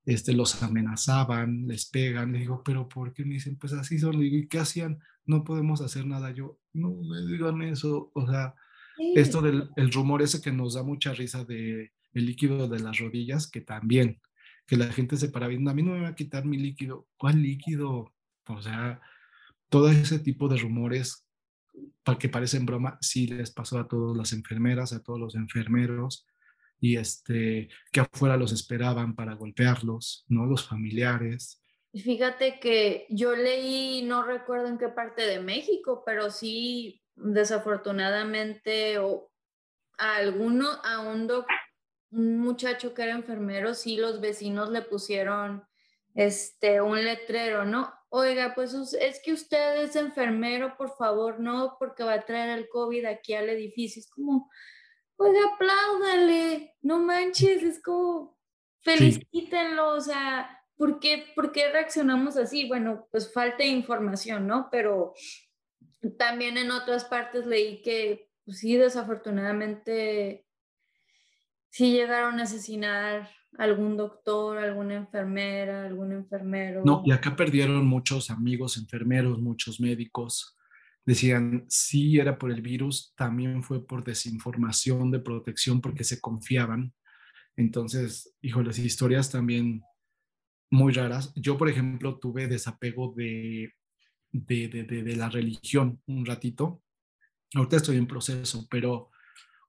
este, 0.05 0.33
los 0.35 0.63
amenazaban, 0.63 1.67
les 1.67 1.87
pegan. 1.87 2.33
Le 2.33 2.41
digo, 2.41 2.63
pero 2.65 2.89
¿por 2.89 3.13
qué 3.13 3.25
me 3.25 3.35
dicen? 3.35 3.57
Pues 3.57 3.73
así 3.73 3.99
son. 3.99 4.19
Le 4.19 4.27
¿y 4.27 4.47
qué 4.49 4.59
hacían? 4.59 4.99
No 5.27 5.45
podemos 5.45 5.81
hacer 5.81 6.07
nada. 6.07 6.31
Yo, 6.33 6.59
no 6.73 6.91
me 6.91 7.21
digan 7.27 7.63
eso. 7.63 8.11
O 8.15 8.27
sea, 8.27 8.55
esto 9.15 9.43
del 9.43 9.71
el 9.77 9.93
rumor 9.93 10.23
ese 10.23 10.41
que 10.41 10.53
nos 10.53 10.75
da 10.75 10.83
mucha 10.83 11.13
risa 11.13 11.45
de 11.45 11.93
el 12.13 12.27
líquido 12.27 12.69
de 12.69 12.81
las 12.81 12.99
rodillas, 12.99 13.51
que 13.51 13.61
también, 13.61 14.21
que 14.67 14.77
la 14.77 14.87
gente 14.87 15.17
se 15.17 15.29
para 15.29 15.49
viendo, 15.49 15.71
a 15.71 15.75
mí 15.75 15.83
no 15.83 15.93
me 15.93 16.01
va 16.01 16.09
a 16.09 16.15
quitar 16.15 16.47
mi 16.47 16.57
líquido. 16.57 17.07
¿Cuál 17.19 17.43
líquido? 17.43 18.15
O 18.49 18.63
sea, 18.63 19.01
todo 19.69 19.91
ese 19.91 20.19
tipo 20.19 20.49
de 20.49 20.57
rumores 20.57 21.27
para 22.03 22.19
que 22.19 22.29
parecen 22.29 22.67
broma, 22.67 22.99
sí 23.01 23.27
les 23.27 23.51
pasó 23.51 23.79
a 23.79 23.89
todas 23.89 24.17
las 24.17 24.33
enfermeras, 24.33 24.93
a 24.93 25.03
todos 25.03 25.19
los 25.19 25.35
enfermeros, 25.35 26.27
y 26.81 26.97
este, 26.97 27.69
que 27.93 28.01
afuera 28.01 28.37
los 28.37 28.53
esperaban 28.53 29.15
para 29.15 29.35
golpearlos, 29.35 30.25
¿no? 30.29 30.47
Los 30.47 30.67
familiares. 30.67 31.63
Fíjate 32.03 32.61
que 32.61 33.07
yo 33.09 33.35
leí, 33.35 34.03
no 34.03 34.23
recuerdo 34.23 34.69
en 34.69 34.79
qué 34.79 34.89
parte 34.89 35.23
de 35.23 35.41
México, 35.41 36.03
pero 36.05 36.31
sí, 36.31 37.03
desafortunadamente, 37.15 38.99
o 38.99 39.31
a 39.99 40.17
alguno, 40.17 40.69
a 40.85 41.01
un, 41.01 41.31
un 42.11 42.39
muchacho 42.39 42.93
que 42.93 43.03
era 43.03 43.13
enfermero, 43.13 43.75
sí 43.75 43.97
los 43.97 44.21
vecinos 44.21 44.71
le 44.71 44.83
pusieron 44.83 45.67
este, 46.15 46.81
un 46.81 47.03
letrero, 47.03 47.65
¿no? 47.65 47.93
Oiga, 48.09 48.55
pues 48.55 48.75
es 48.75 49.21
que 49.23 49.33
usted 49.33 49.83
es 49.83 49.97
enfermero, 49.97 50.77
por 50.77 50.97
favor, 50.97 51.41
no, 51.41 51.77
porque 51.79 52.05
va 52.05 52.15
a 52.15 52.25
traer 52.25 52.59
el 52.59 52.69
COVID 52.69 53.05
aquí 53.07 53.35
al 53.35 53.49
edificio. 53.49 54.01
Es 54.01 54.09
como, 54.09 54.51
oiga, 55.17 55.41
apláudale, 55.55 56.75
no 56.83 56.99
manches, 57.01 57.63
es 57.63 57.83
como, 57.83 58.39
felicítenlo, 58.83 59.95
o 59.95 60.01
sea, 60.01 60.56
¿por 60.77 61.01
qué, 61.01 61.25
¿por 61.35 61.53
qué 61.53 61.71
reaccionamos 61.71 62.37
así? 62.37 62.67
Bueno, 62.69 63.09
pues 63.11 63.33
falta 63.33 63.65
información, 63.65 64.47
¿no? 64.47 64.69
Pero 64.71 65.15
también 66.19 66.57
en 66.59 66.71
otras 66.71 67.05
partes 67.05 67.47
leí 67.47 67.83
que, 67.83 68.29
pues 68.45 68.59
sí, 68.59 68.77
desafortunadamente, 68.77 70.47
sí 71.71 71.93
llegaron 71.93 72.41
a 72.41 72.45
asesinar 72.45 73.29
algún 73.59 73.97
doctor, 73.97 74.59
alguna 74.59 74.97
enfermera, 74.97 75.87
algún 75.87 76.13
enfermero. 76.13 76.83
No, 76.85 77.03
y 77.05 77.13
acá 77.13 77.35
perdieron 77.35 77.87
muchos 77.87 78.31
amigos 78.31 78.77
enfermeros, 78.77 79.41
muchos 79.41 79.81
médicos 79.81 80.57
decían, 81.07 81.65
sí 81.69 82.19
era 82.19 82.37
por 82.37 82.51
el 82.51 82.61
virus, 82.61 83.15
también 83.17 83.63
fue 83.63 83.87
por 83.87 84.05
desinformación 84.05 85.13
de 85.13 85.21
protección 85.21 85.81
porque 85.81 86.05
se 86.05 86.21
confiaban. 86.21 86.93
Entonces, 87.57 88.35
híjoles, 88.43 88.79
historias 88.79 89.31
también 89.31 89.83
muy 90.71 90.93
raras. 90.93 91.33
Yo, 91.37 91.57
por 91.57 91.69
ejemplo, 91.69 92.19
tuve 92.19 92.49
desapego 92.49 93.13
de, 93.17 93.75
de, 94.33 94.69
de, 94.69 94.85
de, 94.85 95.17
la 95.17 95.29
religión 95.29 96.01
un 96.07 96.27
ratito. 96.27 96.83
Ahorita 97.55 97.77
estoy 97.77 97.97
en 97.97 98.07
proceso, 98.07 98.67
pero 98.71 99.11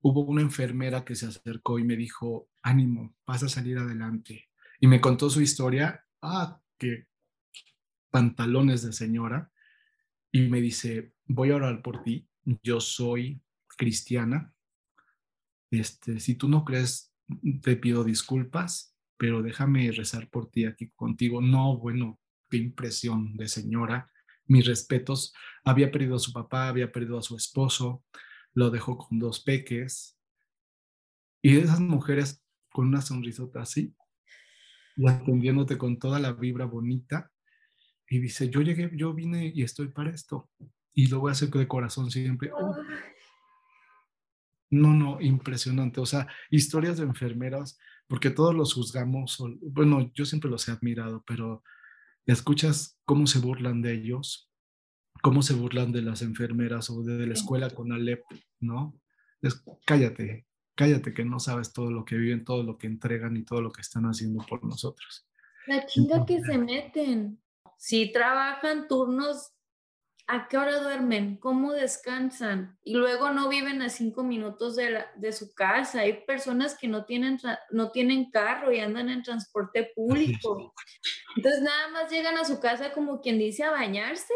hubo 0.02 0.22
una 0.22 0.42
enfermera 0.42 1.06
que 1.06 1.16
se 1.16 1.28
acercó 1.28 1.80
y 1.80 1.84
me 1.84 1.96
dijo, 1.96 2.50
ánimo, 2.62 3.16
vas 3.26 3.44
a 3.44 3.50
salir 3.50 3.78
adelante. 3.78 4.50
Y 4.80 4.88
me 4.88 5.02
contó 5.02 5.30
su 5.30 5.42
historia. 5.42 6.04
Ah, 6.22 6.60
qué 6.78 7.08
pantalones 8.10 8.82
de 8.84 8.94
señora 8.94 9.52
y 10.32 10.48
me 10.50 10.62
dice, 10.62 11.14
voy 11.26 11.52
a 11.52 11.56
orar 11.56 11.82
por 11.82 12.04
ti, 12.04 12.28
yo 12.64 12.80
soy 12.80 13.42
cristiana, 13.78 14.54
este, 15.72 16.20
si 16.20 16.36
tú 16.36 16.48
no 16.48 16.64
crees, 16.64 17.14
te 17.62 17.76
pido 17.76 18.04
disculpas, 18.04 18.97
pero 19.18 19.42
déjame 19.42 19.92
rezar 19.92 20.30
por 20.30 20.50
ti 20.50 20.66
aquí 20.66 20.90
contigo. 20.96 21.42
No, 21.42 21.78
bueno, 21.78 22.20
qué 22.50 22.58
impresión 22.58 23.36
de 23.36 23.48
señora, 23.48 24.12
mis 24.46 24.66
respetos, 24.66 25.34
había 25.64 25.92
perdido 25.92 26.16
a 26.16 26.20
su 26.20 26.32
papá, 26.32 26.70
había 26.70 26.92
perdido 26.92 27.18
a 27.18 27.24
su 27.24 27.36
esposo, 27.36 28.04
lo 28.54 28.70
dejó 28.70 28.98
con 28.98 29.20
dos 29.20 29.42
peques, 29.42 30.18
y 31.42 31.58
esas 31.58 31.80
mujeres 31.80 32.44
con 32.72 32.88
una 32.88 33.02
sonrisota 33.02 33.62
así, 33.62 33.94
y 34.96 35.08
atendiéndote 35.08 35.78
con 35.78 36.00
toda 36.00 36.20
la 36.20 36.34
vibra 36.34 36.66
bonita, 36.66 37.32
y 38.10 38.20
dice, 38.20 38.50
yo 38.50 38.62
llegué, 38.62 38.90
yo 38.94 39.14
vine 39.14 39.52
y 39.54 39.64
estoy 39.64 39.90
para 39.90 40.12
esto. 40.12 40.50
Y 40.94 41.08
lo 41.08 41.20
voy 41.20 41.30
a 41.30 41.32
hacer 41.34 41.50
de 41.50 41.68
corazón 41.68 42.10
siempre. 42.10 42.52
No, 44.70 44.94
no, 44.94 45.22
impresionante. 45.22 46.00
O 46.00 46.06
sea, 46.06 46.28
historias 46.50 46.98
de 46.98 47.04
enfermeras, 47.04 47.78
porque 48.08 48.30
todos 48.30 48.54
los 48.54 48.74
juzgamos, 48.74 49.38
bueno, 49.62 50.12
yo 50.14 50.26
siempre 50.26 50.50
los 50.50 50.68
he 50.68 50.72
admirado, 50.72 51.24
pero 51.26 51.64
escuchas 52.26 53.00
cómo 53.06 53.28
se 53.28 53.40
burlan 53.40 53.82
de 53.82 53.94
ellos, 53.94 54.52
cómo 55.22 55.42
se 55.42 55.54
burlan 55.54 55.92
de 55.92 56.02
las 56.02 56.22
enfermeras 56.22 56.90
o 56.90 57.04
de, 57.04 57.26
la 57.26 57.34
escuela 57.34 57.70
con 57.70 57.92
Alep, 57.92 58.24
¿no? 58.60 59.00
Es, 59.42 59.64
cállate, 59.86 60.46
cállate 60.76 61.14
que 61.14 61.26
no 61.26 61.40
sabes 61.40 61.74
todo 61.74 61.92
lo 61.92 62.06
que 62.06 62.18
viven, 62.18 62.44
todo 62.44 62.64
lo 62.64 62.78
que 62.78 62.88
entregan 62.88 63.38
y 63.38 63.44
todo 63.44 63.62
lo 63.62 63.72
que 63.72 63.82
están 63.82 64.06
haciendo 64.06 64.46
por 64.46 64.64
nosotros. 64.64 65.28
La 65.66 65.86
chinga 65.86 66.26
que 66.26 66.42
se 66.42 66.58
meten 66.58 67.40
si 67.78 68.12
trabajan 68.12 68.88
turnos, 68.88 69.52
¿a 70.28 70.48
qué 70.48 70.58
hora 70.58 70.80
duermen? 70.80 71.38
¿Cómo 71.38 71.74
descansan? 71.74 72.78
Y 72.84 72.94
luego 72.96 73.32
no 73.32 73.50
viven 73.50 73.82
a 73.82 73.90
cinco 73.90 74.24
minutos 74.24 74.76
de, 74.76 75.06
de 75.16 75.32
su 75.32 75.54
casa. 75.54 76.02
Hay 76.02 76.26
personas 76.26 76.78
que 76.78 76.88
no 76.88 77.06
tienen, 77.06 77.40
no 77.72 77.92
tienen 77.92 78.30
carro 78.30 78.72
y 78.72 78.80
andan 78.80 79.10
en 79.10 79.24
transporte 79.24 79.92
público. 79.96 80.74
Entonces 81.36 81.62
nada 81.62 81.88
más 81.90 82.12
llegan 82.12 82.38
a 82.38 82.46
su 82.46 82.60
casa 82.60 82.92
como 82.92 83.22
quien 83.22 83.40
dice 83.40 83.64
a 83.64 83.72
bañarse 83.72 84.34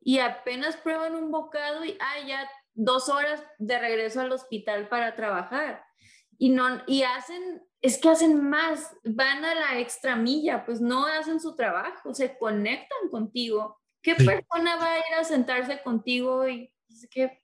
y 0.00 0.18
apenas 0.18 0.76
prueban 0.76 1.14
un 1.14 1.30
bocado 1.30 1.84
y 1.84 1.96
ah, 2.00 2.26
ya 2.26 2.48
dos 2.74 3.08
horas 3.08 3.42
de 3.58 3.78
regreso 3.78 4.20
al 4.20 4.32
hospital 4.32 4.88
para 4.88 5.16
trabajar. 5.16 5.82
Y, 6.36 6.50
no, 6.50 6.82
y 6.86 7.02
hacen 7.02 7.62
es 7.84 7.98
que 7.98 8.08
hacen 8.08 8.48
más, 8.48 8.96
van 9.04 9.44
a 9.44 9.54
la 9.54 9.78
extra 9.78 10.16
milla, 10.16 10.64
pues 10.64 10.80
no 10.80 11.04
hacen 11.04 11.38
su 11.38 11.54
trabajo, 11.54 12.14
se 12.14 12.38
conectan 12.38 13.10
contigo. 13.10 13.78
¿Qué 14.04 14.14
persona 14.16 14.76
va 14.76 14.92
a 14.92 14.98
ir 14.98 15.14
a 15.18 15.24
sentarse 15.24 15.80
contigo 15.82 16.46
y 16.46 16.70
es 16.90 17.08
que 17.10 17.42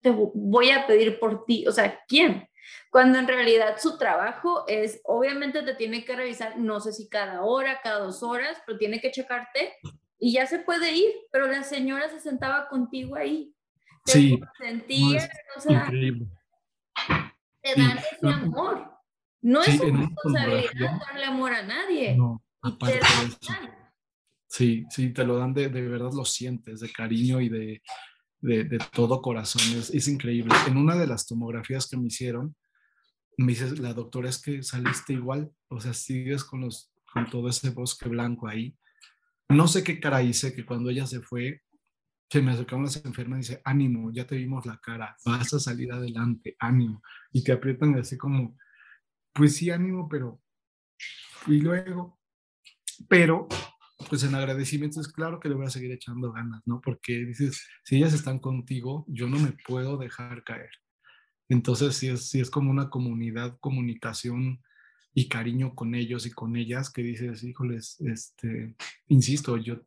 te 0.00 0.10
voy 0.10 0.70
a 0.70 0.84
pedir 0.84 1.20
por 1.20 1.44
ti? 1.44 1.64
O 1.68 1.72
sea, 1.72 2.00
¿quién? 2.08 2.48
Cuando 2.90 3.20
en 3.20 3.28
realidad 3.28 3.76
su 3.78 3.96
trabajo 3.96 4.64
es, 4.66 5.00
obviamente 5.04 5.62
te 5.62 5.76
tiene 5.76 6.04
que 6.04 6.16
revisar, 6.16 6.58
no 6.58 6.80
sé 6.80 6.92
si 6.92 7.08
cada 7.08 7.42
hora, 7.42 7.80
cada 7.82 8.00
dos 8.00 8.24
horas, 8.24 8.60
pero 8.66 8.78
tiene 8.78 9.00
que 9.00 9.12
checarte 9.12 9.74
y 10.18 10.32
ya 10.32 10.46
se 10.46 10.58
puede 10.58 10.90
ir, 10.90 11.14
pero 11.30 11.46
la 11.46 11.62
señora 11.62 12.08
se 12.08 12.18
sentaba 12.18 12.68
contigo 12.68 13.14
ahí. 13.14 13.54
sí. 14.06 14.40
Sentía, 14.58 15.30
o 15.56 15.60
sea, 15.60 15.88
te 17.62 17.80
dan 17.80 17.98
ese 17.98 18.26
amor. 18.26 18.90
No 19.40 19.62
es 19.62 19.80
una 19.80 20.00
responsabilidad 20.00 21.00
darle 21.06 21.24
amor 21.26 21.52
a 21.52 21.62
nadie. 21.62 22.16
No, 22.16 22.42
aparte 22.60 22.94
de 22.94 23.00
eso. 23.00 23.38
Sí, 24.56 24.86
sí, 24.88 25.12
te 25.12 25.22
lo 25.22 25.36
dan 25.36 25.52
de, 25.52 25.68
de 25.68 25.82
verdad, 25.86 26.12
lo 26.14 26.24
sientes, 26.24 26.80
de 26.80 26.90
cariño 26.90 27.42
y 27.42 27.50
de, 27.50 27.82
de, 28.40 28.78
todo 28.90 29.20
corazón. 29.20 29.60
Es, 29.76 29.90
es, 29.90 30.08
increíble. 30.08 30.54
En 30.66 30.78
una 30.78 30.96
de 30.96 31.06
las 31.06 31.26
tomografías 31.26 31.86
que 31.86 31.98
me 31.98 32.06
hicieron, 32.06 32.56
me 33.36 33.48
dice 33.48 33.76
la 33.76 33.92
doctora, 33.92 34.30
es 34.30 34.40
que 34.40 34.62
saliste 34.62 35.12
igual, 35.12 35.52
o 35.68 35.78
sea, 35.78 35.92
sigues 35.92 36.42
con, 36.42 36.62
los, 36.62 36.90
con 37.12 37.28
todo 37.28 37.50
ese 37.50 37.68
bosque 37.68 38.08
blanco 38.08 38.48
ahí. 38.48 38.74
No 39.50 39.68
sé 39.68 39.84
qué 39.84 40.00
cara 40.00 40.22
hice, 40.22 40.54
que 40.54 40.64
cuando 40.64 40.88
ella 40.88 41.06
se 41.06 41.20
fue, 41.20 41.60
se 42.30 42.40
me 42.40 42.52
acercaron 42.52 42.84
las 42.84 43.04
enfermas 43.04 43.36
y 43.36 43.40
dice, 43.40 43.62
ánimo, 43.62 44.10
ya 44.10 44.26
te 44.26 44.36
vimos 44.36 44.64
la 44.64 44.78
cara, 44.78 45.18
vas 45.26 45.52
a 45.52 45.60
salir 45.60 45.92
adelante, 45.92 46.56
ánimo. 46.60 47.02
Y 47.30 47.44
te 47.44 47.52
aprietan 47.52 47.94
así 47.98 48.16
como, 48.16 48.56
pues 49.34 49.56
sí, 49.56 49.68
ánimo, 49.68 50.08
pero... 50.08 50.40
Y 51.46 51.60
luego, 51.60 52.18
pero, 53.06 53.46
pues 54.08 54.22
en 54.24 54.34
agradecimiento 54.34 55.00
es 55.00 55.08
claro 55.08 55.40
que 55.40 55.48
le 55.48 55.54
voy 55.54 55.66
a 55.66 55.70
seguir 55.70 55.90
echando 55.92 56.32
ganas, 56.32 56.62
¿no? 56.66 56.80
Porque 56.80 57.24
dices, 57.24 57.66
si 57.84 57.96
ellas 57.96 58.12
están 58.12 58.38
contigo, 58.38 59.04
yo 59.08 59.28
no 59.28 59.38
me 59.38 59.52
puedo 59.66 59.96
dejar 59.96 60.44
caer. 60.44 60.70
Entonces, 61.48 61.96
sí 61.96 62.08
es, 62.08 62.28
sí 62.28 62.40
es 62.40 62.50
como 62.50 62.70
una 62.70 62.90
comunidad, 62.90 63.56
comunicación 63.60 64.62
y 65.14 65.28
cariño 65.28 65.74
con 65.74 65.94
ellos 65.94 66.26
y 66.26 66.30
con 66.30 66.56
ellas 66.56 66.90
que 66.90 67.02
dices, 67.02 67.42
híjoles, 67.42 67.98
este, 68.00 68.76
insisto, 69.08 69.56
yo 69.56 69.80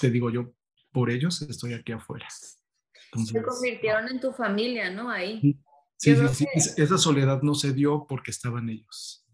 te 0.00 0.10
digo, 0.10 0.30
yo 0.30 0.54
por 0.92 1.10
ellos 1.10 1.40
estoy 1.42 1.72
aquí 1.72 1.92
afuera. 1.92 2.26
Se 2.30 3.42
convirtieron 3.42 4.08
en 4.08 4.20
tu 4.20 4.32
familia, 4.32 4.90
¿no? 4.90 5.08
Ahí. 5.08 5.58
Sí, 5.96 6.14
sí, 6.16 6.28
sí, 6.32 6.46
esa 6.76 6.98
soledad 6.98 7.42
no 7.42 7.54
se 7.54 7.72
dio 7.72 8.06
porque 8.06 8.30
estaban 8.30 8.68
ellos. 8.68 9.24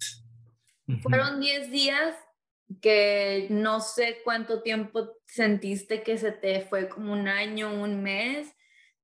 Fueron 1.03 1.41
10 1.41 1.71
días 1.71 2.15
que 2.81 3.49
no 3.51 3.81
sé 3.81 4.21
cuánto 4.25 4.63
tiempo 4.63 5.17
sentiste 5.27 6.03
que 6.03 6.19
se 6.19 6.33
te 6.33 6.63
fue 6.63 6.89
como 6.89 7.13
un 7.13 7.29
año, 7.29 7.73
un 7.73 8.03
mes, 8.03 8.55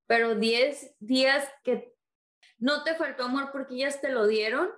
pero 0.07 0.35
10 0.37 0.97
días 1.01 1.49
que 1.65 1.95
no 2.59 2.85
te 2.85 2.95
faltó 2.95 3.25
amor 3.25 3.51
porque 3.53 3.75
ellas 3.75 4.01
te 4.01 4.11
lo 4.11 4.27
dieron. 4.27 4.69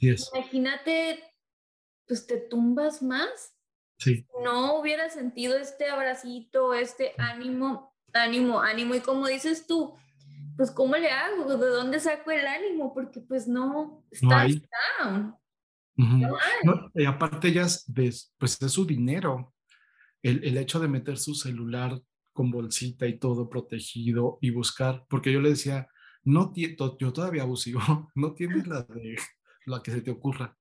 Imagínate, 0.00 1.22
pues 2.06 2.26
te 2.26 2.38
tumbas 2.38 3.02
más. 3.02 3.56
Sí. 3.98 4.26
No 4.42 4.78
hubiera 4.80 5.08
sentido 5.08 5.56
este 5.56 5.88
abracito, 5.88 6.74
este 6.74 7.14
ánimo, 7.16 7.96
ánimo, 8.12 8.60
ánimo. 8.60 8.94
Y 8.94 9.00
como 9.00 9.28
dices 9.28 9.66
tú, 9.66 9.96
pues 10.56 10.70
¿cómo 10.70 10.96
le 10.96 11.10
hago? 11.10 11.56
¿De 11.56 11.68
dónde 11.68 12.00
saco 12.00 12.30
el 12.30 12.46
ánimo? 12.46 12.92
Porque 12.92 13.20
pues 13.20 13.46
no, 13.46 14.04
está 14.10 14.46
down. 15.00 15.36
Y 16.94 17.04
aparte 17.04 17.48
ellas, 17.48 17.84
pues 18.38 18.62
es 18.62 18.72
su 18.72 18.84
dinero. 18.84 19.54
El, 20.22 20.42
el, 20.42 20.56
hecho 20.56 20.80
de 20.80 20.88
meter 20.88 21.18
su 21.18 21.34
celular 21.34 22.00
con 22.32 22.50
bolsita 22.50 23.06
y 23.06 23.18
todo 23.18 23.48
protegido 23.48 24.38
y 24.40 24.50
buscar, 24.50 25.04
porque 25.08 25.30
yo 25.30 25.40
le 25.40 25.50
decía, 25.50 25.86
no 26.24 26.52
yo 26.54 27.12
todavía 27.12 27.42
abusivo, 27.42 27.80
no 28.14 28.34
tienes 28.34 28.66
la 28.66 28.82
de 28.82 29.16
la 29.66 29.82
que 29.82 29.92
se 29.92 30.02
te 30.02 30.10
ocurra. 30.10 30.56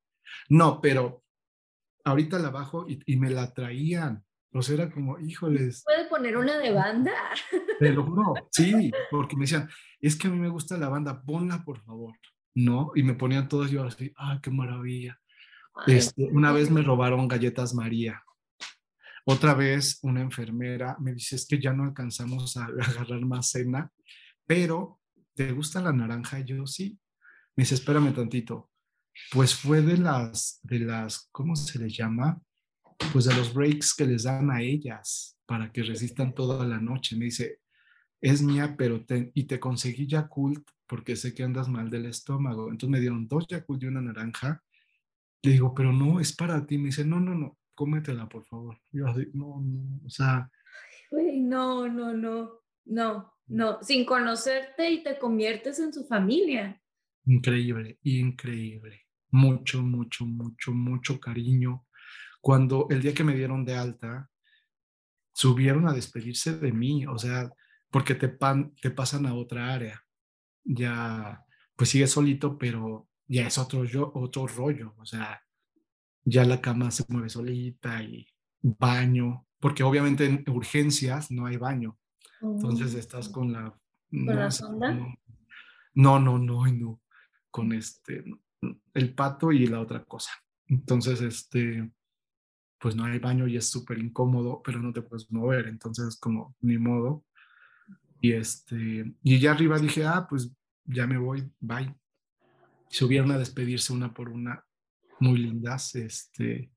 No, 0.49 0.79
pero 0.81 1.23
ahorita 2.05 2.39
la 2.39 2.49
bajo 2.49 2.85
y, 2.87 3.17
me 3.17 3.29
la 3.29 3.53
traían. 3.53 4.23
O 4.53 4.61
sea, 4.61 4.75
era 4.75 4.91
como, 4.91 5.19
híjoles. 5.19 5.83
¿Puede 5.83 6.05
poner 6.05 6.37
una 6.37 6.57
de 6.59 6.71
banda? 6.71 7.11
Pero 7.79 8.07
no, 8.07 8.35
sí, 8.51 8.91
porque 9.09 9.35
me 9.35 9.41
decían, 9.41 9.67
es 9.99 10.15
que 10.15 10.27
a 10.27 10.29
mí 10.29 10.37
me 10.37 10.49
gusta 10.49 10.77
la 10.77 10.89
banda, 10.89 11.23
ponla 11.23 11.63
por 11.65 11.81
favor. 11.81 12.13
¿No? 12.53 12.91
Y 12.93 13.01
me 13.01 13.15
ponían 13.15 13.47
todos 13.47 13.71
yo 13.71 13.83
así, 13.83 14.13
¡ay, 14.15 14.37
qué 14.43 14.51
maravilla! 14.51 15.19
Este, 15.87 16.25
una 16.31 16.51
vez 16.51 16.69
me 16.69 16.81
robaron 16.81 17.27
galletas 17.27 17.73
María. 17.73 18.23
Otra 19.25 19.53
vez 19.53 19.99
una 20.01 20.21
enfermera 20.21 20.97
me 20.99 21.13
dice, 21.13 21.35
es 21.35 21.45
que 21.47 21.59
ya 21.59 21.73
no 21.73 21.83
alcanzamos 21.83 22.57
a 22.57 22.65
agarrar 22.81 23.21
más 23.21 23.49
cena, 23.49 23.91
pero 24.45 24.99
¿te 25.33 25.51
gusta 25.51 25.81
la 25.81 25.93
naranja? 25.93 26.39
Yo 26.39 26.65
sí. 26.67 26.99
Me 27.55 27.63
dice, 27.63 27.75
espérame 27.75 28.13
tantito. 28.13 28.69
Pues 29.31 29.53
fue 29.53 29.81
de 29.81 29.97
las, 29.97 30.59
de 30.63 30.79
las, 30.79 31.29
¿cómo 31.31 31.55
se 31.55 31.77
les 31.79 31.95
llama? 31.95 32.41
Pues 33.11 33.25
de 33.25 33.35
los 33.35 33.53
breaks 33.53 33.93
que 33.93 34.07
les 34.07 34.23
dan 34.23 34.49
a 34.49 34.61
ellas 34.61 35.37
para 35.45 35.71
que 35.71 35.83
resistan 35.83 36.33
toda 36.33 36.65
la 36.65 36.79
noche. 36.79 37.15
Me 37.15 37.25
dice, 37.25 37.59
es 38.21 38.41
mía, 38.41 38.75
pero 38.77 39.05
te, 39.05 39.31
y 39.35 39.43
te 39.43 39.59
conseguí 39.59 40.07
Yakult 40.07 40.67
porque 40.87 41.15
sé 41.15 41.33
que 41.33 41.43
andas 41.43 41.67
mal 41.67 41.89
del 41.89 42.07
estómago. 42.07 42.71
Entonces 42.71 42.89
me 42.89 42.99
dieron 42.99 43.27
dos 43.27 43.45
Yakult 43.47 43.83
y 43.83 43.87
una 43.87 44.01
naranja. 44.01 44.63
Le 45.43 45.51
digo, 45.51 45.73
pero 45.73 45.91
no, 45.91 46.19
es 46.19 46.35
para 46.35 46.65
ti. 46.65 46.77
Me 46.77 46.85
dice, 46.85 47.05
no, 47.05 47.19
no, 47.19 47.35
no, 47.35 47.57
cómetela, 47.75 48.27
por 48.27 48.45
favor. 48.45 48.79
Yo 48.91 49.07
así, 49.07 49.27
no, 49.33 49.61
no, 49.61 50.01
o 50.05 50.09
sea. 50.09 50.49
no, 51.11 51.87
no, 51.87 52.13
no, 52.13 52.61
no. 52.85 53.33
No, 53.47 53.83
sin 53.83 54.05
conocerte 54.05 54.89
y 54.89 55.03
te 55.03 55.19
conviertes 55.19 55.77
en 55.79 55.91
su 55.93 56.05
familia. 56.05 56.81
Increíble, 57.25 57.99
increíble. 58.03 59.01
Mucho, 59.31 59.81
mucho, 59.81 60.25
mucho, 60.25 60.71
mucho 60.71 61.19
cariño. 61.19 61.85
Cuando 62.41 62.87
el 62.89 63.01
día 63.01 63.13
que 63.13 63.23
me 63.23 63.35
dieron 63.35 63.65
de 63.65 63.75
alta, 63.75 64.29
subieron 65.33 65.87
a 65.87 65.93
despedirse 65.93 66.57
de 66.57 66.71
mí, 66.71 67.05
o 67.05 67.17
sea, 67.17 67.51
porque 67.89 68.15
te, 68.15 68.29
pan, 68.29 68.73
te 68.81 68.91
pasan 68.91 69.25
a 69.25 69.33
otra 69.33 69.73
área. 69.73 70.01
Ya, 70.63 71.43
pues 71.75 71.89
sigue 71.89 72.07
solito, 72.07 72.57
pero 72.57 73.09
ya 73.27 73.47
es 73.47 73.57
otro, 73.57 73.83
yo, 73.85 74.11
otro 74.15 74.47
rollo, 74.47 74.93
o 74.97 75.05
sea, 75.05 75.41
ya 76.25 76.45
la 76.45 76.61
cama 76.61 76.91
se 76.91 77.05
mueve 77.07 77.29
solita 77.29 78.01
y 78.01 78.27
baño, 78.61 79.45
porque 79.59 79.83
obviamente 79.83 80.25
en 80.25 80.43
urgencias 80.49 81.31
no 81.31 81.45
hay 81.45 81.57
baño. 81.57 81.97
Entonces 82.41 82.93
estás 82.93 83.29
con 83.29 83.53
la... 83.53 83.71
¿Con 84.09 84.25
no, 84.25 84.33
la 84.33 84.51
sonda? 84.51 84.91
No, 85.93 86.19
no, 86.19 86.37
no, 86.37 86.67
no, 86.67 87.01
con 87.49 87.73
este, 87.73 88.23
el 88.93 89.13
pato 89.13 89.51
y 89.51 89.67
la 89.67 89.79
otra 89.79 90.03
cosa. 90.03 90.31
Entonces, 90.67 91.21
este, 91.21 91.91
pues 92.79 92.95
no 92.95 93.05
hay 93.05 93.19
baño 93.19 93.47
y 93.47 93.57
es 93.57 93.69
súper 93.69 93.97
incómodo, 93.99 94.61
pero 94.63 94.81
no 94.81 94.91
te 94.91 95.01
puedes 95.01 95.31
mover, 95.31 95.67
entonces 95.67 96.17
como, 96.17 96.55
ni 96.61 96.77
modo. 96.77 97.23
Y 98.19 98.33
este, 98.33 99.13
y 99.21 99.39
ya 99.39 99.51
arriba 99.51 99.79
dije, 99.79 100.05
ah, 100.05 100.25
pues 100.29 100.51
ya 100.85 101.07
me 101.07 101.17
voy, 101.17 101.49
bye. 101.59 101.93
Subieron 102.93 103.31
a 103.31 103.39
despedirse 103.39 103.91
una 103.91 104.13
por 104.13 104.29
una, 104.29 104.63
muy 105.19 105.39
lindas, 105.39 105.95
este, 105.95 106.71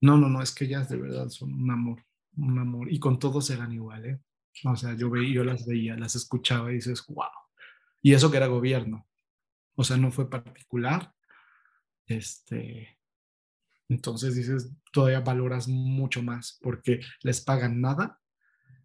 no, 0.00 0.16
no, 0.16 0.28
no, 0.28 0.42
es 0.42 0.52
que 0.52 0.64
ellas 0.64 0.88
de 0.88 0.96
verdad 0.96 1.28
son 1.28 1.54
un 1.54 1.70
amor, 1.70 2.04
un 2.36 2.58
amor, 2.58 2.92
y 2.92 2.98
con 2.98 3.18
todos 3.18 3.48
eran 3.50 3.72
igual, 3.72 4.06
¿eh? 4.06 4.20
O 4.64 4.74
sea, 4.74 4.96
yo, 4.96 5.08
veía, 5.08 5.32
yo 5.32 5.44
las 5.44 5.66
veía, 5.66 5.96
las 5.96 6.16
escuchaba 6.16 6.72
y 6.72 6.76
dices, 6.76 7.04
wow. 7.06 7.28
Y 8.02 8.12
eso 8.12 8.30
que 8.30 8.38
era 8.38 8.48
gobierno. 8.48 9.06
O 9.76 9.84
sea, 9.84 9.96
no 9.96 10.10
fue 10.10 10.28
particular. 10.28 11.14
Este, 12.06 12.98
entonces 13.88 14.34
dices, 14.34 14.72
todavía 14.92 15.20
valoras 15.20 15.68
mucho 15.68 16.22
más 16.22 16.58
porque 16.60 17.00
les 17.22 17.40
pagan 17.40 17.80
nada, 17.80 18.20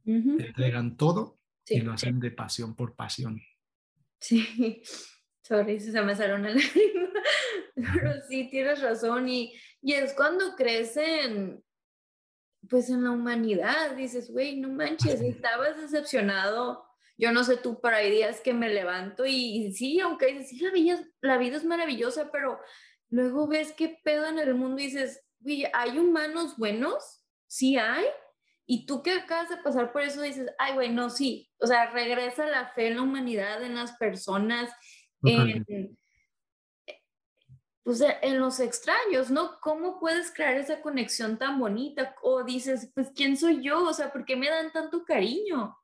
te 0.04 0.12
entregan 0.12 0.96
todo 0.96 1.39
y 1.66 1.82
lo 1.82 1.93
hacen 1.93 2.20
de 2.20 2.30
pasión 2.30 2.76
por 2.76 2.96
pasión. 2.96 3.41
Sí, 4.20 4.84
sorry, 5.46 5.80
se 5.80 6.02
me 6.02 6.16
salió 6.16 6.36
una 6.36 6.50
lágrima. 6.50 7.10
Pero 7.76 8.22
sí, 8.28 8.50
tienes 8.50 8.82
razón. 8.82 9.28
Y, 9.30 9.54
y 9.82 9.93
es 9.93 10.14
cuando 10.14 10.56
crecen 10.56 11.64
pues 12.70 12.89
en 12.89 13.04
la 13.04 13.12
humanidad 13.12 13.96
dices, 13.96 14.32
güey, 14.32 14.58
no 14.58 14.70
manches, 14.70 15.22
estabas 15.22 15.80
decepcionado. 15.80 16.86
Yo 17.18 17.32
no 17.32 17.43
sé 17.43 17.58
tú, 17.58 17.80
pero 17.82 17.96
hay 17.96 18.12
días 18.12 18.41
que 18.41 18.54
me 18.54 18.70
levanto 18.70 19.26
y, 19.26 19.72
sí, 19.74 20.00
aunque 20.02 20.28
dices, 20.28 20.50
sí, 20.50 20.60
la 20.60 20.72
vida, 20.72 21.00
la 21.22 21.38
vida 21.38 21.58
es 21.58 21.64
maravillosa, 21.64 22.30
pero 22.32 22.60
luego 23.10 23.48
ves 23.48 23.72
qué 23.72 24.00
pedo 24.04 24.26
en 24.26 24.39
el 24.39 24.54
mundo 24.56 24.82
y 24.82 24.86
dices, 24.88 25.24
güey, 25.39 25.66
¿hay 25.74 25.98
humanos 25.98 26.58
buenos? 26.58 27.24
Sí 27.48 27.78
hay. 27.78 28.06
Y 28.66 28.86
tú 28.86 29.04
que 29.04 29.12
acabas 29.12 29.50
de 29.50 29.58
pasar 29.58 29.93
por 29.93 30.02
eso 30.02 30.22
dices, 30.22 30.52
ay, 30.58 30.74
güey, 30.74 30.89
no, 30.89 31.10
sí. 31.10 31.50
O 31.60 31.68
sea, 31.68 31.91
regresa 31.91 32.48
la 32.48 32.68
fe 32.70 32.88
en 32.88 32.96
la 32.96 33.04
humanidad, 33.04 33.64
en 33.64 33.76
las 33.76 33.93
personas, 33.93 34.72
en, 35.26 35.97
pues 37.86 38.03
en 38.21 38.39
los 38.39 38.59
extraños, 38.59 39.30
¿no? 39.30 39.59
¿Cómo 39.61 39.99
puedes 39.99 40.34
crear 40.34 40.55
esa 40.55 40.82
conexión 40.82 41.38
tan 41.38 41.59
bonita? 41.59 42.15
O 42.23 42.43
dices, 42.43 42.91
pues, 42.95 43.11
¿quién 43.15 43.38
soy 43.38 43.61
yo? 43.61 43.84
O 43.84 43.93
sea, 43.93 44.11
¿por 44.11 44.26
qué 44.26 44.36
me 44.36 44.49
dan 44.49 44.71
tanto 44.71 45.05
cariño? 45.05 45.78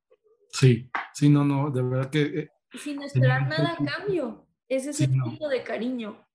Sí, 0.52 0.90
sí, 1.14 1.30
no, 1.30 1.46
no, 1.46 1.70
de 1.70 1.84
verdad 1.84 2.10
que... 2.10 2.22
Eh, 2.22 2.50
Sin 2.74 3.04
esperar 3.04 3.48
nada 3.48 3.78
a 3.78 3.86
cambio. 3.86 4.48
Ese 4.68 4.90
es 4.90 5.02
el 5.02 5.12
tipo 5.12 5.48
de 5.48 5.64
cariño. 5.64 6.26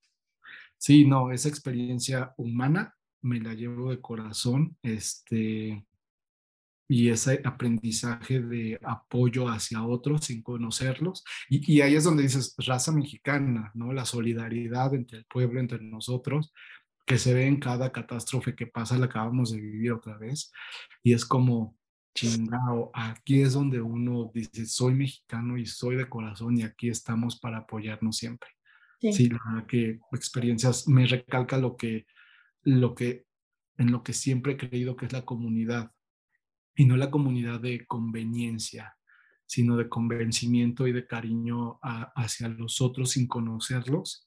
Sí, 0.78 1.04
no, 1.04 1.32
esa 1.32 1.48
experiencia 1.48 2.32
humana 2.36 2.96
me 3.22 3.40
la 3.40 3.54
llevo 3.54 3.90
de 3.90 4.00
corazón. 4.00 4.76
Este, 4.82 5.84
y 6.88 7.10
ese 7.10 7.40
aprendizaje 7.44 8.40
de 8.40 8.78
apoyo 8.82 9.48
hacia 9.48 9.84
otros 9.84 10.26
sin 10.26 10.42
conocerlos. 10.42 11.24
Y, 11.48 11.80
ahí 11.80 11.96
es 11.96 12.04
donde 12.04 12.22
dices, 12.22 12.54
raza 12.58 12.92
mexicana, 12.92 13.72
¿no? 13.74 13.92
La 13.92 14.04
solidaridad 14.04 14.94
entre 14.94 15.18
el 15.18 15.24
pueblo, 15.24 15.60
entre 15.60 15.80
nosotros, 15.82 16.52
que 17.04 17.18
se 17.18 17.34
ve 17.34 17.46
en 17.46 17.58
cada 17.58 17.92
catástrofe 17.92 18.54
que 18.54 18.66
pasa, 18.66 18.98
la 18.98 19.06
acabamos 19.06 19.52
de 19.52 19.60
vivir 19.60 19.92
otra 19.92 20.16
vez. 20.16 20.52
Y 21.02 21.12
es 21.12 21.24
como, 21.24 21.76
chingao, 22.14 22.90
aquí 22.94 23.42
es 23.42 23.52
donde 23.52 23.80
uno 23.80 24.30
dice, 24.32 24.66
soy 24.66 24.94
mexicano 24.94 25.58
y 25.58 25.66
soy 25.66 25.96
de 25.96 26.08
corazón 26.08 26.58
y 26.58 26.62
aquí 26.62 26.88
estamos 26.88 27.38
para 27.38 27.58
apoyarnos 27.58 28.16
siempre. 28.16 28.48
Sí, 29.00 29.12
sí 29.12 29.28
la 29.28 29.66
que 29.66 30.00
experiencias 30.12 30.88
me 30.88 31.06
recalca 31.06 31.58
lo 31.58 31.76
que, 31.76 32.06
lo 32.62 32.94
que, 32.94 33.26
en 33.76 33.92
lo 33.92 34.02
que 34.02 34.12
siempre 34.12 34.54
he 34.54 34.56
creído 34.56 34.96
que 34.96 35.06
es 35.06 35.12
la 35.12 35.24
comunidad 35.24 35.92
y 36.76 36.84
no 36.84 36.96
la 36.96 37.10
comunidad 37.10 37.60
de 37.60 37.86
conveniencia, 37.86 38.96
sino 39.46 39.76
de 39.76 39.88
convencimiento 39.88 40.86
y 40.86 40.92
de 40.92 41.06
cariño 41.06 41.78
hacia 41.82 42.48
los 42.48 42.80
otros 42.80 43.12
sin 43.12 43.26
conocerlos 43.26 44.26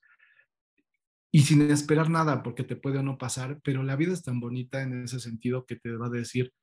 y 1.32 1.41
sin 1.41 1.62
esperar 1.70 2.10
nada, 2.10 2.41
porque 2.41 2.64
te 2.64 2.76
puede 2.76 2.97
o 2.97 3.04
no 3.04 3.18
pasar, 3.18 3.60
pero 3.64 3.84
la 3.84 3.95
vida 3.95 4.14
es 4.14 4.24
tan 4.24 4.39
bonita 4.39 4.82
en 4.82 5.04
ese 5.04 5.20
sentido 5.20 5.66
que 5.66 5.76
te 5.76 5.95
va 5.95 6.08
a 6.08 6.10
decir, 6.10 6.54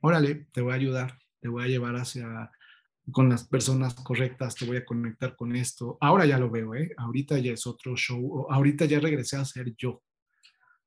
órale, 0.00 0.46
te 0.52 0.62
voy 0.62 0.72
a 0.72 0.76
ayudar, 0.76 1.18
te 1.40 1.48
voy 1.48 1.64
a 1.64 1.68
llevar 1.68 1.96
hacia 1.96 2.50
con 3.12 3.28
las 3.28 3.46
personas 3.46 3.94
correctas, 3.94 4.56
te 4.56 4.64
voy 4.64 4.78
a 4.78 4.84
conectar 4.84 5.36
con 5.36 5.54
esto. 5.54 5.96
Ahora 6.00 6.26
ya 6.26 6.38
lo 6.38 6.50
veo, 6.50 6.74
¿eh? 6.74 6.92
Ahorita 6.96 7.38
ya 7.38 7.52
es 7.52 7.66
otro 7.66 7.94
show, 7.94 8.46
ahorita 8.50 8.86
ya 8.86 8.98
regresé 8.98 9.36
a 9.36 9.44
ser 9.44 9.74
yo, 9.76 10.02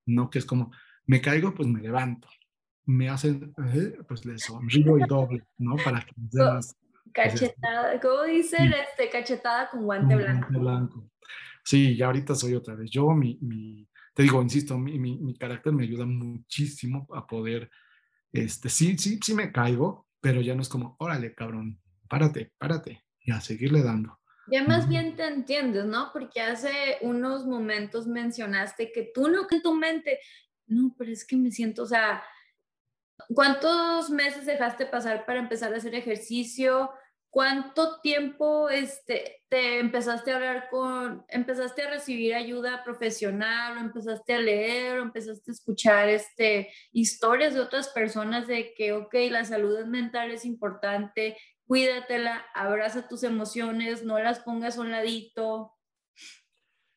no 0.06 0.30
que 0.30 0.40
es 0.40 0.46
como, 0.46 0.72
me 1.06 1.22
caigo, 1.22 1.54
pues 1.54 1.68
me 1.70 1.82
levanto, 1.82 2.28
me 2.90 3.08
hacen, 3.08 3.54
pues 4.08 4.26
les 4.26 4.42
sonrío 4.42 4.98
y 4.98 5.04
doble, 5.08 5.44
¿no? 5.60 5.76
Para 5.76 6.02
que 6.02 6.12
Cachetada, 7.12 8.00
¿cómo 8.00 8.24
dicen? 8.24 8.74
Este, 8.74 9.10
cachetada 9.10 9.70
con 9.70 9.84
guante 9.84 10.16
blanco. 10.16 10.48
Guante 10.50 10.60
blanco. 10.60 11.12
Sí, 11.64 11.96
ya 11.96 12.08
ahorita 12.08 12.34
soy 12.34 12.56
otra 12.56 12.76
vez. 12.76 12.90
Yo, 12.90 13.10
mi, 13.12 13.38
mi 13.42 13.88
te 14.16 14.24
digo, 14.24 14.42
insisto, 14.42 14.78
mi, 14.78 14.98
mi, 14.98 15.18
mi, 15.20 15.36
carácter 15.36 15.72
me 15.72 15.84
ayuda 15.84 16.06
muchísimo 16.06 17.08
a 17.14 17.28
poder, 17.28 17.70
este, 18.34 18.70
sí, 18.70 18.98
sí, 18.98 19.20
sí 19.24 19.34
me 19.34 19.52
caigo, 19.52 20.08
pero 20.20 20.42
ya 20.42 20.56
no 20.56 20.62
es 20.62 20.70
como, 20.70 20.96
órale, 21.00 21.34
cabrón, 21.36 21.80
párate, 22.10 22.52
párate, 22.58 23.06
y 23.22 23.32
a 23.32 23.40
seguirle 23.40 23.84
dando. 23.84 24.20
Ya 24.52 24.64
más 24.64 24.90
bien 24.90 25.16
te 25.16 25.28
entiendes, 25.28 25.86
¿no? 25.86 26.10
Porque 26.12 26.42
hace 26.42 26.98
unos 27.02 27.46
momentos 27.46 28.08
mencionaste 28.08 28.92
que 28.92 29.12
tú 29.14 29.30
no, 29.30 29.46
que 29.48 29.58
en 29.58 29.62
tu 29.62 29.76
mente, 29.76 30.20
no, 30.66 30.96
pero 30.98 31.12
es 31.12 31.24
que 31.24 31.38
me 31.38 31.52
siento, 31.52 31.84
o 31.84 31.88
sea, 31.88 32.24
¿cuántos 33.34 34.10
meses 34.10 34.46
dejaste 34.46 34.86
pasar 34.86 35.26
para 35.26 35.40
empezar 35.40 35.74
a 35.74 35.78
hacer 35.78 35.96
ejercicio? 35.96 36.92
¿Cuánto 37.32 38.02
tiempo 38.02 38.70
este, 38.70 39.44
te 39.50 39.80
empezaste 39.80 40.32
a 40.32 40.38
hablar 40.38 40.68
con, 40.72 41.26
empezaste 41.28 41.84
a 41.84 41.92
recibir 41.92 42.34
ayuda 42.34 42.84
profesional 42.84 43.78
o 43.78 43.82
empezaste 43.82 44.34
a 44.34 44.40
leer 44.40 44.98
o 44.98 45.04
empezaste 45.04 45.52
a 45.52 45.54
escuchar 45.54 46.10
este, 46.10 46.70
historias 46.92 47.54
de 47.54 47.60
otras 47.60 47.90
personas 47.90 48.48
de 48.48 48.74
que, 48.74 48.94
ok, 48.94 49.14
la 49.30 49.46
salud 49.46 49.86
mental 49.86 50.32
es 50.32 50.44
importante, 50.44 51.38
cuídatela, 51.68 52.46
abraza 52.56 53.08
tus 53.08 53.22
emociones, 53.22 54.04
no 54.04 54.18
las 54.18 54.40
pongas 54.40 54.78
a 54.78 54.82
un 54.82 54.90
ladito. 54.90 55.74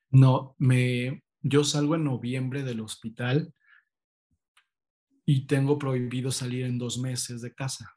No, 0.09 0.55
me, 0.57 1.23
yo 1.43 1.63
salgo 1.63 1.95
en 1.95 2.05
noviembre 2.05 2.63
del 2.63 2.81
hospital 2.81 3.53
y 5.25 5.47
tengo 5.47 5.79
prohibido 5.79 6.31
salir 6.31 6.65
en 6.65 6.79
dos 6.79 6.99
meses 6.99 7.41
de 7.43 7.55
casa. 7.55 7.97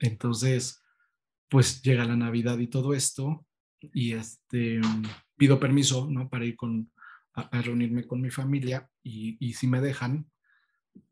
Entonces, 0.00 0.82
pues 1.48 1.82
llega 1.82 2.04
la 2.04 2.16
Navidad 2.16 2.58
y 2.58 2.66
todo 2.66 2.94
esto 2.94 3.46
y 3.80 4.12
este, 4.12 4.80
pido 5.36 5.58
permiso, 5.58 6.08
¿no? 6.10 6.28
Para 6.28 6.44
ir 6.44 6.56
con, 6.56 6.90
a, 7.34 7.62
reunirme 7.62 8.06
con 8.06 8.20
mi 8.20 8.30
familia 8.30 8.88
y, 9.02 9.36
y, 9.40 9.54
si 9.54 9.66
me 9.66 9.80
dejan 9.80 10.30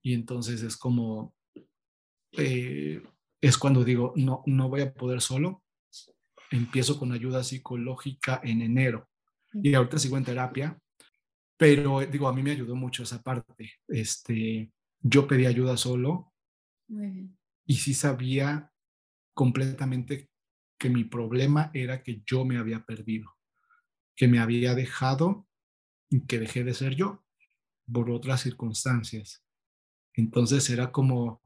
y 0.03 0.15
entonces 0.15 0.63
es 0.63 0.77
como, 0.77 1.35
eh, 2.33 3.03
es 3.41 3.59
cuando 3.59 3.85
digo, 3.85 4.13
no, 4.17 4.43
no 4.47 4.69
voy 4.69 4.83
a 4.83 4.93
poder 4.93 5.21
solo. 5.21 5.63
Empiezo 6.51 6.99
con 6.99 7.13
ayuda 7.13 7.43
psicológica 7.43 8.41
en 8.45 8.63
enero 8.63 9.09
y 9.53 9.75
ahorita 9.75 9.99
sigo 9.99 10.17
en 10.17 10.25
terapia, 10.25 10.79
pero 11.57 12.01
digo, 12.01 12.29
a 12.29 12.33
mí 12.33 12.43
me 12.43 12.53
ayudó 12.53 12.77
mucho 12.77 13.03
esa 13.03 13.23
parte. 13.23 13.73
Este, 13.89 14.71
yo 15.01 15.27
pedí 15.27 15.47
ayuda 15.47 15.77
solo 15.77 16.33
y 17.65 17.75
sí 17.77 17.95
sabía 17.95 18.73
completamente 19.35 20.31
que 20.79 20.91
mi 20.91 21.05
problema 21.05 21.71
era 21.75 22.03
que 22.03 22.23
yo 22.27 22.45
me 22.45 22.59
había 22.59 22.85
perdido, 22.85 23.37
que 24.15 24.29
me 24.29 24.39
había 24.39 24.75
dejado 24.75 25.47
y 26.09 26.27
que 26.27 26.39
dejé 26.39 26.65
de 26.65 26.75
ser 26.75 26.95
yo 26.95 27.25
por 27.91 28.11
otras 28.11 28.41
circunstancias. 28.41 29.45
Entonces 30.15 30.69
era 30.71 30.93
como 30.93 31.43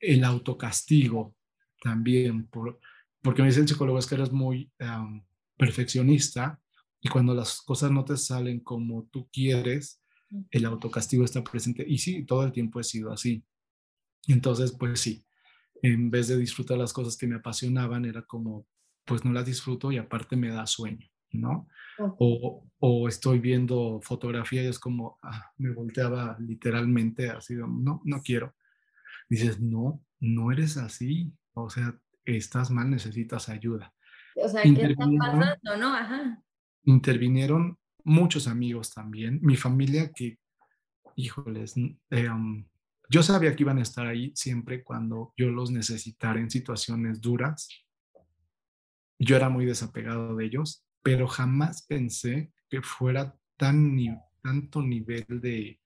el 0.00 0.24
autocastigo 0.24 1.36
también, 1.82 2.46
por, 2.48 2.78
porque 3.22 3.42
me 3.42 3.48
dice 3.48 3.60
el 3.60 3.68
psicólogo 3.68 3.98
es 3.98 4.06
que 4.06 4.16
eres 4.16 4.32
muy 4.32 4.70
perfeccionista 5.56 6.60
y 7.00 7.08
cuando 7.08 7.34
las 7.34 7.60
cosas 7.62 7.90
no 7.90 8.04
te 8.04 8.16
salen 8.16 8.60
como 8.60 9.04
tú 9.06 9.28
quieres, 9.32 10.02
el 10.50 10.64
autocastigo 10.64 11.24
está 11.24 11.42
presente. 11.42 11.84
Y 11.86 11.98
sí, 11.98 12.24
todo 12.24 12.44
el 12.44 12.52
tiempo 12.52 12.80
he 12.80 12.84
sido 12.84 13.12
así. 13.12 13.44
Entonces, 14.26 14.72
pues 14.72 15.00
sí, 15.00 15.24
en 15.82 16.10
vez 16.10 16.28
de 16.28 16.36
disfrutar 16.36 16.78
las 16.78 16.92
cosas 16.92 17.16
que 17.16 17.26
me 17.26 17.36
apasionaban, 17.36 18.04
era 18.04 18.22
como, 18.22 18.66
pues 19.04 19.24
no 19.24 19.32
las 19.32 19.46
disfruto 19.46 19.92
y 19.92 19.98
aparte 19.98 20.36
me 20.36 20.48
da 20.48 20.66
sueño, 20.66 21.08
¿no? 21.30 21.68
O, 21.98 22.66
o, 22.78 23.08
estoy 23.08 23.38
viendo 23.38 24.00
fotografía 24.02 24.62
y 24.62 24.66
es 24.66 24.78
como, 24.78 25.18
ah, 25.22 25.52
me 25.56 25.72
volteaba 25.72 26.36
literalmente 26.40 27.30
así, 27.30 27.54
no, 27.54 28.02
no 28.04 28.22
quiero 28.22 28.54
dices, 29.28 29.60
no, 29.60 30.02
no 30.20 30.52
eres 30.52 30.76
así, 30.76 31.32
o 31.52 31.70
sea, 31.70 31.98
estás 32.24 32.70
mal, 32.70 32.90
necesitas 32.90 33.48
ayuda. 33.48 33.94
O 34.36 34.48
sea, 34.48 34.62
¿qué 34.62 34.70
está 34.70 35.06
pasando, 35.18 35.76
no? 35.78 35.94
Ajá. 35.94 36.42
Intervinieron 36.84 37.78
muchos 38.06 38.48
amigos 38.48 38.94
también, 38.94 39.38
mi 39.42 39.56
familia 39.56 40.10
que, 40.12 40.38
híjoles, 41.14 41.74
eh, 42.10 42.28
yo 43.08 43.22
sabía 43.22 43.54
que 43.54 43.62
iban 43.62 43.78
a 43.78 43.82
estar 43.82 44.06
ahí 44.06 44.32
siempre 44.34 44.82
cuando 44.82 45.32
yo 45.36 45.50
los 45.50 45.70
necesitara 45.70 46.40
en 46.40 46.50
situaciones 46.50 47.20
duras. 47.20 47.68
Yo 49.18 49.36
era 49.36 49.48
muy 49.48 49.64
desapegado 49.64 50.34
de 50.36 50.44
ellos, 50.44 50.84
pero 51.02 51.26
jamás 51.26 51.86
pensé 51.86 52.52
que 52.68 52.82
fuera 52.82 53.36
tan 53.56 53.96
tanto 54.42 54.82
nivel 54.82 55.26
de, 55.28 55.80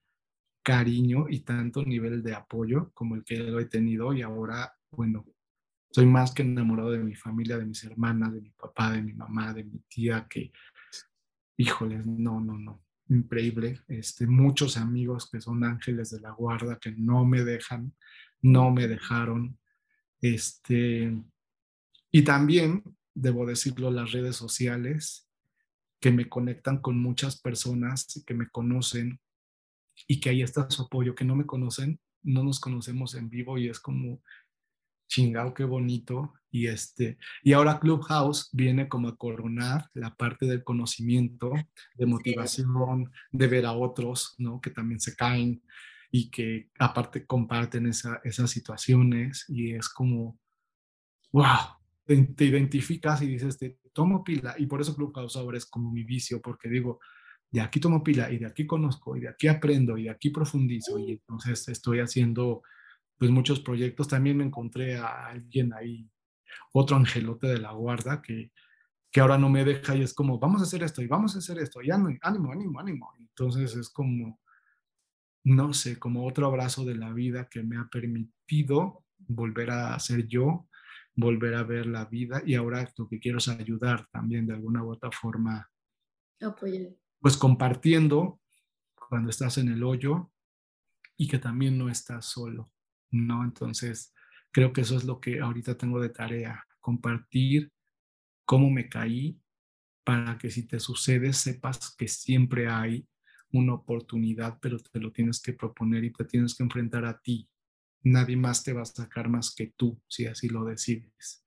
cariño 0.62 1.26
y 1.28 1.40
tanto 1.40 1.84
nivel 1.84 2.22
de 2.22 2.34
apoyo 2.34 2.90
como 2.92 3.14
el 3.14 3.24
que 3.24 3.36
lo 3.38 3.58
he 3.60 3.66
tenido 3.66 4.12
y 4.12 4.22
ahora, 4.22 4.72
bueno, 4.90 5.24
soy 5.90 6.06
más 6.06 6.32
que 6.32 6.42
enamorado 6.42 6.92
de 6.92 6.98
mi 6.98 7.14
familia, 7.14 7.58
de 7.58 7.64
mis 7.64 7.82
hermanas, 7.84 8.32
de 8.32 8.40
mi 8.40 8.50
papá, 8.50 8.92
de 8.92 9.02
mi 9.02 9.12
mamá, 9.12 9.52
de 9.52 9.64
mi 9.64 9.80
tía, 9.88 10.26
que, 10.28 10.52
híjoles, 11.60 12.06
no, 12.06 12.40
no, 12.40 12.58
no, 12.58 12.82
increíble. 13.08 13.80
Este, 13.88 14.26
muchos 14.26 14.76
amigos 14.76 15.28
que 15.30 15.40
son 15.40 15.64
ángeles 15.64 16.10
de 16.10 16.20
la 16.20 16.30
guarda 16.30 16.78
que 16.78 16.92
no 16.92 17.24
me 17.24 17.44
dejan, 17.44 17.94
no 18.40 18.70
me 18.70 18.88
dejaron. 18.88 19.58
Este, 20.20 21.14
y 22.10 22.22
también, 22.22 22.82
debo 23.14 23.46
decirlo, 23.46 23.90
las 23.90 24.12
redes 24.12 24.36
sociales 24.36 25.28
que 26.00 26.10
me 26.10 26.28
conectan 26.28 26.78
con 26.78 26.98
muchas 26.98 27.38
personas 27.40 28.22
que 28.26 28.34
me 28.34 28.48
conocen, 28.48 29.20
y 30.06 30.20
que 30.20 30.30
ahí 30.30 30.42
está 30.42 30.70
su 30.70 30.82
apoyo, 30.82 31.14
que 31.14 31.24
no 31.24 31.36
me 31.36 31.46
conocen, 31.46 32.00
no 32.22 32.42
nos 32.42 32.60
conocemos 32.60 33.14
en 33.14 33.28
vivo 33.28 33.58
y 33.58 33.68
es 33.68 33.80
como 33.80 34.22
chingao, 35.10 35.52
qué 35.52 35.64
bonito. 35.64 36.32
Y, 36.50 36.66
este, 36.66 37.18
y 37.42 37.52
ahora 37.52 37.78
Clubhouse 37.78 38.48
viene 38.52 38.88
como 38.88 39.08
a 39.08 39.16
coronar 39.16 39.88
la 39.94 40.14
parte 40.16 40.46
del 40.46 40.64
conocimiento, 40.64 41.52
de 41.94 42.06
motivación, 42.06 43.12
de 43.30 43.46
ver 43.46 43.66
a 43.66 43.72
otros, 43.72 44.34
¿no? 44.38 44.60
Que 44.60 44.70
también 44.70 45.00
se 45.00 45.14
caen 45.14 45.62
y 46.10 46.30
que 46.30 46.70
aparte 46.78 47.26
comparten 47.26 47.86
esa, 47.86 48.20
esas 48.24 48.50
situaciones 48.50 49.44
y 49.48 49.72
es 49.74 49.88
como, 49.88 50.38
wow, 51.30 51.76
te, 52.04 52.16
te, 52.34 52.44
identificas 52.46 53.22
y 53.22 53.28
dices, 53.28 53.58
te 53.58 53.78
tomo 53.92 54.24
pila 54.24 54.56
y 54.58 54.66
por 54.66 54.80
eso 54.80 54.96
Clubhouse 54.96 55.36
ahora 55.36 55.58
es 55.58 55.66
como 55.66 55.92
mi 55.92 56.02
vicio, 56.02 56.40
porque 56.40 56.68
digo, 56.68 56.98
de 57.50 57.60
aquí 57.60 57.78
tomo 57.78 58.02
pila 58.02 58.30
y 58.30 58.38
de 58.38 58.46
aquí 58.46 58.66
conozco 58.66 59.16
y 59.16 59.20
de 59.20 59.28
aquí 59.28 59.46
aprendo 59.46 59.96
y 59.96 60.04
de 60.04 60.10
aquí 60.10 60.30
profundizo 60.30 60.98
y 60.98 61.12
entonces 61.12 61.68
estoy 61.68 62.00
haciendo 62.00 62.62
pues 63.20 63.30
muchos 63.30 63.60
proyectos. 63.60 64.08
También 64.08 64.38
me 64.38 64.44
encontré 64.44 64.96
a 64.96 65.26
alguien 65.26 65.74
ahí, 65.74 66.10
otro 66.72 66.96
angelote 66.96 67.48
de 67.48 67.58
la 67.58 67.72
guarda 67.72 68.22
que, 68.22 68.50
que 69.12 69.20
ahora 69.20 69.36
no 69.36 69.50
me 69.50 69.62
deja 69.62 69.94
y 69.94 70.00
es 70.00 70.14
como, 70.14 70.38
vamos 70.38 70.62
a 70.62 70.64
hacer 70.64 70.82
esto 70.82 71.02
y 71.02 71.06
vamos 71.06 71.36
a 71.36 71.40
hacer 71.40 71.58
esto 71.58 71.82
y 71.82 71.90
ánimo, 71.90 72.18
ánimo, 72.50 72.80
ánimo. 72.80 73.12
Entonces 73.18 73.76
es 73.76 73.90
como, 73.90 74.40
no 75.44 75.74
sé, 75.74 75.98
como 75.98 76.26
otro 76.26 76.46
abrazo 76.46 76.82
de 76.86 76.94
la 76.94 77.12
vida 77.12 77.46
que 77.50 77.62
me 77.62 77.76
ha 77.76 77.88
permitido 77.92 79.04
volver 79.18 79.70
a 79.70 79.98
ser 79.98 80.26
yo, 80.26 80.66
volver 81.14 81.56
a 81.56 81.62
ver 81.62 81.84
la 81.84 82.06
vida 82.06 82.42
y 82.46 82.54
ahora 82.54 82.90
lo 82.96 83.06
que 83.06 83.20
quiero 83.20 83.36
es 83.36 83.48
ayudar 83.48 84.06
también 84.08 84.46
de 84.46 84.54
alguna 84.54 84.82
u 84.82 84.92
otra 84.92 85.10
forma. 85.12 85.70
Apoyar 86.40 86.88
pues 87.20 87.36
compartiendo 87.36 88.40
cuando 88.94 89.30
estás 89.30 89.58
en 89.58 89.68
el 89.68 89.84
hoyo 89.84 90.32
y 91.16 91.28
que 91.28 91.38
también 91.38 91.76
no 91.76 91.90
estás 91.90 92.24
solo, 92.24 92.72
¿no? 93.10 93.44
Entonces, 93.44 94.12
creo 94.50 94.72
que 94.72 94.82
eso 94.82 94.96
es 94.96 95.04
lo 95.04 95.20
que 95.20 95.40
ahorita 95.40 95.76
tengo 95.76 96.00
de 96.00 96.10
tarea, 96.10 96.66
compartir 96.80 97.72
cómo 98.44 98.70
me 98.70 98.88
caí 98.88 99.40
para 100.04 100.38
que 100.38 100.50
si 100.50 100.66
te 100.66 100.80
sucede 100.80 101.32
sepas 101.32 101.94
que 101.96 102.08
siempre 102.08 102.68
hay 102.68 103.06
una 103.52 103.74
oportunidad, 103.74 104.58
pero 104.60 104.78
te 104.78 105.00
lo 105.00 105.12
tienes 105.12 105.40
que 105.40 105.52
proponer 105.52 106.04
y 106.04 106.12
te 106.12 106.24
tienes 106.24 106.54
que 106.54 106.62
enfrentar 106.62 107.04
a 107.04 107.20
ti. 107.20 107.48
Nadie 108.02 108.36
más 108.36 108.64
te 108.64 108.72
va 108.72 108.82
a 108.82 108.86
sacar 108.86 109.28
más 109.28 109.54
que 109.54 109.72
tú, 109.76 110.00
si 110.08 110.26
así 110.26 110.48
lo 110.48 110.64
decides. 110.64 111.44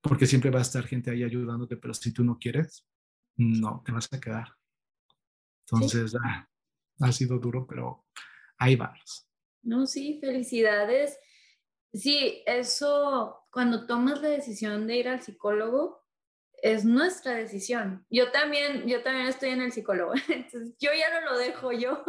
Porque 0.00 0.26
siempre 0.26 0.50
va 0.50 0.58
a 0.58 0.62
estar 0.62 0.84
gente 0.86 1.10
ahí 1.10 1.22
ayudándote, 1.22 1.76
pero 1.76 1.94
si 1.94 2.12
tú 2.12 2.24
no 2.24 2.38
quieres, 2.38 2.86
no, 3.36 3.82
te 3.84 3.92
vas 3.92 4.12
a 4.12 4.20
quedar. 4.20 4.48
Entonces, 5.60 6.14
ah, 6.22 6.48
ha 7.00 7.12
sido 7.12 7.38
duro, 7.38 7.66
pero 7.66 8.06
ahí 8.58 8.76
vamos. 8.76 9.28
No, 9.64 9.86
sí, 9.86 10.18
felicidades. 10.20 11.18
Sí, 11.92 12.42
eso, 12.46 13.44
cuando 13.50 13.86
tomas 13.86 14.20
la 14.20 14.28
decisión 14.28 14.86
de 14.86 14.96
ir 14.96 15.08
al 15.08 15.22
psicólogo, 15.22 16.04
es 16.64 16.86
nuestra 16.86 17.34
decisión. 17.34 18.06
Yo 18.08 18.30
también, 18.30 18.86
yo 18.88 19.02
también 19.02 19.26
estoy 19.26 19.50
en 19.50 19.60
el 19.60 19.72
psicólogo, 19.72 20.14
entonces 20.28 20.74
yo 20.80 20.90
ya 20.98 21.20
no 21.20 21.30
lo 21.30 21.38
dejo, 21.38 21.72
yo 21.72 22.02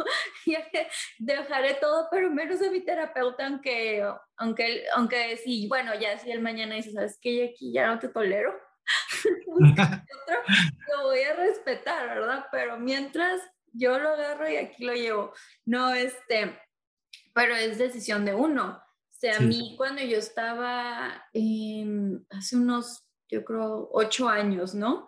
dejaré 1.18 1.74
todo, 1.74 2.08
pero 2.10 2.30
menos 2.30 2.62
a 2.62 2.70
mi 2.70 2.80
terapeuta, 2.80 3.46
aunque, 3.46 4.02
aunque, 4.38 4.84
aunque 4.94 5.36
sí, 5.36 5.68
bueno, 5.68 5.92
ya 6.00 6.18
si 6.18 6.30
el 6.30 6.40
mañana 6.40 6.74
dice, 6.74 6.92
¿sabes 6.92 7.18
qué? 7.20 7.50
Aquí 7.52 7.70
ya 7.70 7.86
no 7.86 7.98
te 7.98 8.08
tolero, 8.08 8.58
lo 9.46 11.02
voy 11.02 11.20
a 11.20 11.34
respetar, 11.34 12.08
¿verdad? 12.08 12.46
Pero 12.50 12.78
mientras 12.78 13.42
yo 13.72 13.98
lo 13.98 14.08
agarro 14.08 14.48
y 14.48 14.56
aquí 14.56 14.84
lo 14.84 14.94
llevo, 14.94 15.34
no, 15.66 15.92
este, 15.92 16.58
pero 17.36 17.54
es 17.54 17.76
decisión 17.76 18.24
de 18.24 18.34
uno. 18.34 18.82
O 18.82 19.18
sea, 19.18 19.36
a 19.36 19.40
mí 19.40 19.74
cuando 19.76 20.00
yo 20.00 20.16
estaba 20.16 21.22
hace 22.30 22.56
unos, 22.56 23.06
yo 23.28 23.44
creo, 23.44 23.90
ocho 23.92 24.26
años, 24.26 24.74
¿no? 24.74 25.06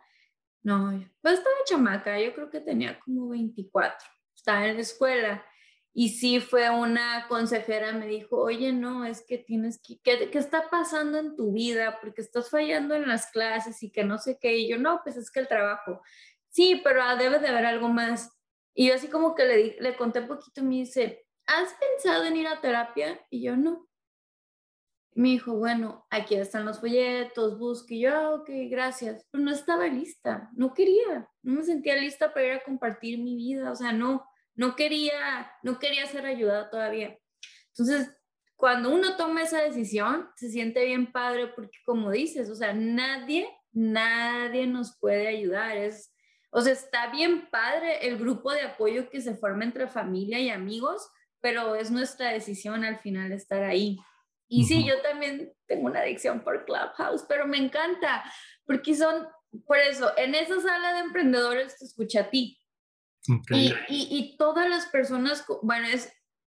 No, 0.62 0.90
pues 1.22 1.38
estaba 1.38 1.56
chamaca, 1.64 2.20
yo 2.20 2.34
creo 2.34 2.50
que 2.50 2.60
tenía 2.60 3.00
como 3.00 3.30
24, 3.30 3.96
estaba 4.36 4.66
en 4.66 4.74
la 4.74 4.82
escuela. 4.82 5.46
Y 5.94 6.10
sí 6.10 6.38
fue 6.38 6.68
una 6.68 7.26
consejera, 7.28 7.92
me 7.92 8.06
dijo, 8.06 8.36
oye, 8.36 8.72
no, 8.74 9.06
es 9.06 9.24
que 9.26 9.38
tienes 9.38 9.80
que, 9.82 9.98
¿qué, 10.00 10.28
¿qué, 10.30 10.38
está 10.38 10.68
pasando 10.68 11.16
en 11.16 11.34
tu 11.34 11.52
vida? 11.52 11.98
Porque 12.02 12.20
estás 12.20 12.50
fallando 12.50 12.94
en 12.94 13.08
las 13.08 13.30
clases 13.30 13.82
y 13.82 13.90
que 13.90 14.04
no 14.04 14.18
sé 14.18 14.38
qué. 14.38 14.54
Y 14.58 14.68
yo, 14.68 14.76
no, 14.76 15.00
pues 15.02 15.16
es 15.16 15.30
que 15.30 15.40
el 15.40 15.48
trabajo. 15.48 16.02
Sí, 16.50 16.78
pero 16.84 17.02
debe 17.16 17.38
de 17.38 17.48
haber 17.48 17.64
algo 17.64 17.88
más. 17.88 18.30
Y 18.74 18.88
yo 18.88 18.94
así 18.94 19.08
como 19.08 19.34
que 19.34 19.46
le, 19.46 19.76
le 19.80 19.96
conté 19.96 20.20
un 20.20 20.28
poquito 20.28 20.60
y 20.60 20.64
me 20.64 20.74
dice, 20.74 21.27
¿has 21.48 21.74
pensado 21.74 22.24
en 22.24 22.36
ir 22.36 22.46
a 22.46 22.60
terapia? 22.60 23.20
Y 23.30 23.42
yo, 23.42 23.56
no. 23.56 23.88
Me 25.14 25.30
dijo, 25.30 25.54
bueno, 25.54 26.06
aquí 26.10 26.36
están 26.36 26.64
los 26.64 26.78
folletos, 26.78 27.58
busque. 27.58 27.96
Y 27.96 28.02
yo, 28.02 28.14
ah, 28.14 28.34
ok, 28.34 28.48
gracias. 28.70 29.26
Pero 29.30 29.42
no 29.42 29.50
estaba 29.50 29.88
lista, 29.88 30.48
no 30.54 30.74
quería, 30.74 31.28
no 31.42 31.54
me 31.54 31.64
sentía 31.64 31.96
lista 31.96 32.32
para 32.32 32.46
ir 32.46 32.52
a 32.52 32.62
compartir 32.62 33.18
mi 33.18 33.34
vida, 33.34 33.72
o 33.72 33.74
sea, 33.74 33.90
no, 33.90 34.24
no 34.54 34.76
quería, 34.76 35.50
no 35.64 35.78
quería 35.80 36.06
ser 36.06 36.24
ayudada 36.24 36.70
todavía. 36.70 37.18
Entonces, 37.68 38.14
cuando 38.54 38.90
uno 38.90 39.16
toma 39.16 39.42
esa 39.42 39.62
decisión, 39.62 40.28
se 40.36 40.50
siente 40.50 40.84
bien 40.84 41.10
padre 41.10 41.48
porque 41.48 41.78
como 41.84 42.10
dices, 42.10 42.50
o 42.50 42.54
sea, 42.54 42.72
nadie, 42.74 43.48
nadie 43.72 44.66
nos 44.66 44.98
puede 44.98 45.28
ayudar. 45.28 45.76
Es, 45.76 46.12
o 46.50 46.60
sea, 46.60 46.72
está 46.72 47.10
bien 47.10 47.48
padre 47.50 48.06
el 48.06 48.18
grupo 48.18 48.52
de 48.52 48.62
apoyo 48.62 49.10
que 49.10 49.20
se 49.20 49.36
forma 49.36 49.64
entre 49.64 49.86
familia 49.88 50.40
y 50.40 50.50
amigos, 50.50 51.08
pero 51.40 51.74
es 51.74 51.90
nuestra 51.90 52.30
decisión 52.30 52.84
al 52.84 52.98
final 52.98 53.32
estar 53.32 53.62
ahí. 53.62 53.98
Y 54.48 54.64
sí, 54.64 54.86
yo 54.86 55.00
también 55.02 55.52
tengo 55.66 55.86
una 55.86 56.00
adicción 56.00 56.42
por 56.42 56.64
Clubhouse, 56.64 57.24
pero 57.28 57.46
me 57.46 57.58
encanta, 57.58 58.24
porque 58.64 58.94
son, 58.94 59.28
por 59.66 59.76
eso, 59.76 60.10
en 60.16 60.34
esa 60.34 60.58
sala 60.60 60.94
de 60.94 61.00
emprendedores 61.00 61.78
te 61.78 61.84
escucha 61.84 62.20
a 62.20 62.30
ti. 62.30 62.58
Y, 63.50 63.74
y, 63.88 64.08
y, 64.10 64.36
todas 64.38 64.70
las 64.70 64.86
personas, 64.86 65.44
bueno, 65.62 65.86
es, 65.86 66.10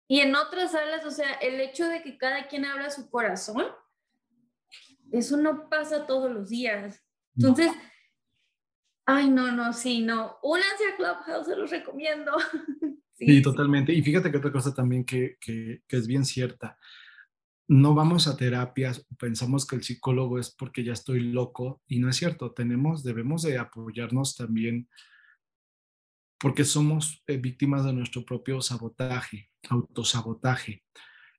y 0.06 0.20
en 0.20 0.36
otras 0.36 0.72
salas, 0.72 1.04
o 1.06 1.10
sea, 1.10 1.32
el 1.34 1.60
hecho 1.62 1.88
de 1.88 2.02
que 2.02 2.18
cada 2.18 2.46
quien 2.46 2.66
abra 2.66 2.90
su 2.90 3.08
corazón, 3.08 3.66
eso 5.12 5.38
no 5.38 5.70
pasa 5.70 6.06
todos 6.06 6.30
los 6.30 6.50
días. 6.50 7.02
Entonces, 7.36 7.70
ay, 9.06 9.30
no, 9.30 9.50
no, 9.52 9.72
sí, 9.72 10.00
no. 10.00 10.38
Únanse 10.42 10.88
a 10.88 10.96
Clubhouse, 10.96 11.46
se 11.46 11.56
los 11.56 11.70
recomiendo. 11.70 12.32
sí, 13.18 13.26
sí, 13.26 13.42
totalmente. 13.42 13.92
Y 13.92 14.02
fíjate 14.02 14.30
que 14.30 14.38
otra 14.38 14.52
cosa 14.52 14.74
también 14.74 15.04
que, 15.04 15.36
que, 15.40 15.82
que 15.86 15.96
es 15.96 16.06
bien 16.06 16.24
cierta 16.24 16.78
no 17.68 17.94
vamos 17.94 18.26
a 18.26 18.36
terapias, 18.36 19.06
pensamos 19.18 19.66
que 19.66 19.76
el 19.76 19.84
psicólogo 19.84 20.38
es 20.38 20.50
porque 20.50 20.82
ya 20.82 20.94
estoy 20.94 21.20
loco 21.20 21.82
y 21.86 21.98
no 21.98 22.08
es 22.08 22.16
cierto, 22.16 22.52
tenemos, 22.52 23.04
debemos 23.04 23.42
de 23.42 23.58
apoyarnos 23.58 24.36
también 24.36 24.88
porque 26.38 26.64
somos 26.64 27.22
eh, 27.26 27.36
víctimas 27.36 27.84
de 27.84 27.92
nuestro 27.92 28.24
propio 28.24 28.62
sabotaje, 28.62 29.50
autosabotaje. 29.68 30.84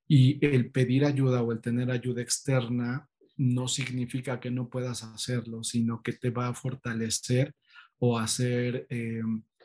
Y 0.07 0.45
el 0.45 0.71
pedir 0.71 1.05
ayuda 1.05 1.41
o 1.41 1.51
el 1.51 1.61
tener 1.61 1.89
ayuda 1.89 2.21
externa 2.21 3.07
no 3.37 3.67
significa 3.67 4.39
que 4.39 4.51
no 4.51 4.69
puedas 4.69 5.03
hacerlo, 5.03 5.63
sino 5.63 6.03
que 6.03 6.13
te 6.13 6.29
va 6.29 6.49
a 6.49 6.53
fortalecer 6.53 7.55
o 7.97 8.19
hacer 8.19 8.85
eh, 8.89 9.21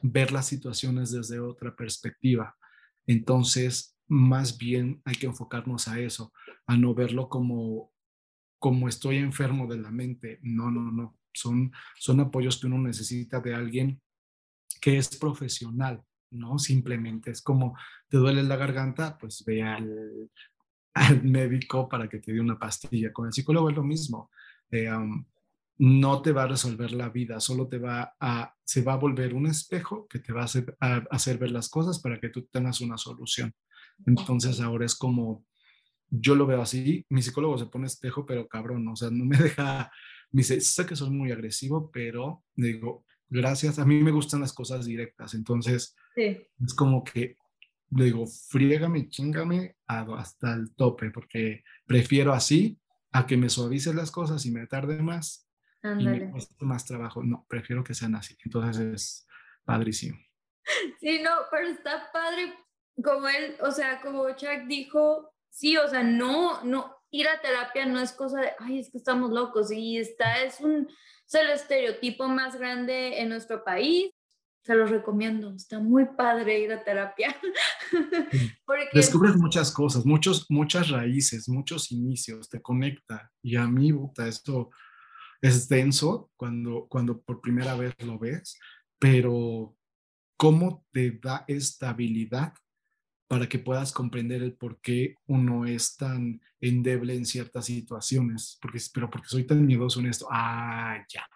ver 0.07 0.33
las 0.33 0.47
situaciones 0.47 1.11
desde 1.11 1.41
otra 1.41 1.75
perspectiva. 1.75 2.55
Entonces, 3.07 3.97
más 4.07 4.59
bien 4.59 5.01
hay 5.07 5.15
que 5.15 5.27
enfocarnos 5.27 5.89
a 5.89 5.99
eso, 5.99 6.31
a 6.67 6.77
no 6.77 6.95
verlo 6.95 7.31
como, 7.31 7.91
como 8.59 8.87
estoy 8.87 9.17
enfermo 9.17 9.67
de 9.67 9.79
la 9.79 9.91
mente. 9.91 10.41
No, 10.43 10.71
no, 10.71 10.93
no. 10.93 11.19
Son, 11.33 11.73
son 11.99 12.21
apoyos 12.21 12.61
que 12.61 12.67
uno 12.67 12.79
necesita 12.79 13.41
de 13.41 13.55
alguien 13.55 14.01
que 14.81 14.99
es 14.99 15.17
profesional, 15.17 16.05
¿no? 16.31 16.59
Simplemente 16.59 17.31
es 17.31 17.41
como, 17.41 17.75
te 18.09 18.19
duele 18.19 18.43
la 18.43 18.57
garganta, 18.57 19.17
pues 19.17 19.43
ve 19.47 19.63
al, 19.63 20.31
médico 21.23 21.89
para 21.89 22.09
que 22.11 22.19
te 22.19 22.35
dé 22.35 22.41
una 22.41 22.59
pastilla. 22.59 23.11
Con 23.11 23.27
el 23.27 23.33
psicólogo 23.33 23.71
es 23.71 23.77
lo 23.77 23.83
mismo. 23.83 24.31
Eh, 24.71 24.91
no 25.77 26.23
te 26.23 26.33
va 26.33 26.45
a 26.45 26.49
resolver 26.49 26.93
la 26.93 27.09
vida, 27.09 27.41
solo 27.41 27.69
te 27.69 27.79
va 27.79 28.15
a, 28.21 28.55
se 28.65 28.83
va 28.83 28.95
a 28.95 28.99
volver 28.99 29.35
un 29.35 29.47
espejo 29.47 30.07
que 30.09 30.21
te 30.21 30.33
va 30.33 30.43
a 30.43 30.45
hacer, 30.45 30.77
a 30.81 31.05
hacer 31.11 31.39
ver 31.39 31.51
las 31.51 31.69
cosas 31.69 31.99
para 32.01 32.21
que 32.21 32.29
tú 32.29 32.47
tengas 32.47 32.81
una 32.81 32.97
solución. 32.97 33.53
Entonces 34.07 34.61
ahora 34.61 34.87
es 34.87 34.95
como, 34.95 35.45
yo 36.11 36.35
lo 36.35 36.47
veo 36.47 36.63
así, 36.63 37.05
mi 37.09 37.23
psicólogo 37.23 37.59
se 37.59 37.67
pone 37.67 37.87
espejo, 37.87 38.25
pero 38.25 38.47
cabrón, 38.47 38.87
o 38.87 38.97
sea, 38.97 39.11
no 39.11 39.25
me 39.25 39.37
deja, 39.43 39.91
me 40.31 40.41
dice, 40.41 40.61
sé 40.61 40.87
que 40.87 40.97
soy 40.97 41.11
muy 41.11 41.33
agresivo, 41.33 41.91
pero 41.91 42.45
digo, 42.55 43.05
gracias, 43.29 43.79
a 43.79 43.85
mí 43.85 44.03
me 44.03 44.13
gustan 44.13 44.41
las 44.41 44.53
cosas 44.53 44.87
directas, 44.87 45.35
entonces 45.35 45.97
es 46.17 46.75
como 46.77 47.03
que 47.03 47.37
le 47.91 48.07
digo, 48.07 48.27
friégame, 48.27 49.09
chingame 49.09 49.77
hasta 49.87 50.55
el 50.55 50.75
tope, 50.75 51.11
porque 51.11 51.63
prefiero 51.87 52.33
así 52.33 52.79
a 53.13 53.27
que 53.27 53.37
me 53.37 53.49
suavice 53.49 53.95
las 53.95 54.11
cosas 54.11 54.45
y 54.47 54.51
me 54.51 54.67
tarde 54.67 55.01
más 55.01 55.49
y 55.85 56.05
me 56.05 56.31
cueste 56.31 56.65
más 56.65 56.85
trabajo. 56.85 57.23
No, 57.23 57.47
prefiero 57.49 57.85
que 57.85 57.95
sean 57.95 58.15
así. 58.15 58.37
Entonces 58.45 58.87
es 58.95 59.27
padrísimo. 59.65 60.19
Sí, 61.01 61.21
no, 61.23 61.31
pero 61.51 61.69
está 61.69 62.11
padre 62.13 62.55
como 63.03 63.29
él, 63.29 63.57
o 63.61 63.71
sea, 63.71 64.01
como 64.01 64.29
Chuck 64.37 64.67
dijo, 64.67 65.35
sí, 65.51 65.77
o 65.77 65.89
sea, 65.89 66.03
no, 66.03 66.63
no, 66.63 66.95
ir 67.11 67.29
a 67.29 67.41
terapia 67.41 67.87
no 67.87 68.01
es 68.01 68.13
cosa 68.13 68.41
de, 68.41 68.53
ay, 68.59 68.79
es 68.79 68.91
que 68.91 68.99
estamos 68.99 69.31
locos, 69.31 69.73
y 69.73 69.99
está, 69.99 70.43
es 70.43 70.61
un, 70.61 70.89
es 71.27 71.35
el 71.35 71.51
estereotipo 71.51 72.29
más 72.29 72.57
grande 72.57 73.21
en 73.21 73.29
nuestro 73.29 73.65
país, 73.65 74.11
se 74.63 74.75
los 74.75 74.91
recomiendo, 74.91 75.55
está 75.55 75.79
muy 75.79 76.07
padre 76.17 76.61
ir 76.61 76.73
a 76.73 76.83
terapia. 76.83 77.37
Porque... 78.65 78.89
Descubres 78.95 79.37
muchas 79.37 79.71
cosas, 79.71 80.07
muchos, 80.07 80.47
muchas 80.49 80.89
raíces, 80.89 81.49
muchos 81.49 81.93
inicios, 81.93 82.49
te 82.49 82.63
conecta, 82.63 83.31
y 83.43 83.57
a 83.57 83.67
mí, 83.67 83.93
puta, 83.93 84.27
esto 84.27 84.71
es 85.45 85.69
denso 85.69 86.31
cuando, 86.37 86.87
cuando 86.89 87.21
por 87.21 87.43
primera 87.43 87.77
vez 87.77 87.95
lo 88.03 88.19
ves, 88.19 88.59
pero 88.99 89.77
cómo 90.39 90.87
te 90.91 91.11
da 91.11 91.45
estabilidad 91.47 92.55
para 93.29 93.47
que 93.47 93.59
puedas 93.59 93.93
comprender 93.93 94.43
el 94.43 94.55
por 94.55 94.81
qué 94.81 95.17
uno 95.27 95.67
es 95.67 95.97
tan 95.97 96.41
endeble 96.61 97.15
en 97.15 97.27
ciertas 97.27 97.67
situaciones, 97.67 98.59
porque, 98.61 98.79
pero 98.95 99.11
porque 99.11 99.29
soy 99.29 99.45
tan 99.45 99.67
miedoso 99.67 100.01
en 100.01 100.07
esto, 100.07 100.27
ah, 100.31 101.05
ya, 101.13 101.27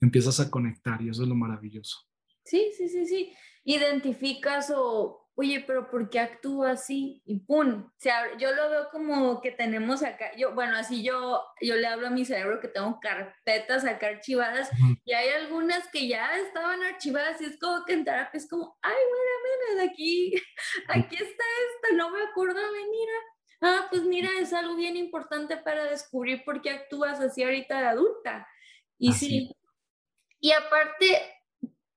empiezas 0.00 0.38
a 0.38 0.48
conectar 0.48 1.02
y 1.02 1.08
eso 1.08 1.22
es 1.22 1.28
lo 1.28 1.34
maravilloso. 1.34 1.98
Sí, 2.44 2.70
sí, 2.76 2.88
sí, 2.88 3.04
sí, 3.04 3.32
identificas 3.64 4.72
o 4.74 5.19
oye, 5.40 5.64
pero 5.66 5.90
¿por 5.90 6.10
qué 6.10 6.20
actúa 6.20 6.72
así? 6.72 7.22
Y 7.24 7.40
¡pum! 7.40 7.86
O 7.86 7.92
sea, 7.96 8.36
yo 8.36 8.52
lo 8.52 8.68
veo 8.68 8.88
como 8.90 9.40
que 9.40 9.50
tenemos 9.50 10.02
acá, 10.02 10.32
yo, 10.36 10.54
bueno, 10.54 10.76
así 10.76 11.02
yo, 11.02 11.42
yo 11.62 11.76
le 11.76 11.86
hablo 11.86 12.08
a 12.08 12.10
mi 12.10 12.26
cerebro 12.26 12.60
que 12.60 12.68
tengo 12.68 13.00
carpetas 13.00 13.86
acá 13.86 14.08
archivadas 14.08 14.70
y 15.04 15.14
hay 15.14 15.30
algunas 15.30 15.88
que 15.88 16.08
ya 16.08 16.36
estaban 16.36 16.82
archivadas 16.82 17.40
y 17.40 17.46
es 17.46 17.58
como 17.58 17.86
que 17.86 17.94
en 17.94 18.04
terapia 18.04 18.36
es 18.36 18.48
como, 18.48 18.78
ay, 18.82 18.92
mira, 18.92 19.76
mira, 19.76 19.90
aquí, 19.90 20.34
aquí 20.88 21.14
está 21.14 21.24
esta, 21.24 21.96
no 21.96 22.10
me 22.10 22.22
acuerdo 22.22 22.60
de 22.60 22.80
mira. 22.90 23.12
Ah, 23.62 23.86
pues 23.90 24.02
mira, 24.02 24.30
es 24.38 24.52
algo 24.52 24.74
bien 24.76 24.96
importante 24.96 25.56
para 25.56 25.84
descubrir 25.84 26.44
por 26.44 26.60
qué 26.62 26.70
actúas 26.70 27.20
así 27.20 27.42
ahorita 27.42 27.80
de 27.80 27.86
adulta. 27.88 28.46
Y 28.98 29.12
sí. 29.12 29.50
Y 30.38 30.52
aparte, 30.52 31.40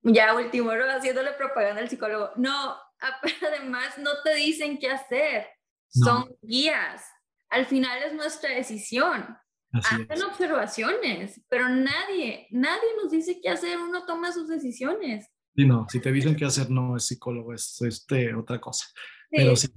ya 0.02 0.34
último, 0.34 0.72
haciéndole 0.72 1.32
propaganda 1.34 1.82
al 1.82 1.90
psicólogo, 1.90 2.32
no, 2.36 2.76
además 3.48 3.98
no 3.98 4.12
te 4.24 4.36
dicen 4.36 4.78
qué 4.78 4.90
hacer, 4.90 5.48
son 5.90 6.36
guías. 6.42 7.04
Al 7.50 7.66
final 7.66 8.02
es 8.04 8.14
nuestra 8.14 8.50
decisión. 8.50 9.38
Hacen 9.72 10.24
observaciones, 10.24 11.42
pero 11.50 11.68
nadie, 11.68 12.48
nadie 12.52 12.90
nos 13.02 13.12
dice 13.12 13.40
qué 13.42 13.50
hacer, 13.50 13.80
uno 13.80 14.06
toma 14.06 14.32
sus 14.32 14.48
decisiones. 14.48 15.28
Sí, 15.56 15.66
no, 15.66 15.88
si 15.90 16.00
te 16.00 16.12
dicen 16.12 16.36
qué 16.36 16.46
hacer, 16.46 16.70
no 16.70 16.96
es 16.96 17.06
psicólogo, 17.06 17.54
es 17.54 17.82
este, 17.82 18.36
otra 18.36 18.62
cosa. 18.62 18.86
pero 19.32 19.56
sí, 19.56 19.68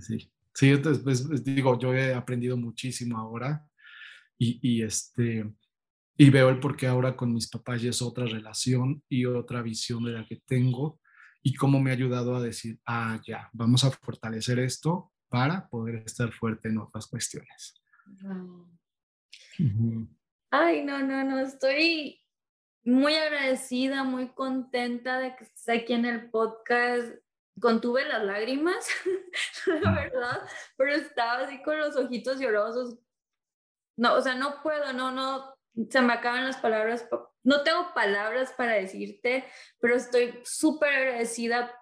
sí, 0.00 0.30
sí. 0.52 0.70
entonces, 0.70 1.02
pues, 1.04 1.44
digo, 1.44 1.78
yo 1.78 1.94
he 1.94 2.12
aprendido 2.12 2.56
muchísimo 2.56 3.16
ahora 3.18 3.64
y, 4.36 4.58
y 4.62 4.82
este, 4.82 5.48
y 6.16 6.30
veo 6.30 6.48
el 6.48 6.58
por 6.58 6.76
qué 6.76 6.88
ahora 6.88 7.16
con 7.16 7.32
mis 7.32 7.48
papás 7.48 7.82
ya 7.82 7.90
es 7.90 8.02
otra 8.02 8.26
relación 8.26 9.02
y 9.08 9.26
otra 9.26 9.62
visión 9.62 10.04
de 10.04 10.12
la 10.12 10.26
que 10.26 10.42
tengo 10.44 11.00
y 11.46 11.54
cómo 11.54 11.78
me 11.78 11.90
ha 11.90 11.92
ayudado 11.92 12.34
a 12.34 12.42
decir, 12.42 12.80
ah, 12.86 13.20
ya, 13.24 13.50
vamos 13.52 13.84
a 13.84 13.90
fortalecer 13.90 14.58
esto 14.58 15.12
para 15.28 15.68
poder 15.68 15.96
estar 15.96 16.32
fuerte 16.32 16.68
en 16.68 16.78
otras 16.78 17.06
cuestiones. 17.06 17.82
Ay, 20.50 20.82
no, 20.82 21.00
no, 21.00 21.22
no, 21.22 21.38
estoy 21.40 22.18
muy 22.82 23.14
agradecida, 23.14 24.04
muy 24.04 24.30
contenta 24.30 25.18
de 25.18 25.36
que 25.36 25.44
estés 25.44 25.68
aquí 25.68 25.92
en 25.92 26.06
el 26.06 26.30
podcast. 26.30 27.12
Contuve 27.60 28.08
las 28.08 28.24
lágrimas, 28.24 28.88
la 29.82 29.92
verdad, 29.92 30.48
pero 30.78 30.94
estaba 30.94 31.44
así 31.44 31.62
con 31.62 31.78
los 31.78 31.94
ojitos 31.94 32.40
llorosos. 32.40 32.98
No, 33.98 34.14
o 34.14 34.22
sea, 34.22 34.34
no 34.34 34.62
puedo, 34.62 34.94
no, 34.94 35.12
no, 35.12 35.53
se 35.90 36.00
me 36.00 36.12
acaban 36.12 36.44
las 36.44 36.56
palabras. 36.56 37.08
No 37.42 37.62
tengo 37.62 37.92
palabras 37.94 38.52
para 38.56 38.72
decirte, 38.72 39.44
pero 39.80 39.96
estoy 39.96 40.40
súper 40.44 40.94
agradecida 40.94 41.72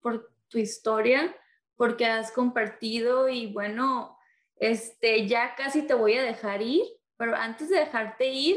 por 0.00 0.32
tu 0.48 0.58
historia, 0.58 1.34
porque 1.76 2.06
has 2.06 2.32
compartido 2.32 3.28
y 3.28 3.52
bueno, 3.52 4.16
este, 4.56 5.26
ya 5.26 5.54
casi 5.54 5.82
te 5.82 5.94
voy 5.94 6.14
a 6.14 6.22
dejar 6.22 6.62
ir, 6.62 6.84
pero 7.16 7.34
antes 7.36 7.68
de 7.68 7.80
dejarte 7.80 8.28
ir, 8.28 8.56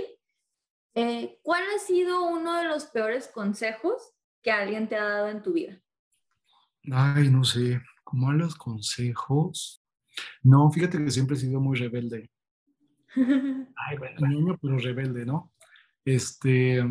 eh, 0.95 1.39
¿cuál 1.41 1.63
ha 1.75 1.79
sido 1.79 2.23
uno 2.23 2.57
de 2.57 2.65
los 2.65 2.85
peores 2.85 3.27
consejos 3.27 4.13
que 4.41 4.51
alguien 4.51 4.87
te 4.87 4.95
ha 4.95 5.03
dado 5.03 5.29
en 5.29 5.41
tu 5.41 5.53
vida? 5.53 5.81
Ay, 6.91 7.29
no 7.29 7.43
sé, 7.43 7.81
¿cómo 8.03 8.29
a 8.29 8.33
los 8.33 8.55
consejos? 8.55 9.83
No, 10.41 10.69
fíjate 10.71 10.97
que 11.03 11.11
siempre 11.11 11.35
he 11.35 11.39
sido 11.39 11.59
muy 11.59 11.77
rebelde. 11.77 12.31
Ay, 13.75 13.97
bueno, 13.97 14.27
niño, 14.27 14.57
pero 14.61 14.77
rebelde, 14.77 15.25
¿no? 15.25 15.51
Este, 16.05 16.83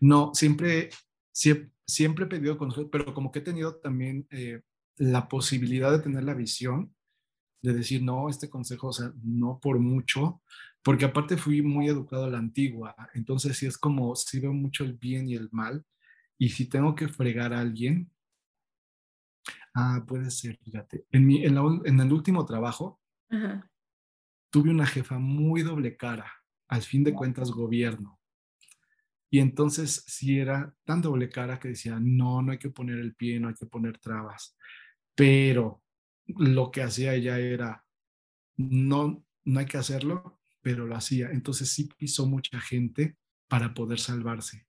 no, 0.00 0.32
siempre, 0.34 0.90
siempre, 1.32 1.70
siempre 1.86 2.24
he 2.24 2.28
pedido 2.28 2.58
consejos, 2.58 2.88
pero 2.90 3.14
como 3.14 3.30
que 3.30 3.40
he 3.40 3.42
tenido 3.42 3.76
también 3.76 4.26
eh, 4.30 4.62
la 4.96 5.28
posibilidad 5.28 5.90
de 5.92 6.00
tener 6.00 6.24
la 6.24 6.34
visión 6.34 6.94
de 7.62 7.72
decir, 7.72 8.02
no, 8.02 8.28
este 8.28 8.48
consejo, 8.48 8.88
o 8.88 8.92
sea, 8.92 9.12
no 9.22 9.58
por 9.60 9.78
mucho, 9.78 10.42
porque 10.82 11.04
aparte 11.04 11.36
fui 11.36 11.62
muy 11.62 11.88
educado 11.88 12.26
a 12.26 12.30
la 12.30 12.38
antigua, 12.38 12.94
entonces 13.14 13.56
sí 13.56 13.66
es 13.66 13.76
como, 13.76 14.14
sí 14.14 14.38
veo 14.38 14.52
mucho 14.52 14.84
el 14.84 14.92
bien 14.94 15.28
y 15.28 15.34
el 15.34 15.48
mal, 15.50 15.84
y 16.38 16.50
si 16.50 16.68
tengo 16.68 16.94
que 16.94 17.08
fregar 17.08 17.52
a 17.52 17.60
alguien, 17.60 18.10
ah, 19.74 20.04
puede 20.06 20.30
ser, 20.30 20.58
fíjate, 20.62 21.06
en, 21.10 21.26
mi, 21.26 21.44
en, 21.44 21.56
en 21.84 22.00
el 22.00 22.12
último 22.12 22.44
trabajo, 22.46 23.00
tuve 24.50 24.70
una 24.70 24.86
jefa 24.86 25.18
muy 25.18 25.62
doble 25.62 25.96
cara, 25.96 26.32
al 26.68 26.82
fin 26.82 27.04
de 27.04 27.12
cuentas 27.12 27.50
gobierno, 27.50 28.18
y 29.30 29.40
entonces 29.40 30.04
sí 30.06 30.38
era 30.38 30.74
tan 30.84 31.02
doble 31.02 31.28
cara 31.28 31.58
que 31.58 31.68
decía, 31.68 31.98
no, 32.00 32.42
no 32.42 32.52
hay 32.52 32.58
que 32.58 32.70
poner 32.70 32.98
el 32.98 33.14
pie, 33.14 33.40
no 33.40 33.48
hay 33.48 33.54
que 33.54 33.66
poner 33.66 33.98
trabas, 33.98 34.56
pero 35.14 35.82
lo 36.26 36.70
que 36.70 36.82
hacía 36.82 37.14
ella 37.14 37.38
era, 37.38 37.84
no, 38.56 39.24
no 39.44 39.60
hay 39.60 39.66
que 39.66 39.78
hacerlo, 39.78 40.40
pero 40.62 40.86
lo 40.86 40.96
hacía. 40.96 41.30
Entonces 41.30 41.70
sí 41.70 41.88
pisó 41.96 42.26
mucha 42.26 42.60
gente 42.60 43.16
para 43.48 43.74
poder 43.74 43.98
salvarse. 43.98 44.66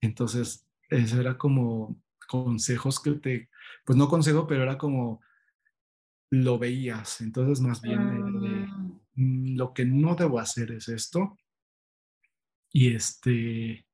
Entonces, 0.00 0.66
eso 0.88 1.20
era 1.20 1.36
como 1.38 2.02
consejos 2.28 3.00
que 3.00 3.12
te, 3.12 3.50
pues 3.84 3.96
no 3.96 4.08
consejo, 4.08 4.46
pero 4.46 4.62
era 4.62 4.78
como 4.78 5.20
lo 6.30 6.58
veías. 6.58 7.20
Entonces, 7.20 7.60
más 7.60 7.80
bien, 7.82 8.00
ah. 8.00 8.59
Mm, 9.14 9.56
lo 9.56 9.72
que 9.72 9.84
no 9.84 10.14
debo 10.14 10.38
hacer 10.38 10.72
es 10.72 10.88
esto. 10.88 11.38
Y 12.72 12.94
este, 12.94 13.86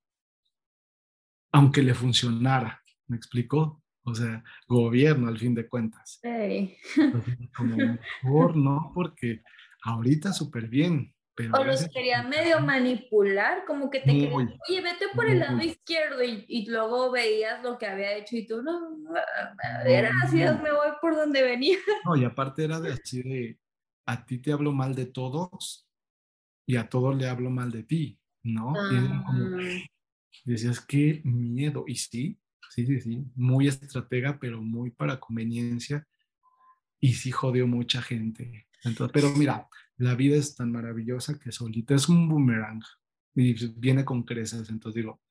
aunque 1.53 1.83
le 1.83 1.95
funcionara, 1.95 2.83
¿me 3.07 3.17
explicó? 3.17 3.83
o 4.07 4.15
sea, 4.15 4.43
gobierno 4.69 5.29
al 5.29 5.39
fin 5.39 5.55
de 5.55 5.69
cuentas. 5.69 6.21
Sí. 6.23 6.77
como 7.57 7.77
mejor 7.77 8.57
no, 8.57 8.93
porque 8.95 9.43
ahorita 9.83 10.33
súper 10.33 10.69
bien. 10.69 11.13
Pero 11.35 11.53
o 11.59 11.65
los 11.65 11.87
quería 11.89 12.23
medio 12.23 12.61
manipular, 12.61 13.67
como 13.67 13.91
que 13.91 14.01
te 14.01 14.07
querían, 14.07 14.55
oye, 14.69 14.81
vete 14.81 15.05
por 15.15 15.29
el 15.29 15.41
lado 15.41 15.61
izquierdo 15.61 16.25
y, 16.25 16.47
y, 16.49 16.71
luego 16.71 17.11
veías 17.11 17.63
lo 17.63 17.77
que 17.77 17.85
había 17.85 18.17
hecho 18.17 18.37
y 18.37 18.47
tú, 18.47 18.63
no, 18.63 18.97
gracias, 19.85 20.63
me 20.63 20.73
voy 20.73 20.89
por 20.99 21.15
donde 21.15 21.43
venía. 21.43 21.77
No, 22.07 22.17
y 22.17 22.25
aparte 22.25 22.65
era 22.65 22.81
de 22.81 22.95
así 22.95 23.23
de, 23.23 23.59
a 24.07 24.25
ti 24.25 24.39
te 24.39 24.53
hablo 24.53 24.73
mal 24.73 24.95
de 24.95 25.07
todos 25.07 25.89
y 26.67 26.77
a 26.77 26.89
todos 26.89 27.17
le 27.17 27.29
hablo 27.29 27.51
mal 27.51 27.71
de 27.71 27.83
ti, 27.83 28.19
¿no? 28.43 28.75
Era 28.91 29.23
como, 29.27 29.59
ah. 29.59 29.85
decías, 30.45 30.81
qué 30.81 31.21
miedo, 31.25 31.85
y 31.87 31.97
sí, 31.97 32.39
Sí, 32.71 32.87
sí, 32.87 33.01
sí, 33.01 33.25
muy 33.35 33.69
estratega, 33.69 34.39
pero 34.39 34.61
muy 34.61 34.91
para 34.91 35.19
conveniencia. 35.19 36.07
Y 37.01 37.15
sí 37.15 37.31
jodió 37.31 37.67
mucha 37.67 38.03
gente. 38.03 38.69
Entonces, 38.85 39.13
pero 39.13 39.31
mira, 39.37 39.67
la 39.97 40.15
vida 40.15 40.37
es 40.37 40.55
tan 40.55 40.73
maravillosa 40.73 41.39
que 41.39 41.53
solita 41.53 41.95
es 41.95 42.09
un 42.09 42.29
boomerang 42.29 42.83
y 43.35 43.55
viene 43.79 44.05
con 44.05 44.23
creces. 44.25 44.69
Entonces 44.71 44.97
digo, 45.03 45.23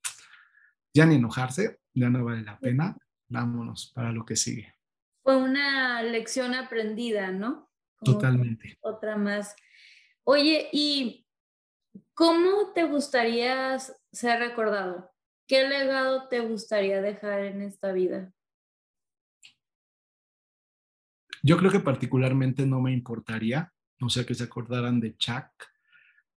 ya 0.93 1.05
ni 1.05 1.15
enojarse, 1.15 1.79
ya 1.93 2.09
no 2.09 2.23
vale 2.23 2.43
la 2.43 2.59
pena, 2.59 2.97
vámonos 3.27 3.91
para 3.93 4.11
lo 4.11 4.25
que 4.25 4.35
sigue. 4.35 4.73
Fue 5.23 5.37
una 5.37 6.03
lección 6.03 6.53
aprendida, 6.53 7.31
¿no? 7.31 7.69
Totalmente. 8.05 8.77
Otra 8.81 9.17
más. 9.17 9.55
Oye, 10.23 10.69
¿y 10.71 11.27
cómo 12.13 12.71
te 12.73 12.83
gustaría 12.83 13.77
ser 14.11 14.39
recordado? 14.39 15.11
¿Qué 15.47 15.67
legado 15.67 16.27
te 16.27 16.39
gustaría 16.39 17.01
dejar 17.01 17.41
en 17.41 17.61
esta 17.61 17.91
vida? 17.91 18.31
Yo 21.43 21.57
creo 21.57 21.71
que 21.71 21.79
particularmente 21.79 22.65
no 22.65 22.81
me 22.81 22.91
importaría, 22.91 23.71
no 23.99 24.09
sé, 24.09 24.25
que 24.25 24.33
se 24.33 24.45
acordaran 24.45 24.99
de 24.99 25.15
Chuck, 25.15 25.51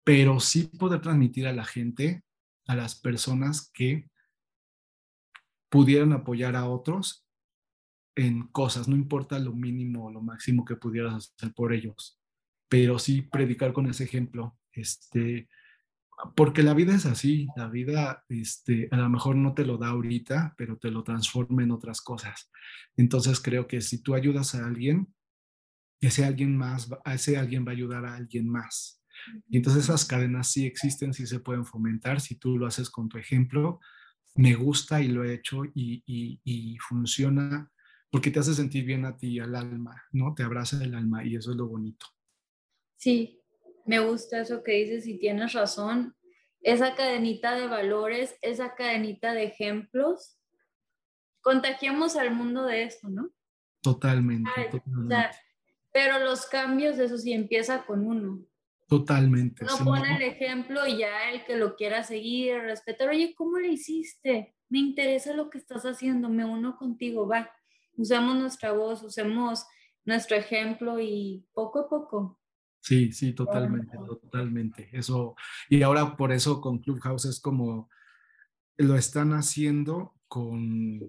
pero 0.03 0.41
sí 0.41 0.65
poder 0.65 1.01
transmitir 1.01 1.47
a 1.47 1.53
la 1.53 1.65
gente, 1.65 2.25
a 2.67 2.75
las 2.75 3.01
personas 3.01 3.71
que 3.73 4.11
pudieran 5.69 6.13
apoyar 6.13 6.57
a 6.57 6.69
otros 6.69 7.26
en 8.17 8.49
cosas, 8.49 8.89
no 8.89 8.97
importa 8.97 9.39
lo 9.39 9.53
mínimo 9.53 10.07
o 10.07 10.11
lo 10.11 10.23
máximo 10.23 10.65
que 10.65 10.77
pudieras 10.77 11.31
hacer 11.37 11.53
por 11.55 11.73
ellos, 11.73 12.19
pero 12.69 12.99
sí 12.99 13.23
predicar 13.23 13.73
con 13.73 13.87
ese 13.87 14.05
ejemplo, 14.05 14.59
este, 14.73 15.49
porque 16.35 16.63
la 16.63 16.73
vida 16.73 16.95
es 16.95 17.05
así, 17.05 17.47
la 17.57 17.69
vida 17.69 18.25
este, 18.31 18.89
a 18.91 18.97
lo 18.97 19.11
mejor 19.11 19.37
no 19.37 19.53
te 19.53 19.67
lo 19.67 19.77
da 19.77 19.89
ahorita, 19.89 20.55
pero 20.57 20.79
te 20.79 20.91
lo 20.91 21.05
transforma 21.05 21.63
en 21.63 21.71
otras 21.71 22.01
cosas. 22.01 22.51
Entonces 22.97 23.39
creo 23.39 23.69
que 23.69 23.83
si 23.83 24.03
tú 24.03 24.15
ayudas 24.15 24.55
a 24.55 24.65
alguien, 24.65 25.15
ese 26.01 26.25
alguien 26.25 26.57
más, 26.57 26.89
ese 27.05 27.37
alguien 27.37 27.67
va 27.67 27.73
a 27.73 27.75
ayudar 27.75 28.07
a 28.07 28.17
alguien 28.17 28.49
más. 28.49 29.03
Y 29.49 29.59
entonces 29.59 29.85
esas 29.85 30.07
cadenas 30.07 30.51
sí 30.51 30.65
existen, 30.65 31.13
sí 31.13 31.27
se 31.27 31.41
pueden 31.41 31.67
fomentar, 31.67 32.21
si 32.23 32.37
tú 32.37 32.57
lo 32.57 32.67
haces 32.67 32.89
con 32.89 33.11
tu 33.11 33.19
ejemplo, 33.19 33.79
me 34.35 34.55
gusta 34.55 35.03
y 35.03 35.09
lo 35.09 35.25
he 35.25 35.35
hecho 35.35 35.65
y, 35.65 36.03
y, 36.07 36.41
y 36.45 36.79
funciona 36.79 37.71
porque 38.11 38.31
te 38.31 38.39
hace 38.39 38.55
sentir 38.55 38.85
bien 38.85 39.05
a 39.05 39.17
ti, 39.17 39.39
al 39.39 39.55
alma, 39.55 40.03
¿no? 40.13 40.35
Te 40.35 40.43
abraza 40.43 40.83
el 40.83 40.95
alma 40.95 41.25
y 41.25 41.37
eso 41.37 41.51
es 41.51 41.57
lo 41.57 41.67
bonito. 41.67 42.07
Sí, 42.97 43.43
me 43.85 43.99
gusta 44.01 44.41
eso 44.41 44.63
que 44.63 44.73
dices 44.73 45.07
y 45.07 45.19
tienes 45.19 45.53
razón. 45.53 46.17
Esa 46.61 46.95
cadenita 46.95 47.55
de 47.55 47.69
valores, 47.69 48.37
esa 48.43 48.75
cadenita 48.75 49.33
de 49.33 49.45
ejemplos, 49.45 50.39
contagiamos 51.41 52.17
al 52.17 52.35
mundo 52.35 52.65
de 52.65 52.85
eso, 52.85 53.09
¿no? 53.09 53.31
Totalmente. 53.81 54.51
pero 55.93 56.19
los 56.19 56.47
cambios, 56.47 56.99
eso 56.99 57.17
sí 57.19 57.33
empieza 57.33 57.87
con 57.87 58.05
uno. 58.05 58.45
Totalmente. 58.89 59.65
No 59.65 59.85
pone 59.85 60.17
el 60.17 60.23
ejemplo 60.23 60.87
y 60.87 60.99
ya 60.99 61.31
el 61.31 61.45
que 61.45 61.57
lo 61.57 61.77
quiera 61.77 62.03
seguir, 62.03 62.59
respetar, 62.59 63.09
oye, 63.09 63.35
¿cómo 63.37 63.59
le 63.59 63.69
hiciste? 63.69 64.57
Me 64.69 64.79
interesa 64.79 65.35
lo 65.35 65.51
que 65.51 65.59
estás 65.59 65.85
haciendo, 65.85 66.29
me 66.29 66.45
uno 66.45 66.77
contigo, 66.77 67.29
va. 67.29 67.51
Usemos 67.97 68.37
nuestra 68.37 68.73
voz, 68.73 69.03
usemos 69.03 69.67
nuestro 70.05 70.37
ejemplo 70.37 71.01
y 71.01 71.45
poco 71.53 71.81
a 71.81 71.89
poco 71.89 72.39
Sí, 72.87 73.11
sí, 73.11 73.33
totalmente, 73.33 73.97
totalmente. 73.97 74.89
Eso, 74.93 75.35
y 75.69 75.83
ahora 75.83 76.17
por 76.17 76.31
eso 76.31 76.61
con 76.61 76.79
Clubhouse 76.79 77.25
es 77.25 77.41
como 77.41 77.91
lo 78.77 78.95
están 78.95 79.33
haciendo 79.33 80.15
con, 80.29 81.01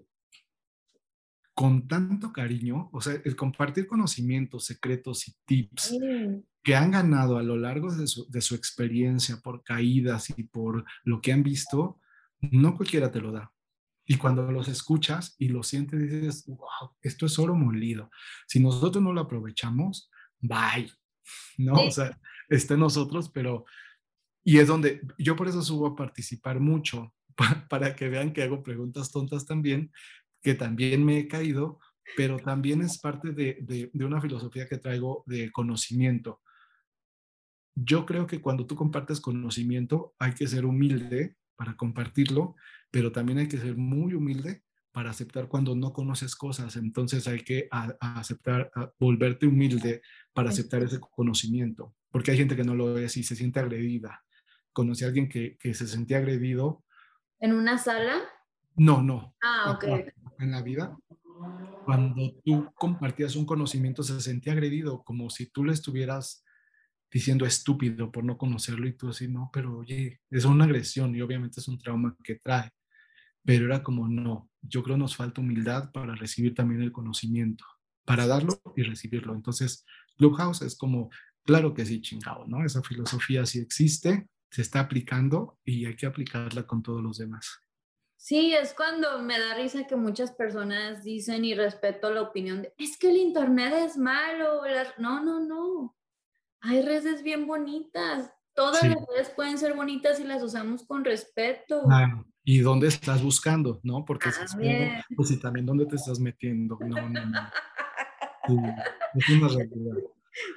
con 1.53 1.87
tanto 1.87 2.33
cariño, 2.33 2.89
o 2.91 2.99
sea, 2.99 3.21
el 3.23 3.35
compartir 3.35 3.85
conocimientos, 3.85 4.65
secretos 4.65 5.27
y 5.27 5.35
tips 5.45 5.99
que 6.63 6.75
han 6.75 6.89
ganado 6.89 7.37
a 7.37 7.43
lo 7.43 7.57
largo 7.57 7.93
de 7.93 8.07
su, 8.07 8.27
de 8.27 8.41
su 8.41 8.55
experiencia 8.55 9.37
por 9.43 9.63
caídas 9.63 10.31
y 10.35 10.45
por 10.45 10.83
lo 11.03 11.21
que 11.21 11.31
han 11.31 11.43
visto, 11.43 11.99
no 12.39 12.75
cualquiera 12.75 13.11
te 13.11 13.21
lo 13.21 13.31
da. 13.31 13.53
Y 14.07 14.17
cuando 14.17 14.49
los 14.51 14.67
escuchas 14.69 15.35
y 15.37 15.49
lo 15.49 15.63
sientes, 15.63 15.99
dices, 15.99 16.45
wow, 16.47 16.95
esto 17.01 17.25
es 17.25 17.37
oro 17.37 17.55
molido. 17.55 18.09
Si 18.47 18.59
nosotros 18.59 19.03
no 19.03 19.13
lo 19.13 19.21
aprovechamos, 19.21 20.09
bye. 20.39 20.89
¿no? 21.57 21.73
O 21.73 21.91
sea, 21.91 22.17
está 22.47 22.75
en 22.75 22.79
nosotros, 22.79 23.29
pero 23.29 23.65
y 24.47 24.59
es 24.59 24.67
donde 24.69 25.01
yo 25.17 25.35
por 25.35 25.49
eso 25.49 25.61
subo 25.61 25.87
a 25.87 25.95
participar 25.97 26.61
mucho, 26.61 27.13
para 27.69 27.95
que 27.97 28.07
vean 28.07 28.31
que 28.31 28.43
hago 28.43 28.63
preguntas 28.63 29.11
tontas 29.11 29.45
también, 29.45 29.91
que 30.41 30.53
también 30.53 31.03
me 31.03 31.19
he 31.19 31.27
caído, 31.27 31.79
pero 32.15 32.39
también 32.39 32.81
es 32.81 32.97
parte 32.99 33.33
de, 33.33 33.57
de, 33.61 34.05
una 34.05 34.21
filosofía 34.21 34.65
que 34.65 34.77
traigo 34.77 35.25
de 35.27 35.51
conocimiento. 35.51 36.41
Yo 37.75 38.05
creo 38.05 38.25
que 38.25 38.39
cuando 38.39 38.65
tú 38.65 38.77
compartes 38.77 39.19
conocimiento 39.19 40.15
hay 40.17 40.33
que 40.33 40.47
ser 40.47 40.65
humilde 40.65 41.35
para 41.57 41.75
compartirlo, 41.75 42.55
pero 42.91 43.11
también 43.11 43.39
hay 43.39 43.47
que 43.49 43.57
ser 43.57 43.75
muy 43.75 44.13
humilde 44.13 44.63
para 44.93 45.09
aceptar 45.09 45.47
cuando 45.47 45.75
no 45.75 45.91
conoces 45.91 46.35
cosas. 46.35 46.75
Entonces 46.77 47.27
hay 47.27 47.41
que 47.41 47.67
aceptar, 47.99 48.71
volverte 48.99 49.45
humilde 49.45 50.01
para 50.33 50.49
aceptar 50.49 50.83
ese 50.83 50.99
conocimiento, 50.99 51.93
porque 52.09 52.31
hay 52.31 52.37
gente 52.37 52.55
que 52.55 52.63
no 52.63 52.75
lo 52.75 52.97
es 52.97 53.17
y 53.17 53.23
se 53.23 53.35
siente 53.35 53.59
agredida. 53.59 54.23
Conocí 54.71 55.03
a 55.03 55.07
alguien 55.07 55.27
que, 55.27 55.57
que 55.57 55.73
se 55.73 55.87
sentía 55.87 56.17
agredido. 56.17 56.83
¿En 57.39 57.53
una 57.53 57.77
sala? 57.77 58.21
No, 58.75 59.01
no. 59.01 59.35
Ah, 59.43 59.71
ok. 59.71 59.85
En 60.39 60.51
la 60.51 60.61
vida, 60.61 60.95
cuando 61.85 62.33
tú 62.43 62.71
compartías 62.75 63.35
un 63.35 63.45
conocimiento, 63.45 64.03
se 64.03 64.19
sentía 64.21 64.53
agredido, 64.53 65.03
como 65.03 65.29
si 65.29 65.47
tú 65.47 65.63
le 65.63 65.73
estuvieras 65.73 66.43
diciendo 67.11 67.45
estúpido 67.45 68.11
por 68.11 68.23
no 68.23 68.37
conocerlo 68.37 68.87
y 68.87 68.93
tú 68.93 69.09
así, 69.09 69.27
no, 69.27 69.49
pero 69.51 69.77
oye, 69.77 70.21
es 70.29 70.45
una 70.45 70.65
agresión 70.65 71.15
y 71.15 71.21
obviamente 71.21 71.59
es 71.59 71.67
un 71.67 71.77
trauma 71.77 72.15
que 72.23 72.35
trae. 72.35 72.71
Pero 73.43 73.65
era 73.65 73.81
como, 73.81 74.07
no, 74.07 74.49
yo 74.61 74.83
creo 74.83 74.97
nos 74.97 75.15
falta 75.15 75.41
humildad 75.41 75.91
para 75.91 76.15
recibir 76.15 76.53
también 76.53 76.81
el 76.81 76.91
conocimiento, 76.91 77.65
para 78.05 78.27
darlo 78.27 78.61
y 78.75 78.83
recibirlo. 78.83 79.33
Entonces, 79.33 79.85
Clubhouse 80.17 80.61
es 80.63 80.75
como, 80.75 81.09
claro 81.43 81.73
que 81.73 81.85
sí, 81.85 82.01
chingado, 82.01 82.45
¿no? 82.45 82.65
Esa 82.65 82.83
filosofía 82.83 83.45
sí 83.45 83.59
existe, 83.59 84.27
se 84.49 84.61
está 84.61 84.81
aplicando 84.81 85.57
y 85.63 85.85
hay 85.85 85.95
que 85.95 86.05
aplicarla 86.05 86.67
con 86.67 86.83
todos 86.83 87.01
los 87.01 87.17
demás. 87.17 87.61
Sí, 88.17 88.53
es 88.53 88.73
cuando 88.73 89.21
me 89.21 89.39
da 89.39 89.55
risa 89.55 89.85
que 89.85 89.95
muchas 89.95 90.31
personas 90.31 91.03
dicen 91.03 91.45
y 91.45 91.53
respeto 91.53 92.11
la 92.11 92.23
opinión 92.23 92.63
de, 92.63 92.73
es 92.77 92.97
que 92.97 93.11
el 93.11 93.17
Internet 93.17 93.73
es 93.85 93.95
malo. 93.95 94.61
No, 94.97 95.23
no, 95.23 95.39
no. 95.39 95.96
Hay 96.67 96.81
redes 96.81 97.23
bien 97.23 97.47
bonitas. 97.47 98.33
Todas 98.53 98.83
las 98.83 98.97
redes 99.07 99.29
pueden 99.29 99.57
ser 99.57 99.73
bonitas 99.73 100.17
si 100.17 100.25
las 100.25 100.43
usamos 100.43 100.85
con 100.85 101.05
respeto. 101.05 101.83
¿Y 102.43 102.59
dónde 102.59 102.87
estás 102.87 103.23
buscando? 103.23 103.79
¿No? 103.83 104.03
Porque 104.03 104.29
pues 105.15 105.31
y 105.31 105.39
también 105.39 105.65
dónde 105.65 105.85
te 105.85 105.95
estás 105.95 106.19
metiendo. 106.19 106.77
No, 106.81 107.09
no, 107.09 107.25
no. 107.25 107.49
es 109.15 109.29
una 109.29 109.47
realidad. 109.47 109.95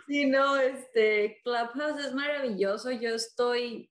Sí, 0.08 0.26
no, 0.26 0.56
este, 0.56 1.40
Clubhouse 1.44 2.04
es 2.04 2.14
maravilloso. 2.14 2.90
Yo 2.90 3.10
estoy 3.10 3.90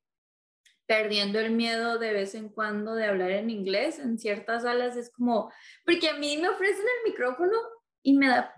perdiendo 0.87 1.39
el 1.39 1.51
miedo 1.51 1.99
de 1.99 2.11
vez 2.11 2.35
en 2.35 2.49
cuando 2.49 2.95
de 2.95 3.05
hablar 3.05 3.31
en 3.31 3.49
inglés. 3.49 3.99
En 3.99 4.17
ciertas 4.17 4.63
salas 4.63 4.97
es 4.97 5.09
como, 5.09 5.51
porque 5.85 6.09
a 6.09 6.17
mí 6.17 6.37
me 6.37 6.49
ofrecen 6.49 6.85
el 6.97 7.11
micrófono 7.11 7.55
y 8.03 8.17
me 8.17 8.27
da, 8.27 8.53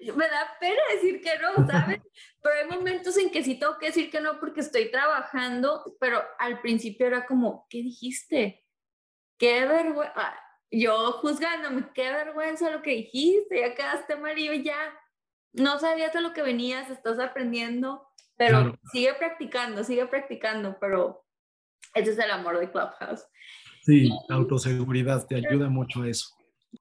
me 0.00 0.28
da 0.28 0.56
pena 0.60 0.80
decir 0.94 1.20
que 1.20 1.30
no, 1.38 1.66
¿sabes? 1.66 2.00
pero 2.42 2.54
hay 2.54 2.78
momentos 2.78 3.16
en 3.16 3.30
que 3.30 3.42
sí 3.42 3.58
tengo 3.58 3.78
que 3.78 3.86
decir 3.86 4.10
que 4.10 4.20
no 4.20 4.38
porque 4.38 4.60
estoy 4.60 4.90
trabajando, 4.90 5.96
pero 6.00 6.22
al 6.38 6.60
principio 6.60 7.06
era 7.06 7.26
como, 7.26 7.66
¿qué 7.68 7.78
dijiste? 7.78 8.64
Qué 9.38 9.66
vergüenza. 9.66 10.12
Ah, 10.16 10.40
yo 10.70 11.12
juzgándome, 11.12 11.88
qué 11.94 12.10
vergüenza 12.10 12.70
lo 12.70 12.82
que 12.82 12.90
dijiste, 12.90 13.60
ya 13.60 13.74
quedaste 13.74 14.16
mal 14.16 14.38
y 14.38 14.46
yo 14.46 14.52
ya 14.54 14.76
no 15.52 15.78
sabías 15.78 16.12
de 16.12 16.20
lo 16.20 16.32
que 16.32 16.42
venías, 16.42 16.90
estás 16.90 17.18
aprendiendo, 17.18 18.06
pero 18.36 18.78
sigue 18.92 19.14
practicando, 19.14 19.82
sigue 19.82 20.06
practicando, 20.06 20.76
pero 20.78 21.24
ese 21.94 22.10
es 22.10 22.18
el 22.18 22.30
amor 22.30 22.58
de 22.58 22.70
Clubhouse. 22.70 23.26
Sí, 23.82 24.10
autoseguridad, 24.28 25.26
te 25.26 25.36
ayuda 25.36 25.68
mucho 25.68 26.02
a 26.02 26.08
eso. 26.08 26.37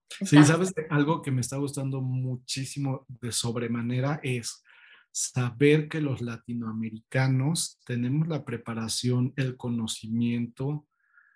Sí, 0.10 0.44
sabes, 0.44 0.74
algo 0.90 1.22
que 1.22 1.32
me 1.32 1.42
está 1.42 1.58
gustando 1.58 2.02
muchísimo 2.02 3.06
de 3.08 3.32
sobremanera 3.32 4.20
es 4.24 4.64
saber 5.12 5.88
que 5.90 6.02
los 6.02 6.22
latinoamericanos 6.22 7.80
tenemos 7.86 8.28
la 8.28 8.46
preparación, 8.46 9.34
el 9.36 9.58
conocimiento, 9.58 10.86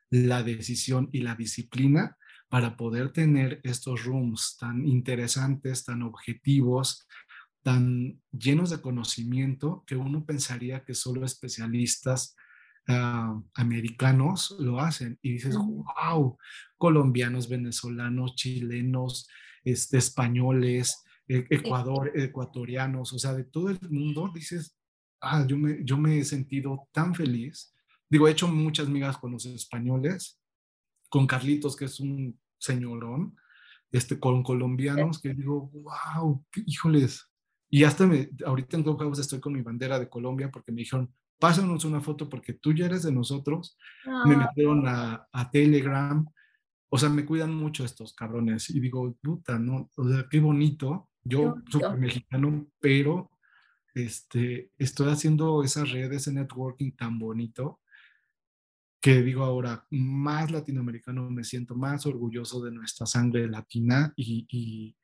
la 0.10 0.44
decisión 0.44 1.10
y 1.12 1.22
la 1.22 1.36
disciplina 1.36 2.18
para 2.50 2.76
poder 2.76 3.14
tener 3.14 3.62
estos 3.64 4.04
rooms 4.04 4.58
tan 4.60 4.86
interesantes, 4.86 5.86
tan 5.86 6.04
objetivos, 6.04 7.08
tan 7.64 8.20
llenos 8.32 8.72
de 8.72 8.82
conocimiento 8.82 9.84
que 9.88 9.96
uno 9.96 10.26
pensaría 10.26 10.84
que 10.84 10.94
solo 10.94 11.26
especialistas 11.26 12.36
Ah, 12.88 13.40
americanos 13.54 14.56
lo 14.60 14.80
hacen 14.80 15.18
y 15.22 15.34
dices, 15.34 15.56
wow, 15.56 16.38
colombianos, 16.78 17.48
venezolanos, 17.48 18.36
chilenos, 18.36 19.28
este, 19.64 19.98
españoles, 19.98 21.04
e, 21.28 21.46
Ecuador, 21.50 22.12
ecuatorianos, 22.16 23.14
o 23.14 23.20
sea, 23.20 23.34
de 23.34 23.44
todo 23.44 23.70
el 23.70 23.80
mundo, 23.90 24.32
dices, 24.34 24.76
ah, 25.22 25.46
yo 25.48 25.58
me, 25.58 25.86
yo 25.86 25.98
me 25.98 26.18
he 26.18 26.24
sentido 26.26 26.88
tan 26.92 27.14
feliz. 27.14 27.74
Digo, 28.10 28.28
he 28.28 28.32
hecho 28.32 28.48
muchas 28.48 28.90
migas 28.90 29.18
con 29.18 29.32
los 29.32 29.46
españoles, 29.46 30.42
con 31.08 31.28
Carlitos, 31.28 31.76
que 31.76 31.86
es 31.86 32.00
un 32.00 32.40
señorón, 32.58 33.38
este, 33.92 34.20
con 34.20 34.44
colombianos, 34.44 35.22
que 35.22 35.34
digo, 35.34 35.70
wow, 35.72 36.44
híjoles. 36.66 37.30
Y 37.70 37.84
hasta 37.84 38.08
me, 38.08 38.30
ahorita 38.46 38.76
en 38.76 38.84
Clubhouse 38.84 39.20
estoy 39.20 39.40
con 39.40 39.54
mi 39.54 39.62
bandera 39.62 40.00
de 40.00 40.10
Colombia 40.10 40.50
porque 40.52 40.72
me 40.72 40.80
dijeron, 40.80 41.14
pásanos 41.42 41.86
una 41.86 42.00
foto 42.00 42.30
porque 42.30 42.54
tú 42.54 42.72
ya 42.72 42.86
eres 42.86 43.02
de 43.04 43.12
nosotros. 43.12 43.78
Me 44.06 44.36
ah. 44.36 44.48
metieron 44.48 44.84
a, 44.88 45.50
Telegram. 45.52 46.26
O 46.90 46.98
sea, 46.98 47.10
me 47.10 47.26
cuidan 47.26 47.54
mucho 47.54 47.84
estos 47.84 48.14
cabrones. 48.14 48.70
Y 48.70 48.80
digo, 48.80 49.18
puta, 49.22 49.58
¿no? 49.58 49.90
O 49.98 50.08
sea, 50.08 50.28
qué 50.30 50.40
bonito. 50.40 51.10
Yo 51.24 51.56
soy 51.70 51.98
mexicano, 51.98 52.68
pero 52.80 53.32
este, 53.96 54.72
estoy 54.78 55.12
haciendo 55.12 55.64
esas 55.64 55.90
redes, 55.92 56.26
de 56.26 56.34
networking 56.34 56.92
tan 56.92 57.20
bonito 57.20 57.80
que 59.02 59.24
digo 59.24 59.44
ahora, 59.44 59.84
más 59.90 60.52
latinoamericano 60.52 61.28
me 61.32 61.44
siento 61.44 61.74
más 61.74 62.06
orgulloso 62.06 62.64
de 62.64 62.72
nuestra 62.72 63.08
sangre 63.08 63.48
latina 63.48 64.14
y, 64.16 64.46
y 64.48 64.96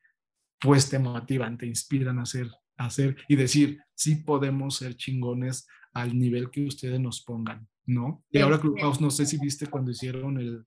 pues 0.62 0.88
te 0.88 1.00
motivan, 1.00 1.58
te 1.58 1.66
inspiran 1.66 2.20
a 2.20 2.22
hacer, 2.22 2.48
a 2.48 2.67
hacer 2.78 3.18
y 3.28 3.36
decir, 3.36 3.80
sí 3.96 4.16
podemos 4.16 4.78
ser 4.78 4.96
chingones 4.96 5.68
al 5.94 6.18
nivel 6.18 6.50
que 6.52 6.66
ustedes 6.66 7.00
nos 7.00 7.22
pongan, 7.24 7.68
¿no? 7.86 8.24
Y 8.32 8.40
ahora 8.40 8.60
Clubhouse, 8.60 9.02
no 9.02 9.10
sé 9.10 9.26
si 9.26 9.38
viste 9.38 9.68
cuando 9.68 9.92
hicieron 9.92 10.40
el, 10.40 10.66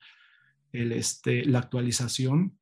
el, 0.72 0.92
este, 0.92 1.44
la 1.44 1.60
actualización, 1.60 2.58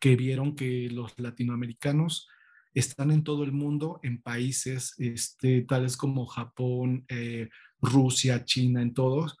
que 0.00 0.16
vieron 0.16 0.54
que 0.54 0.90
los 0.90 1.18
latinoamericanos 1.18 2.28
están 2.74 3.10
en 3.10 3.24
todo 3.24 3.44
el 3.44 3.52
mundo, 3.52 4.00
en 4.02 4.20
países 4.20 4.94
este, 4.98 5.62
tales 5.62 5.96
como 5.96 6.26
Japón, 6.26 7.04
eh, 7.08 7.48
Rusia, 7.80 8.44
China, 8.44 8.82
en 8.82 8.92
todos, 8.92 9.38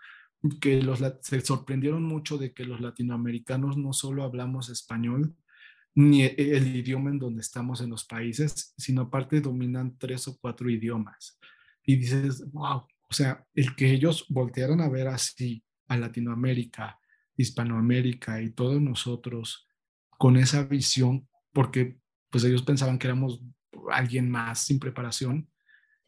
que 0.60 0.80
los, 0.80 1.02
se 1.22 1.40
sorprendieron 1.40 2.04
mucho 2.04 2.38
de 2.38 2.52
que 2.52 2.64
los 2.64 2.80
latinoamericanos 2.80 3.76
no 3.76 3.92
solo 3.92 4.22
hablamos 4.22 4.68
español, 4.68 5.34
ni 5.94 6.22
e, 6.22 6.34
el 6.36 6.76
idioma 6.76 7.10
en 7.10 7.18
donde 7.18 7.40
estamos 7.40 7.80
en 7.80 7.90
los 7.90 8.04
países, 8.04 8.74
sino 8.76 9.02
aparte 9.02 9.40
dominan 9.40 9.96
tres 9.98 10.26
o 10.28 10.36
cuatro 10.40 10.68
idiomas 10.68 11.38
y 11.84 11.96
dices, 11.96 12.50
wow, 12.52 12.78
o 12.78 13.14
sea, 13.14 13.46
el 13.54 13.76
que 13.76 13.92
ellos 13.92 14.26
voltearan 14.28 14.80
a 14.80 14.88
ver 14.88 15.08
así 15.08 15.62
a 15.88 15.96
Latinoamérica, 15.96 16.98
Hispanoamérica 17.36 18.40
y 18.40 18.50
todos 18.50 18.80
nosotros 18.80 19.68
con 20.18 20.36
esa 20.36 20.64
visión, 20.64 21.28
porque 21.52 21.98
pues 22.30 22.44
ellos 22.44 22.62
pensaban 22.62 22.98
que 22.98 23.06
éramos 23.06 23.40
alguien 23.90 24.30
más 24.30 24.60
sin 24.60 24.78
preparación 24.78 25.48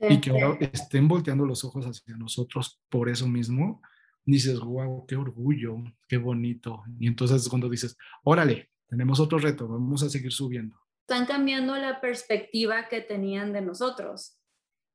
y 0.01 0.21
que 0.21 0.31
ahora 0.31 0.59
estén 0.73 1.09
volteando 1.09 1.47
los 1.47 1.65
ojos 1.65 1.87
hacia 1.87 2.17
nosotros 2.17 2.81
por 2.89 3.09
eso 3.09 3.29
mismo, 3.29 3.81
dices, 4.25 4.61
wow, 4.61 5.07
qué 5.07 5.17
orgullo, 5.17 5.77
qué 6.09 6.17
bonito. 6.17 6.83
Y 6.99 7.07
entonces 7.07 7.43
es 7.43 7.49
cuando 7.49 7.69
dices, 7.69 7.97
órale, 8.25 8.71
tenemos 8.89 9.21
otro 9.21 9.39
reto, 9.39 9.69
vamos 9.69 10.03
a 10.03 10.09
seguir 10.09 10.33
subiendo. 10.33 10.77
Están 11.09 11.27
cambiando 11.27 11.77
la 11.77 12.01
perspectiva 12.01 12.89
que 12.89 13.01
tenían 13.01 13.53
de 13.53 13.61
nosotros. 13.61 14.39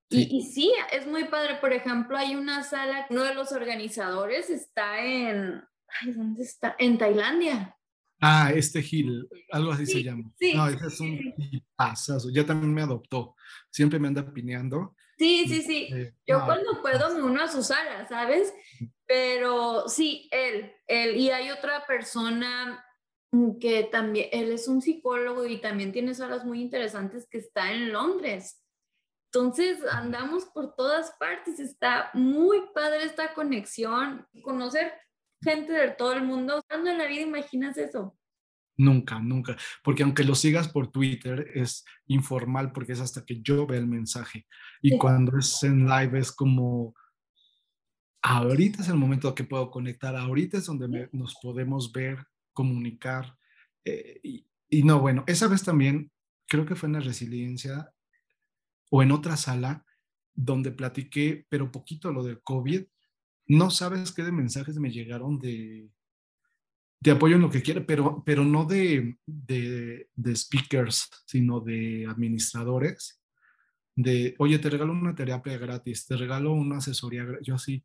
Y, 0.10 0.42
sí, 0.42 0.74
es 0.92 1.08
muy 1.08 1.24
padre. 1.26 1.56
Por 1.62 1.72
ejemplo, 1.72 2.18
hay 2.18 2.36
una 2.36 2.64
sala, 2.64 3.08
uno 3.10 3.24
de 3.24 3.34
los 3.34 3.54
organizadores 3.54 4.50
está 4.50 5.06
en, 5.06 5.64
ay, 6.02 6.12
¿dónde 6.12 6.44
está? 6.44 6.76
En 6.78 6.98
Tailandia. 6.98 7.78
Ah, 8.20 8.52
este 8.54 8.82
Gil, 8.82 9.28
algo 9.52 9.72
así 9.72 9.86
se 9.86 10.04
llama. 10.04 10.30
Sí, 10.38 10.54
no, 10.54 10.68
ese 10.68 10.86
es 10.86 11.00
un 11.00 11.34
pasazo. 11.78 12.30
Ya 12.30 12.46
también 12.46 12.74
me 12.74 12.82
adoptó. 12.82 13.36
Siempre 13.72 14.00
me 14.00 14.10
anda 14.10 14.32
pineando. 14.34 14.96
Sí, 15.18 15.46
sí, 15.48 15.62
sí. 15.62 15.88
Este, 15.90 16.16
Yo 16.28 16.44
cuando 16.46 16.82
puedo 16.82 17.16
me 17.16 17.24
uno 17.24 17.44
a 17.44 17.48
su 17.48 17.64
sala, 17.64 18.06
¿sabes? 18.10 18.54
Pero 19.06 19.88
sí, 19.88 20.28
él, 20.32 20.72
él. 20.88 21.16
Y 21.16 21.30
hay 21.30 21.52
otra 21.52 21.86
persona 21.88 22.84
que 23.60 23.88
también, 23.92 24.28
él 24.32 24.52
es 24.52 24.68
un 24.68 24.82
psicólogo 24.82 25.46
y 25.46 25.62
también 25.62 25.92
tiene 25.92 26.14
salas 26.14 26.46
muy 26.46 26.62
interesantes 26.62 27.28
que 27.30 27.38
está 27.38 27.72
en 27.72 27.94
Londres 27.94 28.62
Entonces 29.34 29.80
andamos 29.90 30.46
por 30.46 30.76
todas 30.76 31.14
partes, 31.18 31.60
está 31.60 32.12
muy 32.14 32.60
padre 32.76 33.06
esta 33.06 33.34
conexión, 33.34 34.28
conocer 34.44 34.92
gente 35.42 35.72
de 35.72 35.92
todo 35.92 36.14
el 36.14 36.24
mundo. 36.24 36.62
¿Cuándo 36.68 36.90
en 36.92 36.98
la 36.98 37.08
vida 37.08 37.22
imaginas 37.22 37.78
eso? 37.78 38.18
Nunca, 38.78 39.20
nunca, 39.20 39.56
porque 39.84 40.04
aunque 40.04 40.24
lo 40.24 40.34
sigas 40.34 40.68
por 40.68 40.92
Twitter 40.92 41.52
es 41.54 41.86
informal 42.08 42.72
porque 42.72 42.94
es 42.94 43.00
hasta 43.00 43.24
que 43.24 43.40
yo 43.42 43.68
vea 43.68 43.80
el 43.80 43.88
mensaje. 43.88 44.48
Y 44.82 44.98
cuando 44.98 45.38
es 45.38 45.62
en 45.64 45.88
live 45.88 46.20
es 46.20 46.32
como, 46.32 46.96
ahorita 48.24 48.82
es 48.82 48.90
el 48.90 48.96
momento 48.96 49.36
que 49.36 49.44
puedo 49.44 49.70
conectar, 49.70 50.16
ahorita 50.16 50.58
es 50.58 50.66
donde 50.66 51.10
nos 51.12 51.36
podemos 51.42 51.92
ver, 51.92 52.26
comunicar. 52.54 53.38
Eh, 53.86 54.20
y, 54.24 54.48
y, 54.70 54.84
no, 54.84 55.00
bueno, 55.00 55.24
esa 55.28 55.48
vez 55.48 55.64
también 55.64 56.12
creo 56.48 56.66
que 56.66 56.76
fue 56.76 56.88
en 56.88 56.94
la 56.94 57.00
resiliencia 57.00 57.94
o 58.90 59.02
en 59.04 59.12
otra 59.12 59.38
sala 59.38 59.86
donde 60.34 60.72
platiqué, 60.72 61.46
pero 61.50 61.72
poquito 61.72 62.12
lo 62.12 62.24
del 62.24 62.42
COVID. 62.42 62.84
No 63.48 63.70
sabes 63.70 64.12
qué 64.12 64.24
de 64.24 64.32
mensajes 64.32 64.78
me 64.78 64.92
llegaron 64.92 65.40
de, 65.40 65.90
de 67.00 67.12
apoyo 67.12 67.36
en 67.36 67.42
lo 67.42 67.50
que 67.50 67.62
quiere, 67.62 67.82
pero, 67.82 68.24
pero 68.26 68.44
no 68.46 68.66
de, 68.66 69.18
de, 69.26 70.10
de 70.14 70.36
speakers, 70.36 71.10
sino 71.26 71.60
de 71.60 72.06
administradores 72.10 73.22
de, 73.96 74.36
oye, 74.40 74.60
te 74.60 74.70
regalo 74.70 74.94
una 74.94 75.16
terapia 75.16 75.58
gratis, 75.58 76.06
te 76.06 76.16
regalo 76.18 76.54
una 76.54 76.78
asesoría, 76.78 77.26
yo 77.42 77.56
así, 77.56 77.84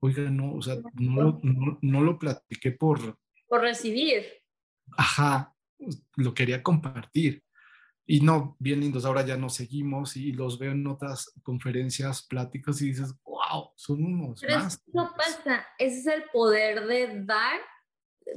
oiga, 0.00 0.30
no, 0.30 0.54
o 0.54 0.62
sea, 0.62 0.76
no, 0.94 1.40
no, 1.80 2.02
lo 2.02 2.18
platiqué 2.18 2.72
por... 2.72 3.18
Por 3.48 3.62
recibir. 3.62 4.26
Ajá, 4.96 5.54
lo 6.16 6.34
quería 6.34 6.62
compartir. 6.62 7.42
Y 8.10 8.20
no, 8.20 8.56
bien 8.58 8.80
lindos, 8.80 9.04
ahora 9.04 9.24
ya 9.24 9.36
nos 9.36 9.54
seguimos 9.54 10.16
y 10.16 10.32
los 10.32 10.58
veo 10.58 10.72
en 10.72 10.86
otras 10.86 11.30
conferencias, 11.42 12.22
pláticas 12.22 12.80
y 12.80 12.86
dices, 12.86 13.14
wow, 13.22 13.70
son 13.76 14.02
unos 14.02 14.40
Pero 14.40 14.60
más. 14.60 14.82
Eso 14.86 15.14
pasa, 15.14 15.66
ese 15.78 15.98
es 15.98 16.06
el 16.06 16.24
poder 16.32 16.86
de 16.86 17.24
dar. 17.24 17.60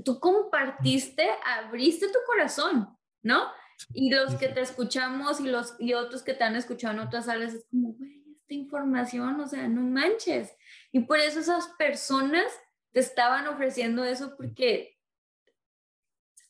Tú 0.03 0.19
compartiste, 0.19 1.25
abriste 1.45 2.07
tu 2.07 2.19
corazón, 2.27 2.89
¿no? 3.23 3.49
Y 3.93 4.11
los 4.11 4.35
que 4.35 4.49
te 4.49 4.59
escuchamos 4.59 5.39
y 5.39 5.47
los 5.47 5.75
y 5.79 5.93
otros 5.93 6.21
que 6.21 6.33
te 6.33 6.43
han 6.43 6.55
escuchado 6.55 6.93
en 6.93 6.99
otras 6.99 7.25
salas 7.25 7.53
es 7.53 7.65
como, 7.69 7.93
güey, 7.93 8.23
esta 8.35 8.53
información, 8.53 9.39
o 9.39 9.47
sea, 9.47 9.69
no 9.69 9.81
manches. 9.81 10.53
Y 10.91 10.99
por 11.01 11.19
eso 11.19 11.39
esas 11.39 11.69
personas 11.77 12.51
te 12.91 12.99
estaban 12.99 13.47
ofreciendo 13.47 14.03
eso 14.03 14.35
porque 14.35 14.97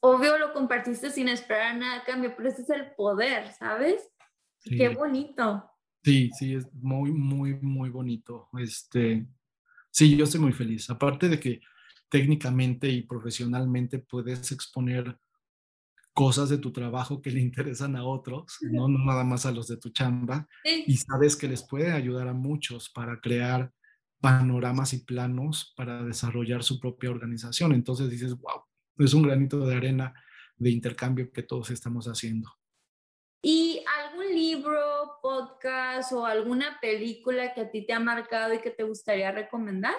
obvio 0.02 0.38
lo 0.38 0.54
compartiste 0.54 1.10
sin 1.10 1.30
esperar 1.30 1.78
nada 1.78 2.02
a 2.02 2.04
cambio, 2.04 2.34
pero 2.36 2.50
ese 2.50 2.64
es 2.64 2.70
el 2.70 2.92
poder, 2.96 3.52
¿sabes? 3.54 4.12
Qué 4.64 4.90
bonito. 4.90 5.64
Sí, 6.04 6.30
sí, 6.38 6.56
es 6.56 6.72
muy, 6.74 7.12
muy, 7.12 7.56
muy 7.62 7.90
bonito. 7.90 8.50
Este, 8.60 9.26
sí, 9.92 10.16
yo 10.16 10.26
estoy 10.26 10.42
muy 10.42 10.54
feliz. 10.54 10.90
Aparte 10.90 11.30
de 11.30 11.40
que 11.40 11.62
técnicamente 12.10 12.90
y 12.90 13.04
profesionalmente 13.04 14.00
puedes 14.00 14.52
exponer 14.52 15.18
cosas 16.14 16.50
de 16.50 16.58
tu 16.58 16.72
trabajo 16.72 17.22
que 17.22 17.32
le 17.32 17.40
interesan 17.40 17.96
a 17.96 18.04
otros, 18.04 18.58
no, 18.62 18.88
no 18.88 19.06
nada 19.06 19.24
más 19.24 19.46
a 19.46 19.52
los 19.52 19.68
de 19.68 19.78
tu 19.78 19.92
chamba, 19.92 20.48
y 20.66 20.98
sabes 20.98 21.38
que 21.38 21.48
les 21.48 21.64
puede 21.64 21.92
ayudar 21.92 22.28
a 22.28 22.34
muchos 22.34 22.90
para 22.90 23.22
crear 23.22 23.72
panoramas 24.20 24.94
y 24.94 25.06
planos 25.06 25.74
para 25.78 26.04
desarrollar 26.04 26.64
su 26.64 26.80
propia 26.80 27.12
organización. 27.12 27.72
Entonces 27.72 28.10
dices, 28.10 28.38
wow, 28.38 28.64
es 28.98 29.14
un 29.14 29.24
granito 29.24 29.66
de 29.66 29.76
arena 29.76 30.14
de 30.58 30.70
intercambio 30.70 31.32
que 31.32 31.44
todos 31.44 31.72
estamos 31.72 32.06
haciendo. 32.06 32.50
¿Y 33.44 33.84
algún 34.00 34.36
libro, 34.36 34.78
podcast 35.22 36.12
o 36.14 36.26
alguna 36.26 36.78
película 36.80 37.54
que 37.54 37.62
a 37.62 37.72
ti 37.72 37.86
te 37.86 37.94
ha 37.94 38.00
marcado 38.00 38.54
y 38.54 38.62
que 38.62 38.70
te 38.70 38.84
gustaría 38.84 39.32
recomendar? 39.32 39.96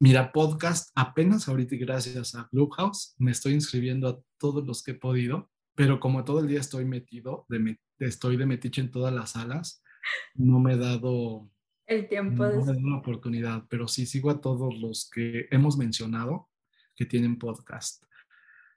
Mira, 0.00 0.30
podcast 0.30 0.92
apenas 0.94 1.48
ahorita 1.48 1.74
gracias 1.76 2.36
a 2.36 2.46
Clubhouse 2.48 3.16
me 3.18 3.32
estoy 3.32 3.54
inscribiendo 3.54 4.08
a 4.08 4.20
todos 4.38 4.64
los 4.64 4.84
que 4.84 4.92
he 4.92 4.94
podido, 4.94 5.50
pero 5.74 5.98
como 5.98 6.22
todo 6.24 6.38
el 6.38 6.46
día 6.46 6.60
estoy 6.60 6.84
metido, 6.84 7.46
de 7.48 7.76
estoy 7.98 8.36
de 8.36 8.46
metiche 8.46 8.80
en 8.80 8.92
todas 8.92 9.12
las 9.12 9.32
salas, 9.32 9.82
no 10.34 10.60
me 10.60 10.74
he 10.74 10.76
dado 10.76 11.50
el 11.86 12.08
tiempo 12.08 12.44
no 12.44 12.64
de... 12.64 12.76
una 12.76 12.98
oportunidad, 12.98 13.64
pero 13.68 13.88
sí 13.88 14.06
sigo 14.06 14.30
a 14.30 14.40
todos 14.40 14.78
los 14.78 15.10
que 15.10 15.48
hemos 15.50 15.76
mencionado 15.76 16.48
que 16.94 17.06
tienen 17.06 17.38
podcast. 17.38 18.04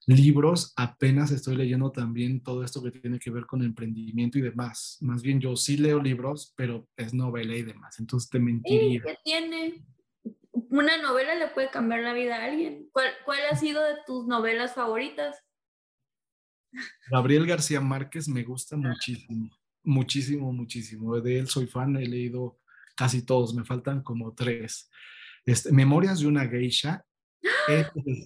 Libros, 0.08 0.74
apenas 0.76 1.32
estoy 1.32 1.56
leyendo 1.56 1.92
también 1.92 2.42
todo 2.42 2.64
esto 2.64 2.82
que 2.82 2.92
tiene 2.92 3.20
que 3.20 3.30
ver 3.30 3.46
con 3.46 3.62
emprendimiento 3.64 4.40
y 4.40 4.42
demás. 4.42 4.98
Más 5.02 5.22
bien 5.22 5.40
yo 5.40 5.56
sí 5.56 5.78
leo 5.78 6.02
libros, 6.02 6.54
pero 6.56 6.88
es 6.98 7.14
novela 7.14 7.56
y 7.56 7.62
demás, 7.62 8.00
entonces 8.00 8.30
te 8.30 8.40
mentiría. 8.40 9.02
¿Qué 9.04 9.18
tiene? 9.24 9.86
una 10.54 10.98
novela 10.98 11.36
le 11.36 11.48
puede 11.50 11.70
cambiar 11.70 12.02
la 12.02 12.14
vida 12.14 12.38
a 12.38 12.46
alguien. 12.46 12.90
¿Cuál, 12.92 13.12
cuál 13.26 13.40
ha 13.52 13.56
sido 13.56 13.84
de 13.84 13.96
tus 14.06 14.26
novelas 14.28 14.74
favoritas? 14.74 15.38
Gabriel 17.10 17.46
García 17.46 17.82
Márquez 17.82 18.28
me 18.28 18.44
gusta 18.44 18.78
muchísimo, 18.78 19.50
muchísimo, 19.84 20.54
muchísimo. 20.54 21.20
De 21.20 21.40
él 21.40 21.48
soy 21.48 21.68
fan, 21.68 21.98
he 21.98 22.08
leído 22.08 22.60
casi 22.96 23.26
todos, 23.26 23.54
me 23.54 23.66
faltan 23.66 24.02
como 24.02 24.34
tres. 24.34 24.90
Este, 25.46 25.72
Memorias 25.72 26.20
de 26.20 26.28
una 26.28 26.48
geisha, 26.48 27.06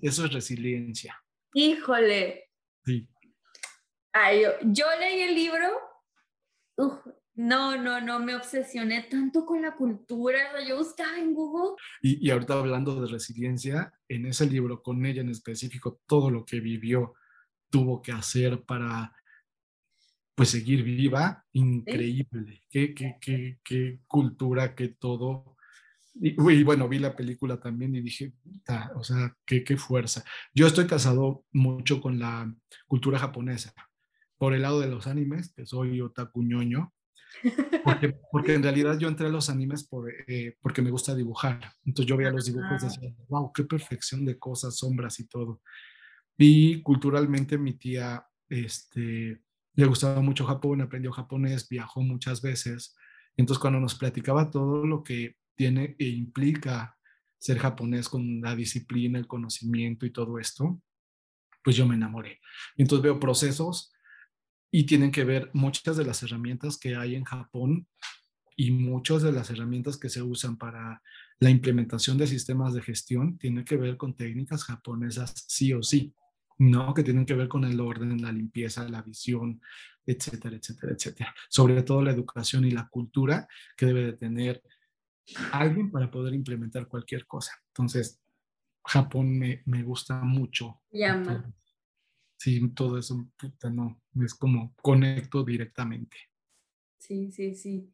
eso 0.02 0.26
es 0.26 0.34
resiliencia. 0.34 1.20
Híjole. 1.56 2.52
Sí. 2.84 3.08
Ay, 4.12 4.44
yo, 4.44 4.50
yo, 4.62 4.86
leí 5.00 5.22
el 5.22 5.36
libro, 5.36 5.68
no, 7.36 7.78
no, 7.82 8.02
no 8.02 8.20
me 8.20 8.36
obsesioné 8.36 9.04
tanto 9.04 9.46
con 9.46 9.62
la 9.62 9.74
cultura. 9.74 10.38
Yo 10.68 10.78
buscaba 10.78 11.18
en 11.18 11.34
Google. 11.34 11.78
Y, 12.02 12.28
y, 12.28 12.30
ahorita 12.32 12.56
hablando 12.56 13.00
de 13.00 13.08
resiliencia, 13.08 13.94
en 14.10 14.26
ese 14.26 14.46
libro, 14.48 14.84
con 14.84 15.06
ella 15.06 15.22
en 15.22 15.30
específico, 15.30 16.02
todo 16.06 16.30
lo 16.30 16.44
que 16.44 16.60
vivió, 16.60 17.14
tuvo 17.70 18.02
que 18.02 18.12
hacer 18.12 18.64
para 18.64 19.16
pues 20.36 20.50
seguir 20.50 20.84
viva, 20.84 21.46
increíble. 21.54 22.64
Qué, 22.70 22.94
qué, 22.94 23.16
qué, 23.22 23.60
qué, 23.64 24.02
cultura, 24.08 24.76
qué 24.76 24.90
todo. 24.90 25.55
Y, 26.16 26.30
y, 26.52 26.64
bueno, 26.64 26.88
vi 26.88 27.00
la 27.00 27.16
película 27.16 27.60
también 27.60 27.96
y 27.96 28.02
dije, 28.02 28.34
o 28.96 29.04
sea, 29.04 29.36
qué, 29.46 29.64
qué 29.64 29.78
fuerza. 29.78 30.24
Yo 30.54 30.66
estoy 30.68 30.88
casado 30.88 31.44
mucho 31.52 32.02
con 32.02 32.20
la 32.20 32.54
cultura 32.88 33.20
japonesa. 33.20 33.74
Por 34.38 34.54
el 34.54 34.62
lado 34.62 34.80
de 34.80 34.88
los 34.88 35.08
animes, 35.08 35.54
que 35.54 35.66
soy 35.66 36.02
otaku 36.02 36.44
ñoño, 36.44 36.94
porque, 37.84 38.16
porque, 38.32 38.54
en 38.54 38.64
realidad 38.64 38.98
yo 38.98 39.08
entré 39.08 39.28
a 39.28 39.30
los 39.30 39.50
animes 39.50 39.84
por, 39.84 40.12
eh, 40.28 40.56
porque 40.62 40.82
me 40.82 40.92
gusta 40.92 41.16
dibujar. 41.16 41.60
Entonces 41.86 42.10
yo 42.10 42.18
veía 42.18 42.32
los 42.32 42.46
dibujos 42.46 42.82
y 42.82 42.86
decía, 42.86 43.14
wow, 43.28 43.52
qué 43.54 43.64
perfección 43.64 44.26
de 44.26 44.40
cosas, 44.40 44.78
sombras 44.78 45.20
y 45.20 45.28
todo. 45.28 45.62
Y 46.38 46.82
culturalmente 46.82 47.58
mi 47.58 47.74
tía 47.74 48.26
este, 48.50 49.42
le 49.76 49.86
gustaba 49.86 50.22
mucho 50.22 50.46
Japón, 50.46 50.82
aprendió 50.82 51.12
japonés, 51.12 51.68
viajó 51.70 52.02
muchas 52.02 52.42
veces. 52.42 52.96
Entonces 53.38 53.60
cuando 53.60 53.80
nos 53.80 53.96
platicaba 53.96 54.50
todo 54.50 54.86
lo 54.86 55.04
que 55.04 55.36
tiene 55.56 55.96
e 56.00 56.06
implica 56.08 56.98
ser 57.38 57.60
japonés 57.60 58.10
con 58.10 58.42
la 58.42 58.56
disciplina, 58.56 59.20
el 59.20 59.28
conocimiento 59.28 60.06
y 60.06 60.12
todo 60.12 60.40
esto, 60.40 60.82
pues 61.64 61.76
yo 61.76 61.88
me 61.88 61.96
enamoré. 61.96 62.40
Entonces 62.78 63.04
veo 63.04 63.20
procesos 63.20 63.94
y 64.72 64.86
tienen 64.86 65.12
que 65.12 65.24
ver 65.24 65.52
muchas 65.54 65.98
de 65.98 66.06
las 66.06 66.22
herramientas 66.24 66.78
que 66.78 66.96
hay 66.96 67.16
en 67.16 67.24
Japón 67.24 67.88
y 68.56 68.72
muchas 68.72 69.22
de 69.22 69.32
las 69.32 69.50
herramientas 69.50 69.98
que 69.98 70.10
se 70.10 70.22
usan 70.22 70.58
para 70.58 71.02
la 71.40 71.50
implementación 71.50 72.18
de 72.18 72.28
sistemas 72.28 72.74
de 72.74 72.82
gestión 72.82 73.38
tienen 73.38 73.66
que 73.66 73.78
ver 73.78 73.98
con 73.98 74.16
técnicas 74.16 74.64
japonesas 74.64 75.34
sí 75.48 75.74
o 75.74 75.84
sí, 75.84 76.14
no 76.58 76.94
que 76.94 77.04
tienen 77.04 77.26
que 77.26 77.34
ver 77.34 77.48
con 77.48 77.66
el 77.66 77.80
orden, 77.80 78.22
la 78.22 78.32
limpieza, 78.32 78.88
la 78.88 79.02
visión, 79.02 79.62
etcétera, 80.06 80.56
etcétera, 80.56 80.94
etcétera. 80.94 81.36
Sobre 81.50 81.84
todo 81.84 82.02
la 82.02 82.12
educación 82.12 82.66
y 82.66 82.72
la 82.72 82.88
cultura 82.88 83.48
que 83.76 83.88
debe 83.88 84.06
de 84.06 84.14
tener 84.14 84.64
alguien 85.52 85.92
para 85.92 86.10
poder 86.10 86.34
implementar 86.34 86.88
cualquier 86.88 87.26
cosa. 87.26 87.52
Entonces, 87.68 88.22
Japón 88.86 89.38
me, 89.38 89.64
me 89.66 89.84
gusta 89.84 90.22
mucho. 90.22 90.82
Llama 90.92 91.54
sí, 92.38 92.70
todo 92.76 92.98
eso, 93.00 93.28
puta, 93.38 93.70
no, 93.70 94.02
es 94.24 94.36
como 94.36 94.76
conecto 94.76 95.44
directamente. 95.44 96.16
Sí, 97.00 97.32
sí, 97.32 97.56
sí. 97.56 97.94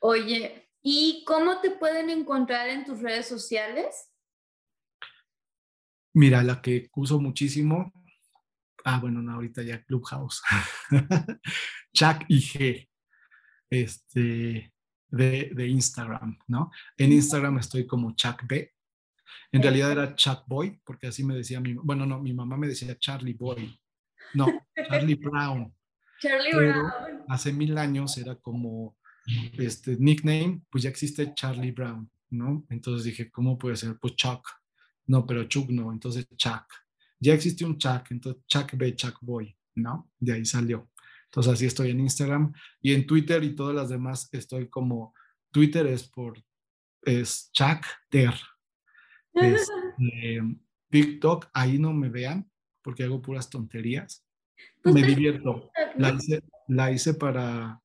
Oye, 0.00 0.70
¿y 0.82 1.24
cómo 1.26 1.60
te 1.60 1.72
pueden 1.72 2.10
encontrar 2.10 2.68
en 2.68 2.84
tus 2.84 3.00
redes 3.00 3.26
sociales? 3.26 4.12
Mira, 6.14 6.42
la 6.42 6.60
que 6.60 6.88
uso 6.94 7.20
muchísimo, 7.20 7.92
ah, 8.84 8.98
bueno, 9.00 9.22
no, 9.22 9.32
ahorita 9.32 9.62
ya 9.62 9.82
Clubhouse, 9.84 10.42
Chuck 11.92 12.24
IG, 12.28 12.88
este, 13.70 14.72
de, 15.10 15.50
de, 15.54 15.66
Instagram, 15.68 16.38
¿no? 16.48 16.70
En 16.96 17.12
Instagram 17.12 17.58
estoy 17.58 17.86
como 17.86 18.14
Chuck 18.14 18.42
B, 18.46 18.72
en 19.52 19.62
realidad 19.62 19.92
era 19.92 20.14
Chuck 20.14 20.44
Boy, 20.46 20.78
porque 20.84 21.06
así 21.06 21.24
me 21.24 21.34
decía 21.34 21.60
mi, 21.60 21.74
bueno, 21.74 22.04
no, 22.04 22.20
mi 22.20 22.34
mamá 22.34 22.56
me 22.56 22.68
decía 22.68 22.98
Charlie 22.98 23.34
Boy. 23.34 23.78
No, 24.34 24.46
Charlie 24.88 25.14
Brown. 25.20 25.74
Charlie 26.20 26.52
Brown. 26.52 26.92
Hace 27.28 27.52
mil 27.52 27.78
años 27.78 28.16
era 28.18 28.34
como 28.36 28.96
este 29.58 29.96
nickname, 29.98 30.62
pues 30.70 30.84
ya 30.84 30.90
existe 30.90 31.32
Charlie 31.34 31.72
Brown, 31.72 32.10
¿no? 32.30 32.66
Entonces 32.70 33.04
dije, 33.04 33.30
¿cómo 33.30 33.58
puede 33.58 33.76
ser? 33.76 33.96
Pues 33.98 34.16
Chuck. 34.16 34.46
No, 35.06 35.26
pero 35.26 35.44
Chuck 35.44 35.70
no, 35.70 35.92
entonces 35.92 36.26
Chuck. 36.36 36.64
Ya 37.18 37.32
existe 37.32 37.64
un 37.64 37.78
Chuck, 37.78 38.10
entonces 38.10 38.42
Chuck 38.46 38.72
B, 38.74 38.94
Chuck 38.94 39.18
Boy, 39.22 39.56
¿no? 39.76 40.10
De 40.18 40.34
ahí 40.34 40.44
salió. 40.44 40.90
Entonces 41.28 41.52
así 41.52 41.66
estoy 41.66 41.90
en 41.90 42.00
Instagram 42.00 42.52
y 42.80 42.94
en 42.94 43.06
Twitter 43.06 43.44
y 43.44 43.54
todas 43.54 43.74
las 43.74 43.88
demás 43.88 44.28
estoy 44.32 44.68
como, 44.68 45.14
Twitter 45.50 45.86
es 45.86 46.04
por, 46.04 46.42
es 47.02 47.50
Chuck 47.52 47.84
Ter. 48.08 48.34
Este, 49.34 50.42
TikTok, 50.90 51.48
ahí 51.52 51.78
no 51.78 51.92
me 51.92 52.08
vean 52.08 52.50
porque 52.82 53.04
hago 53.04 53.20
puras 53.20 53.50
tonterías. 53.50 54.24
Pues 54.82 54.94
me 54.94 55.02
divierto. 55.02 55.70
La 55.96 56.10
hice, 56.10 56.42
la 56.66 56.90
hice 56.90 57.14
para 57.14 57.80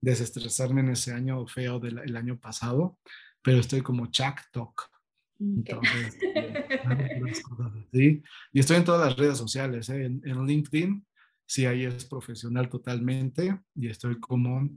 desestresarme 0.00 0.80
en 0.80 0.90
ese 0.90 1.12
año 1.12 1.46
feo 1.46 1.78
del 1.78 2.16
año 2.16 2.38
pasado, 2.40 2.98
pero 3.42 3.58
estoy 3.58 3.82
como 3.82 4.06
Chuck 4.06 4.40
Talk. 4.50 4.90
Entonces, 5.38 6.18
¿sí? 7.92 8.22
Y 8.52 8.60
estoy 8.60 8.76
en 8.76 8.84
todas 8.84 9.08
las 9.08 9.16
redes 9.16 9.38
sociales, 9.38 9.88
¿eh? 9.88 10.04
en, 10.04 10.22
en, 10.24 10.46
LinkedIn, 10.46 11.04
sí, 11.46 11.66
ahí 11.66 11.84
es 11.84 12.04
profesional 12.04 12.68
totalmente, 12.68 13.60
y 13.74 13.88
estoy 13.88 14.18
como 14.20 14.68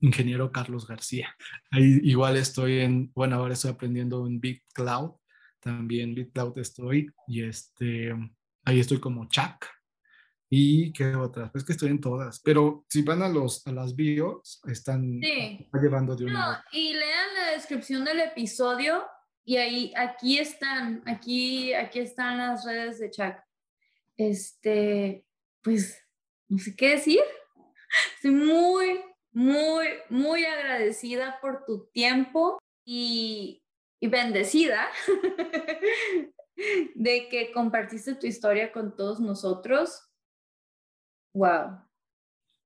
ingeniero 0.00 0.52
Carlos 0.52 0.86
García. 0.86 1.34
Ahí 1.70 2.00
igual 2.02 2.36
estoy 2.36 2.80
en, 2.80 3.12
bueno, 3.14 3.36
ahora 3.36 3.54
estoy 3.54 3.70
aprendiendo 3.70 4.26
en 4.26 4.40
Big 4.40 4.62
Cloud, 4.72 5.12
también 5.60 6.14
Big 6.14 6.32
Cloud 6.32 6.56
estoy, 6.58 7.10
y 7.26 7.42
este, 7.42 8.14
ahí 8.64 8.80
estoy 8.80 9.00
como 9.00 9.28
Chuck. 9.28 9.66
¿Y 10.48 10.92
qué 10.92 11.16
otras? 11.16 11.50
Pues 11.50 11.64
que 11.64 11.72
estoy 11.72 11.90
en 11.90 12.00
todas, 12.00 12.40
pero 12.40 12.86
si 12.88 13.02
van 13.02 13.20
a, 13.22 13.28
los, 13.28 13.66
a 13.66 13.72
las 13.72 13.96
bios, 13.96 14.60
están 14.68 15.20
llevando 15.20 16.14
de 16.14 16.26
una. 16.26 16.52
No, 16.52 16.58
y 16.70 16.92
lean 16.92 17.34
la 17.34 17.50
descripción 17.50 18.04
del 18.04 18.20
episodio 18.20 19.04
y 19.44 19.56
ahí, 19.56 19.92
aquí 19.96 20.38
están, 20.38 21.02
aquí, 21.06 21.72
aquí 21.74 21.98
están 21.98 22.38
las 22.38 22.64
redes 22.64 23.00
de 23.00 23.10
Chuck. 23.10 23.34
Este, 24.16 25.25
pues, 25.66 26.00
no 26.48 26.58
sé 26.58 26.76
qué 26.76 26.90
decir. 26.90 27.18
Estoy 28.14 28.30
muy, 28.30 29.00
muy, 29.32 29.86
muy 30.08 30.44
agradecida 30.44 31.40
por 31.40 31.64
tu 31.64 31.88
tiempo 31.88 32.60
y, 32.84 33.64
y 34.00 34.06
bendecida 34.06 34.86
de 36.94 37.28
que 37.28 37.50
compartiste 37.52 38.14
tu 38.14 38.28
historia 38.28 38.70
con 38.70 38.94
todos 38.94 39.18
nosotros. 39.18 40.08
Wow. 41.34 41.80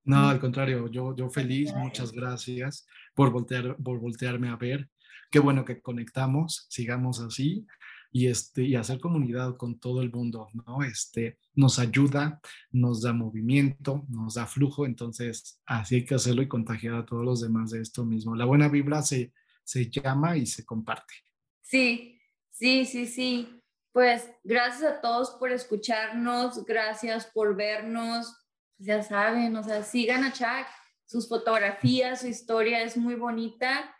No, 0.04 0.28
al 0.28 0.38
contrario, 0.38 0.86
yo, 0.88 1.16
yo 1.16 1.30
feliz, 1.30 1.72
muchas 1.74 2.12
gracias 2.12 2.86
por, 3.14 3.30
voltear, 3.30 3.76
por 3.82 3.98
voltearme 3.98 4.50
a 4.50 4.56
ver 4.56 4.90
qué 5.30 5.38
bueno 5.38 5.64
que 5.64 5.80
conectamos, 5.80 6.66
sigamos 6.68 7.20
así 7.20 7.66
y, 8.12 8.26
este, 8.26 8.62
y 8.62 8.74
hacer 8.74 8.98
comunidad 8.98 9.56
con 9.56 9.78
todo 9.78 10.02
el 10.02 10.10
mundo, 10.10 10.48
¿no? 10.52 10.82
Este, 10.82 11.38
nos 11.54 11.78
ayuda, 11.78 12.40
nos 12.70 13.02
da 13.02 13.12
movimiento, 13.12 14.04
nos 14.08 14.34
da 14.34 14.46
flujo, 14.46 14.86
entonces 14.86 15.60
así 15.66 15.96
hay 15.96 16.04
que 16.04 16.14
hacerlo 16.14 16.42
y 16.42 16.48
contagiar 16.48 16.94
a 16.94 17.06
todos 17.06 17.24
los 17.24 17.40
demás 17.40 17.70
de 17.70 17.80
esto 17.80 18.04
mismo. 18.04 18.34
La 18.34 18.44
buena 18.44 18.68
vibra 18.68 19.02
se, 19.02 19.32
se 19.64 19.88
llama 19.88 20.36
y 20.36 20.46
se 20.46 20.64
comparte. 20.64 21.14
Sí, 21.62 22.20
sí, 22.50 22.84
sí, 22.84 23.06
sí. 23.06 23.48
Pues 23.92 24.30
gracias 24.44 24.92
a 24.92 25.00
todos 25.00 25.30
por 25.32 25.50
escucharnos, 25.50 26.64
gracias 26.64 27.26
por 27.26 27.56
vernos, 27.56 28.36
ya 28.78 29.02
saben, 29.02 29.56
o 29.56 29.62
sea, 29.62 29.82
sigan 29.82 30.24
a 30.24 30.32
Chuck, 30.32 30.66
sus 31.06 31.28
fotografías, 31.28 32.20
su 32.20 32.28
historia 32.28 32.82
es 32.82 32.96
muy 32.96 33.16
bonita 33.16 33.94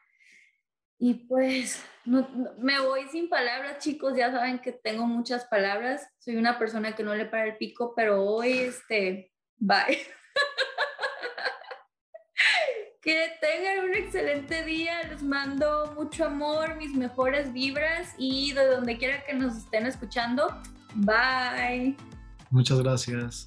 y 1.02 1.14
pues 1.14 1.82
me 2.04 2.78
voy 2.80 3.08
sin 3.10 3.30
palabras, 3.30 3.78
chicos. 3.78 4.12
Ya 4.14 4.30
saben 4.30 4.58
que 4.58 4.72
tengo 4.72 5.06
muchas 5.06 5.46
palabras. 5.46 6.06
Soy 6.18 6.36
una 6.36 6.58
persona 6.58 6.94
que 6.94 7.02
no 7.02 7.14
le 7.14 7.24
para 7.24 7.46
el 7.46 7.56
pico, 7.56 7.94
pero 7.96 8.22
hoy, 8.22 8.58
este, 8.58 9.32
bye. 9.56 9.96
que 13.00 13.30
tengan 13.40 13.86
un 13.86 13.94
excelente 13.94 14.62
día. 14.62 15.02
Les 15.04 15.22
mando 15.22 15.94
mucho 15.96 16.26
amor, 16.26 16.76
mis 16.76 16.94
mejores 16.94 17.50
vibras 17.50 18.14
y 18.18 18.52
de 18.52 18.66
donde 18.66 18.98
quiera 18.98 19.24
que 19.24 19.32
nos 19.32 19.56
estén 19.56 19.86
escuchando. 19.86 20.48
Bye. 20.96 21.96
Muchas 22.50 22.82
gracias. 22.82 23.46